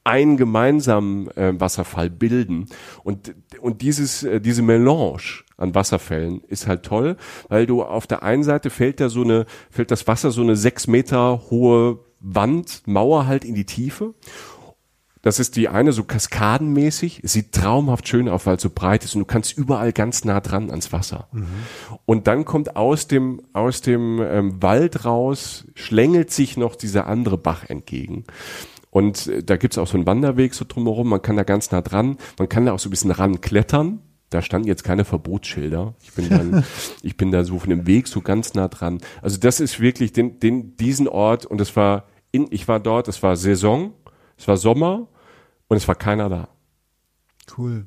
einen 0.08 0.38
gemeinsamen 0.38 1.30
äh, 1.36 1.52
Wasserfall 1.60 2.08
bilden. 2.08 2.66
Und, 3.04 3.34
und 3.60 3.82
dieses, 3.82 4.22
äh, 4.22 4.40
diese 4.40 4.62
Melange 4.62 5.44
an 5.58 5.74
Wasserfällen 5.74 6.40
ist 6.48 6.66
halt 6.66 6.82
toll, 6.82 7.16
weil 7.48 7.66
du 7.66 7.82
auf 7.82 8.06
der 8.06 8.22
einen 8.22 8.42
Seite 8.42 8.70
fällt 8.70 9.00
da 9.00 9.10
so 9.10 9.22
eine, 9.22 9.44
fällt 9.70 9.90
das 9.90 10.06
Wasser 10.06 10.30
so 10.30 10.40
eine 10.40 10.56
sechs 10.56 10.86
Meter 10.86 11.42
hohe 11.50 11.98
Wand, 12.20 12.82
Mauer 12.86 13.26
halt 13.26 13.44
in 13.44 13.54
die 13.54 13.66
Tiefe. 13.66 14.14
Das 15.20 15.40
ist 15.40 15.56
die 15.56 15.68
eine 15.68 15.92
so 15.92 16.04
kaskadenmäßig, 16.04 17.20
sieht 17.24 17.52
traumhaft 17.52 18.08
schön 18.08 18.28
auf, 18.28 18.46
weil 18.46 18.56
es 18.56 18.62
so 18.62 18.70
breit 18.70 19.04
ist 19.04 19.14
und 19.14 19.20
du 19.20 19.26
kannst 19.26 19.58
überall 19.58 19.92
ganz 19.92 20.24
nah 20.24 20.40
dran 20.40 20.70
ans 20.70 20.92
Wasser. 20.92 21.28
Und 22.06 22.28
dann 22.28 22.46
kommt 22.46 22.76
aus 22.76 23.08
dem, 23.08 23.42
aus 23.52 23.82
dem 23.82 24.22
ähm, 24.22 24.62
Wald 24.62 25.04
raus, 25.04 25.66
schlängelt 25.74 26.30
sich 26.30 26.56
noch 26.56 26.76
dieser 26.76 27.08
andere 27.08 27.36
Bach 27.36 27.64
entgegen. 27.68 28.24
Und 28.90 29.26
äh, 29.26 29.42
da 29.42 29.56
gibt's 29.56 29.78
auch 29.78 29.86
so 29.86 29.96
einen 29.96 30.06
Wanderweg 30.06 30.54
so 30.54 30.64
drumherum, 30.66 31.08
man 31.08 31.22
kann 31.22 31.36
da 31.36 31.42
ganz 31.42 31.70
nah 31.70 31.82
dran, 31.82 32.18
man 32.38 32.48
kann 32.48 32.66
da 32.66 32.72
auch 32.72 32.78
so 32.78 32.88
ein 32.88 32.90
bisschen 32.90 33.10
ranklettern. 33.10 34.00
Da 34.30 34.42
standen 34.42 34.68
jetzt 34.68 34.84
keine 34.84 35.06
Verbotsschilder. 35.06 35.94
Ich 36.02 36.12
bin 36.12 36.28
dann, 36.28 36.64
ich 37.02 37.16
bin 37.16 37.32
da 37.32 37.44
so 37.44 37.58
von 37.58 37.70
dem 37.70 37.86
Weg 37.86 38.08
so 38.08 38.20
ganz 38.20 38.52
nah 38.52 38.68
dran. 38.68 38.98
Also 39.22 39.38
das 39.38 39.58
ist 39.58 39.80
wirklich 39.80 40.12
den, 40.12 40.38
den, 40.38 40.76
diesen 40.76 41.08
Ort 41.08 41.46
und 41.46 41.60
es 41.60 41.74
war 41.76 42.04
in, 42.30 42.46
ich 42.50 42.68
war 42.68 42.78
dort, 42.78 43.08
es 43.08 43.22
war 43.22 43.36
Saison, 43.36 43.94
es 44.36 44.46
war 44.46 44.58
Sommer 44.58 45.08
und 45.68 45.78
es 45.78 45.88
war 45.88 45.94
keiner 45.94 46.28
da. 46.28 46.48
Cool. 47.56 47.86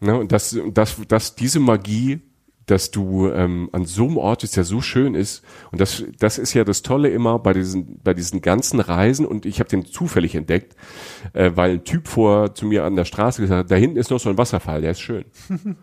Ne? 0.00 0.18
Und 0.18 0.32
das, 0.32 0.58
das, 0.72 0.96
das, 1.08 1.34
diese 1.34 1.60
Magie, 1.60 2.20
dass 2.66 2.90
du 2.90 3.28
ähm, 3.28 3.68
an 3.72 3.84
so 3.84 4.06
einem 4.06 4.16
Ort 4.16 4.44
ist, 4.44 4.56
der 4.56 4.64
so 4.64 4.80
schön 4.80 5.14
ist. 5.14 5.42
Und 5.72 5.80
das, 5.80 6.04
das 6.18 6.38
ist 6.38 6.54
ja 6.54 6.64
das 6.64 6.82
Tolle 6.82 7.08
immer 7.08 7.38
bei 7.38 7.52
diesen, 7.52 7.98
bei 8.02 8.14
diesen 8.14 8.40
ganzen 8.40 8.80
Reisen. 8.80 9.26
Und 9.26 9.46
ich 9.46 9.58
habe 9.60 9.68
den 9.68 9.84
zufällig 9.84 10.34
entdeckt, 10.34 10.76
äh, 11.32 11.50
weil 11.54 11.72
ein 11.72 11.84
Typ 11.84 12.08
vor 12.08 12.54
zu 12.54 12.66
mir 12.66 12.84
an 12.84 12.96
der 12.96 13.04
Straße 13.04 13.42
gesagt 13.42 13.64
hat, 13.64 13.70
da 13.70 13.76
hinten 13.76 13.96
ist 13.96 14.10
noch 14.10 14.20
so 14.20 14.30
ein 14.30 14.38
Wasserfall, 14.38 14.80
der 14.80 14.92
ist 14.92 15.00
schön. 15.00 15.24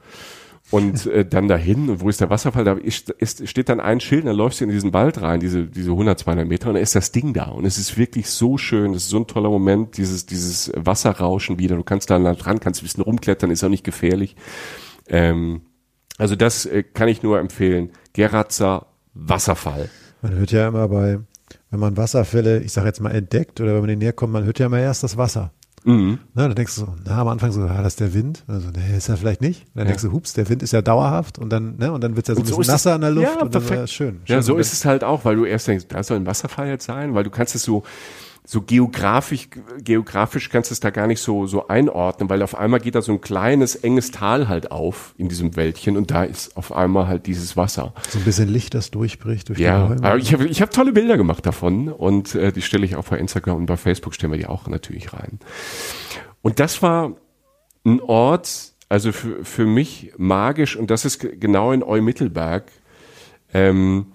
Und 0.72 1.08
äh, 1.08 1.26
dann 1.26 1.48
dahin, 1.48 1.90
und 1.90 2.02
wo 2.02 2.10
ist 2.10 2.22
der 2.22 2.30
Wasserfall? 2.30 2.64
Da 2.64 2.74
ist, 2.74 3.10
ist, 3.10 3.48
steht 3.50 3.70
dann 3.70 3.80
ein 3.80 4.00
Schild, 4.00 4.28
dann 4.28 4.36
läufst 4.36 4.60
du 4.60 4.66
in 4.66 4.70
diesen 4.70 4.94
Wald 4.94 5.20
rein, 5.20 5.40
diese, 5.40 5.66
diese 5.66 5.92
100, 5.92 6.20
200 6.20 6.48
Meter, 6.48 6.68
und 6.68 6.76
dann 6.76 6.84
ist 6.84 6.96
das 6.96 7.12
Ding 7.12 7.34
da. 7.34 7.46
Und 7.46 7.66
es 7.66 7.80
ist 7.80 7.98
wirklich 7.98 8.30
so 8.30 8.58
schön, 8.60 8.94
es 8.94 9.04
ist 9.04 9.10
so 9.10 9.18
ein 9.18 9.26
toller 9.26 9.50
Moment, 9.50 9.98
dieses, 9.98 10.28
dieses 10.28 10.72
Wasserrauschen 10.76 11.58
wieder. 11.58 11.76
Du 11.76 11.84
kannst 11.84 12.12
da 12.12 12.20
dran, 12.20 12.60
kannst 12.60 12.82
ein 12.82 12.86
bisschen 12.86 13.04
rumklettern, 13.04 13.50
ist 13.50 13.64
auch 13.64 13.70
nicht 13.70 13.84
gefährlich. 13.84 14.36
Ähm, 15.08 15.62
also 16.20 16.36
das 16.36 16.66
äh, 16.66 16.84
kann 16.84 17.08
ich 17.08 17.24
nur 17.24 17.40
empfehlen. 17.40 17.90
Geratzer 18.14 18.86
Wasserfall. 19.14 19.90
Man 20.22 20.34
hört 20.34 20.52
ja 20.52 20.68
immer 20.68 20.88
bei, 20.88 21.20
wenn 21.72 21.80
man 21.80 21.98
Wasserfälle, 21.98 22.60
ich 22.60 22.74
sage 22.74 22.88
jetzt 22.88 23.02
mal 23.02 23.12
entdeckt 23.12 23.60
oder 23.62 23.74
wenn 23.74 23.86
man 23.86 23.98
näher 23.98 24.14
kommt, 24.14 24.34
man 24.34 24.44
hört 24.44 24.60
ja 24.60 24.68
immer 24.68 24.80
erst 24.80 25.04
das 25.04 25.18
Wasser. 25.18 25.52
Mhm. 25.86 26.20
Na, 26.34 26.48
dann 26.48 26.56
denkst 26.56 26.76
du 26.76 26.82
so, 26.82 26.96
na, 27.06 27.22
am 27.22 27.30
Anfang 27.30 27.52
so, 27.52 27.62
ah, 27.62 27.78
das 27.82 27.94
ist 27.94 28.00
der 28.02 28.14
Wind. 28.14 28.44
Also, 28.48 28.70
nee, 28.70 28.98
ist 28.98 29.08
ja 29.08 29.16
vielleicht 29.16 29.42
nicht. 29.42 29.66
Dann 29.74 29.84
ja. 29.84 29.92
denkst 29.92 30.04
du, 30.04 30.12
hups, 30.12 30.34
der 30.34 30.50
Wind 30.50 30.62
ist 30.62 30.74
ja 30.74 30.82
dauerhaft 30.82 31.40
und 31.40 31.50
dann, 31.50 31.78
ne, 31.78 31.92
und 31.92 32.04
dann 32.04 32.18
wird 32.18 32.28
es 32.28 32.36
ja 32.36 32.36
so 32.36 32.42
ein 32.42 32.58
bisschen 32.58 32.72
nasser 32.72 32.96
in 32.96 33.02
der 33.02 33.12
Luft 33.12 33.36
ja, 33.36 33.42
und 33.42 33.52
perfekt. 33.52 33.72
dann, 33.72 33.84
äh, 33.86 33.88
schön, 33.88 34.20
schön. 34.26 34.36
Ja, 34.36 34.42
so 34.42 34.58
ist 34.58 34.74
es 34.74 34.84
halt 34.84 35.06
auch, 35.06 35.24
weil 35.24 35.38
du 35.38 35.46
erst 35.46 35.68
denkst, 35.70 35.86
da 35.88 36.04
soll 36.04 36.18
ein 36.18 36.26
Wasserfall 36.26 36.68
jetzt 36.68 36.86
sein, 36.86 37.16
weil 37.16 37.24
du 37.24 37.30
kannst 37.30 37.56
es 37.56 37.64
so, 37.64 37.84
so 38.52 38.64
geografisch, 38.64 39.48
geografisch 39.78 40.50
kannst 40.50 40.72
du 40.72 40.74
es 40.74 40.80
da 40.80 40.90
gar 40.90 41.06
nicht 41.06 41.22
so, 41.22 41.46
so 41.46 41.68
einordnen, 41.68 42.32
weil 42.32 42.42
auf 42.42 42.58
einmal 42.58 42.80
geht 42.80 42.96
da 42.96 43.04
so 43.04 43.12
ein 43.12 43.22
kleines, 43.22 43.76
enges 43.76 44.10
Tal 44.10 44.48
halt 44.48 44.72
auf 44.72 45.14
in 45.20 45.30
diesem 45.30 45.56
Wäldchen 45.56 45.96
und 45.96 46.10
da 46.10 46.24
ist 46.24 46.58
auf 46.58 46.72
einmal 46.72 47.08
halt 47.08 47.28
dieses 47.28 47.58
Wasser. 47.58 47.94
So 48.10 48.18
ein 48.18 48.26
bisschen 48.26 48.50
Licht, 48.50 48.74
das 48.74 48.90
durchbricht 48.90 49.50
durch 49.50 49.60
ja, 49.60 49.84
die 49.84 49.90
Bäume. 49.90 50.04
aber 50.04 50.18
ich 50.18 50.34
habe 50.34 50.48
ich 50.48 50.64
hab 50.64 50.72
tolle 50.72 50.94
Bilder 50.94 51.16
gemacht 51.16 51.46
davon 51.46 51.90
und 51.90 52.34
äh, 52.34 52.52
die 52.52 52.64
stelle 52.64 52.88
ich 52.88 52.96
auch 52.96 53.06
bei 53.06 53.20
Instagram 53.20 53.56
und 53.56 53.66
bei 53.68 53.78
Facebook 53.78 54.16
stellen 54.16 54.32
wir 54.32 54.40
die 54.40 54.48
auch 54.48 54.66
natürlich 54.68 55.14
rein. 55.14 55.38
Und 56.42 56.60
das 56.60 56.82
war 56.82 57.18
ein 57.86 58.02
Ort, 58.02 58.74
also 58.90 59.12
für, 59.12 59.46
für 59.46 59.68
mich 59.68 60.14
magisch 60.18 60.76
und 60.76 60.90
das 60.90 61.06
ist 61.06 61.20
genau 61.20 61.72
in 61.72 61.84
Eumittelberg. 61.84 62.64
Ähm, 63.54 64.08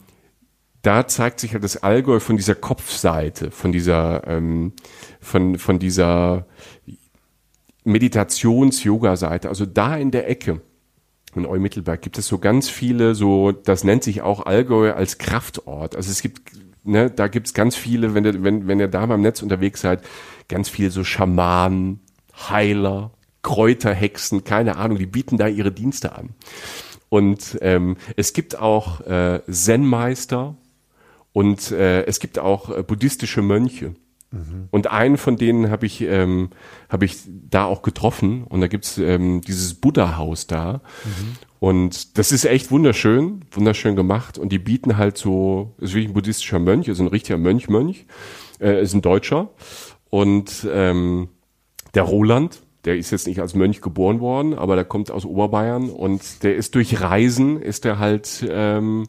da 0.84 1.06
zeigt 1.06 1.40
sich 1.40 1.54
halt 1.54 1.64
das 1.64 1.82
Allgäu 1.82 2.20
von 2.20 2.36
dieser 2.36 2.54
Kopfseite, 2.54 3.50
von 3.50 3.72
dieser, 3.72 4.26
ähm, 4.26 4.72
von, 5.20 5.58
von 5.58 5.78
dieser 5.78 6.46
Meditations-Yoga-Seite. 7.84 9.48
Also 9.48 9.66
da 9.66 9.96
in 9.96 10.10
der 10.10 10.28
Ecke 10.28 10.60
in 11.34 11.46
Eumittelberg 11.46 12.02
gibt 12.02 12.18
es 12.18 12.26
so 12.26 12.38
ganz 12.38 12.68
viele, 12.68 13.14
so, 13.14 13.50
das 13.50 13.82
nennt 13.82 14.04
sich 14.04 14.22
auch 14.22 14.44
Allgäu 14.46 14.92
als 14.92 15.18
Kraftort. 15.18 15.96
Also 15.96 16.10
es 16.10 16.20
gibt, 16.22 16.52
ne, 16.84 17.10
da 17.10 17.28
gibt 17.28 17.46
es 17.46 17.54
ganz 17.54 17.76
viele, 17.76 18.14
wenn 18.14 18.24
ihr, 18.24 18.44
wenn, 18.44 18.68
wenn 18.68 18.78
ihr 18.78 18.88
da 18.88 19.06
beim 19.06 19.22
Netz 19.22 19.42
unterwegs 19.42 19.80
seid, 19.80 20.02
ganz 20.48 20.68
viele 20.68 20.90
so 20.90 21.02
Schamanen, 21.02 22.00
Heiler, 22.50 23.10
Kräuterhexen, 23.42 24.44
keine 24.44 24.76
Ahnung, 24.76 24.98
die 24.98 25.06
bieten 25.06 25.38
da 25.38 25.48
ihre 25.48 25.72
Dienste 25.72 26.14
an. 26.14 26.30
Und 27.08 27.58
ähm, 27.62 27.96
es 28.16 28.32
gibt 28.32 28.58
auch 28.58 29.00
äh, 29.02 29.40
Zen-Meister, 29.50 30.56
und 31.34 31.72
äh, 31.72 32.04
es 32.04 32.20
gibt 32.20 32.38
auch 32.38 32.70
äh, 32.70 32.84
buddhistische 32.84 33.42
Mönche. 33.42 33.96
Mhm. 34.30 34.68
Und 34.70 34.86
einen 34.86 35.16
von 35.16 35.36
denen 35.36 35.68
habe 35.68 35.84
ich, 35.84 36.00
ähm, 36.00 36.50
hab 36.88 37.02
ich 37.02 37.16
da 37.26 37.64
auch 37.64 37.82
getroffen. 37.82 38.44
Und 38.44 38.60
da 38.60 38.68
gibt's 38.68 38.98
ähm, 38.98 39.40
dieses 39.40 39.74
Buddha-Haus 39.74 40.46
da. 40.46 40.74
Mhm. 41.04 41.36
Und 41.58 42.18
das 42.18 42.30
ist 42.30 42.44
echt 42.44 42.70
wunderschön, 42.70 43.44
wunderschön 43.50 43.96
gemacht. 43.96 44.38
Und 44.38 44.52
die 44.52 44.60
bieten 44.60 44.96
halt 44.96 45.18
so, 45.18 45.74
ist 45.78 45.92
wirklich 45.92 46.10
ein 46.10 46.14
buddhistischer 46.14 46.60
Mönch, 46.60 46.86
ist 46.86 47.00
ein 47.00 47.08
richtiger 47.08 47.38
Mönch-Mönch, 47.38 48.06
äh, 48.60 48.80
ist 48.80 48.94
ein 48.94 49.02
Deutscher. 49.02 49.50
Und 50.10 50.68
ähm, 50.70 51.30
der 51.96 52.04
Roland, 52.04 52.62
der 52.84 52.96
ist 52.96 53.10
jetzt 53.10 53.26
nicht 53.26 53.40
als 53.40 53.54
Mönch 53.54 53.80
geboren 53.80 54.20
worden, 54.20 54.54
aber 54.54 54.76
der 54.76 54.84
kommt 54.84 55.10
aus 55.10 55.24
Oberbayern 55.24 55.90
und 55.90 56.44
der 56.44 56.54
ist 56.54 56.76
durch 56.76 57.00
Reisen, 57.00 57.60
ist 57.60 57.84
der 57.84 57.98
halt 57.98 58.46
ähm, 58.48 59.08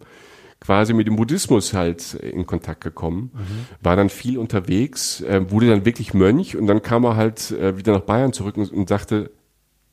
quasi 0.59 0.93
mit 0.93 1.07
dem 1.07 1.15
Buddhismus 1.15 1.73
halt 1.73 2.13
in 2.15 2.45
Kontakt 2.45 2.81
gekommen, 2.81 3.31
mhm. 3.33 3.83
war 3.83 3.95
dann 3.95 4.09
viel 4.09 4.37
unterwegs, 4.37 5.21
äh, 5.21 5.49
wurde 5.51 5.69
dann 5.69 5.85
wirklich 5.85 6.13
Mönch 6.13 6.55
und 6.55 6.67
dann 6.67 6.81
kam 6.81 7.03
er 7.03 7.15
halt 7.15 7.51
äh, 7.51 7.77
wieder 7.77 7.93
nach 7.93 8.01
Bayern 8.01 8.33
zurück 8.33 8.57
und, 8.57 8.71
und 8.71 8.89
sagte, 8.89 9.31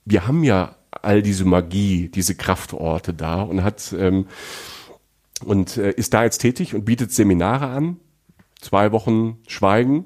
wir 0.05 0.27
haben 0.27 0.45
ja 0.45 0.77
all 0.91 1.23
diese 1.23 1.45
Magie, 1.45 2.09
diese 2.09 2.35
Kraftorte 2.35 3.15
da 3.15 3.43
und 3.43 3.63
hat 3.63 3.95
ähm, 3.99 4.27
und 5.45 5.77
äh, 5.77 5.91
ist 5.93 6.15
da 6.15 6.25
jetzt 6.25 6.39
tätig 6.39 6.75
und 6.75 6.85
bietet 6.85 7.13
Seminare 7.13 7.67
an, 7.67 7.97
zwei 8.61 8.93
Wochen 8.93 9.39
Schweigen 9.47 10.05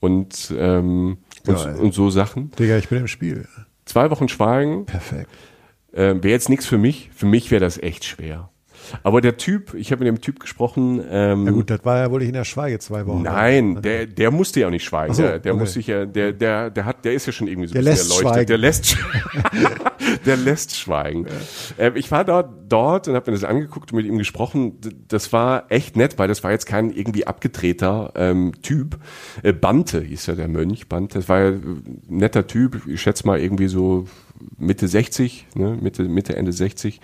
und 0.00 0.52
und, 1.46 1.80
und, 1.80 1.94
so 1.94 2.10
Sachen. 2.10 2.50
Digga, 2.52 2.78
ich 2.78 2.88
bin 2.88 2.98
im 2.98 3.08
Spiel. 3.08 3.48
Zwei 3.84 4.10
Wochen 4.10 4.28
Schweigen. 4.28 4.86
Perfekt. 4.86 5.28
Äh, 5.92 6.14
wäre 6.22 6.28
jetzt 6.28 6.48
nichts 6.48 6.66
für 6.66 6.78
mich. 6.78 7.10
Für 7.14 7.26
mich 7.26 7.50
wäre 7.50 7.60
das 7.60 7.78
echt 7.78 8.04
schwer. 8.04 8.51
Aber 9.02 9.20
der 9.20 9.36
Typ, 9.36 9.74
ich 9.74 9.92
habe 9.92 10.04
mit 10.04 10.08
dem 10.08 10.20
Typ 10.20 10.40
gesprochen. 10.40 11.02
Ähm, 11.10 11.46
ja 11.46 11.52
gut, 11.52 11.70
das 11.70 11.84
war 11.84 11.98
ja 11.98 12.10
wohl 12.10 12.22
ich 12.22 12.28
in 12.28 12.34
der 12.34 12.44
Schweige 12.44 12.78
zwei 12.78 13.06
Wochen. 13.06 13.22
Nein, 13.22 13.80
der, 13.82 14.06
der 14.06 14.30
musste 14.30 14.60
ja 14.60 14.66
auch 14.66 14.70
nicht 14.70 14.84
schweigen. 14.84 15.14
So, 15.14 15.22
der, 15.22 15.38
der 15.38 15.52
okay. 15.52 15.60
muss 15.60 15.72
sich 15.72 15.86
ja, 15.86 16.04
der, 16.04 16.32
der, 16.32 16.70
der 16.70 16.84
hat, 16.84 17.04
der 17.04 17.14
ist 17.14 17.26
ja 17.26 17.32
schon 17.32 17.48
irgendwie 17.48 17.68
so 17.68 17.74
der 17.74 17.82
lässt 17.82 18.10
erleuchtet. 18.10 18.32
Schweigen. 18.32 18.46
Der 18.46 18.58
lässt, 18.58 18.96
der 20.26 20.36
lässt 20.36 20.76
schweigen. 20.76 21.26
Ja. 21.78 21.86
Äh, 21.86 21.92
ich 21.98 22.10
war 22.10 22.24
dort, 22.24 22.50
dort 22.68 23.08
und 23.08 23.14
habe 23.14 23.30
mir 23.30 23.36
das 23.36 23.44
angeguckt 23.44 23.92
und 23.92 23.96
mit 23.96 24.06
ihm 24.06 24.18
gesprochen. 24.18 24.78
Das 25.08 25.32
war 25.32 25.66
echt 25.70 25.96
nett, 25.96 26.18
weil 26.18 26.28
das 26.28 26.44
war 26.44 26.50
jetzt 26.50 26.66
kein 26.66 26.90
irgendwie 26.90 27.26
abgedrehter 27.26 28.12
ähm, 28.16 28.52
Typ. 28.62 28.98
Äh, 29.42 29.52
Bante 29.52 30.00
hieß 30.00 30.26
ja 30.26 30.34
der 30.34 30.48
Mönch. 30.48 30.88
Bante, 30.88 31.18
das 31.18 31.28
war 31.28 31.40
ja 31.40 31.48
ein 31.48 32.02
netter 32.08 32.46
Typ. 32.46 32.82
Ich 32.86 33.00
schätze 33.00 33.26
mal 33.26 33.40
irgendwie 33.40 33.68
so 33.68 34.06
Mitte 34.58 34.88
60, 34.88 35.46
ne? 35.54 35.78
Mitte, 35.80 36.04
Mitte, 36.04 36.36
Ende 36.36 36.52
60 36.52 37.00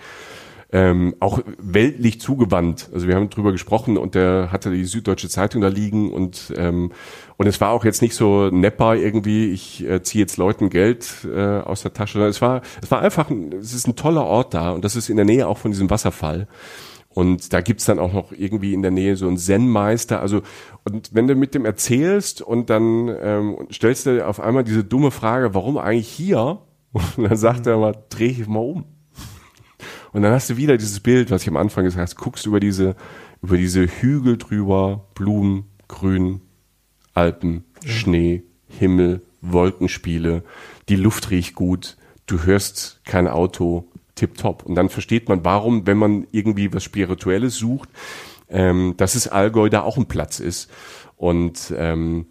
ähm, 0.71 1.15
auch 1.19 1.39
weltlich 1.57 2.21
zugewandt. 2.21 2.89
Also 2.93 3.07
wir 3.07 3.15
haben 3.15 3.29
drüber 3.29 3.51
gesprochen 3.51 3.97
und 3.97 4.13
der 4.13 4.49
hatte 4.51 4.69
die 4.71 4.85
Süddeutsche 4.85 5.27
Zeitung 5.27 5.61
da 5.61 5.67
liegen 5.67 6.13
und 6.13 6.53
ähm, 6.55 6.91
und 7.37 7.47
es 7.47 7.59
war 7.61 7.71
auch 7.71 7.85
jetzt 7.85 8.01
nicht 8.01 8.15
so 8.15 8.49
nepper 8.49 8.95
irgendwie, 8.95 9.51
ich 9.51 9.83
äh, 9.87 10.03
ziehe 10.03 10.21
jetzt 10.21 10.37
Leuten 10.37 10.69
Geld 10.69 11.25
äh, 11.25 11.59
aus 11.59 11.81
der 11.81 11.93
Tasche. 11.93 12.23
Es 12.25 12.41
war 12.41 12.61
es 12.81 12.91
war 12.91 13.01
einfach, 13.01 13.29
ein, 13.29 13.53
es 13.53 13.73
ist 13.73 13.87
ein 13.87 13.95
toller 13.95 14.25
Ort 14.25 14.53
da 14.53 14.71
und 14.71 14.85
das 14.85 14.95
ist 14.95 15.09
in 15.09 15.15
der 15.15 15.25
Nähe 15.25 15.47
auch 15.47 15.57
von 15.57 15.71
diesem 15.71 15.89
Wasserfall. 15.89 16.47
Und 17.09 17.53
da 17.53 17.61
gibt's 17.61 17.85
dann 17.85 17.97
auch 17.97 18.13
noch 18.13 18.31
irgendwie 18.31 18.73
in 18.73 18.83
der 18.83 18.91
Nähe 18.91 19.15
so 19.15 19.27
einen 19.27 19.37
Zen-Meister. 19.37 20.21
Also, 20.21 20.41
und 20.83 21.09
wenn 21.13 21.27
du 21.27 21.35
mit 21.35 21.55
dem 21.55 21.65
erzählst 21.65 22.41
und 22.41 22.69
dann 22.69 23.09
ähm, 23.21 23.67
stellst 23.71 24.05
du 24.05 24.25
auf 24.25 24.39
einmal 24.39 24.63
diese 24.63 24.83
dumme 24.83 25.09
Frage, 25.09 25.55
warum 25.55 25.77
eigentlich 25.77 26.07
hier? 26.07 26.59
Und 27.17 27.29
dann 27.29 27.37
sagt 27.37 27.67
er 27.67 27.77
mal, 27.77 27.95
dreh 28.09 28.27
ich 28.27 28.47
mal 28.47 28.59
um. 28.59 28.85
Und 30.11 30.21
dann 30.21 30.33
hast 30.33 30.49
du 30.49 30.57
wieder 30.57 30.77
dieses 30.77 30.99
Bild, 30.99 31.31
was 31.31 31.43
ich 31.43 31.47
am 31.49 31.57
Anfang 31.57 31.83
gesagt 31.83 32.09
habe, 32.09 32.21
guckst 32.21 32.45
über 32.45 32.59
diese, 32.59 32.95
über 33.41 33.57
diese 33.57 33.85
Hügel 33.85 34.37
drüber, 34.37 35.07
Blumen, 35.15 35.65
Grün, 35.87 36.41
Alpen. 37.13 37.65
Schnee, 37.85 38.43
Himmel, 38.67 39.21
Wolkenspiele, 39.41 40.43
die 40.89 40.95
Luft 40.95 41.31
riecht 41.31 41.55
gut, 41.55 41.97
du 42.25 42.43
hörst 42.43 43.01
kein 43.05 43.27
Auto, 43.27 43.89
tipptopp. 44.15 44.63
Und 44.65 44.75
dann 44.75 44.89
versteht 44.89 45.29
man, 45.29 45.45
warum, 45.45 45.87
wenn 45.87 45.97
man 45.97 46.27
irgendwie 46.31 46.73
was 46.73 46.83
Spirituelles 46.83 47.55
sucht, 47.55 47.89
ähm, 48.49 48.95
dass 48.97 49.15
es 49.15 49.27
Allgäu 49.27 49.69
da 49.69 49.81
auch 49.81 49.97
ein 49.97 50.07
Platz 50.07 50.39
ist. 50.39 50.69
Und 51.15 51.73
ähm, 51.75 52.27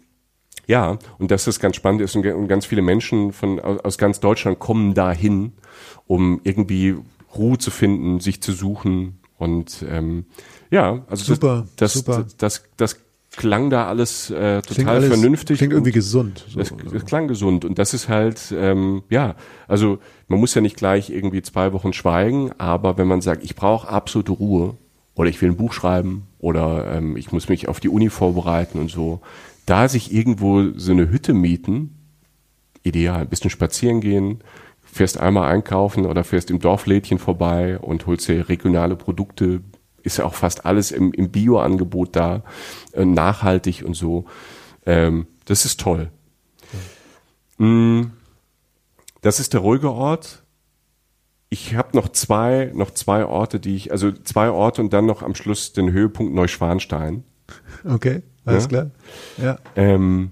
ja, 0.67 0.99
und 1.17 1.31
dass 1.31 1.45
das 1.45 1.59
ganz 1.59 1.75
spannend 1.75 2.01
ist 2.01 2.15
und 2.15 2.47
ganz 2.47 2.65
viele 2.65 2.83
Menschen 2.83 3.33
von 3.33 3.59
aus 3.59 3.97
ganz 3.97 4.19
Deutschland 4.19 4.59
kommen 4.59 4.93
dahin, 4.93 5.53
um 6.05 6.41
irgendwie 6.43 6.97
Ruhe 7.35 7.57
zu 7.57 7.71
finden, 7.71 8.19
sich 8.19 8.41
zu 8.41 8.51
suchen 8.51 9.19
und 9.37 9.85
ähm, 9.89 10.25
ja, 10.71 11.03
also 11.07 11.33
super, 11.33 11.67
das, 11.75 11.93
das, 11.93 11.93
super. 11.93 12.23
Das, 12.23 12.37
das, 12.37 12.63
das 12.77 12.99
klang 13.35 13.69
da 13.69 13.87
alles 13.87 14.29
äh, 14.29 14.61
total 14.61 14.61
klingt 14.61 14.89
alles, 14.89 15.07
vernünftig. 15.07 15.57
Klingt 15.59 15.73
irgendwie 15.73 15.91
gesund. 15.91 16.45
So, 16.49 16.59
das, 16.59 16.73
das 16.91 17.05
klang 17.05 17.27
gesund 17.27 17.63
und 17.63 17.79
das 17.79 17.93
ist 17.93 18.09
halt 18.09 18.53
ähm, 18.55 19.03
ja, 19.09 19.35
also 19.67 19.99
man 20.27 20.39
muss 20.39 20.53
ja 20.55 20.61
nicht 20.61 20.75
gleich 20.75 21.09
irgendwie 21.09 21.41
zwei 21.41 21.71
Wochen 21.73 21.93
schweigen, 21.93 22.51
aber 22.57 22.97
wenn 22.97 23.07
man 23.07 23.21
sagt, 23.21 23.43
ich 23.43 23.55
brauche 23.55 23.87
absolute 23.87 24.31
Ruhe 24.31 24.75
oder 25.15 25.29
ich 25.29 25.41
will 25.41 25.49
ein 25.49 25.57
Buch 25.57 25.73
schreiben 25.73 26.27
oder 26.39 26.91
ähm, 26.93 27.17
ich 27.17 27.31
muss 27.31 27.49
mich 27.49 27.67
auf 27.67 27.79
die 27.79 27.89
Uni 27.89 28.09
vorbereiten 28.09 28.79
und 28.79 28.89
so, 28.89 29.21
da 29.65 29.87
sich 29.87 30.13
irgendwo 30.13 30.71
so 30.75 30.91
eine 30.91 31.09
Hütte 31.09 31.33
mieten, 31.33 31.95
ideal, 32.83 33.21
ein 33.21 33.29
bisschen 33.29 33.49
spazieren 33.49 34.01
gehen, 34.01 34.39
fährst 34.91 35.19
einmal 35.19 35.51
einkaufen 35.51 36.05
oder 36.05 36.23
fährst 36.23 36.49
im 36.51 36.59
Dorflädchen 36.59 37.19
vorbei 37.19 37.79
und 37.79 38.05
holst 38.05 38.27
dir 38.27 38.49
regionale 38.49 38.95
Produkte. 38.95 39.61
Ist 40.01 40.17
ja 40.17 40.25
auch 40.25 40.33
fast 40.33 40.65
alles 40.65 40.91
im, 40.91 41.13
im 41.13 41.29
Bio-Angebot 41.29 42.15
da, 42.15 42.43
äh, 42.93 43.05
nachhaltig 43.05 43.83
und 43.85 43.93
so. 43.93 44.25
Ähm, 44.85 45.27
das 45.45 45.65
ist 45.65 45.79
toll. 45.79 46.11
Mhm. 47.57 48.11
Das 49.21 49.39
ist 49.39 49.53
der 49.53 49.61
ruhige 49.61 49.91
Ort. 49.91 50.43
Ich 51.49 51.75
habe 51.75 51.97
noch 51.97 52.09
zwei, 52.09 52.71
noch 52.73 52.91
zwei 52.91 53.25
Orte, 53.25 53.59
die 53.59 53.75
ich, 53.75 53.91
also 53.91 54.11
zwei 54.11 54.49
Orte 54.49 54.81
und 54.81 54.93
dann 54.93 55.05
noch 55.05 55.23
am 55.23 55.35
Schluss 55.35 55.73
den 55.73 55.91
Höhepunkt 55.91 56.33
Neuschwanstein. 56.33 57.23
Okay, 57.83 58.21
alles 58.45 58.63
ja? 58.65 58.69
klar. 58.69 58.91
Ja. 59.37 59.57
Ähm, 59.75 60.31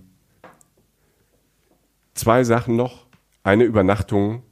zwei 2.14 2.44
Sachen 2.44 2.76
noch. 2.76 3.08
Eine 3.44 3.64
Übernachtung 3.64 4.44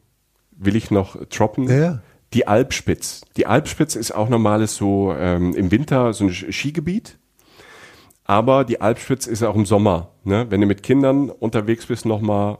will 0.58 0.76
ich 0.76 0.92
noch 0.92 1.24
droppen. 1.26 1.70
Ja. 1.70 2.02
Die 2.34 2.48
Alpspitz. 2.48 3.22
Die 3.38 3.46
Alpspitz 3.46 3.96
ist 3.96 4.12
auch 4.12 4.30
normales 4.30 4.76
so 4.76 5.14
ähm, 5.18 5.54
im 5.56 5.72
Winter 5.72 6.14
so 6.14 6.26
ein 6.26 6.34
Skigebiet. 6.34 7.18
Aber 8.24 8.66
die 8.66 8.82
Alpspitz 8.82 9.28
ist 9.28 9.44
auch 9.44 9.56
im 9.56 9.66
Sommer. 9.66 10.10
Ne? 10.24 10.48
Wenn 10.50 10.62
du 10.62 10.68
mit 10.68 10.84
Kindern 10.84 11.30
unterwegs 11.30 11.86
bist, 11.86 12.06
nochmal 12.06 12.58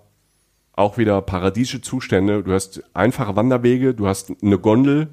auch 0.74 0.98
wieder 0.98 1.22
paradiesische 1.22 1.82
Zustände. 1.82 2.44
Du 2.44 2.54
hast 2.54 2.84
einfache 2.94 3.36
Wanderwege, 3.36 3.94
du 3.94 4.08
hast 4.08 4.32
eine 4.42 4.60
Gondel, 4.60 5.08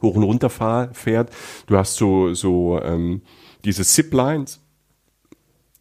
hoch 0.00 0.14
und 0.14 0.22
runter 0.22 0.50
fährt. 0.92 1.30
Du 1.66 1.76
hast 1.76 1.96
so, 1.96 2.32
so 2.34 2.80
ähm, 2.82 3.22
diese 3.64 3.84
Ziplines, 3.84 4.60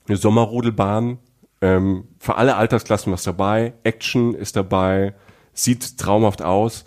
eine 0.08 0.18
Sommerrodelbahn, 0.18 1.20
Ähm, 1.62 2.08
für 2.20 2.36
alle 2.36 2.56
Altersklassen 2.56 3.12
was 3.12 3.24
dabei. 3.24 3.74
Action 3.84 4.34
ist 4.34 4.56
dabei. 4.56 5.14
Sieht 5.60 5.98
traumhaft 5.98 6.42
aus. 6.42 6.86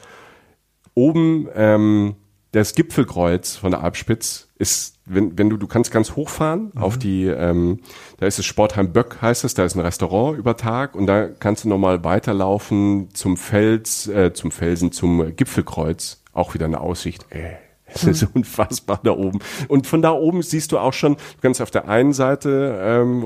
Oben 0.95 1.47
ähm, 1.55 2.16
das 2.53 2.75
Gipfelkreuz 2.75 3.57
von 3.57 3.70
der 3.70 3.83
Alpspitz 3.83 4.49
ist, 4.57 4.97
wenn, 5.05 5.37
wenn 5.39 5.51
du, 5.51 5.59
du 5.59 5.66
kannst 5.66 5.91
ganz 5.91 6.16
hochfahren 6.16 6.70
mhm. 6.73 6.83
auf 6.83 6.97
die, 6.97 7.27
ähm, 7.27 7.81
da 8.18 8.27
ist 8.27 8.39
es 8.39 8.47
Sportheim 8.47 8.95
Böck 8.95 9.20
heißt 9.20 9.45
es, 9.45 9.53
da 9.53 9.64
ist 9.64 9.75
ein 9.75 9.81
Restaurant 9.81 10.39
über 10.39 10.57
Tag 10.57 10.95
und 10.95 11.07
da 11.07 11.29
kannst 11.29 11.64
du 11.64 11.68
nochmal 11.68 12.03
weiterlaufen 12.03 13.09
zum 13.12 13.37
Fels, 13.37 14.07
äh, 14.09 14.33
zum 14.33 14.51
Felsen, 14.51 14.91
zum 14.91 15.37
Gipfelkreuz. 15.37 16.23
Auch 16.33 16.55
wieder 16.55 16.64
eine 16.64 16.81
Aussicht. 16.81 17.27
Ey, 17.31 17.57
es 17.87 18.05
ist 18.05 18.23
mhm. 18.23 18.29
unfassbar 18.37 19.01
da 19.03 19.11
oben. 19.11 19.41
Und 19.68 19.87
von 19.87 20.01
da 20.01 20.12
oben 20.12 20.41
siehst 20.41 20.73
du 20.73 20.79
auch 20.79 20.95
schon, 20.95 21.16
du 21.16 21.41
kannst 21.43 21.61
auf 21.61 21.70
der 21.70 21.89
einen 21.89 22.14
Seite 22.14 22.81
ähm, 22.83 23.23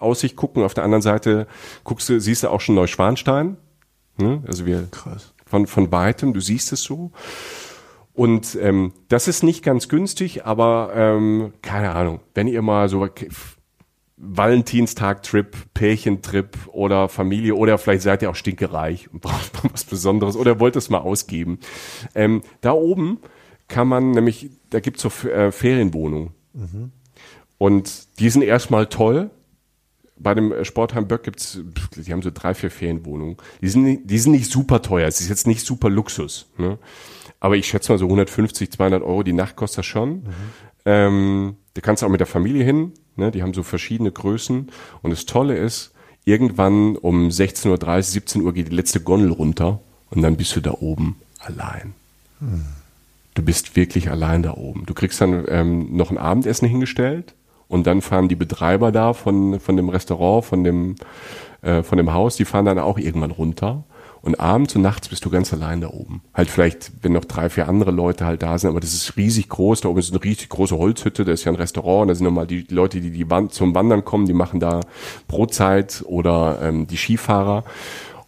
Aussicht 0.00 0.34
gucken, 0.34 0.64
auf 0.64 0.74
der 0.74 0.82
anderen 0.82 1.02
Seite 1.02 1.46
guckst 1.84 2.08
du, 2.08 2.18
siehst 2.18 2.42
du 2.42 2.48
auch 2.48 2.60
schon 2.60 2.74
Neuschwanstein. 2.74 3.56
Ne? 4.20 4.42
Also 4.46 4.66
wir 4.66 4.88
Krass. 4.90 5.32
von 5.46 5.66
von 5.66 5.90
weitem, 5.90 6.32
du 6.32 6.40
siehst 6.40 6.72
es 6.72 6.82
so. 6.82 7.12
Und 8.12 8.58
ähm, 8.60 8.92
das 9.08 9.28
ist 9.28 9.42
nicht 9.42 9.64
ganz 9.64 9.88
günstig, 9.88 10.44
aber 10.44 10.92
ähm, 10.94 11.52
keine 11.62 11.92
Ahnung, 11.92 12.20
wenn 12.34 12.48
ihr 12.48 12.60
mal 12.60 12.88
so 12.88 13.08
Valentinstag-Trip, 14.20 15.56
Pärchentrip 15.72 16.56
oder 16.68 17.08
Familie 17.08 17.54
oder 17.54 17.78
vielleicht 17.78 18.02
seid 18.02 18.22
ihr 18.22 18.30
auch 18.30 18.34
stinkereich 18.34 19.10
und 19.12 19.20
braucht 19.22 19.54
mal 19.54 19.70
was 19.72 19.84
Besonderes 19.84 20.36
oder 20.36 20.60
wollt 20.60 20.76
es 20.76 20.90
mal 20.90 20.98
ausgeben. 20.98 21.58
Ähm, 22.14 22.42
da 22.60 22.72
oben 22.72 23.18
kann 23.68 23.88
man 23.88 24.10
nämlich, 24.10 24.50
da 24.68 24.80
gibt's 24.80 25.02
so 25.02 25.28
äh, 25.28 25.52
Ferienwohnungen. 25.52 26.30
Mhm. 26.52 26.92
Und 27.56 28.18
die 28.18 28.30
sind 28.30 28.42
erstmal 28.42 28.86
toll. 28.86 29.30
Bei 30.22 30.34
dem 30.34 30.64
Sportheim 30.64 31.08
Böck 31.08 31.22
gibt's, 31.22 31.58
die 31.96 32.12
haben 32.12 32.22
so 32.22 32.30
drei, 32.32 32.52
vier 32.54 32.70
Ferienwohnungen. 32.70 33.36
Die 33.62 33.68
sind, 33.68 34.08
die 34.08 34.18
sind 34.18 34.32
nicht 34.32 34.50
super 34.50 34.82
teuer. 34.82 35.08
Es 35.08 35.20
ist 35.20 35.30
jetzt 35.30 35.46
nicht 35.46 35.64
super 35.64 35.88
Luxus. 35.88 36.46
Ne? 36.58 36.78
Aber 37.40 37.56
ich 37.56 37.66
schätze 37.66 37.90
mal 37.90 37.98
so 37.98 38.04
150, 38.04 38.70
200 38.70 39.02
Euro 39.02 39.22
die 39.22 39.32
Nacht 39.32 39.56
kostet 39.56 39.78
das 39.78 39.86
schon. 39.86 40.10
Mhm. 40.10 40.24
Ähm, 40.84 41.56
da 41.74 41.80
kannst 41.80 42.02
du 42.02 42.06
auch 42.06 42.10
mit 42.10 42.20
der 42.20 42.26
Familie 42.26 42.64
hin. 42.64 42.92
Ne? 43.16 43.30
Die 43.30 43.42
haben 43.42 43.54
so 43.54 43.62
verschiedene 43.62 44.12
Größen. 44.12 44.70
Und 45.00 45.10
das 45.10 45.24
Tolle 45.24 45.56
ist, 45.56 45.92
irgendwann 46.26 46.96
um 46.96 47.28
16.30 47.28 47.68
Uhr, 47.70 48.02
17 48.02 48.42
Uhr 48.42 48.52
geht 48.52 48.68
die 48.70 48.76
letzte 48.76 49.00
Gondel 49.00 49.32
runter 49.32 49.80
und 50.10 50.20
dann 50.20 50.36
bist 50.36 50.54
du 50.54 50.60
da 50.60 50.72
oben 50.72 51.16
allein. 51.38 51.94
Mhm. 52.40 52.66
Du 53.34 53.42
bist 53.42 53.74
wirklich 53.74 54.10
allein 54.10 54.42
da 54.42 54.54
oben. 54.54 54.84
Du 54.84 54.92
kriegst 54.92 55.20
dann 55.20 55.46
ähm, 55.48 55.96
noch 55.96 56.10
ein 56.10 56.18
Abendessen 56.18 56.68
hingestellt 56.68 57.34
und 57.70 57.86
dann 57.86 58.02
fahren 58.02 58.28
die 58.28 58.34
Betreiber 58.34 58.90
da 58.90 59.12
von, 59.12 59.60
von 59.60 59.76
dem 59.76 59.88
Restaurant, 59.88 60.44
von 60.44 60.64
dem, 60.64 60.96
äh, 61.62 61.82
von 61.82 61.96
dem 61.96 62.12
Haus, 62.12 62.34
die 62.36 62.44
fahren 62.44 62.64
dann 62.64 62.80
auch 62.80 62.98
irgendwann 62.98 63.30
runter 63.30 63.84
und 64.22 64.40
abends 64.40 64.74
und 64.74 64.82
nachts 64.82 65.08
bist 65.08 65.24
du 65.24 65.30
ganz 65.30 65.52
allein 65.52 65.80
da 65.80 65.88
oben. 65.88 66.20
Halt 66.34 66.50
vielleicht, 66.50 66.90
wenn 67.02 67.12
noch 67.12 67.24
drei, 67.24 67.48
vier 67.48 67.68
andere 67.68 67.92
Leute 67.92 68.26
halt 68.26 68.42
da 68.42 68.58
sind, 68.58 68.70
aber 68.70 68.80
das 68.80 68.92
ist 68.92 69.16
riesig 69.16 69.48
groß. 69.48 69.82
Da 69.82 69.88
oben 69.88 70.00
ist 70.00 70.10
eine 70.10 70.22
riesig 70.22 70.48
große 70.48 70.76
Holzhütte, 70.76 71.24
da 71.24 71.32
ist 71.32 71.44
ja 71.44 71.52
ein 71.52 71.56
Restaurant, 71.56 72.10
da 72.10 72.14
sind 72.16 72.24
nochmal 72.24 72.48
die 72.48 72.66
Leute, 72.68 73.00
die, 73.00 73.12
die 73.12 73.30
Wand 73.30 73.54
zum 73.54 73.72
Wandern 73.74 74.04
kommen, 74.04 74.26
die 74.26 74.32
machen 74.34 74.58
da 74.58 74.80
Brotzeit 75.28 76.02
oder 76.06 76.58
ähm, 76.60 76.88
die 76.88 76.96
Skifahrer. 76.96 77.64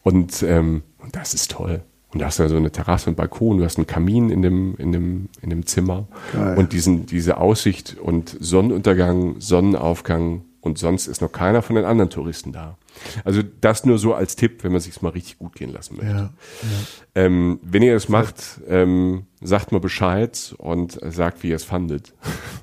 Und, 0.03 0.43
ähm, 0.45 0.83
und 0.99 1.17
das 1.17 1.35
ist 1.35 1.51
toll. 1.51 1.83
Und 2.13 2.21
da 2.21 2.27
hast 2.27 2.39
du 2.39 2.43
ja 2.43 2.49
so 2.49 2.57
eine 2.57 2.71
Terrasse 2.71 3.11
und 3.11 3.17
Balkon, 3.17 3.59
du 3.59 3.65
hast 3.65 3.79
einen 3.79 3.87
Kamin 3.87 4.31
in 4.31 4.43
dem, 4.43 4.75
in 4.77 4.93
dem, 4.93 5.29
in 5.41 5.51
dem 5.51 5.67
Zimmer. 5.67 6.07
Geil. 6.33 6.59
Und 6.59 6.73
diesen, 6.73 7.07
diese 7.07 7.39
Aussicht 7.39 7.97
und 8.01 8.37
Sonnenuntergang, 8.39 9.37
Sonnenaufgang 9.39 10.43
und 10.63 10.79
sonst 10.79 11.09
ist 11.09 11.21
noch 11.21 11.33
keiner 11.33 11.61
von 11.61 11.75
den 11.75 11.85
anderen 11.85 12.09
Touristen 12.09 12.53
da. 12.53 12.79
Also 13.25 13.43
das 13.61 13.85
nur 13.85 13.99
so 13.99 14.15
als 14.15 14.37
Tipp, 14.37 14.63
wenn 14.63 14.71
man 14.71 14.81
sich 14.81 15.03
mal 15.03 15.09
richtig 15.09 15.39
gut 15.39 15.57
gehen 15.57 15.73
lassen 15.73 15.97
möchte. 15.97 16.13
Ja, 16.13 16.21
ja. 16.21 16.31
Ähm, 17.17 17.59
wenn 17.63 17.83
ihr 17.83 17.97
es 17.97 18.09
macht, 18.09 18.61
ähm, 18.69 19.27
sagt 19.41 19.73
mal 19.73 19.81
Bescheid 19.81 20.55
und 20.59 21.01
sagt, 21.03 21.43
wie 21.43 21.49
ihr 21.49 21.57
es 21.57 21.65
fandet. 21.65 22.15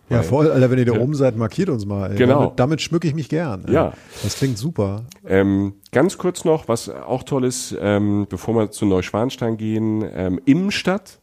Ja, 0.10 0.24
voll, 0.24 0.50
Alter, 0.50 0.72
wenn 0.72 0.80
ihr 0.80 0.86
da 0.86 0.93
oben 0.93 1.14
seid, 1.14 1.36
markiert 1.36 1.68
uns 1.68 1.86
mal. 1.86 2.12
Ey. 2.12 2.18
Genau. 2.18 2.39
Damit, 2.39 2.60
damit 2.60 2.82
schmücke 2.82 3.08
ich 3.08 3.14
mich 3.14 3.28
gern. 3.28 3.66
Ey. 3.66 3.74
Ja. 3.74 3.93
Das 4.24 4.38
klingt 4.38 4.58
super. 4.58 5.04
Ähm, 5.26 5.74
ganz 5.91 6.18
kurz 6.18 6.45
noch, 6.45 6.70
was 6.70 6.88
auch 6.89 7.24
toll 7.24 7.43
ist, 7.43 7.76
ähm, 7.82 8.28
bevor 8.30 8.56
wir 8.56 8.72
zu 8.72 8.86
Neuschwanstein 8.86 9.58
gehen, 9.58 10.06
ähm, 10.14 10.39
Immenstadt. 10.45 11.20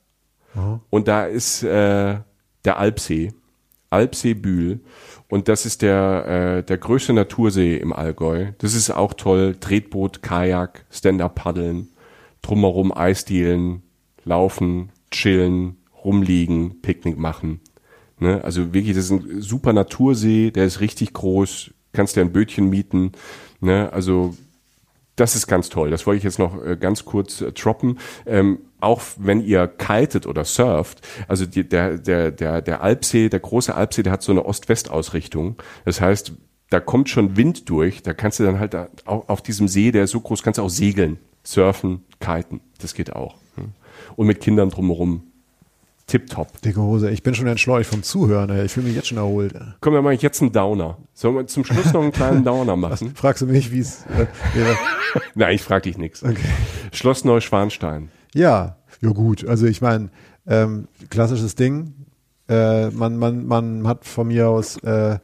Aha. 0.54 0.80
Und 0.90 1.08
da 1.08 1.24
ist 1.24 1.62
äh, 1.62 2.18
der 2.66 2.78
Alpsee, 2.78 3.32
Alpsee 3.88 4.34
Bühl. 4.34 4.80
Und 5.28 5.48
das 5.48 5.66
ist 5.66 5.82
der, 5.82 6.58
äh, 6.58 6.62
der 6.62 6.78
größte 6.78 7.12
Natursee 7.12 7.76
im 7.76 7.92
Allgäu. 7.92 8.52
Das 8.58 8.74
ist 8.74 8.90
auch 8.90 9.14
toll. 9.14 9.56
Tretboot, 9.58 10.22
Kajak, 10.22 10.84
Stand-Up-Paddeln, 10.90 11.88
drumherum 12.42 12.96
Eisdielen, 12.96 13.82
laufen, 14.24 14.90
chillen, 15.10 15.76
rumliegen, 16.04 16.80
Picknick 16.82 17.18
machen. 17.18 17.60
Ne? 18.20 18.42
Also 18.44 18.72
wirklich, 18.72 18.94
das 18.96 19.06
ist 19.06 19.10
ein 19.10 19.40
super 19.40 19.72
Natursee, 19.72 20.50
der 20.50 20.64
ist 20.64 20.80
richtig 20.80 21.12
groß, 21.12 21.72
kannst 21.92 22.16
dir 22.16 22.20
ein 22.20 22.32
Bötchen 22.32 22.70
mieten. 22.70 23.12
Ne? 23.60 23.92
Also 23.92 24.36
das 25.16 25.34
ist 25.34 25.46
ganz 25.46 25.68
toll. 25.70 25.90
Das 25.90 26.06
wollte 26.06 26.18
ich 26.18 26.24
jetzt 26.24 26.38
noch 26.38 26.62
äh, 26.64 26.76
ganz 26.76 27.04
kurz 27.04 27.40
äh, 27.40 27.52
droppen. 27.52 27.98
Ähm, 28.26 28.58
auch 28.80 29.00
wenn 29.16 29.40
ihr 29.40 29.66
kitet 29.66 30.26
oder 30.26 30.44
surft, 30.44 31.00
also 31.26 31.46
die, 31.46 31.66
der, 31.66 31.98
der, 31.98 32.30
der, 32.30 32.60
der 32.60 32.82
Alpsee, 32.82 33.28
der 33.28 33.40
große 33.40 33.74
Alpsee, 33.74 34.02
der 34.02 34.12
hat 34.12 34.22
so 34.22 34.32
eine 34.32 34.44
Ost-West-Ausrichtung. 34.44 35.56
Das 35.86 36.00
heißt, 36.00 36.32
da 36.68 36.80
kommt 36.80 37.08
schon 37.08 37.36
Wind 37.36 37.68
durch, 37.70 38.02
da 38.02 38.12
kannst 38.12 38.38
du 38.38 38.44
dann 38.44 38.60
halt 38.60 38.76
auch 39.06 39.28
auf 39.28 39.40
diesem 39.40 39.68
See, 39.68 39.92
der 39.92 40.04
ist 40.04 40.10
so 40.10 40.20
groß, 40.20 40.42
kannst 40.42 40.58
du 40.58 40.62
auch 40.62 40.70
segeln, 40.70 41.18
surfen, 41.42 42.04
kiten. 42.20 42.60
Das 42.80 42.94
geht 42.94 43.14
auch. 43.14 43.36
Und 44.16 44.26
mit 44.26 44.40
Kindern 44.40 44.70
drumherum 44.70 45.25
tipptopp. 46.06 46.60
Dicke 46.62 46.80
Hose, 46.80 47.10
ich 47.10 47.22
bin 47.22 47.34
schon 47.34 47.46
entschleunigt 47.46 47.90
vom 47.90 48.02
Zuhören, 48.02 48.50
ey. 48.50 48.64
ich 48.64 48.72
fühle 48.72 48.86
mich 48.86 48.94
jetzt 48.94 49.08
schon 49.08 49.18
erholt. 49.18 49.54
Komm, 49.80 49.94
dann 49.94 50.04
mache 50.04 50.14
ich 50.14 50.22
jetzt 50.22 50.40
einen 50.40 50.52
Downer. 50.52 50.98
Sollen 51.14 51.34
wir 51.34 51.46
zum 51.46 51.64
Schluss 51.64 51.92
noch 51.92 52.02
einen 52.02 52.12
kleinen 52.12 52.44
Downer 52.44 52.76
machen? 52.76 53.12
Was, 53.12 53.20
fragst 53.20 53.42
du 53.42 53.46
mich, 53.46 53.72
wie 53.72 53.80
es 53.80 54.04
äh? 54.06 54.26
Nein, 55.34 55.54
ich 55.54 55.62
frage 55.62 55.82
dich 55.82 55.98
nichts. 55.98 56.22
Okay. 56.22 56.36
Schloss 56.92 57.24
Neuschwanstein. 57.24 58.10
Ja, 58.34 58.76
ja 59.00 59.10
gut. 59.10 59.46
Also 59.46 59.66
ich 59.66 59.82
meine, 59.82 60.10
ähm, 60.46 60.86
klassisches 61.10 61.56
Ding. 61.56 61.94
Äh, 62.48 62.90
man, 62.90 63.16
man, 63.16 63.46
man 63.46 63.88
hat 63.88 64.04
von 64.04 64.28
mir 64.28 64.48
aus, 64.48 64.76
äh, 64.84 65.18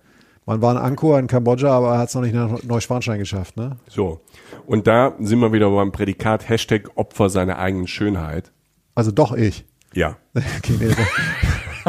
man 0.46 0.60
war 0.60 0.72
in 0.72 0.78
Angkor 0.78 1.20
in 1.20 1.28
Kambodscha, 1.28 1.68
aber 1.70 1.98
hat 1.98 2.08
es 2.08 2.14
noch 2.16 2.22
nicht 2.22 2.34
nach 2.34 2.60
Neuschwanstein 2.64 3.20
geschafft, 3.20 3.56
ne? 3.56 3.76
So. 3.88 4.20
Und 4.66 4.88
da 4.88 5.14
sind 5.20 5.38
wir 5.38 5.52
wieder 5.52 5.70
beim 5.70 5.92
Prädikat 5.92 6.48
Hashtag 6.48 6.90
Opfer 6.96 7.28
seiner 7.30 7.58
eigenen 7.58 7.86
Schönheit. 7.86 8.50
Also 8.96 9.12
doch 9.12 9.32
ich. 9.32 9.64
Ja. 9.94 10.16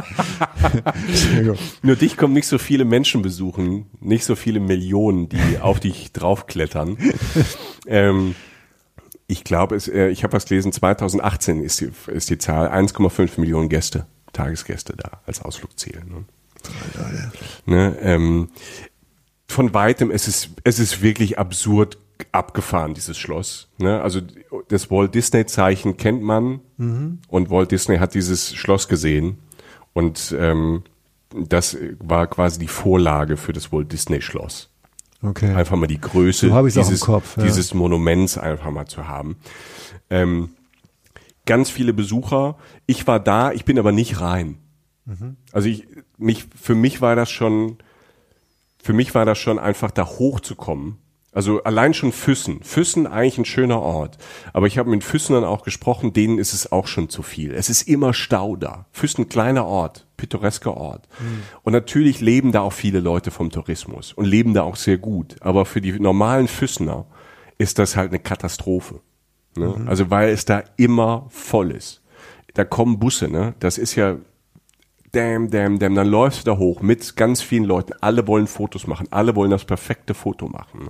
Nur 1.81 1.95
dich 1.95 2.17
kommen 2.17 2.33
nicht 2.33 2.47
so 2.47 2.57
viele 2.57 2.85
Menschen 2.85 3.21
besuchen, 3.21 3.87
nicht 3.99 4.25
so 4.25 4.35
viele 4.35 4.59
Millionen, 4.59 5.29
die 5.29 5.57
auf 5.61 5.79
dich 5.79 6.11
draufklettern. 6.11 6.97
ähm, 7.87 8.35
ich 9.27 9.43
glaube, 9.43 9.75
äh, 9.75 10.09
ich 10.09 10.23
habe 10.23 10.33
was 10.33 10.45
gelesen, 10.45 10.71
2018 10.71 11.63
ist 11.63 11.81
die, 11.81 11.91
ist 12.07 12.29
die 12.29 12.37
Zahl 12.37 12.67
1,5 12.69 13.39
Millionen 13.39 13.69
Gäste, 13.69 14.05
Tagesgäste 14.31 14.95
da 14.95 15.21
als 15.25 15.41
Ausflugsziel. 15.41 16.03
Ne? 16.05 16.25
Ne, 17.65 17.97
ähm, 18.01 18.49
von 19.47 19.73
weitem, 19.73 20.11
es 20.11 20.27
ist, 20.27 20.51
es 20.63 20.79
ist 20.79 21.01
wirklich 21.01 21.37
absurd 21.37 21.97
abgefahren, 22.31 22.93
dieses 22.93 23.17
Schloss. 23.17 23.69
Ne? 23.77 24.01
Also 24.01 24.21
das 24.69 24.89
Walt 24.91 25.15
Disney-Zeichen 25.15 25.97
kennt 25.97 26.21
man 26.21 26.61
mhm. 26.77 27.19
und 27.27 27.49
Walt 27.49 27.71
Disney 27.71 27.97
hat 27.97 28.13
dieses 28.13 28.53
Schloss 28.53 28.87
gesehen 28.87 29.37
und 29.93 30.35
ähm, 30.37 30.83
das 31.35 31.77
war 31.99 32.27
quasi 32.27 32.59
die 32.59 32.67
Vorlage 32.67 33.37
für 33.37 33.53
das 33.53 33.71
Walt 33.71 33.91
Disney-Schloss. 33.91 34.69
Okay. 35.21 35.53
Einfach 35.53 35.77
mal 35.77 35.87
die 35.87 36.01
Größe 36.01 36.49
so 36.49 36.67
dieses, 36.67 37.01
Kopf, 37.01 37.37
ja. 37.37 37.43
dieses 37.43 37.73
Monuments 37.73 38.37
einfach 38.37 38.71
mal 38.71 38.87
zu 38.87 39.07
haben. 39.07 39.37
Ähm, 40.09 40.49
ganz 41.45 41.69
viele 41.69 41.93
Besucher. 41.93 42.57
Ich 42.85 43.07
war 43.07 43.19
da, 43.19 43.51
ich 43.51 43.65
bin 43.65 43.79
aber 43.79 43.91
nicht 43.91 44.19
rein. 44.19 44.57
Mhm. 45.05 45.37
Also 45.51 45.69
ich, 45.69 45.87
mich, 46.17 46.45
für 46.61 46.75
mich 46.75 47.01
war 47.01 47.15
das 47.15 47.31
schon, 47.31 47.77
für 48.81 48.93
mich 48.93 49.15
war 49.15 49.25
das 49.25 49.37
schon 49.37 49.59
einfach 49.59 49.91
da 49.91 50.05
hochzukommen 50.05 50.97
also 51.33 51.63
allein 51.63 51.93
schon 51.93 52.11
Füssen. 52.11 52.61
Füssen 52.63 53.07
eigentlich 53.07 53.37
ein 53.37 53.45
schöner 53.45 53.81
Ort. 53.81 54.17
Aber 54.53 54.67
ich 54.67 54.77
habe 54.77 54.89
mit 54.89 55.03
Füssenern 55.03 55.43
auch 55.43 55.63
gesprochen, 55.63 56.13
denen 56.13 56.37
ist 56.37 56.53
es 56.53 56.71
auch 56.71 56.87
schon 56.87 57.09
zu 57.09 57.23
viel. 57.23 57.53
Es 57.53 57.69
ist 57.69 57.87
immer 57.87 58.13
Stau 58.13 58.55
da. 58.55 58.85
Füssen, 58.91 59.29
kleiner 59.29 59.65
Ort, 59.65 60.05
pittoresker 60.17 60.77
Ort. 60.77 61.07
Mhm. 61.19 61.43
Und 61.63 61.73
natürlich 61.73 62.21
leben 62.21 62.51
da 62.51 62.61
auch 62.61 62.73
viele 62.73 62.99
Leute 62.99 63.31
vom 63.31 63.49
Tourismus 63.49 64.13
und 64.13 64.25
leben 64.25 64.53
da 64.53 64.63
auch 64.63 64.75
sehr 64.75 64.97
gut. 64.97 65.35
Aber 65.41 65.65
für 65.65 65.81
die 65.81 65.99
normalen 65.99 66.47
Füssener 66.47 67.05
ist 67.57 67.79
das 67.79 67.95
halt 67.95 68.11
eine 68.11 68.19
Katastrophe. 68.19 69.01
Ne? 69.57 69.75
Mhm. 69.77 69.87
Also 69.87 70.09
weil 70.09 70.29
es 70.29 70.45
da 70.45 70.63
immer 70.77 71.25
voll 71.29 71.71
ist. 71.71 72.01
Da 72.53 72.63
kommen 72.63 72.99
Busse, 72.99 73.29
ne? 73.29 73.55
Das 73.59 73.79
ist 73.79 73.95
ja 73.95 74.17
damn, 75.13 75.49
damn, 75.49 75.79
damn. 75.79 75.95
Dann 75.95 76.07
läufst 76.07 76.41
du 76.41 76.51
da 76.51 76.57
hoch 76.57 76.81
mit 76.81 77.15
ganz 77.15 77.41
vielen 77.41 77.63
Leuten. 77.63 77.93
Alle 78.01 78.27
wollen 78.27 78.47
Fotos 78.47 78.85
machen. 78.87 79.07
Alle 79.11 79.35
wollen 79.35 79.51
das 79.51 79.63
perfekte 79.63 80.13
Foto 80.13 80.49
machen. 80.49 80.83
Ne? 80.83 80.89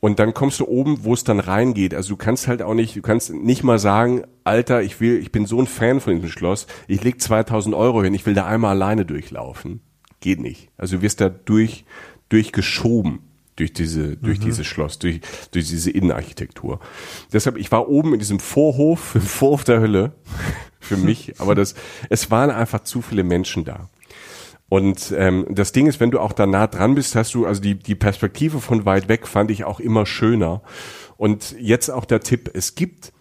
Und 0.00 0.18
dann 0.18 0.34
kommst 0.34 0.60
du 0.60 0.66
oben, 0.66 1.04
wo 1.04 1.14
es 1.14 1.24
dann 1.24 1.40
reingeht. 1.40 1.94
Also 1.94 2.10
du 2.10 2.16
kannst 2.16 2.48
halt 2.48 2.62
auch 2.62 2.74
nicht, 2.74 2.96
du 2.96 3.02
kannst 3.02 3.32
nicht 3.32 3.64
mal 3.64 3.78
sagen, 3.78 4.22
Alter, 4.44 4.82
ich 4.82 5.00
will, 5.00 5.18
ich 5.18 5.32
bin 5.32 5.46
so 5.46 5.60
ein 5.60 5.66
Fan 5.66 6.00
von 6.00 6.14
diesem 6.14 6.30
Schloss. 6.30 6.66
Ich 6.86 7.02
leg 7.02 7.20
2000 7.20 7.74
Euro 7.74 8.02
hin. 8.02 8.14
Ich 8.14 8.26
will 8.26 8.34
da 8.34 8.46
einmal 8.46 8.70
alleine 8.70 9.04
durchlaufen. 9.04 9.80
Geht 10.20 10.40
nicht. 10.40 10.70
Also 10.76 10.96
du 10.96 11.02
wirst 11.02 11.20
da 11.20 11.28
durch, 11.28 11.84
durchgeschoben 12.28 13.20
durch 13.58 13.72
diese, 13.72 14.16
durch 14.16 14.38
mhm. 14.38 14.44
dieses 14.44 14.66
Schloss, 14.66 14.98
durch, 14.98 15.20
durch 15.50 15.68
diese 15.68 15.90
Innenarchitektur. 15.90 16.78
Deshalb, 17.32 17.56
ich 17.56 17.72
war 17.72 17.88
oben 17.88 18.12
in 18.12 18.20
diesem 18.20 18.38
Vorhof, 18.38 19.14
im 19.14 19.20
Vorhof 19.20 19.64
der 19.64 19.80
Hölle, 19.80 20.12
für 20.80 20.96
mich, 20.96 21.34
aber 21.40 21.54
das, 21.54 21.74
es 22.10 22.30
waren 22.30 22.50
einfach 22.50 22.84
zu 22.84 23.02
viele 23.02 23.24
Menschen 23.24 23.64
da. 23.64 23.88
Und 24.68 25.14
ähm, 25.16 25.46
das 25.48 25.72
Ding 25.72 25.86
ist, 25.86 25.98
wenn 25.98 26.10
du 26.10 26.20
auch 26.20 26.32
da 26.32 26.46
nah 26.46 26.66
dran 26.66 26.94
bist, 26.94 27.14
hast 27.14 27.34
du, 27.34 27.46
also 27.46 27.60
die, 27.60 27.74
die 27.74 27.94
Perspektive 27.94 28.60
von 28.60 28.84
weit 28.84 29.08
weg 29.08 29.26
fand 29.26 29.50
ich 29.50 29.64
auch 29.64 29.80
immer 29.80 30.04
schöner. 30.04 30.62
Und 31.16 31.56
jetzt 31.58 31.88
auch 31.90 32.04
der 32.04 32.20
Tipp, 32.20 32.50
es 32.52 32.74
gibt 32.74 33.12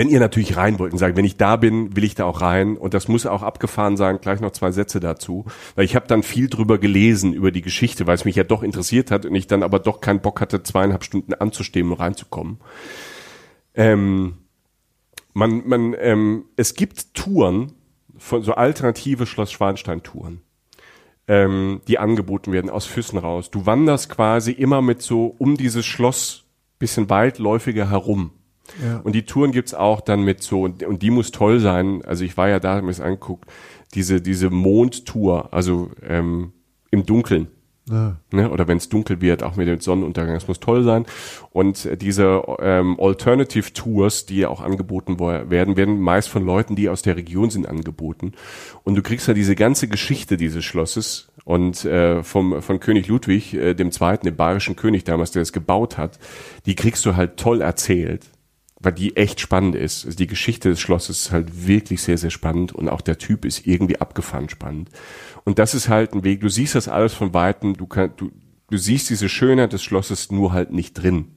wenn 0.00 0.08
ihr 0.08 0.20
natürlich 0.20 0.56
rein 0.56 0.78
wollt 0.78 0.94
und 0.94 0.98
sagt, 0.98 1.14
wenn 1.18 1.26
ich 1.26 1.36
da 1.36 1.56
bin, 1.56 1.94
will 1.94 2.04
ich 2.04 2.14
da 2.14 2.24
auch 2.24 2.40
rein 2.40 2.78
und 2.78 2.94
das 2.94 3.06
muss 3.06 3.26
auch 3.26 3.42
abgefahren 3.42 3.98
sein, 3.98 4.18
gleich 4.18 4.40
noch 4.40 4.52
zwei 4.52 4.70
Sätze 4.70 4.98
dazu, 4.98 5.44
weil 5.74 5.84
ich 5.84 5.94
habe 5.94 6.06
dann 6.06 6.22
viel 6.22 6.48
drüber 6.48 6.78
gelesen 6.78 7.34
über 7.34 7.50
die 7.50 7.60
Geschichte, 7.60 8.06
weil 8.06 8.14
es 8.14 8.24
mich 8.24 8.34
ja 8.34 8.44
doch 8.44 8.62
interessiert 8.62 9.10
hat 9.10 9.26
und 9.26 9.34
ich 9.34 9.46
dann 9.46 9.62
aber 9.62 9.78
doch 9.78 10.00
keinen 10.00 10.20
Bock 10.20 10.40
hatte, 10.40 10.62
zweieinhalb 10.62 11.04
Stunden 11.04 11.34
anzustehen 11.34 11.90
und 11.90 12.00
reinzukommen. 12.00 12.60
Ähm, 13.74 14.38
man, 15.32 15.66
man, 15.66 15.94
ähm, 15.98 16.44
es 16.56 16.74
gibt 16.74 17.14
Touren, 17.14 17.72
von 18.16 18.42
so 18.42 18.52
alternative 18.52 19.26
Schloss 19.26 19.50
Schwanstein-Touren, 19.50 20.42
ähm, 21.26 21.80
die 21.88 21.98
angeboten 21.98 22.52
werden 22.52 22.70
aus 22.70 22.84
Füssen 22.84 23.18
raus. 23.18 23.50
Du 23.50 23.64
wanderst 23.64 24.10
quasi 24.10 24.52
immer 24.52 24.82
mit 24.82 25.00
so 25.00 25.34
um 25.38 25.56
dieses 25.56 25.86
Schloss 25.86 26.44
bisschen 26.78 27.08
weitläufiger 27.08 27.88
herum. 27.88 28.32
Ja. 28.82 28.98
Und 28.98 29.14
die 29.14 29.24
Touren 29.24 29.52
gibt's 29.52 29.74
auch 29.74 30.00
dann 30.00 30.22
mit 30.22 30.42
so, 30.42 30.62
und, 30.62 30.82
und 30.82 31.02
die 31.02 31.10
muss 31.10 31.30
toll 31.30 31.60
sein. 31.60 32.02
Also 32.04 32.24
ich 32.24 32.36
war 32.36 32.48
ja 32.48 32.60
da, 32.60 32.76
hab 32.76 32.82
mir 32.82 32.90
das 32.90 33.00
angeguckt, 33.00 33.50
diese, 33.94 34.20
diese 34.20 34.50
Mondtour, 34.50 35.52
also 35.52 35.90
ähm, 36.02 36.52
im 36.90 37.06
Dunkeln. 37.06 37.48
Ja. 37.88 38.16
Ne? 38.30 38.50
Oder 38.50 38.68
wenn 38.68 38.76
es 38.76 38.88
dunkel 38.88 39.20
wird, 39.20 39.42
auch 39.42 39.56
mit 39.56 39.66
dem 39.66 39.80
Sonnenuntergang, 39.80 40.34
das 40.34 40.46
muss 40.46 40.60
toll 40.60 40.84
sein. 40.84 41.06
Und 41.50 41.86
äh, 41.86 41.96
diese 41.96 42.42
ähm, 42.60 42.98
Alternative 43.00 43.72
Tours, 43.72 44.26
die 44.26 44.38
ja 44.38 44.48
auch 44.48 44.60
angeboten 44.60 45.18
werden, 45.18 45.76
werden 45.76 46.00
meist 46.00 46.28
von 46.28 46.44
Leuten, 46.44 46.76
die 46.76 46.88
aus 46.88 47.02
der 47.02 47.16
Region 47.16 47.50
sind, 47.50 47.68
angeboten. 47.68 48.32
Und 48.84 48.94
du 48.94 49.02
kriegst 49.02 49.26
ja 49.28 49.34
diese 49.34 49.56
ganze 49.56 49.88
Geschichte 49.88 50.36
dieses 50.36 50.64
Schlosses 50.64 51.30
und 51.44 51.84
äh, 51.84 52.22
vom 52.22 52.62
von 52.62 52.80
König 52.80 53.08
Ludwig, 53.08 53.54
äh, 53.54 53.74
dem 53.74 53.90
Zweiten, 53.90 54.26
dem 54.26 54.36
bayerischen 54.36 54.76
König 54.76 55.04
damals, 55.04 55.32
der 55.32 55.42
es 55.42 55.52
gebaut 55.52 55.98
hat, 55.98 56.18
die 56.66 56.74
kriegst 56.76 57.04
du 57.06 57.16
halt 57.16 57.38
toll 57.38 57.60
erzählt 57.60 58.26
weil 58.80 58.92
die 58.92 59.16
echt 59.16 59.40
spannend 59.40 59.74
ist. 59.74 60.06
Also 60.06 60.16
die 60.16 60.26
Geschichte 60.26 60.70
des 60.70 60.80
Schlosses 60.80 61.20
ist 61.20 61.32
halt 61.32 61.66
wirklich 61.66 62.02
sehr, 62.02 62.16
sehr 62.16 62.30
spannend 62.30 62.72
und 62.72 62.88
auch 62.88 63.02
der 63.02 63.18
Typ 63.18 63.44
ist 63.44 63.66
irgendwie 63.66 64.00
abgefahren 64.00 64.48
spannend. 64.48 64.88
Und 65.44 65.58
das 65.58 65.74
ist 65.74 65.88
halt 65.88 66.12
ein 66.14 66.24
Weg, 66.24 66.40
du 66.40 66.48
siehst 66.48 66.74
das 66.74 66.88
alles 66.88 67.14
von 67.14 67.34
Weitem, 67.34 67.76
du, 67.76 67.86
kann, 67.86 68.12
du, 68.16 68.30
du 68.68 68.76
siehst 68.76 69.10
diese 69.10 69.28
Schönheit 69.28 69.72
des 69.72 69.82
Schlosses 69.82 70.30
nur 70.30 70.52
halt 70.52 70.72
nicht 70.72 70.94
drin. 70.94 71.28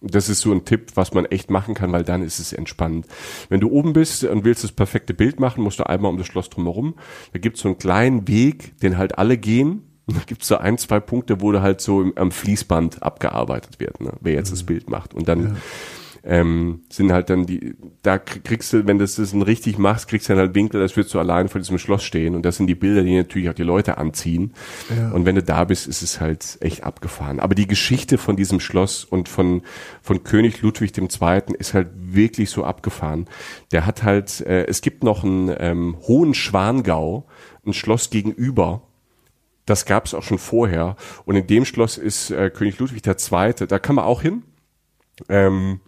Das 0.00 0.28
ist 0.28 0.40
so 0.40 0.52
ein 0.52 0.64
Tipp, 0.64 0.92
was 0.94 1.12
man 1.12 1.24
echt 1.24 1.50
machen 1.50 1.74
kann, 1.74 1.90
weil 1.90 2.04
dann 2.04 2.22
ist 2.22 2.38
es 2.38 2.52
entspannend. 2.52 3.06
Wenn 3.48 3.60
du 3.60 3.68
oben 3.68 3.92
bist 3.92 4.22
und 4.22 4.44
willst 4.44 4.62
das 4.62 4.70
perfekte 4.70 5.12
Bild 5.12 5.40
machen, 5.40 5.64
musst 5.64 5.80
du 5.80 5.86
einmal 5.86 6.12
um 6.12 6.18
das 6.18 6.28
Schloss 6.28 6.50
drumherum. 6.50 6.94
Da 7.32 7.40
gibt's 7.40 7.62
so 7.62 7.68
einen 7.68 7.78
kleinen 7.78 8.28
Weg, 8.28 8.78
den 8.80 8.96
halt 8.96 9.18
alle 9.18 9.36
gehen. 9.36 9.82
Da 10.08 10.20
gibt's 10.24 10.48
so 10.48 10.56
ein, 10.56 10.78
zwei 10.78 11.00
Punkte, 11.00 11.42
wo 11.42 11.52
du 11.52 11.60
halt 11.60 11.82
so 11.82 12.00
im, 12.00 12.16
am 12.16 12.30
Fließband 12.30 13.02
abgearbeitet 13.02 13.78
wird, 13.78 14.00
ne? 14.00 14.14
wer 14.22 14.32
jetzt 14.32 14.48
mhm. 14.48 14.54
das 14.54 14.62
Bild 14.62 14.88
macht. 14.88 15.12
Und 15.12 15.28
dann 15.28 15.42
ja 15.42 15.56
ähm, 16.28 16.82
sind 16.90 17.10
halt 17.10 17.30
dann 17.30 17.46
die, 17.46 17.74
da 18.02 18.18
kriegst 18.18 18.74
du, 18.74 18.86
wenn 18.86 18.98
du 18.98 19.04
das 19.04 19.16
dann 19.16 19.40
richtig 19.40 19.78
machst, 19.78 20.08
kriegst 20.08 20.28
du 20.28 20.34
dann 20.34 20.40
halt 20.40 20.54
Winkel, 20.54 20.82
als 20.82 20.94
würdest 20.94 21.14
du 21.14 21.18
allein 21.18 21.48
vor 21.48 21.58
diesem 21.58 21.78
Schloss 21.78 22.04
stehen 22.04 22.34
und 22.34 22.42
das 22.42 22.58
sind 22.58 22.66
die 22.66 22.74
Bilder, 22.74 23.02
die 23.02 23.16
natürlich 23.16 23.48
auch 23.48 23.54
die 23.54 23.62
Leute 23.62 23.96
anziehen. 23.96 24.52
Ja. 24.94 25.10
Und 25.12 25.24
wenn 25.24 25.36
du 25.36 25.42
da 25.42 25.64
bist, 25.64 25.86
ist 25.86 26.02
es 26.02 26.20
halt 26.20 26.58
echt 26.60 26.84
abgefahren. 26.84 27.40
Aber 27.40 27.54
die 27.54 27.66
Geschichte 27.66 28.18
von 28.18 28.36
diesem 28.36 28.60
Schloss 28.60 29.04
und 29.04 29.30
von, 29.30 29.62
von 30.02 30.22
König 30.22 30.60
Ludwig 30.60 30.96
II. 30.98 31.42
ist 31.58 31.72
halt 31.72 31.88
wirklich 31.94 32.50
so 32.50 32.62
abgefahren. 32.62 33.26
Der 33.72 33.86
hat 33.86 34.02
halt, 34.02 34.42
äh, 34.42 34.66
es 34.66 34.82
gibt 34.82 35.02
noch 35.02 35.24
einen 35.24 35.50
ähm, 35.58 35.96
Hohen 36.06 36.34
Schwangau, 36.34 37.26
ein 37.64 37.72
Schloss 37.72 38.10
gegenüber, 38.10 38.82
das 39.64 39.86
gab 39.86 40.04
es 40.04 40.12
auch 40.12 40.22
schon 40.22 40.38
vorher. 40.38 40.96
Und 41.24 41.36
in 41.36 41.46
dem 41.46 41.64
Schloss 41.64 41.96
ist 41.96 42.30
äh, 42.30 42.50
König 42.50 42.78
Ludwig 42.78 43.06
II., 43.06 43.66
da 43.66 43.78
kann 43.78 43.96
man 43.96 44.04
auch 44.04 44.20
hin. 44.20 44.42
Ähm, 45.28 45.80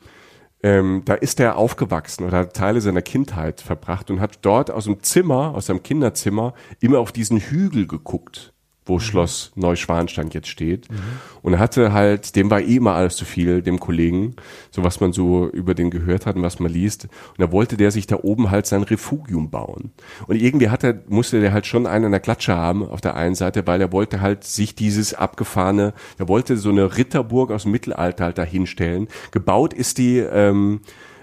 ähm, 0.63 1.03
da 1.05 1.15
ist 1.15 1.41
er 1.41 1.57
aufgewachsen 1.57 2.25
oder 2.25 2.39
hat 2.39 2.55
Teile 2.55 2.81
seiner 2.81 3.03
Kindheit 3.03 3.61
verbracht 3.61 4.11
und 4.11 4.21
hat 4.21 4.39
dort 4.43 4.71
aus 4.71 4.85
dem 4.85 5.03
Zimmer, 5.03 5.55
aus 5.55 5.67
seinem 5.67 5.83
Kinderzimmer, 5.83 6.55
immer 6.81 6.99
auf 6.99 7.13
diesen 7.13 7.39
Hügel 7.39 7.87
geguckt 7.87 8.53
wo 8.85 8.95
mhm. 8.95 9.01
Schloss 9.01 9.53
Neuschwanstein 9.55 10.31
jetzt 10.31 10.49
steht. 10.49 10.91
Mhm. 10.91 10.97
Und 11.43 11.55
er 11.55 11.59
hatte 11.59 11.93
halt, 11.93 12.37
dem 12.37 12.51
war 12.51 12.61
eh 12.61 12.77
immer 12.77 12.95
alles 12.95 13.17
zu 13.17 13.25
viel, 13.25 13.63
dem 13.63 13.81
Kollegen, 13.81 14.37
so 14.71 14.85
was 14.85 15.01
man 15.01 15.13
so 15.13 15.49
über 15.49 15.75
den 15.75 15.91
gehört 15.91 16.27
hat 16.27 16.37
und 16.37 16.43
was 16.43 16.61
man 16.61 16.73
liest. 16.73 17.05
Und 17.05 17.39
da 17.39 17.53
wollte 17.53 17.77
der 17.77 17.91
sich 17.91 18.07
da 18.07 18.17
oben 18.23 18.51
halt 18.51 18.67
sein 18.67 18.83
Refugium 18.83 19.51
bauen. 19.51 19.93
Und 20.27 20.37
irgendwie 20.37 20.71
hat 20.71 20.85
er, 20.85 21.03
musste 21.09 21.41
der 21.41 21.53
halt 21.53 21.67
schon 21.67 21.87
einen 21.87 22.07
an 22.07 22.13
der 22.13 22.21
Klatsche 22.21 22.55
haben 22.55 22.83
auf 22.83 23.01
der 23.01 23.15
einen 23.15 23.35
Seite, 23.35 23.67
weil 23.67 23.81
er 23.81 23.93
wollte 23.93 24.21
halt 24.21 24.45
sich 24.45 24.75
dieses 24.75 25.15
abgefahrene, 25.15 25.95
er 26.19 26.29
wollte 26.29 26.57
so 26.57 26.71
eine 26.71 26.97
Ritterburg 26.97 27.51
aus 27.51 27.63
dem 27.63 27.73
Mittelalter 27.73 28.25
halt 28.25 28.39
da 28.39 28.45
hinstellen. 28.45 29.09
Gebaut 29.31 29.73
ist 29.73 29.99
die 29.99 30.19
ähm, 30.19 30.81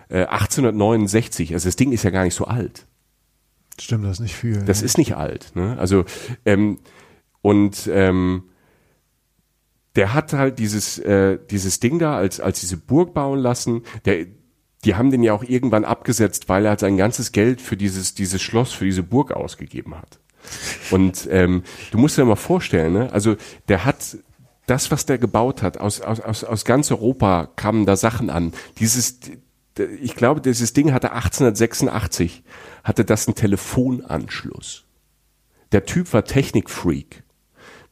äh, 0.09 0.25
1869, 0.25 1.53
also 1.53 1.67
das 1.67 1.75
Ding 1.75 1.91
ist 1.91 2.03
ja 2.03 2.09
gar 2.09 2.23
nicht 2.23 2.35
so 2.35 2.45
alt. 2.45 2.85
Stimmt, 3.79 4.05
das 4.05 4.13
ist 4.13 4.19
nicht 4.21 4.35
viel. 4.35 4.63
Das 4.65 4.79
ne? 4.81 4.85
ist 4.85 4.97
nicht 4.97 5.15
alt. 5.15 5.51
Ne? 5.55 5.77
Also 5.77 6.05
ähm, 6.45 6.79
und 7.41 7.89
ähm, 7.91 8.43
der 9.97 10.13
hat 10.13 10.33
halt 10.33 10.59
dieses, 10.59 10.99
äh, 10.99 11.39
dieses 11.49 11.79
Ding 11.79 11.97
da 11.97 12.15
als, 12.15 12.39
als 12.39 12.59
diese 12.59 12.77
Burg 12.77 13.13
bauen 13.15 13.39
lassen. 13.39 13.81
Der, 14.05 14.27
die 14.85 14.95
haben 14.95 15.09
den 15.09 15.23
ja 15.23 15.33
auch 15.33 15.43
irgendwann 15.43 15.85
abgesetzt, 15.85 16.49
weil 16.49 16.65
er 16.65 16.69
halt 16.71 16.81
sein 16.81 16.97
ganzes 16.97 17.31
Geld 17.31 17.61
für 17.61 17.75
dieses, 17.75 18.13
dieses 18.13 18.41
Schloss, 18.41 18.73
für 18.73 18.85
diese 18.85 19.01
Burg 19.01 19.31
ausgegeben 19.31 19.95
hat. 19.95 20.19
Und 20.91 21.27
ähm, 21.31 21.63
du 21.91 21.97
musst 21.97 22.17
dir 22.17 22.25
mal 22.25 22.35
vorstellen, 22.35 22.93
ne? 22.93 23.11
also 23.11 23.35
der 23.67 23.85
hat 23.85 24.17
das, 24.67 24.91
was 24.91 25.05
der 25.05 25.17
gebaut 25.17 25.63
hat, 25.63 25.79
aus, 25.79 25.99
aus, 26.01 26.21
aus, 26.21 26.43
aus 26.43 26.63
ganz 26.63 26.91
Europa 26.91 27.49
kamen 27.55 27.85
da 27.85 27.95
Sachen 27.95 28.29
an. 28.29 28.53
Dieses, 28.79 29.19
ich 29.99 30.15
glaube, 30.15 30.41
dieses 30.41 30.73
Ding 30.73 30.93
hatte 30.93 31.11
1886, 31.11 32.43
hatte 32.83 33.03
das 33.03 33.27
einen 33.27 33.35
Telefonanschluss. 33.35 34.85
Der 35.71 35.85
Typ 35.85 36.13
war 36.13 36.23
Technikfreak 36.23 37.23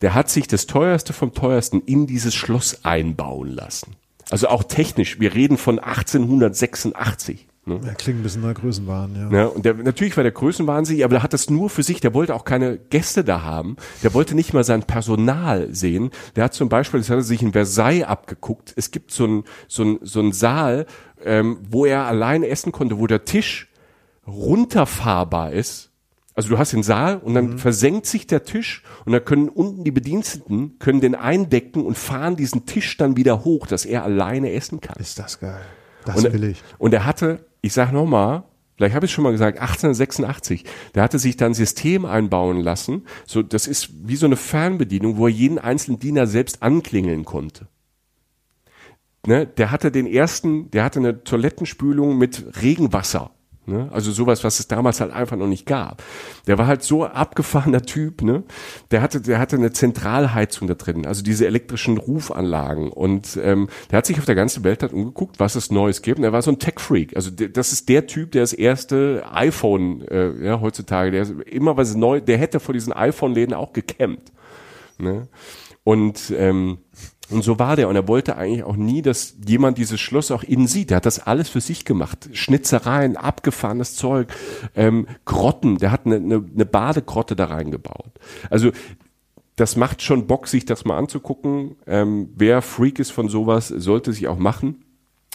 der 0.01 0.13
hat 0.13 0.30
sich 0.30 0.47
das 0.47 0.67
teuerste 0.67 1.13
vom 1.13 1.34
teuersten 1.34 1.81
in 1.81 2.07
dieses 2.07 2.35
Schloss 2.35 2.84
einbauen 2.84 3.49
lassen. 3.49 3.95
Also 4.30 4.47
auch 4.47 4.63
technisch, 4.63 5.19
wir 5.19 5.34
reden 5.34 5.57
von 5.57 5.80
1886. 5.80 7.47
Ne? 7.67 7.80
Ja, 7.84 7.93
klingt 7.93 8.19
ein 8.19 8.23
bisschen 8.23 8.43
nach 8.43 8.53
Größenwahn, 8.53 9.15
ja. 9.15 9.38
ja. 9.38 9.45
Und 9.47 9.65
der, 9.65 9.73
natürlich 9.73 10.15
war 10.17 10.23
der 10.23 10.31
Größenwahnsinn, 10.31 11.01
aber 11.03 11.15
der 11.15 11.23
hat 11.23 11.34
das 11.34 11.49
nur 11.49 11.69
für 11.72 11.81
sich, 11.81 11.99
der 11.99 12.13
wollte 12.13 12.35
auch 12.35 12.45
keine 12.45 12.77
Gäste 12.77 13.23
da 13.23 13.41
haben, 13.41 13.76
der 14.03 14.13
wollte 14.13 14.35
nicht 14.35 14.53
mal 14.53 14.63
sein 14.63 14.84
Personal 14.84 15.73
sehen. 15.73 16.11
Der 16.35 16.43
hat 16.45 16.53
zum 16.53 16.69
Beispiel, 16.69 16.99
das 16.99 17.09
hat 17.09 17.17
er 17.17 17.23
sich 17.23 17.41
in 17.41 17.53
Versailles 17.53 18.05
abgeguckt, 18.05 18.73
es 18.76 18.91
gibt 18.91 19.11
so 19.11 19.26
ein 19.26 19.43
so 19.67 19.84
ein 19.84 19.99
so 20.03 20.19
ein 20.19 20.31
Saal, 20.31 20.85
ähm, 21.23 21.57
wo 21.67 21.85
er 21.85 22.05
allein 22.05 22.43
essen 22.43 22.72
konnte, 22.72 22.99
wo 22.99 23.07
der 23.07 23.26
Tisch 23.26 23.72
runterfahrbar 24.27 25.51
ist 25.51 25.91
also 26.35 26.49
du 26.49 26.57
hast 26.57 26.73
den 26.73 26.83
Saal 26.83 27.17
und 27.17 27.33
dann 27.33 27.51
mhm. 27.51 27.57
versenkt 27.57 28.05
sich 28.05 28.27
der 28.27 28.43
Tisch 28.43 28.83
und 29.05 29.13
da 29.13 29.21
können 29.21 29.47
unten 29.47 29.85
die 29.85 29.91
Bediensteten 29.91 30.77
können 30.79 30.99
den 30.99 31.15
eindecken 31.15 31.85
und 31.85 31.97
fahren 31.97 32.35
diesen 32.35 32.65
Tisch 32.65 32.97
dann 32.97 33.15
wieder 33.15 33.45
hoch, 33.45 33.67
dass 33.67 33.85
er 33.85 34.03
alleine 34.03 34.51
essen 34.51 34.81
kann. 34.81 34.97
Ist 34.99 35.17
das 35.17 35.39
geil. 35.39 35.61
Das 36.03 36.17
und, 36.23 36.33
will 36.33 36.43
ich. 36.43 36.61
Und 36.77 36.93
er 36.93 37.05
hatte, 37.05 37.45
ich 37.61 37.71
sag 37.71 37.93
nochmal, 37.93 38.43
vielleicht 38.75 38.95
habe 38.95 39.05
ich 39.05 39.13
schon 39.13 39.23
mal 39.23 39.31
gesagt, 39.31 39.59
1886, 39.59 40.65
der 40.93 41.03
hatte 41.03 41.19
sich 41.19 41.37
dann 41.37 41.51
ein 41.51 41.55
System 41.55 42.05
einbauen 42.05 42.59
lassen, 42.59 43.05
so 43.25 43.41
das 43.41 43.65
ist 43.65 43.91
wie 44.03 44.17
so 44.17 44.25
eine 44.25 44.35
Fernbedienung, 44.35 45.15
wo 45.15 45.27
er 45.27 45.33
jeden 45.33 45.57
einzelnen 45.57 45.99
Diener 45.99 46.27
selbst 46.27 46.61
anklingeln 46.61 47.23
konnte. 47.23 47.69
Ne, 49.25 49.47
der 49.47 49.71
hatte 49.71 49.89
den 49.89 50.05
ersten, 50.05 50.69
der 50.69 50.83
hatte 50.83 50.99
eine 50.99 51.23
Toilettenspülung 51.23 52.17
mit 52.17 52.61
Regenwasser 52.61 53.31
Ne? 53.67 53.89
Also 53.91 54.11
sowas, 54.11 54.43
was 54.43 54.59
es 54.59 54.67
damals 54.67 55.01
halt 55.01 55.11
einfach 55.11 55.37
noch 55.37 55.47
nicht 55.47 55.65
gab. 55.65 56.03
Der 56.45 56.57
war 56.57 56.67
halt 56.67 56.83
so 56.83 57.05
abgefahrener 57.05 57.81
Typ, 57.81 58.21
ne? 58.21 58.43
Der 58.91 59.01
hatte, 59.01 59.21
der 59.21 59.39
hatte 59.39 59.55
eine 59.55 59.71
Zentralheizung 59.71 60.67
da 60.67 60.75
drin, 60.75 61.07
also 61.07 61.23
diese 61.23 61.47
elektrischen 61.47 61.97
Rufanlagen. 61.97 62.91
Und 62.91 63.39
ähm, 63.41 63.67
der 63.89 63.97
hat 63.97 64.05
sich 64.05 64.19
auf 64.19 64.25
der 64.25 64.35
ganzen 64.35 64.63
Welt 64.63 64.83
halt 64.83 64.93
umgeguckt, 64.93 65.39
was 65.39 65.55
es 65.55 65.71
Neues 65.71 66.03
gibt. 66.03 66.19
Und 66.19 66.25
er 66.25 66.31
war 66.31 66.43
so 66.43 66.51
ein 66.51 66.59
Tech-Freak. 66.59 67.15
Also 67.15 67.31
das 67.31 67.73
ist 67.73 67.89
der 67.89 68.05
Typ, 68.05 68.31
der 68.33 68.43
das 68.43 68.53
erste 68.53 69.23
iPhone, 69.31 70.07
äh, 70.09 70.45
ja, 70.45 70.61
heutzutage, 70.61 71.09
der 71.11 71.27
immer 71.47 71.75
was 71.75 71.95
neu, 71.95 72.21
der 72.21 72.37
hätte 72.37 72.59
vor 72.59 72.73
diesen 72.73 72.93
iPhone-Läden 72.93 73.55
auch 73.55 73.73
gekämmt. 73.73 74.31
Ne? 74.99 75.27
Und 75.83 76.33
ähm, 76.35 76.79
und 77.30 77.43
so 77.43 77.57
war 77.57 77.76
der. 77.76 77.89
Und 77.89 77.95
er 77.95 78.07
wollte 78.07 78.38
eigentlich 78.38 78.64
auch 78.64 78.76
nie, 78.76 79.02
dass 79.02 79.35
jemand 79.47 79.77
dieses 79.77 79.99
Schloss 79.99 80.31
auch 80.31 80.43
innen 80.43 80.68
sieht. 80.68 80.91
Der 80.91 80.97
hat 80.97 81.06
das 81.06 81.19
alles 81.19 81.49
für 81.49 81.61
sich 81.61 81.85
gemacht. 81.85 82.30
Schnitzereien, 82.34 83.18
abgefahrenes 83.18 83.95
Zeug, 83.95 84.27
ähm, 84.76 85.07
Grotten. 85.26 85.77
Der 85.77 85.91
hat 85.91 86.06
eine, 86.06 86.18
eine, 86.18 86.45
eine 86.53 86.65
Badegrotte 86.65 87.35
da 87.35 87.45
reingebaut. 87.45 88.11
Also 88.49 88.72
das 89.56 89.76
macht 89.76 90.02
schon 90.02 90.27
Bock, 90.27 90.47
sich 90.47 90.65
das 90.65 90.85
mal 90.85 90.97
anzugucken. 90.97 91.77
Ähm, 91.88 92.30
wer 92.35 92.61
Freak 92.61 92.99
ist 92.99 93.11
von 93.11 93.30
sowas, 93.30 93.69
sollte 93.69 94.14
sich 94.14 94.27
auch 94.27 94.38
machen. 94.38 94.84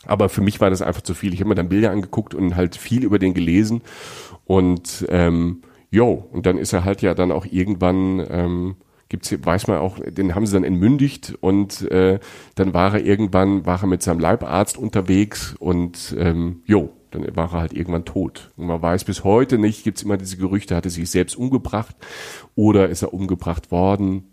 Aber 0.07 0.29
für 0.29 0.41
mich 0.41 0.61
war 0.61 0.71
das 0.71 0.83
einfach 0.83 1.03
zu 1.03 1.15
viel. 1.15 1.35
Ich 1.35 1.41
habe 1.41 1.49
mir 1.49 1.55
dann 1.55 1.69
Bilder 1.69 1.91
angeguckt 1.91 2.35
und 2.35 2.57
halt 2.57 2.77
viel 2.77 3.05
über 3.05 3.19
den 3.19 3.35
gelesen. 3.35 3.83
Und 4.45 5.07
ähm, 5.09 5.63
jo, 5.91 6.29
und 6.33 6.47
dann 6.47 6.57
ist 6.57 6.73
er 6.73 6.85
halt 6.85 7.03
ja 7.03 7.15
dann 7.15 7.33
auch 7.33 7.47
irgendwann 7.47 8.25
ähm, 8.31 8.77
gibt's 9.11 9.35
weiß 9.45 9.67
man 9.67 9.79
auch, 9.79 9.99
den 9.99 10.35
haben 10.35 10.47
sie 10.47 10.55
dann 10.55 10.65
entmündigt 10.65 11.35
und 11.41 11.83
äh, 11.91 12.19
dann 12.55 12.73
war 12.73 12.95
er 12.95 13.05
irgendwann, 13.05 13.67
war 13.67 13.83
er 13.83 13.87
mit 13.89 14.03
seinem 14.03 14.21
Leibarzt 14.21 14.79
unterwegs 14.79 15.55
und 15.59 16.15
ähm, 16.17 16.63
jo, 16.65 16.91
dann 17.11 17.37
war 17.37 17.53
er 17.53 17.61
halt 17.61 17.73
irgendwann 17.75 18.05
tot. 18.05 18.51
Und 18.57 18.69
man 18.69 18.81
weiß 18.81 19.05
bis 19.05 19.25
heute 19.25 19.59
nicht, 19.59 19.85
gibt's 19.85 20.03
immer 20.03 20.17
diese 20.17 20.37
Gerüchte, 20.37 20.77
hat 20.77 20.85
er 20.85 20.91
sich 20.91 21.11
selbst 21.11 21.37
umgebracht 21.37 21.97
oder 22.55 22.89
ist 22.89 23.03
er 23.03 23.13
umgebracht 23.13 23.71
worden. 23.71 24.31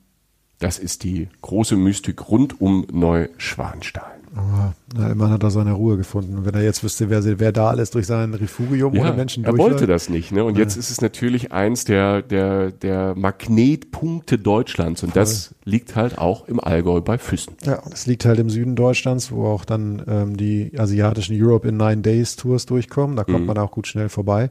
Das 0.60 0.80
ist 0.80 1.04
die 1.04 1.28
große 1.42 1.76
Mystik 1.76 2.30
rund 2.30 2.62
um 2.62 2.86
Neuschwanstein. 2.92 4.17
Aber 4.36 4.74
na, 4.96 5.12
immerhin 5.12 5.34
hat 5.34 5.44
er 5.44 5.52
seine 5.52 5.74
Ruhe 5.74 5.98
gefunden. 5.98 6.38
Und 6.38 6.46
wenn 6.46 6.54
er 6.54 6.64
jetzt 6.64 6.84
wüsste, 6.84 7.10
wer, 7.10 7.24
wer 7.40 7.52
da 7.52 7.70
alles 7.70 7.92
durch 7.92 8.06
sein 8.08 8.34
Refugium 8.34 8.94
ja, 8.94 9.02
ohne 9.02 9.14
Menschen 9.14 9.46
Er 9.46 9.58
wollte 9.58 9.88
das 9.88 10.10
nicht, 10.10 10.32
ne? 10.32 10.44
Und 10.44 10.56
ja. 10.56 10.64
jetzt 10.64 10.76
ist 10.76 10.90
es 10.90 11.02
natürlich 11.02 11.52
eins 11.52 11.86
der, 11.86 12.22
der, 12.22 12.72
der 12.72 13.16
Magnetpunkte 13.16 14.38
Deutschlands. 14.38 15.04
Und 15.04 15.14
Voll. 15.14 15.22
das 15.22 15.56
liegt 15.64 15.96
halt 15.96 16.18
auch 16.18 16.48
im 16.48 16.60
Allgäu 16.60 17.02
bei 17.02 17.18
Füssen. 17.18 17.56
Ja, 17.64 17.82
das 17.90 18.06
liegt 18.06 18.26
halt 18.26 18.40
im 18.40 18.50
Süden 18.50 18.76
Deutschlands, 18.76 19.32
wo 19.32 19.46
auch 19.46 19.66
dann 19.66 20.04
ähm, 20.08 20.38
die 20.38 20.72
asiatischen 20.78 21.42
Europe 21.42 21.68
in 21.68 21.78
Nine 21.78 22.02
Days 22.02 22.36
Tours 22.36 22.66
durchkommen. 22.66 23.16
Da 23.16 23.24
kommt 23.24 23.42
mhm. 23.42 23.46
man 23.46 23.58
auch 23.58 23.72
gut 23.72 23.88
schnell 23.88 24.10
vorbei. 24.10 24.50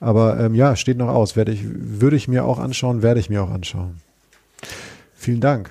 Aber 0.00 0.38
ähm, 0.38 0.54
ja, 0.54 0.76
steht 0.76 0.98
noch 0.98 1.08
aus. 1.08 1.36
Werde 1.36 1.52
ich, 1.52 1.62
würde 1.64 2.16
ich 2.16 2.28
mir 2.28 2.44
auch 2.44 2.58
anschauen, 2.58 3.02
werde 3.02 3.20
ich 3.20 3.30
mir 3.30 3.42
auch 3.42 3.50
anschauen. 3.50 4.00
Vielen 5.14 5.40
Dank. 5.40 5.70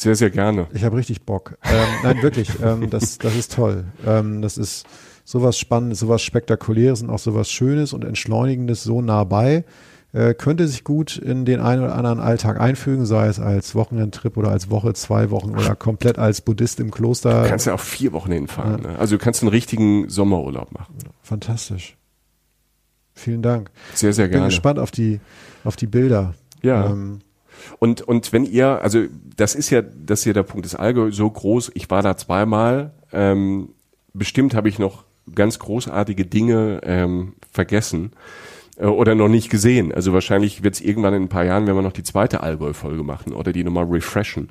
Sehr, 0.00 0.14
sehr 0.14 0.30
gerne. 0.30 0.66
Ich 0.72 0.82
habe 0.82 0.96
richtig 0.96 1.26
Bock. 1.26 1.58
Ähm, 1.62 1.86
nein, 2.02 2.22
wirklich, 2.22 2.48
ähm, 2.64 2.88
das, 2.88 3.18
das 3.18 3.36
ist 3.36 3.52
toll. 3.52 3.84
Ähm, 4.06 4.40
das 4.40 4.56
ist 4.56 4.86
sowas 5.26 5.58
Spannendes, 5.58 5.98
sowas 5.98 6.22
Spektakuläres 6.22 7.02
und 7.02 7.10
auch 7.10 7.18
sowas 7.18 7.50
Schönes 7.50 7.92
und 7.92 8.06
Entschleunigendes 8.06 8.82
so 8.82 9.02
nah 9.02 9.24
bei. 9.24 9.62
Äh, 10.14 10.32
könnte 10.32 10.66
sich 10.68 10.84
gut 10.84 11.18
in 11.18 11.44
den 11.44 11.60
einen 11.60 11.82
oder 11.82 11.96
anderen 11.96 12.18
Alltag 12.18 12.58
einfügen, 12.58 13.04
sei 13.04 13.26
es 13.26 13.38
als 13.38 13.74
Wochenendtrip 13.74 14.38
oder 14.38 14.50
als 14.50 14.70
Woche, 14.70 14.94
zwei 14.94 15.28
Wochen 15.30 15.50
oder 15.50 15.76
komplett 15.76 16.18
als 16.18 16.40
Buddhist 16.40 16.80
im 16.80 16.90
Kloster. 16.90 17.42
Du 17.42 17.48
kannst 17.50 17.66
ja 17.66 17.74
auch 17.74 17.80
vier 17.80 18.12
Wochen 18.12 18.32
hinfahren. 18.32 18.82
Ja. 18.82 18.92
Ne? 18.92 18.98
Also 18.98 19.18
du 19.18 19.22
kannst 19.22 19.42
einen 19.42 19.50
richtigen 19.50 20.08
Sommerurlaub 20.08 20.72
machen. 20.72 20.94
Fantastisch. 21.20 21.98
Vielen 23.12 23.42
Dank. 23.42 23.70
Sehr, 23.92 24.14
sehr 24.14 24.28
gerne. 24.30 24.46
Ich 24.46 24.48
bin 24.48 24.56
gespannt 24.56 24.78
auf 24.78 24.90
die, 24.90 25.20
auf 25.62 25.76
die 25.76 25.86
Bilder. 25.86 26.32
Ja. 26.62 26.86
Ähm, 26.86 27.18
und, 27.78 28.02
und 28.02 28.32
wenn 28.32 28.44
ihr, 28.44 28.82
also 28.82 29.04
das 29.36 29.54
ist 29.54 29.70
ja, 29.70 29.82
das 29.82 30.20
ist 30.20 30.24
ja 30.26 30.32
der 30.32 30.42
Punkt 30.42 30.64
des 30.64 30.74
Allgäu 30.74 31.10
so 31.12 31.30
groß, 31.30 31.72
ich 31.74 31.90
war 31.90 32.02
da 32.02 32.16
zweimal, 32.16 32.92
ähm, 33.12 33.70
bestimmt 34.12 34.54
habe 34.54 34.68
ich 34.68 34.78
noch 34.78 35.04
ganz 35.34 35.58
großartige 35.58 36.26
Dinge 36.26 36.80
ähm, 36.84 37.34
vergessen. 37.52 38.12
Äh, 38.80 38.86
oder 38.86 39.14
noch 39.14 39.28
nicht 39.28 39.50
gesehen. 39.50 39.92
Also 39.92 40.12
wahrscheinlich 40.12 40.62
wird 40.62 40.74
es 40.74 40.80
irgendwann 40.80 41.14
in 41.14 41.22
ein 41.24 41.28
paar 41.28 41.44
Jahren, 41.44 41.66
wenn 41.66 41.74
wir 41.74 41.82
noch 41.82 41.92
die 41.92 42.02
zweite 42.02 42.42
Allgäu-Folge 42.42 43.02
machen 43.02 43.32
oder 43.32 43.52
die 43.52 43.64
nochmal 43.64 43.84
refreshen, 43.84 44.48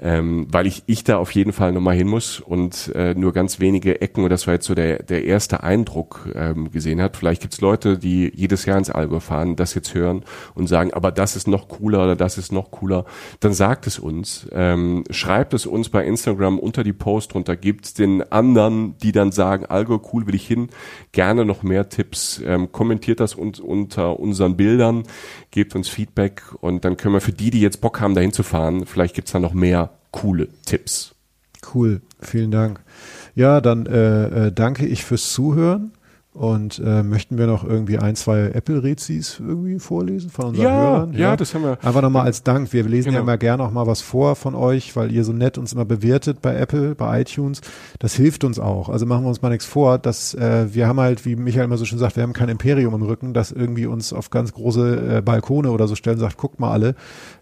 ähm, 0.00 0.46
weil 0.50 0.66
ich, 0.66 0.82
ich 0.86 1.04
da 1.04 1.18
auf 1.18 1.30
jeden 1.32 1.52
Fall 1.52 1.72
nochmal 1.72 1.96
hin 1.96 2.08
muss 2.08 2.40
und 2.40 2.92
äh, 2.94 3.14
nur 3.14 3.32
ganz 3.32 3.60
wenige 3.60 4.00
Ecken, 4.00 4.24
und 4.24 4.30
das 4.30 4.46
war 4.46 4.54
jetzt 4.54 4.66
so 4.66 4.74
der, 4.74 5.02
der 5.02 5.24
erste 5.24 5.62
Eindruck 5.62 6.28
ähm, 6.34 6.70
gesehen 6.70 7.00
hat. 7.00 7.16
Vielleicht 7.16 7.42
gibt's 7.42 7.60
Leute, 7.60 7.98
die 7.98 8.32
jedes 8.34 8.64
Jahr 8.64 8.78
ins 8.78 8.90
Allgäu 8.90 9.20
fahren, 9.20 9.56
das 9.56 9.74
jetzt 9.74 9.94
hören 9.94 10.24
und 10.54 10.66
sagen, 10.66 10.92
aber 10.92 11.12
das 11.12 11.36
ist 11.36 11.48
noch 11.48 11.68
cooler 11.68 12.04
oder 12.04 12.16
das 12.16 12.38
ist 12.38 12.52
noch 12.52 12.70
cooler. 12.70 13.04
Dann 13.40 13.52
sagt 13.52 13.86
es 13.86 13.98
uns, 13.98 14.48
ähm, 14.52 15.04
schreibt 15.10 15.54
es 15.54 15.66
uns 15.66 15.88
bei 15.88 16.04
Instagram 16.04 16.58
unter 16.58 16.82
die 16.82 16.92
Post 16.92 17.34
drunter, 17.34 17.56
gibt's 17.56 17.94
den 17.94 18.22
anderen, 18.32 18.96
die 18.98 19.12
dann 19.12 19.32
sagen, 19.32 19.66
Allgäu 19.66 19.98
cool 20.12 20.26
will 20.26 20.34
ich 20.34 20.46
hin, 20.46 20.68
gerne 21.12 21.44
noch 21.44 21.62
mehr 21.62 21.88
Tipps, 21.88 22.42
ähm, 22.44 22.72
kommentiert 22.72 23.20
das 23.20 23.34
und 23.34 23.60
unter 23.68 24.18
unseren 24.18 24.56
Bildern, 24.56 25.04
gebt 25.50 25.74
uns 25.74 25.88
Feedback 25.88 26.42
und 26.60 26.84
dann 26.84 26.96
können 26.96 27.14
wir 27.14 27.20
für 27.20 27.32
die, 27.32 27.50
die 27.50 27.60
jetzt 27.60 27.80
Bock 27.80 28.00
haben, 28.00 28.14
dahin 28.14 28.32
zu 28.32 28.42
fahren, 28.42 28.86
vielleicht 28.86 29.14
gibt's 29.14 29.32
da 29.32 29.38
noch 29.38 29.54
mehr 29.54 29.90
coole 30.10 30.48
Tipps. 30.64 31.14
Cool, 31.74 32.00
vielen 32.20 32.50
Dank. 32.50 32.80
Ja, 33.34 33.60
dann 33.60 33.86
äh, 33.86 34.46
äh, 34.46 34.52
danke 34.52 34.86
ich 34.86 35.04
fürs 35.04 35.32
Zuhören. 35.32 35.92
Und 36.38 36.80
äh, 36.84 37.02
möchten 37.02 37.36
wir 37.36 37.48
noch 37.48 37.64
irgendwie 37.64 37.98
ein, 37.98 38.14
zwei 38.14 38.50
Apple-Rezis 38.50 39.40
irgendwie 39.40 39.80
vorlesen 39.80 40.30
von 40.30 40.44
unseren 40.46 40.64
ja, 40.66 40.70
Hörern? 40.70 41.12
Ja, 41.12 41.18
ja, 41.18 41.36
das 41.36 41.52
haben 41.52 41.64
wir. 41.64 41.78
Einfach 41.82 42.00
nochmal 42.00 42.26
als 42.26 42.44
Dank. 42.44 42.72
Wir 42.72 42.84
lesen 42.84 43.06
genau. 43.06 43.16
ja 43.16 43.22
immer 43.22 43.38
gerne 43.38 43.64
auch 43.64 43.72
mal 43.72 43.88
was 43.88 44.02
vor 44.02 44.36
von 44.36 44.54
euch, 44.54 44.94
weil 44.94 45.10
ihr 45.10 45.24
so 45.24 45.32
nett 45.32 45.58
uns 45.58 45.72
immer 45.72 45.84
bewertet 45.84 46.40
bei 46.40 46.54
Apple, 46.54 46.94
bei 46.94 47.22
iTunes. 47.22 47.60
Das 47.98 48.14
hilft 48.14 48.44
uns 48.44 48.60
auch. 48.60 48.88
Also 48.88 49.04
machen 49.04 49.24
wir 49.24 49.30
uns 49.30 49.42
mal 49.42 49.48
nichts 49.48 49.64
vor, 49.66 49.98
dass 49.98 50.32
äh, 50.34 50.72
wir 50.72 50.86
haben 50.86 51.00
halt, 51.00 51.24
wie 51.24 51.34
Michael 51.34 51.64
immer 51.64 51.76
so 51.76 51.84
schön 51.84 51.98
sagt, 51.98 52.14
wir 52.14 52.22
haben 52.22 52.34
kein 52.34 52.48
Imperium 52.48 52.94
im 52.94 53.02
Rücken, 53.02 53.34
das 53.34 53.50
irgendwie 53.50 53.86
uns 53.86 54.12
auf 54.12 54.30
ganz 54.30 54.52
große 54.52 55.16
äh, 55.16 55.20
Balkone 55.22 55.72
oder 55.72 55.88
so 55.88 55.96
stellen, 55.96 56.18
sagt, 56.18 56.36
guckt 56.36 56.60
mal 56.60 56.70
alle, 56.70 56.94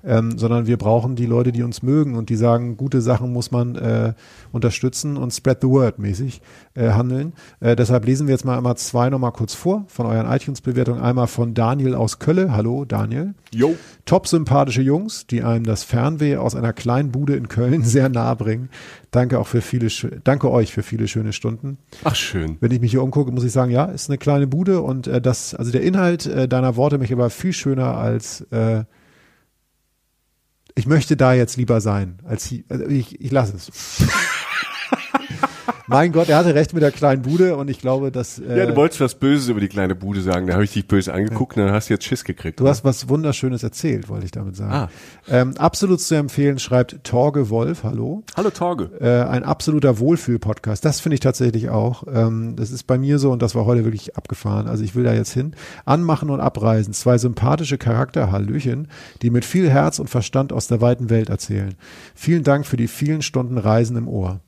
ähm, 0.06 0.38
sondern 0.38 0.66
wir 0.66 0.78
brauchen 0.78 1.16
die 1.16 1.26
Leute, 1.26 1.52
die 1.52 1.62
uns 1.62 1.82
mögen 1.82 2.16
und 2.16 2.30
die 2.30 2.36
sagen, 2.36 2.78
gute 2.78 3.02
Sachen 3.02 3.30
muss 3.30 3.50
man 3.50 3.76
äh, 3.76 4.14
unterstützen 4.52 5.18
und 5.18 5.34
spread 5.34 5.58
the 5.60 5.68
word 5.68 5.98
mäßig 5.98 6.40
äh, 6.72 6.92
handeln. 6.92 7.34
Äh, 7.60 7.76
deshalb 7.76 8.06
lesen 8.06 8.26
wir 8.26 8.32
jetzt 8.32 8.46
mal 8.46 8.56
einmal 8.56 8.76
zwei 8.86 9.10
nochmal 9.10 9.32
kurz 9.32 9.54
vor 9.54 9.84
von 9.88 10.06
euren 10.06 10.30
iTunes-Bewertungen. 10.30 11.00
Einmal 11.00 11.26
von 11.26 11.54
Daniel 11.54 11.94
aus 11.94 12.18
Kölle. 12.18 12.52
Hallo, 12.52 12.84
Daniel. 12.84 13.34
Jo. 13.52 13.76
Top 14.04 14.26
sympathische 14.26 14.82
Jungs, 14.82 15.26
die 15.26 15.42
einem 15.42 15.64
das 15.64 15.82
Fernweh 15.82 16.36
aus 16.36 16.54
einer 16.54 16.72
kleinen 16.72 17.12
Bude 17.12 17.36
in 17.36 17.48
Köln 17.48 17.82
sehr 17.84 18.08
nahe 18.08 18.36
bringen. 18.36 18.70
Danke 19.10 19.38
auch 19.38 19.46
für 19.46 19.60
viele, 19.60 19.88
danke 20.24 20.50
euch 20.50 20.72
für 20.72 20.82
viele 20.82 21.08
schöne 21.08 21.32
Stunden. 21.32 21.78
Ach, 22.04 22.14
schön. 22.14 22.56
Wenn 22.60 22.70
ich 22.70 22.80
mich 22.80 22.92
hier 22.92 23.02
umgucke, 23.02 23.32
muss 23.32 23.44
ich 23.44 23.52
sagen, 23.52 23.70
ja, 23.70 23.86
ist 23.86 24.08
eine 24.08 24.18
kleine 24.18 24.46
Bude 24.46 24.80
und 24.80 25.06
äh, 25.06 25.20
das, 25.20 25.54
also 25.54 25.72
der 25.72 25.82
Inhalt 25.82 26.26
äh, 26.26 26.48
deiner 26.48 26.76
Worte 26.76 26.98
mich 26.98 27.12
aber 27.12 27.30
viel 27.30 27.52
schöner 27.52 27.96
als, 27.96 28.42
äh, 28.52 28.84
ich 30.74 30.86
möchte 30.86 31.16
da 31.16 31.32
jetzt 31.32 31.56
lieber 31.56 31.80
sein, 31.80 32.18
als 32.24 32.54
also 32.68 32.84
ich, 32.86 33.20
ich 33.20 33.32
lasse 33.32 33.56
es. 33.56 33.70
mein 35.86 36.12
Gott, 36.12 36.28
er 36.28 36.38
hatte 36.38 36.54
recht 36.54 36.74
mit 36.74 36.82
der 36.82 36.90
kleinen 36.90 37.22
Bude 37.22 37.56
und 37.56 37.68
ich 37.68 37.78
glaube, 37.78 38.10
dass. 38.10 38.38
Äh, 38.38 38.58
ja, 38.58 38.66
du 38.66 38.76
wolltest 38.76 39.00
was 39.00 39.14
Böses 39.14 39.48
über 39.48 39.60
die 39.60 39.68
kleine 39.68 39.94
Bude 39.94 40.20
sagen. 40.20 40.46
Da 40.46 40.54
habe 40.54 40.64
ich 40.64 40.72
dich 40.72 40.86
böse 40.86 41.12
angeguckt 41.12 41.56
ja. 41.56 41.62
und 41.62 41.68
dann 41.68 41.74
hast 41.74 41.88
du 41.88 41.94
jetzt 41.94 42.04
Schiss 42.04 42.24
gekriegt. 42.24 42.60
Du 42.60 42.64
oder? 42.64 42.70
hast 42.70 42.84
was 42.84 43.08
Wunderschönes 43.08 43.62
erzählt, 43.62 44.08
wollte 44.08 44.24
ich 44.24 44.30
damit 44.30 44.56
sagen. 44.56 44.72
Ah. 44.72 44.88
Ähm, 45.28 45.54
absolut 45.56 46.00
zu 46.00 46.14
empfehlen, 46.14 46.58
schreibt 46.58 47.04
Torge 47.04 47.50
Wolf. 47.50 47.84
Hallo. 47.84 48.24
Hallo 48.36 48.50
Torge. 48.50 48.90
Äh, 49.00 49.28
ein 49.28 49.44
absoluter 49.44 49.98
Wohlfühl-Podcast. 49.98 50.84
Das 50.84 51.00
finde 51.00 51.14
ich 51.14 51.20
tatsächlich 51.20 51.68
auch. 51.68 52.04
Ähm, 52.12 52.56
das 52.56 52.70
ist 52.70 52.84
bei 52.84 52.98
mir 52.98 53.18
so 53.18 53.30
und 53.30 53.42
das 53.42 53.54
war 53.54 53.66
heute 53.66 53.84
wirklich 53.84 54.16
abgefahren. 54.16 54.66
Also 54.66 54.82
ich 54.84 54.94
will 54.94 55.04
da 55.04 55.14
jetzt 55.14 55.32
hin. 55.32 55.54
Anmachen 55.84 56.30
und 56.30 56.40
abreisen. 56.40 56.92
Zwei 56.92 57.18
sympathische 57.18 57.78
Charakter, 57.78 58.32
Hallöchen, 58.32 58.88
die 59.22 59.30
mit 59.30 59.44
viel 59.44 59.70
Herz 59.70 59.98
und 59.98 60.10
Verstand 60.10 60.52
aus 60.52 60.66
der 60.66 60.80
weiten 60.80 61.10
Welt 61.10 61.28
erzählen. 61.28 61.74
Vielen 62.14 62.42
Dank 62.42 62.66
für 62.66 62.76
die 62.76 62.88
vielen 62.88 63.22
Stunden 63.22 63.58
Reisen 63.58 63.96
im 63.96 64.08
Ohr. 64.08 64.40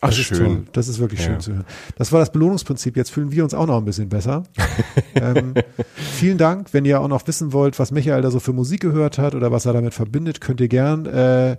Ach, 0.00 0.08
das 0.08 0.16
schön. 0.16 0.36
ist 0.36 0.44
toll. 0.44 0.62
Das 0.72 0.88
ist 0.88 0.98
wirklich 0.98 1.20
ja. 1.20 1.26
schön 1.26 1.40
zu 1.40 1.52
hören. 1.52 1.64
Das 1.96 2.12
war 2.12 2.20
das 2.20 2.32
Belohnungsprinzip. 2.32 2.96
Jetzt 2.96 3.10
fühlen 3.10 3.32
wir 3.32 3.44
uns 3.44 3.54
auch 3.54 3.66
noch 3.66 3.78
ein 3.78 3.84
bisschen 3.84 4.08
besser. 4.08 4.44
ähm, 5.14 5.54
vielen 5.94 6.38
Dank. 6.38 6.68
Wenn 6.72 6.84
ihr 6.84 7.00
auch 7.00 7.08
noch 7.08 7.26
wissen 7.26 7.52
wollt, 7.52 7.78
was 7.78 7.90
Michael 7.90 8.22
da 8.22 8.30
so 8.30 8.40
für 8.40 8.52
Musik 8.52 8.80
gehört 8.80 9.18
hat 9.18 9.34
oder 9.34 9.50
was 9.50 9.66
er 9.66 9.72
damit 9.72 9.94
verbindet, 9.94 10.40
könnt 10.40 10.60
ihr 10.60 10.68
gern, 10.68 11.06
äh, 11.06 11.56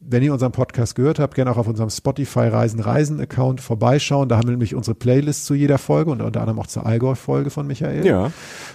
wenn 0.00 0.22
ihr 0.22 0.32
unseren 0.32 0.52
Podcast 0.52 0.94
gehört 0.94 1.18
habt, 1.18 1.34
gerne 1.34 1.50
auch 1.50 1.56
auf 1.56 1.68
unserem 1.68 1.90
Spotify 1.90 2.48
Reisen 2.48 2.80
Reisen 2.80 3.20
Account 3.20 3.60
vorbeischauen. 3.60 4.28
Da 4.28 4.36
haben 4.36 4.48
wir 4.48 4.52
nämlich 4.52 4.74
unsere 4.74 4.94
Playlist 4.94 5.46
zu 5.46 5.54
jeder 5.54 5.78
Folge 5.78 6.10
und 6.10 6.20
unter 6.20 6.40
anderem 6.40 6.58
auch 6.58 6.66
zur 6.66 6.84
Allgäu-Folge 6.84 7.50
von 7.50 7.66
Michael. 7.66 8.04
Ja. 8.04 8.32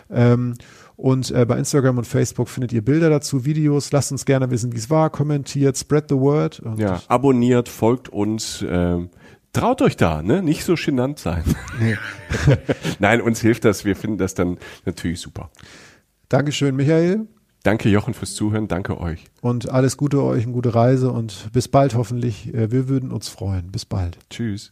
Ähm, 0.09 0.55
und 0.95 1.31
äh, 1.31 1.45
bei 1.45 1.57
Instagram 1.57 1.97
und 1.97 2.05
Facebook 2.05 2.49
findet 2.49 2.72
ihr 2.73 2.84
Bilder 2.84 3.09
dazu, 3.09 3.45
Videos. 3.45 3.91
Lasst 3.91 4.11
uns 4.11 4.26
gerne 4.26 4.49
wissen, 4.51 4.72
wie 4.73 4.77
es 4.77 4.89
war. 4.89 5.09
Kommentiert, 5.09 5.77
spread 5.77 6.05
the 6.09 6.15
word. 6.15 6.61
ja, 6.77 7.01
abonniert, 7.07 7.69
folgt 7.69 8.09
uns. 8.09 8.61
Äh, 8.61 9.07
traut 9.51 9.81
euch 9.81 9.97
da, 9.97 10.22
ne? 10.22 10.41
Nicht 10.41 10.63
so 10.63 10.76
genannt 10.76 11.19
sein. 11.19 11.43
Nee. 11.80 11.97
Nein, 12.99 13.22
uns 13.22 13.41
hilft 13.41 13.65
das. 13.65 13.84
Wir 13.84 13.95
finden 13.95 14.17
das 14.17 14.35
dann 14.35 14.57
natürlich 14.85 15.19
super. 15.19 15.49
Dankeschön, 16.30 16.76
Michael. 16.76 17.27
Danke, 17.63 17.89
Jochen, 17.89 18.13
fürs 18.13 18.35
Zuhören. 18.35 18.67
Danke 18.67 18.99
euch. 18.99 19.26
Und 19.41 19.72
alles 19.72 19.97
Gute 19.97 20.22
euch, 20.23 20.43
eine 20.43 20.53
gute 20.53 20.76
Reise 20.76 21.11
und 21.11 21.51
bis 21.51 21.67
bald 21.67 21.95
hoffentlich. 21.95 22.53
Äh, 22.53 22.72
wir 22.72 22.88
würden 22.88 23.11
uns 23.11 23.27
freuen. 23.27 23.72
Bis 23.72 23.85
bald. 23.85 24.17
Tschüss. 24.30 24.72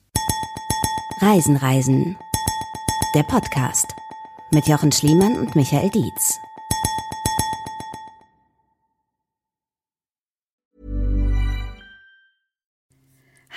Reisen, 1.22 1.58
Reisen. 1.58 2.16
Der 3.16 3.24
Podcast 3.24 3.86
mit 4.54 4.68
Jochen 4.68 4.92
Schliemann 4.92 5.38
und 5.38 5.56
Michael 5.56 5.90
Dietz. 5.90 6.38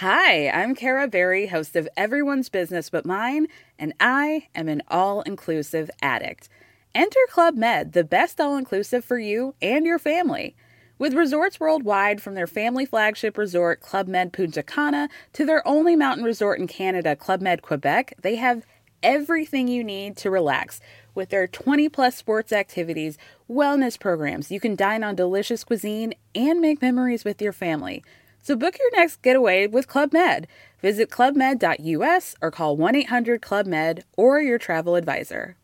Hi, 0.00 0.48
I'm 0.50 0.74
Kara 0.74 1.06
Berry, 1.06 1.46
host 1.46 1.76
of 1.76 1.88
Everyone's 1.96 2.50
Business 2.50 2.90
But 2.90 3.06
Mine, 3.06 3.46
and 3.78 3.94
I 3.98 4.48
am 4.54 4.68
an 4.68 4.82
all 4.88 5.22
inclusive 5.22 5.90
addict. 6.02 6.48
Enter 6.94 7.20
Club 7.30 7.56
Med, 7.56 7.92
the 7.92 8.04
best 8.04 8.40
all 8.40 8.56
inclusive 8.56 9.04
for 9.04 9.18
you 9.18 9.54
and 9.62 9.86
your 9.86 9.98
family. 9.98 10.54
With 10.98 11.12
resorts 11.12 11.60
worldwide, 11.60 12.22
from 12.22 12.34
their 12.34 12.46
family 12.46 12.86
flagship 12.86 13.36
resort, 13.36 13.80
Club 13.80 14.08
Med 14.08 14.32
Punta 14.32 14.62
Cana, 14.62 15.10
to 15.34 15.44
their 15.44 15.66
only 15.66 15.94
mountain 15.94 16.24
resort 16.24 16.58
in 16.58 16.66
Canada, 16.66 17.14
Club 17.14 17.42
Med 17.42 17.60
Quebec, 17.60 18.14
they 18.20 18.36
have 18.36 18.66
everything 19.02 19.68
you 19.68 19.82
need 19.82 20.16
to 20.18 20.30
relax. 20.30 20.80
With 21.14 21.30
their 21.30 21.46
20 21.46 21.88
plus 21.88 22.16
sports 22.16 22.52
activities, 22.52 23.16
wellness 23.50 23.98
programs, 23.98 24.50
you 24.50 24.60
can 24.60 24.76
dine 24.76 25.02
on 25.02 25.14
delicious 25.14 25.64
cuisine 25.64 26.14
and 26.34 26.60
make 26.60 26.82
memories 26.82 27.24
with 27.24 27.40
your 27.40 27.52
family. 27.52 28.04
So 28.42 28.54
book 28.54 28.78
your 28.78 28.90
next 28.92 29.22
getaway 29.22 29.66
with 29.66 29.88
Club 29.88 30.12
Med. 30.12 30.46
Visit 30.80 31.10
clubmed.us 31.10 32.34
or 32.40 32.50
call 32.50 32.76
1 32.76 32.94
800 32.94 33.42
Club 33.42 33.66
Med 33.66 34.04
or 34.16 34.40
your 34.40 34.58
travel 34.58 34.94
advisor. 34.94 35.56